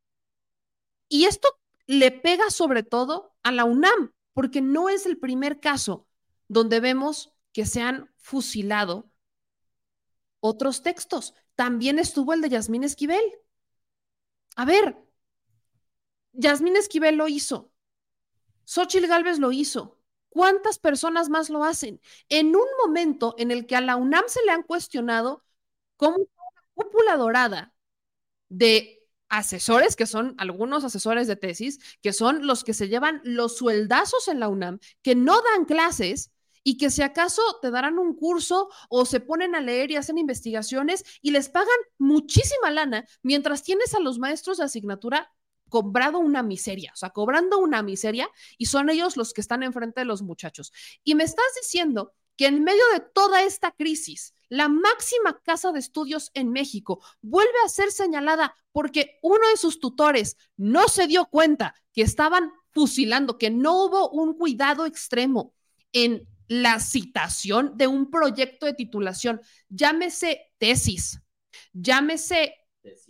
[1.09, 1.49] Y esto
[1.87, 6.09] le pega sobre todo a la UNAM, porque no es el primer caso
[6.49, 9.11] donde vemos que se han fusilado
[10.41, 11.35] otros textos.
[11.55, 13.25] También estuvo el de Yasmín Esquivel.
[14.57, 14.97] A ver,
[16.33, 17.73] Yasmín Esquivel lo hizo.
[18.65, 20.01] Xochitl Galvez lo hizo.
[20.29, 22.01] ¿Cuántas personas más lo hacen?
[22.29, 25.45] En un momento en el que a la UNAM se le han cuestionado
[25.97, 27.75] como una cúpula dorada
[28.49, 29.04] de
[29.39, 34.29] asesores, que son algunos asesores de tesis, que son los que se llevan los sueldazos
[34.29, 36.31] en la UNAM, que no dan clases
[36.63, 40.19] y que si acaso te darán un curso o se ponen a leer y hacen
[40.19, 45.33] investigaciones y les pagan muchísima lana, mientras tienes a los maestros de asignatura
[45.69, 50.01] cobrado una miseria, o sea, cobrando una miseria y son ellos los que están enfrente
[50.01, 50.73] de los muchachos.
[51.03, 55.81] Y me estás diciendo que en medio de toda esta crisis, la máxima casa de
[55.81, 57.05] estudios en México.
[57.21, 62.53] Vuelve a ser señalada porque uno de sus tutores no se dio cuenta que estaban
[62.71, 65.55] fusilando, que no hubo un cuidado extremo.
[65.93, 71.21] En la citación de un proyecto de titulación, llámese tesis,
[71.73, 72.55] llámese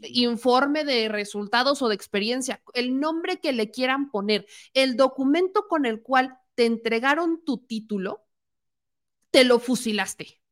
[0.02, 5.84] informe de resultados o de experiencia, el nombre que le quieran poner, el documento con
[5.84, 8.24] el cual te entregaron tu título,
[9.30, 10.43] te lo fusilaste.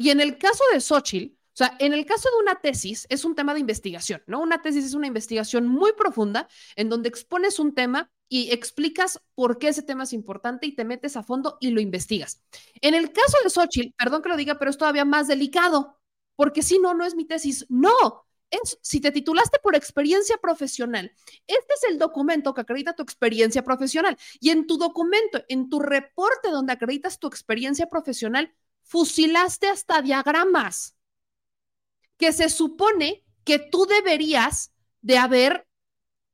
[0.00, 3.26] Y en el caso de Xochitl, o sea, en el caso de una tesis es
[3.26, 4.40] un tema de investigación, ¿no?
[4.40, 9.58] Una tesis es una investigación muy profunda en donde expones un tema y explicas por
[9.58, 12.40] qué ese tema es importante y te metes a fondo y lo investigas.
[12.80, 16.00] En el caso de Xochitl, perdón que lo diga, pero es todavía más delicado,
[16.34, 17.66] porque si no, no es mi tesis.
[17.68, 18.24] No,
[18.80, 21.12] si te titulaste por experiencia profesional,
[21.46, 24.16] este es el documento que acredita tu experiencia profesional.
[24.40, 28.50] Y en tu documento, en tu reporte donde acreditas tu experiencia profesional,
[28.90, 30.96] fusilaste hasta diagramas
[32.16, 35.68] que se supone que tú deberías de haber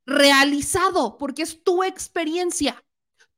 [0.07, 2.83] realizado, porque es tu experiencia.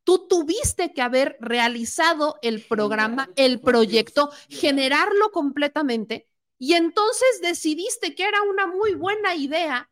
[0.04, 8.22] Tú tuviste que haber realizado el programa, el proyecto, generarlo completamente y entonces decidiste que
[8.22, 9.90] era una muy buena idea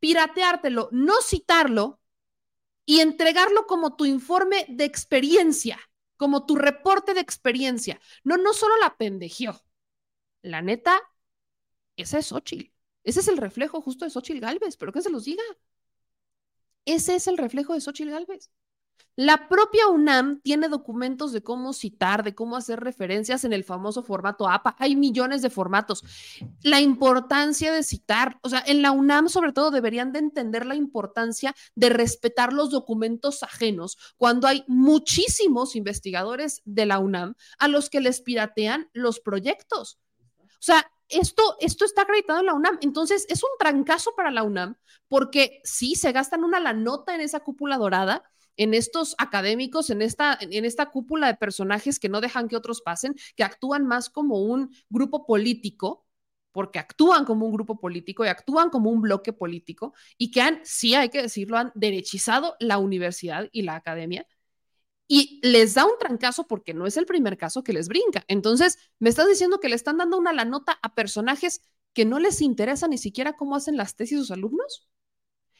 [0.00, 2.00] pirateártelo, no citarlo
[2.84, 5.78] y entregarlo como tu informe de experiencia
[6.16, 8.00] como tu reporte de experiencia.
[8.24, 9.60] No, no solo la pendejió.
[10.42, 11.00] La neta,
[11.96, 12.72] esa es Xochitl.
[13.04, 15.42] Ese es el reflejo justo de Xochitl Galvez, pero que se los diga.
[16.86, 18.50] Ese es el reflejo de Xochitl Galvez.
[19.16, 24.02] La propia UNAM tiene documentos de cómo citar, de cómo hacer referencias en el famoso
[24.02, 24.74] formato APA.
[24.80, 26.02] Hay millones de formatos.
[26.62, 30.74] La importancia de citar, o sea, en la UNAM sobre todo deberían de entender la
[30.74, 37.90] importancia de respetar los documentos ajenos cuando hay muchísimos investigadores de la UNAM a los
[37.90, 40.00] que les piratean los proyectos.
[40.40, 42.78] O sea, esto, esto está acreditado en la UNAM.
[42.80, 47.20] Entonces, es un trancazo para la UNAM porque sí, se gastan una la nota en
[47.20, 48.24] esa cúpula dorada
[48.56, 52.82] en estos académicos, en esta, en esta cúpula de personajes que no dejan que otros
[52.82, 56.06] pasen, que actúan más como un grupo político,
[56.52, 60.60] porque actúan como un grupo político y actúan como un bloque político y que han,
[60.62, 64.26] sí hay que decirlo, han derechizado la universidad y la academia
[65.08, 68.24] y les da un trancazo porque no es el primer caso que les brinca.
[68.28, 71.60] Entonces, me estás diciendo que le están dando una la nota a personajes
[71.92, 74.88] que no les interesa ni siquiera cómo hacen las tesis sus alumnos.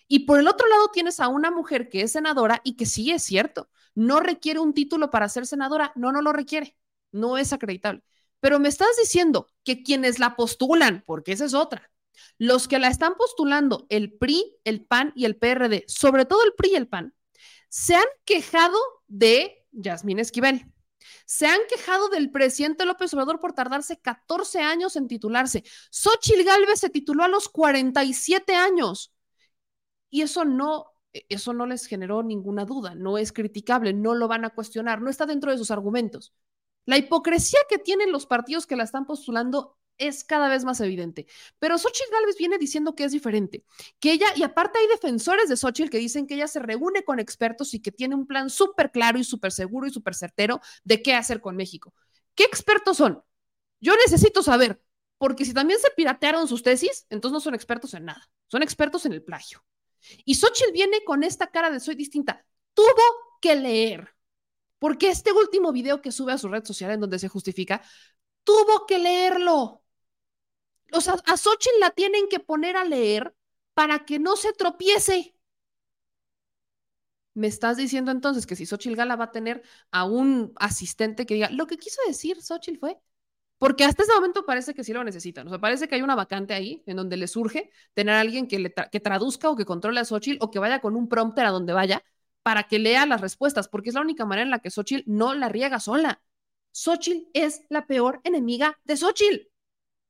[0.08, 3.10] Y por el otro lado tienes a una mujer que es senadora y que sí
[3.10, 6.76] es cierto, no requiere un título para ser senadora, no, no lo requiere,
[7.12, 8.02] no es acreditable.
[8.40, 11.90] Pero me estás diciendo que quienes la postulan, porque esa es otra,
[12.38, 16.52] los que la están postulando, el PRI, el PAN y el PRD, sobre todo el
[16.54, 17.14] PRI y el PAN,
[17.68, 20.66] se han quejado de Yasmín Esquivel.
[21.26, 25.64] Se han quejado del presidente López Obrador por tardarse 14 años en titularse.
[25.90, 29.13] Xochil Gálvez se tituló a los 47 años.
[30.14, 34.28] Y eso no, e, eso no les generó ninguna duda, no es criticable, no lo
[34.28, 36.32] van a cuestionar, no está dentro de sus argumentos.
[36.84, 41.26] La hipocresía que tienen los partidos que la están postulando es cada vez más evidente.
[41.58, 43.64] Pero Xochitl Gálvez viene diciendo que es diferente,
[43.98, 47.18] que ella, y aparte hay defensores de Xochitl que dicen que ella se reúne con
[47.18, 51.02] expertos y que tiene un plan súper claro y súper seguro y súper certero de
[51.02, 51.92] qué hacer con México.
[52.36, 53.20] ¿Qué expertos son?
[53.80, 54.80] Yo necesito saber,
[55.18, 59.06] porque si también se piratearon sus tesis, entonces no son expertos en nada, son expertos
[59.06, 59.64] en el plagio.
[60.24, 62.44] Y Xochitl viene con esta cara de soy distinta.
[62.74, 64.14] Tuvo que leer,
[64.78, 67.82] porque este último video que sube a su red social en donde se justifica,
[68.44, 69.82] tuvo que leerlo.
[70.92, 73.34] O sea, a Xochitl la tienen que poner a leer
[73.74, 75.34] para que no se tropiece.
[77.34, 81.34] Me estás diciendo entonces que si Xochitl Gala va a tener a un asistente que
[81.34, 83.00] diga, lo que quiso decir Xochitl fue,
[83.64, 85.46] porque hasta ese momento parece que sí lo necesitan.
[85.46, 88.46] O sea, parece que hay una vacante ahí en donde le surge tener a alguien
[88.46, 91.46] que, le que traduzca o que controle a Xochitl o que vaya con un prompter
[91.46, 92.04] a donde vaya
[92.42, 95.32] para que lea las respuestas, porque es la única manera en la que Xochitl no
[95.32, 96.20] la riega sola.
[96.72, 99.48] Xochitl es la peor enemiga de Xochitl.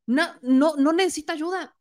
[0.06, 1.76] No, no, no necesita ayuda.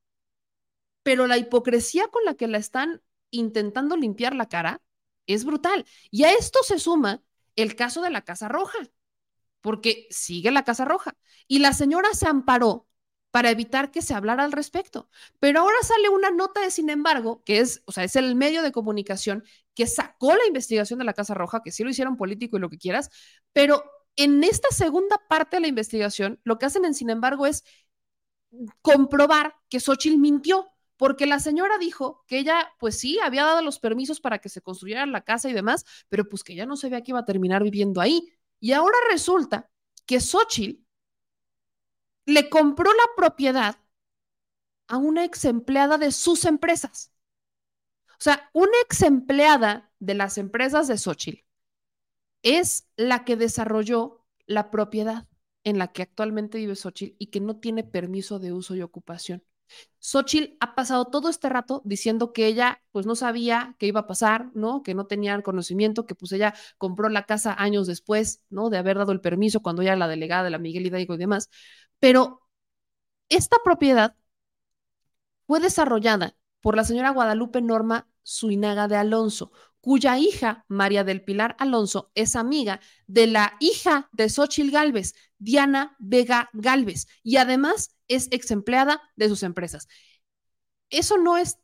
[1.02, 4.84] Pero la hipocresía con la que la están intentando limpiar la cara
[5.26, 5.88] es brutal.
[6.12, 7.24] Y a esto se suma
[7.56, 8.78] el caso de la Casa Roja
[9.64, 11.16] porque sigue la Casa Roja.
[11.48, 12.88] Y la señora se amparó
[13.32, 15.10] para evitar que se hablara al respecto.
[15.40, 18.62] Pero ahora sale una nota de, sin embargo, que es, o sea, es el medio
[18.62, 19.44] de comunicación
[19.74, 22.70] que sacó la investigación de la Casa Roja, que sí lo hicieron político y lo
[22.70, 23.10] que quieras,
[23.54, 23.84] pero
[24.16, 27.64] en esta segunda parte de la investigación, lo que hacen en, sin embargo, es
[28.82, 30.68] comprobar que Xochitl mintió,
[30.98, 34.62] porque la señora dijo que ella, pues sí, había dado los permisos para que se
[34.62, 37.64] construyera la casa y demás, pero pues que ya no sabía que iba a terminar
[37.64, 38.30] viviendo ahí.
[38.64, 39.70] Y ahora resulta
[40.06, 40.86] que Xochitl
[42.26, 43.76] le compró la propiedad
[44.88, 47.12] a una ex empleada de sus empresas.
[48.12, 51.46] O sea, una ex empleada de las empresas de Xochitl
[52.42, 55.28] es la que desarrolló la propiedad
[55.66, 59.44] en la que actualmente vive Xochitl y que no tiene permiso de uso y ocupación.
[60.00, 64.08] Xochitl ha pasado todo este rato diciendo que ella pues no sabía qué iba a
[64.08, 64.84] pasar, ¿no?
[64.84, 68.70] Que no tenía el conocimiento, que pues ella compró la casa años después, ¿no?
[68.70, 71.18] De haber dado el permiso cuando ella era la delegada de la Miguel Hidalgo y
[71.18, 71.50] demás.
[72.00, 72.42] Pero
[73.30, 74.16] esta propiedad
[75.48, 79.52] fue desarrollada por la señora Guadalupe Norma Suinaga de Alonso,
[79.82, 85.96] cuya hija, María del Pilar Alonso, es amiga de la hija de Xochitl Galvez, Diana
[86.00, 89.88] Vega Galvez, y además es ex empleada de sus empresas.
[90.90, 91.58] Eso no es,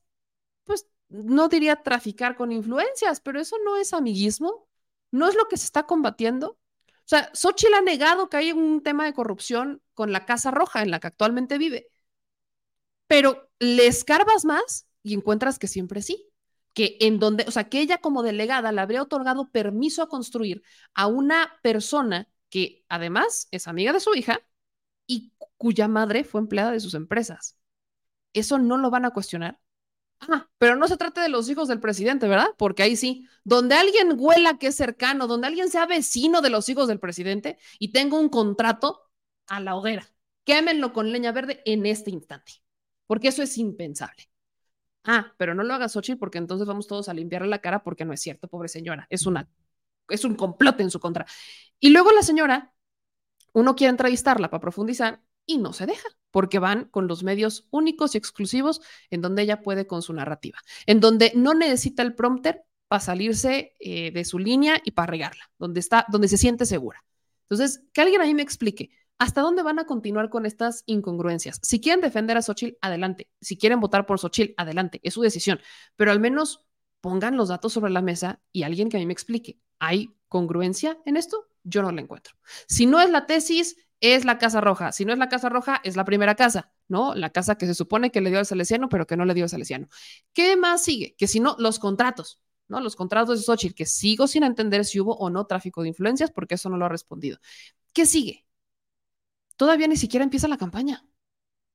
[0.66, 4.67] pues, no diría traficar con influencias, pero eso no es amiguismo,
[5.11, 6.59] no es lo que se está combatiendo.
[6.88, 10.83] O sea, Xochitl ha negado que hay un tema de corrupción con la Casa Roja
[10.83, 11.88] en la que actualmente vive,
[13.08, 16.30] pero le escarbas más y encuentras que siempre sí
[16.74, 20.61] que en donde, o sea, que ella como delegada le habría otorgado permiso a construir
[20.93, 24.42] a una persona que además es amiga de su hija
[25.08, 27.58] y cuya madre fue empleada de sus empresas.
[28.34, 29.60] Eso no lo van a cuestionar.
[30.22, 32.50] Ah, pero no se trata de los hijos del presidente, ¿verdad?
[32.58, 36.68] Porque ahí sí, donde alguien huela que es cercano, donde alguien sea vecino de los
[36.68, 39.10] hijos del presidente y tenga un contrato
[39.48, 40.06] a la hoguera,
[40.44, 42.53] quémenlo con leña verde en este instante,
[43.08, 44.30] porque eso es impensable.
[45.06, 48.06] Ah, pero no lo hagas Xochitl porque entonces vamos todos a limpiarle la cara porque
[48.06, 49.08] no es cierto, pobre señora.
[49.10, 49.50] Es una
[50.10, 51.26] es un complot en su contra.
[51.80, 52.74] Y luego la señora,
[53.54, 58.14] uno quiere entrevistarla para profundizar y no se deja, porque van con los medios únicos
[58.14, 62.64] y exclusivos en donde ella puede con su narrativa, en donde no necesita el prompter
[62.88, 67.04] para salirse eh, de su línea y para regarla, donde está, donde se siente segura.
[67.44, 71.60] Entonces, que alguien ahí me explique, ¿Hasta dónde van a continuar con estas incongruencias?
[71.62, 73.30] Si quieren defender a Xochitl, adelante.
[73.42, 75.02] Si quieren votar por Xochitl, adelante.
[75.04, 75.60] Es su decisión.
[75.98, 76.66] Pero al menos
[77.02, 79.60] pongan los datos sobre la mesa y alguien que a mí me explique.
[79.80, 81.48] ¿Hay congruencia en esto?
[81.64, 82.35] Yo no la encuentro.
[82.67, 84.91] Si no es la tesis, es la Casa Roja.
[84.91, 87.16] Si no es la Casa Roja, es la primera casa, ¿no?
[87.16, 89.43] La casa que se supone que le dio al Salesiano, pero que no le dio
[89.43, 89.88] al Salesiano.
[90.33, 91.16] ¿Qué más sigue?
[91.17, 92.40] Que si no, los contratos.
[92.69, 92.80] ¿no?
[92.80, 96.32] Los contratos de Xochitl, que sigo sin entender si hubo o no tráfico de influencias,
[96.32, 97.40] porque eso no lo ha respondido.
[97.93, 98.45] ¿Qué sigue?
[99.58, 101.06] Todavía ni siquiera empieza la campaña.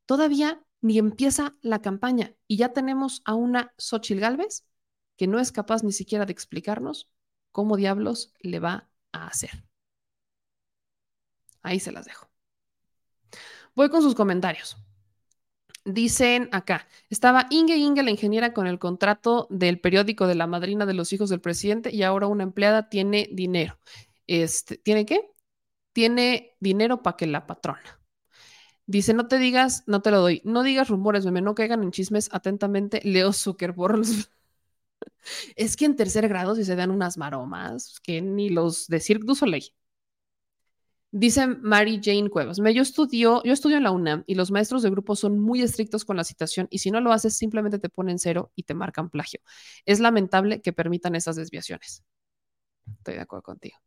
[0.07, 4.65] Todavía ni empieza la campaña y ya tenemos a una Xochitl Galvez
[5.17, 7.09] que no es capaz ni siquiera de explicarnos
[7.55, 9.65] cómo diablos le va a hacer.
[11.63, 12.29] Ahí se las dejo.
[13.75, 14.77] Voy con sus comentarios.
[15.85, 20.85] Dicen acá, estaba Inge Inge, la ingeniera, con el contrato del periódico de la madrina
[20.85, 23.79] de los hijos del presidente y ahora una empleada tiene dinero.
[24.27, 25.31] Este, ¿Tiene qué?
[25.95, 28.01] tiene dinero para que la patrona.
[28.87, 30.43] Dice, no te digas, no te lo doy.
[30.45, 32.29] No digas rumores, meme, no caigan en chismes.
[32.33, 34.03] Atentamente, Leo Zuckerberg.
[35.57, 39.27] Es que en tercer grado si se dan unas maromas que ni los de Cirque
[39.27, 39.73] du Soleil.
[41.17, 44.91] Dice Mary Jane Cuevas, yo, estudio, yo estudio en la UNAM y los maestros de
[44.91, 48.19] grupo son muy estrictos con la citación y si no lo haces simplemente te ponen
[48.19, 49.39] cero y te marcan plagio.
[49.87, 52.03] Es lamentable que permitan esas desviaciones.
[52.99, 53.79] Estoy de acuerdo contigo.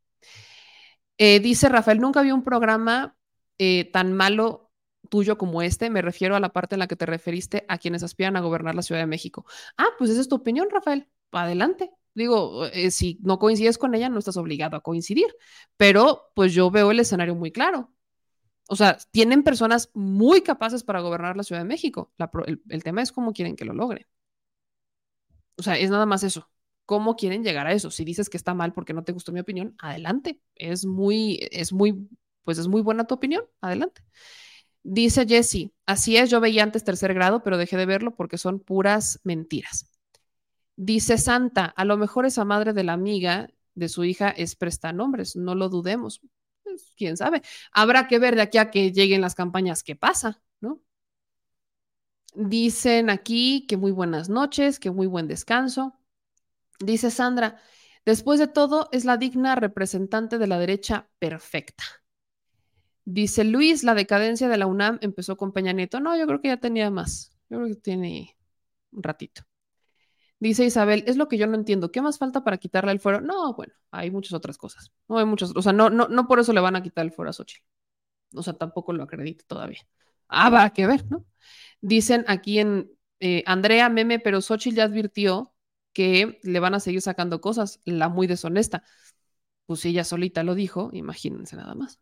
[1.18, 3.18] Eh, dice Rafael, nunca vi un programa
[3.58, 4.67] eh, tan malo
[5.08, 5.90] tuyo como este.
[5.90, 8.76] Me refiero a la parte en la que te referiste a quienes aspiran a gobernar
[8.76, 9.46] la Ciudad de México.
[9.78, 11.08] Ah, pues esa es tu opinión, Rafael.
[11.32, 11.92] Adelante.
[12.14, 15.28] Digo, eh, si no coincides con ella, no estás obligado a coincidir.
[15.78, 17.94] Pero pues yo veo el escenario muy claro.
[18.70, 22.14] O sea, tienen personas muy capaces para gobernar la Ciudad de México.
[22.46, 24.06] el, tema es cómo quieren que lo logren.
[25.58, 26.50] O sea, es nada más eso
[26.88, 27.92] cómo quieren llegar a eso.
[27.92, 30.42] Si dices que está mal porque no te gustó mi opinión, adelante.
[30.56, 32.10] Es muy, es muy,
[32.44, 34.02] pues es muy buena tu opinión, adelante.
[34.84, 38.60] Dice Jesse, así es, yo veía antes tercer grado, pero dejé de verlo porque son
[38.60, 39.92] puras mentiras.
[40.76, 45.36] Dice Santa, a lo mejor esa madre de la amiga de su hija es prestanombres,
[45.36, 46.22] no lo dudemos.
[46.64, 47.42] Pues, quién sabe.
[47.72, 50.82] Habrá que ver de aquí a que lleguen las campañas qué pasa, ¿no?
[52.36, 55.98] Dicen aquí que muy buenas noches, que muy buen descanso.
[56.80, 57.60] Dice Sandra,
[58.06, 61.84] después de todo, es la digna representante de la derecha perfecta.
[63.10, 66.02] Dice Luis, la decadencia de la UNAM empezó con Peña Nieto.
[66.02, 67.32] No, yo creo que ya tenía más.
[67.50, 68.36] Yo creo que tiene
[68.92, 69.44] un ratito.
[70.40, 71.90] Dice Isabel, es lo que yo no entiendo.
[71.90, 73.22] ¿Qué más falta para quitarle el fuero?
[73.22, 74.92] No, bueno, hay muchas otras cosas.
[75.08, 77.14] No hay muchas, o sea, no, no, no por eso le van a quitar el
[77.14, 77.64] fuero a Xochitl.
[78.36, 79.88] O sea, tampoco lo acredito todavía.
[80.28, 81.26] Ah, a que ver, ¿no?
[81.80, 85.54] Dicen aquí en eh, Andrea Meme, pero Xochitl ya advirtió
[85.94, 88.84] que le van a seguir sacando cosas, la muy deshonesta.
[89.66, 92.02] Pues ella solita lo dijo, imagínense nada más.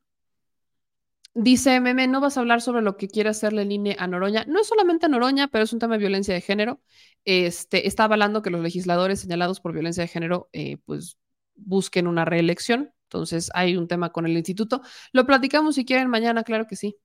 [1.37, 4.45] Dice Meme, no vas a hablar sobre lo que quiere hacerle el INE a Noroña.
[4.47, 6.81] No es solamente a Noroña, pero es un tema de violencia de género.
[7.25, 11.17] Este, está avalando que los legisladores señalados por violencia de género, eh, pues
[11.55, 12.93] busquen una reelección.
[13.07, 14.81] Entonces hay un tema con el instituto.
[15.11, 16.97] Lo platicamos si quieren mañana, claro que sí.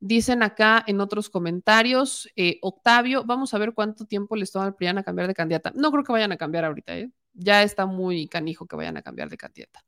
[0.00, 4.74] Dicen acá en otros comentarios, eh, Octavio, vamos a ver cuánto tiempo les toma al
[4.74, 5.72] PRIAN a cambiar de candidata.
[5.74, 7.10] No creo que vayan a cambiar ahorita, ¿eh?
[7.32, 9.82] ya está muy canijo que vayan a cambiar de candidata.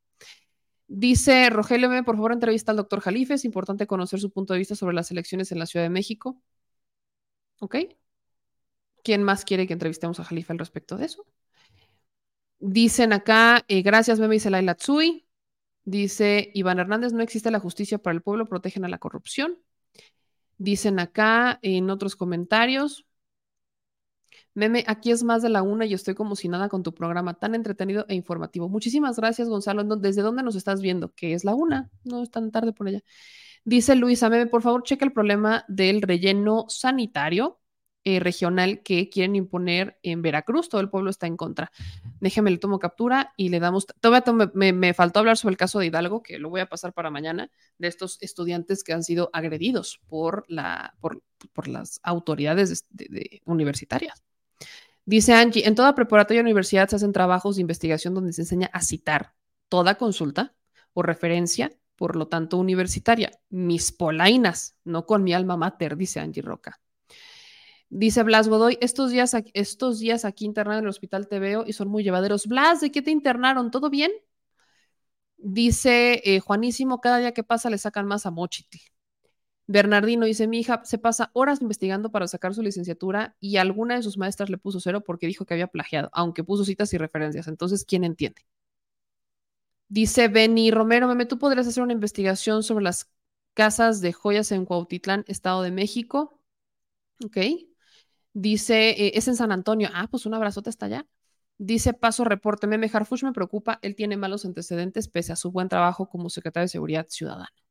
[0.86, 3.34] Dice Rogelio, M, por favor, entrevista al doctor Jalife.
[3.34, 6.40] Es importante conocer su punto de vista sobre las elecciones en la Ciudad de México.
[7.60, 7.76] ¿Ok?
[9.02, 11.26] ¿Quién más quiere que entrevistemos a Jalife al respecto de eso?
[12.58, 15.26] Dicen acá, eh, gracias, Meme, dice Laila Tsui.
[15.84, 19.58] Dice Iván Hernández, no existe la justicia para el pueblo, protegen a la corrupción.
[20.56, 23.06] Dicen acá en otros comentarios,
[24.54, 27.34] Meme, aquí es más de la una y estoy como si nada con tu programa
[27.34, 28.68] tan entretenido e informativo.
[28.68, 29.82] Muchísimas gracias, Gonzalo.
[29.96, 31.12] ¿Desde dónde nos estás viendo?
[31.12, 33.02] Que es la una, no es tan tarde por allá.
[33.64, 37.60] Dice Luisa, Meme, por favor, checa el problema del relleno sanitario
[38.06, 40.68] eh, regional que quieren imponer en Veracruz.
[40.68, 41.72] Todo el pueblo está en contra.
[42.20, 43.86] Déjeme, le tomo captura y le damos.
[44.00, 46.92] Todavía me, me, faltó hablar sobre el caso de Hidalgo, que lo voy a pasar
[46.92, 51.22] para mañana, de estos estudiantes que han sido agredidos por, la, por,
[51.54, 54.22] por las autoridades de, universitarias.
[55.06, 58.70] Dice Angie, en toda preparatoria y universidad se hacen trabajos de investigación donde se enseña
[58.72, 59.34] a citar
[59.68, 60.54] toda consulta
[60.94, 63.30] o referencia, por lo tanto universitaria.
[63.50, 66.80] Mis polainas, no con mi alma mater, dice Angie Roca.
[67.90, 71.74] Dice Blas Godoy, estos días, estos días aquí internado en el hospital te veo y
[71.74, 72.46] son muy llevaderos.
[72.46, 73.70] Blas, ¿de qué te internaron?
[73.70, 74.10] ¿Todo bien?
[75.36, 78.78] Dice eh, Juanísimo, cada día que pasa le sacan más a Mochitl.
[79.66, 84.02] Bernardino dice, mi hija se pasa horas investigando para sacar su licenciatura y alguna de
[84.02, 87.48] sus maestras le puso cero porque dijo que había plagiado, aunque puso citas y referencias.
[87.48, 88.42] Entonces, ¿quién entiende?
[89.88, 93.10] Dice Benny Romero, meme, ¿tú podrías hacer una investigación sobre las
[93.54, 96.40] casas de joyas en Cuautitlán, Estado de México?
[97.24, 97.38] Ok.
[98.32, 99.88] Dice, eh, es en San Antonio.
[99.94, 101.06] Ah, pues un abrazote hasta allá.
[101.58, 105.68] Dice Paso Reporte, Meme Harfush me preocupa, él tiene malos antecedentes pese a su buen
[105.68, 107.63] trabajo como secretario de Seguridad Ciudadana.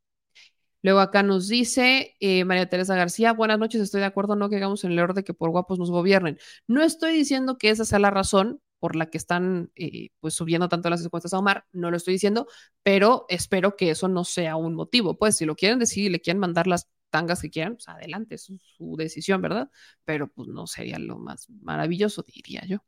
[0.83, 4.57] Luego acá nos dice eh, María Teresa García, buenas noches, estoy de acuerdo, no que
[4.57, 6.37] hagamos en el orden de que por guapos nos gobiernen.
[6.67, 10.67] No estoy diciendo que esa sea la razón por la que están eh, pues subiendo
[10.67, 12.47] tanto las encuestas a Omar, no lo estoy diciendo,
[12.83, 15.17] pero espero que eso no sea un motivo.
[15.17, 18.35] Pues si lo quieren decir y le quieren mandar las tangas que quieran, pues adelante,
[18.35, 19.69] es su decisión, ¿verdad?
[20.03, 22.79] Pero pues no sería lo más maravilloso, diría yo.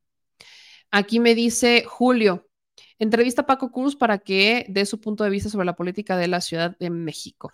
[0.92, 2.46] Aquí me dice Julio,
[3.00, 6.28] entrevista a Paco Cruz para que dé su punto de vista sobre la política de
[6.28, 7.54] la Ciudad de México.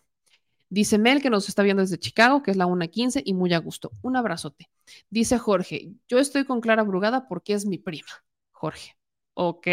[0.71, 3.57] Dice Mel que nos está viendo desde Chicago, que es la 1.15 y muy a
[3.57, 3.91] gusto.
[4.01, 4.69] Un abrazote.
[5.09, 8.07] Dice Jorge, yo estoy con Clara Brugada porque es mi prima.
[8.51, 8.95] Jorge,
[9.33, 9.67] ok.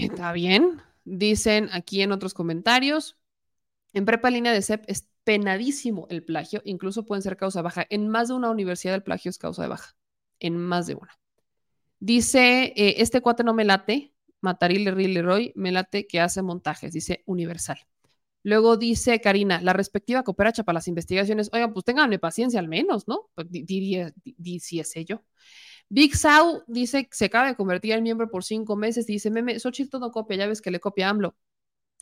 [0.00, 0.80] Está bien.
[1.04, 3.18] Dicen aquí en otros comentarios,
[3.92, 7.84] en prepa línea de CEP es penadísimo el plagio, incluso pueden ser causa baja.
[7.90, 9.96] En más de una universidad el plagio es causa de baja,
[10.38, 11.18] en más de una.
[11.98, 17.24] Dice, eh, este cuate no me late, Mataril Leroy, me late que hace montajes, dice
[17.26, 17.78] Universal.
[18.46, 21.50] Luego dice Karina, la respectiva cooperacha para las investigaciones.
[21.52, 23.28] Oigan, pues ténganme paciencia al menos, ¿no?
[23.34, 25.24] Pues, diría, es yo.
[25.88, 29.04] Big Sau dice, se acaba de convertir en miembro por cinco meses.
[29.04, 31.34] Dice, meme, Xochitl todo copia, ya ves que le copia AMLO.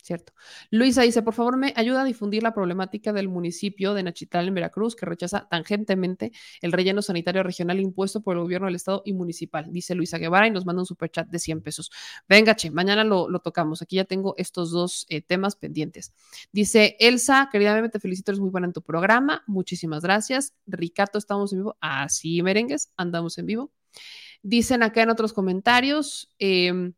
[0.05, 0.33] Cierto.
[0.69, 4.53] Luisa dice, por favor, me ayuda a difundir la problemática del municipio de Nachital en
[4.53, 9.13] Veracruz, que rechaza tangentemente el relleno sanitario regional impuesto por el gobierno del estado y
[9.13, 9.65] municipal.
[9.71, 11.89] Dice Luisa Guevara y nos manda un superchat de 100 pesos.
[12.29, 13.81] Venga, che, mañana lo, tocamos.
[13.81, 16.13] Aquí ya tengo estos dos eh, temas pendientes.
[16.51, 19.43] Dice Elsa, querida te felicito, eres muy buena en tu programa.
[19.47, 20.53] Muchísimas gracias.
[20.67, 21.77] Ricardo, estamos en vivo.
[21.81, 23.71] Así, merengues, andamos en vivo.
[24.43, 26.91] Dicen acá en otros comentarios, eh,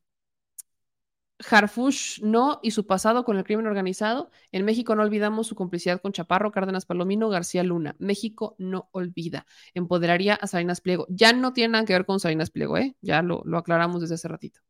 [1.40, 4.32] Harfush no y su pasado con el crimen organizado.
[4.51, 7.95] En México no olvidamos su complicidad con Chaparro, Cárdenas Palomino, García Luna.
[7.99, 9.45] México no olvida.
[9.74, 11.06] Empoderaría a Salinas Pliego.
[11.09, 12.95] Ya no tiene nada que ver con Salinas Pliego, ¿eh?
[13.01, 14.61] Ya lo, aclaramos desde hace ratito.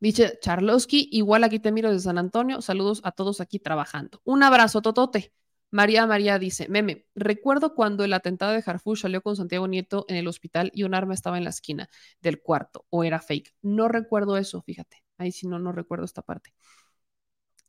[0.00, 2.60] Dice Charlowski, igual aquí te miro desde San Antonio.
[2.62, 4.20] Saludos a todos aquí trabajando.
[4.24, 5.32] Un abrazo, Totote.
[5.70, 10.16] María María dice, meme, recuerdo cuando el atentado de Harfush salió con Santiago Nieto en
[10.16, 11.88] el hospital y un arma estaba en la esquina
[12.20, 13.54] del cuarto o era fake.
[13.62, 15.03] No recuerdo eso, fíjate.
[15.18, 16.54] Ahí sí no, no recuerdo esta parte.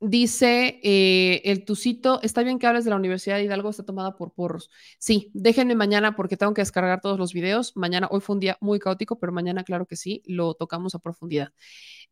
[0.01, 4.17] Dice eh, el Tucito, está bien que hables de la Universidad de Hidalgo, está tomada
[4.17, 4.69] por porros.
[4.99, 7.71] Sí, déjenme mañana porque tengo que descargar todos los videos.
[7.77, 10.99] Mañana, hoy fue un día muy caótico, pero mañana, claro que sí, lo tocamos a
[10.99, 11.53] profundidad.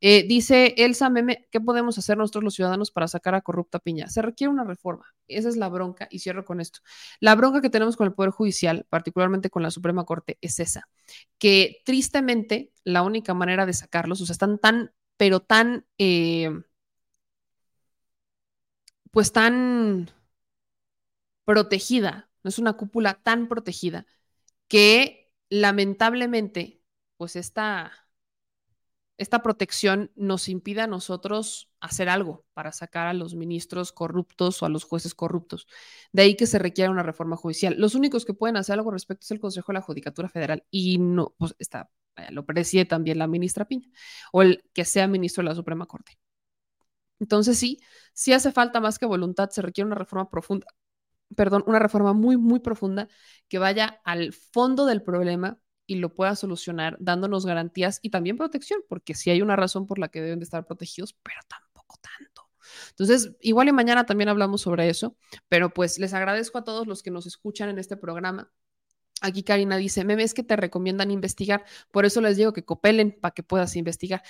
[0.02, 4.08] Eh, dice Elsa Meme, ¿qué podemos hacer nosotros los ciudadanos para sacar a corrupta piña?
[4.08, 5.06] Se requiere una reforma.
[5.28, 6.80] Esa es la bronca y cierro con esto.
[7.20, 10.88] La bronca que tenemos con el Poder Judicial, particularmente con la Suprema Corte, es esa,
[11.38, 14.92] que tristemente la única manera de sacarlos, o sea, están tan,
[15.24, 15.86] pero tan...
[15.98, 16.52] Eh,
[19.12, 20.10] pues tan
[21.46, 24.06] protegida, no es una cúpula tan protegida
[24.68, 26.84] que lamentablemente,
[27.18, 27.94] pues esta,
[29.18, 34.66] esta protección nos impide a nosotros hacer algo para sacar a los ministros corruptos o
[34.66, 35.68] a los jueces corruptos.
[36.12, 37.76] De ahí que se requiere una reforma judicial.
[37.78, 40.66] Los únicos que pueden hacer algo al respecto es el Consejo de la Judicatura Federal
[40.70, 41.90] y no, pues está,
[42.30, 43.90] lo preside también la ministra Piña
[44.32, 46.18] o el que sea ministro de la Suprema Corte.
[47.20, 47.80] Entonces sí,
[48.14, 50.68] sí hace falta más que voluntad, se requiere una reforma profunda,
[51.36, 53.08] perdón, una reforma muy, muy profunda
[53.48, 58.82] que vaya al fondo del problema y lo pueda solucionar dándonos garantías y también protección,
[58.88, 62.50] porque sí hay una razón por la que deben de estar protegidos, pero tampoco tanto.
[62.90, 65.18] Entonces, igual y mañana también hablamos sobre eso,
[65.50, 68.52] pero pues les agradezco a todos los que nos escuchan en este programa.
[69.24, 73.18] Aquí Karina dice, me ves que te recomiendan investigar, por eso les digo que copelen
[73.20, 74.22] para que puedas investigar.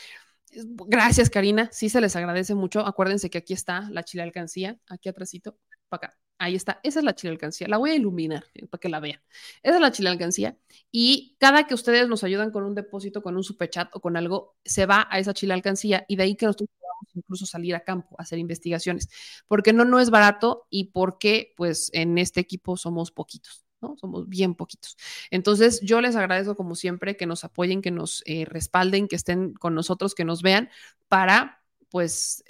[0.87, 1.69] Gracias, Karina.
[1.71, 2.85] Sí, se les agradece mucho.
[2.85, 5.57] Acuérdense que aquí está la chile alcancía, aquí atrásito,
[5.89, 6.17] para acá.
[6.37, 6.79] Ahí está.
[6.83, 7.67] Esa es la chile alcancía.
[7.67, 9.21] La voy a iluminar eh, para que la vean.
[9.63, 10.57] Esa es la chile alcancía.
[10.91, 14.55] Y cada que ustedes nos ayudan con un depósito, con un superchat o con algo,
[14.63, 17.83] se va a esa chile alcancía y de ahí que nosotros podamos incluso salir a
[17.83, 19.09] campo a hacer investigaciones.
[19.47, 23.62] Porque no, no es barato y porque, pues, en este equipo somos poquitos.
[23.99, 24.97] Somos bien poquitos.
[25.31, 29.53] Entonces, yo les agradezco como siempre que nos apoyen, que nos eh, respalden, que estén
[29.53, 30.69] con nosotros, que nos vean
[31.07, 32.43] para, pues,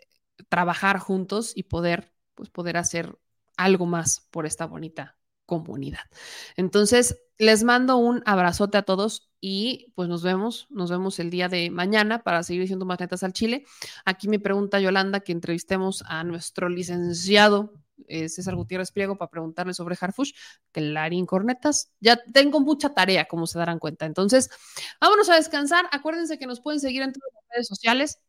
[0.50, 3.18] trabajar juntos y poder, pues, poder hacer
[3.58, 6.02] algo más por esta bonita comunidad.
[6.56, 11.50] Entonces, les mando un abrazote a todos y pues nos vemos, nos vemos el día
[11.50, 13.66] de mañana para seguir diciendo más netas al Chile.
[14.06, 17.74] Aquí me pregunta Yolanda que entrevistemos a nuestro licenciado
[18.08, 20.34] eh, César Gutiérrez Pliego para preguntarle sobre Harfush,
[20.72, 21.92] Clarín Cornetas.
[22.00, 24.06] Ya tengo mucha tarea, como se darán cuenta.
[24.06, 24.50] Entonces,
[25.00, 25.86] vámonos a descansar.
[25.92, 28.20] Acuérdense que nos pueden seguir en todas las redes sociales.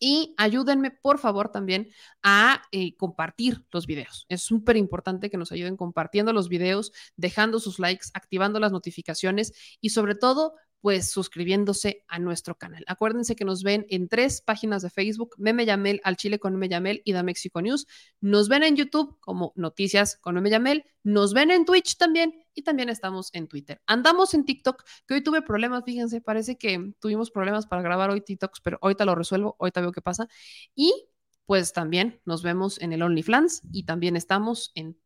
[0.00, 1.90] Y ayúdenme, por favor, también
[2.22, 4.26] a eh, compartir los videos.
[4.28, 9.52] Es súper importante que nos ayuden compartiendo los videos, dejando sus likes, activando las notificaciones
[9.80, 12.84] y sobre todo pues suscribiéndose a nuestro canal.
[12.86, 16.68] Acuérdense que nos ven en tres páginas de Facebook, Meme Yamel, Al Chile con Meme
[16.68, 17.86] Yamel y Da México News.
[18.20, 22.88] Nos ven en YouTube como Noticias con Meme nos ven en Twitch también y también
[22.88, 23.80] estamos en Twitter.
[23.86, 28.20] Andamos en TikTok, que hoy tuve problemas, fíjense, parece que tuvimos problemas para grabar hoy
[28.20, 30.28] TikToks, pero ahorita lo resuelvo, ahorita veo qué pasa.
[30.74, 30.92] Y
[31.46, 34.98] pues también nos vemos en el OnlyFans y también estamos en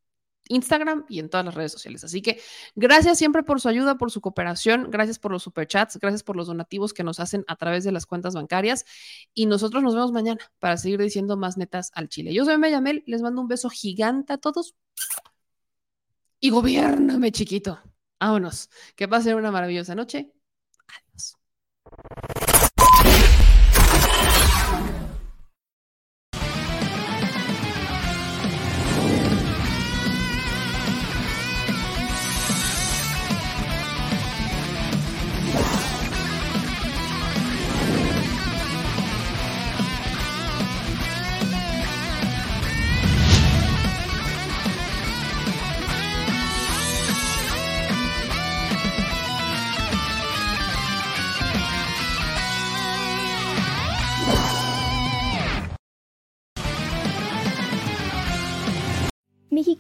[0.49, 2.05] Instagram y en todas las redes sociales.
[2.05, 2.41] Así que
[2.75, 6.47] gracias siempre por su ayuda, por su cooperación, gracias por los superchats, gracias por los
[6.47, 8.85] donativos que nos hacen a través de las cuentas bancarias
[9.35, 12.35] y nosotros nos vemos mañana para seguir diciendo más netas al Chile.
[12.35, 14.75] Yo soy Meyamel, les mando un beso gigante a todos
[16.41, 17.81] y gobiername chiquito.
[18.21, 20.33] Vámonos, que pasen una maravillosa noche.
[20.89, 21.37] Adiós.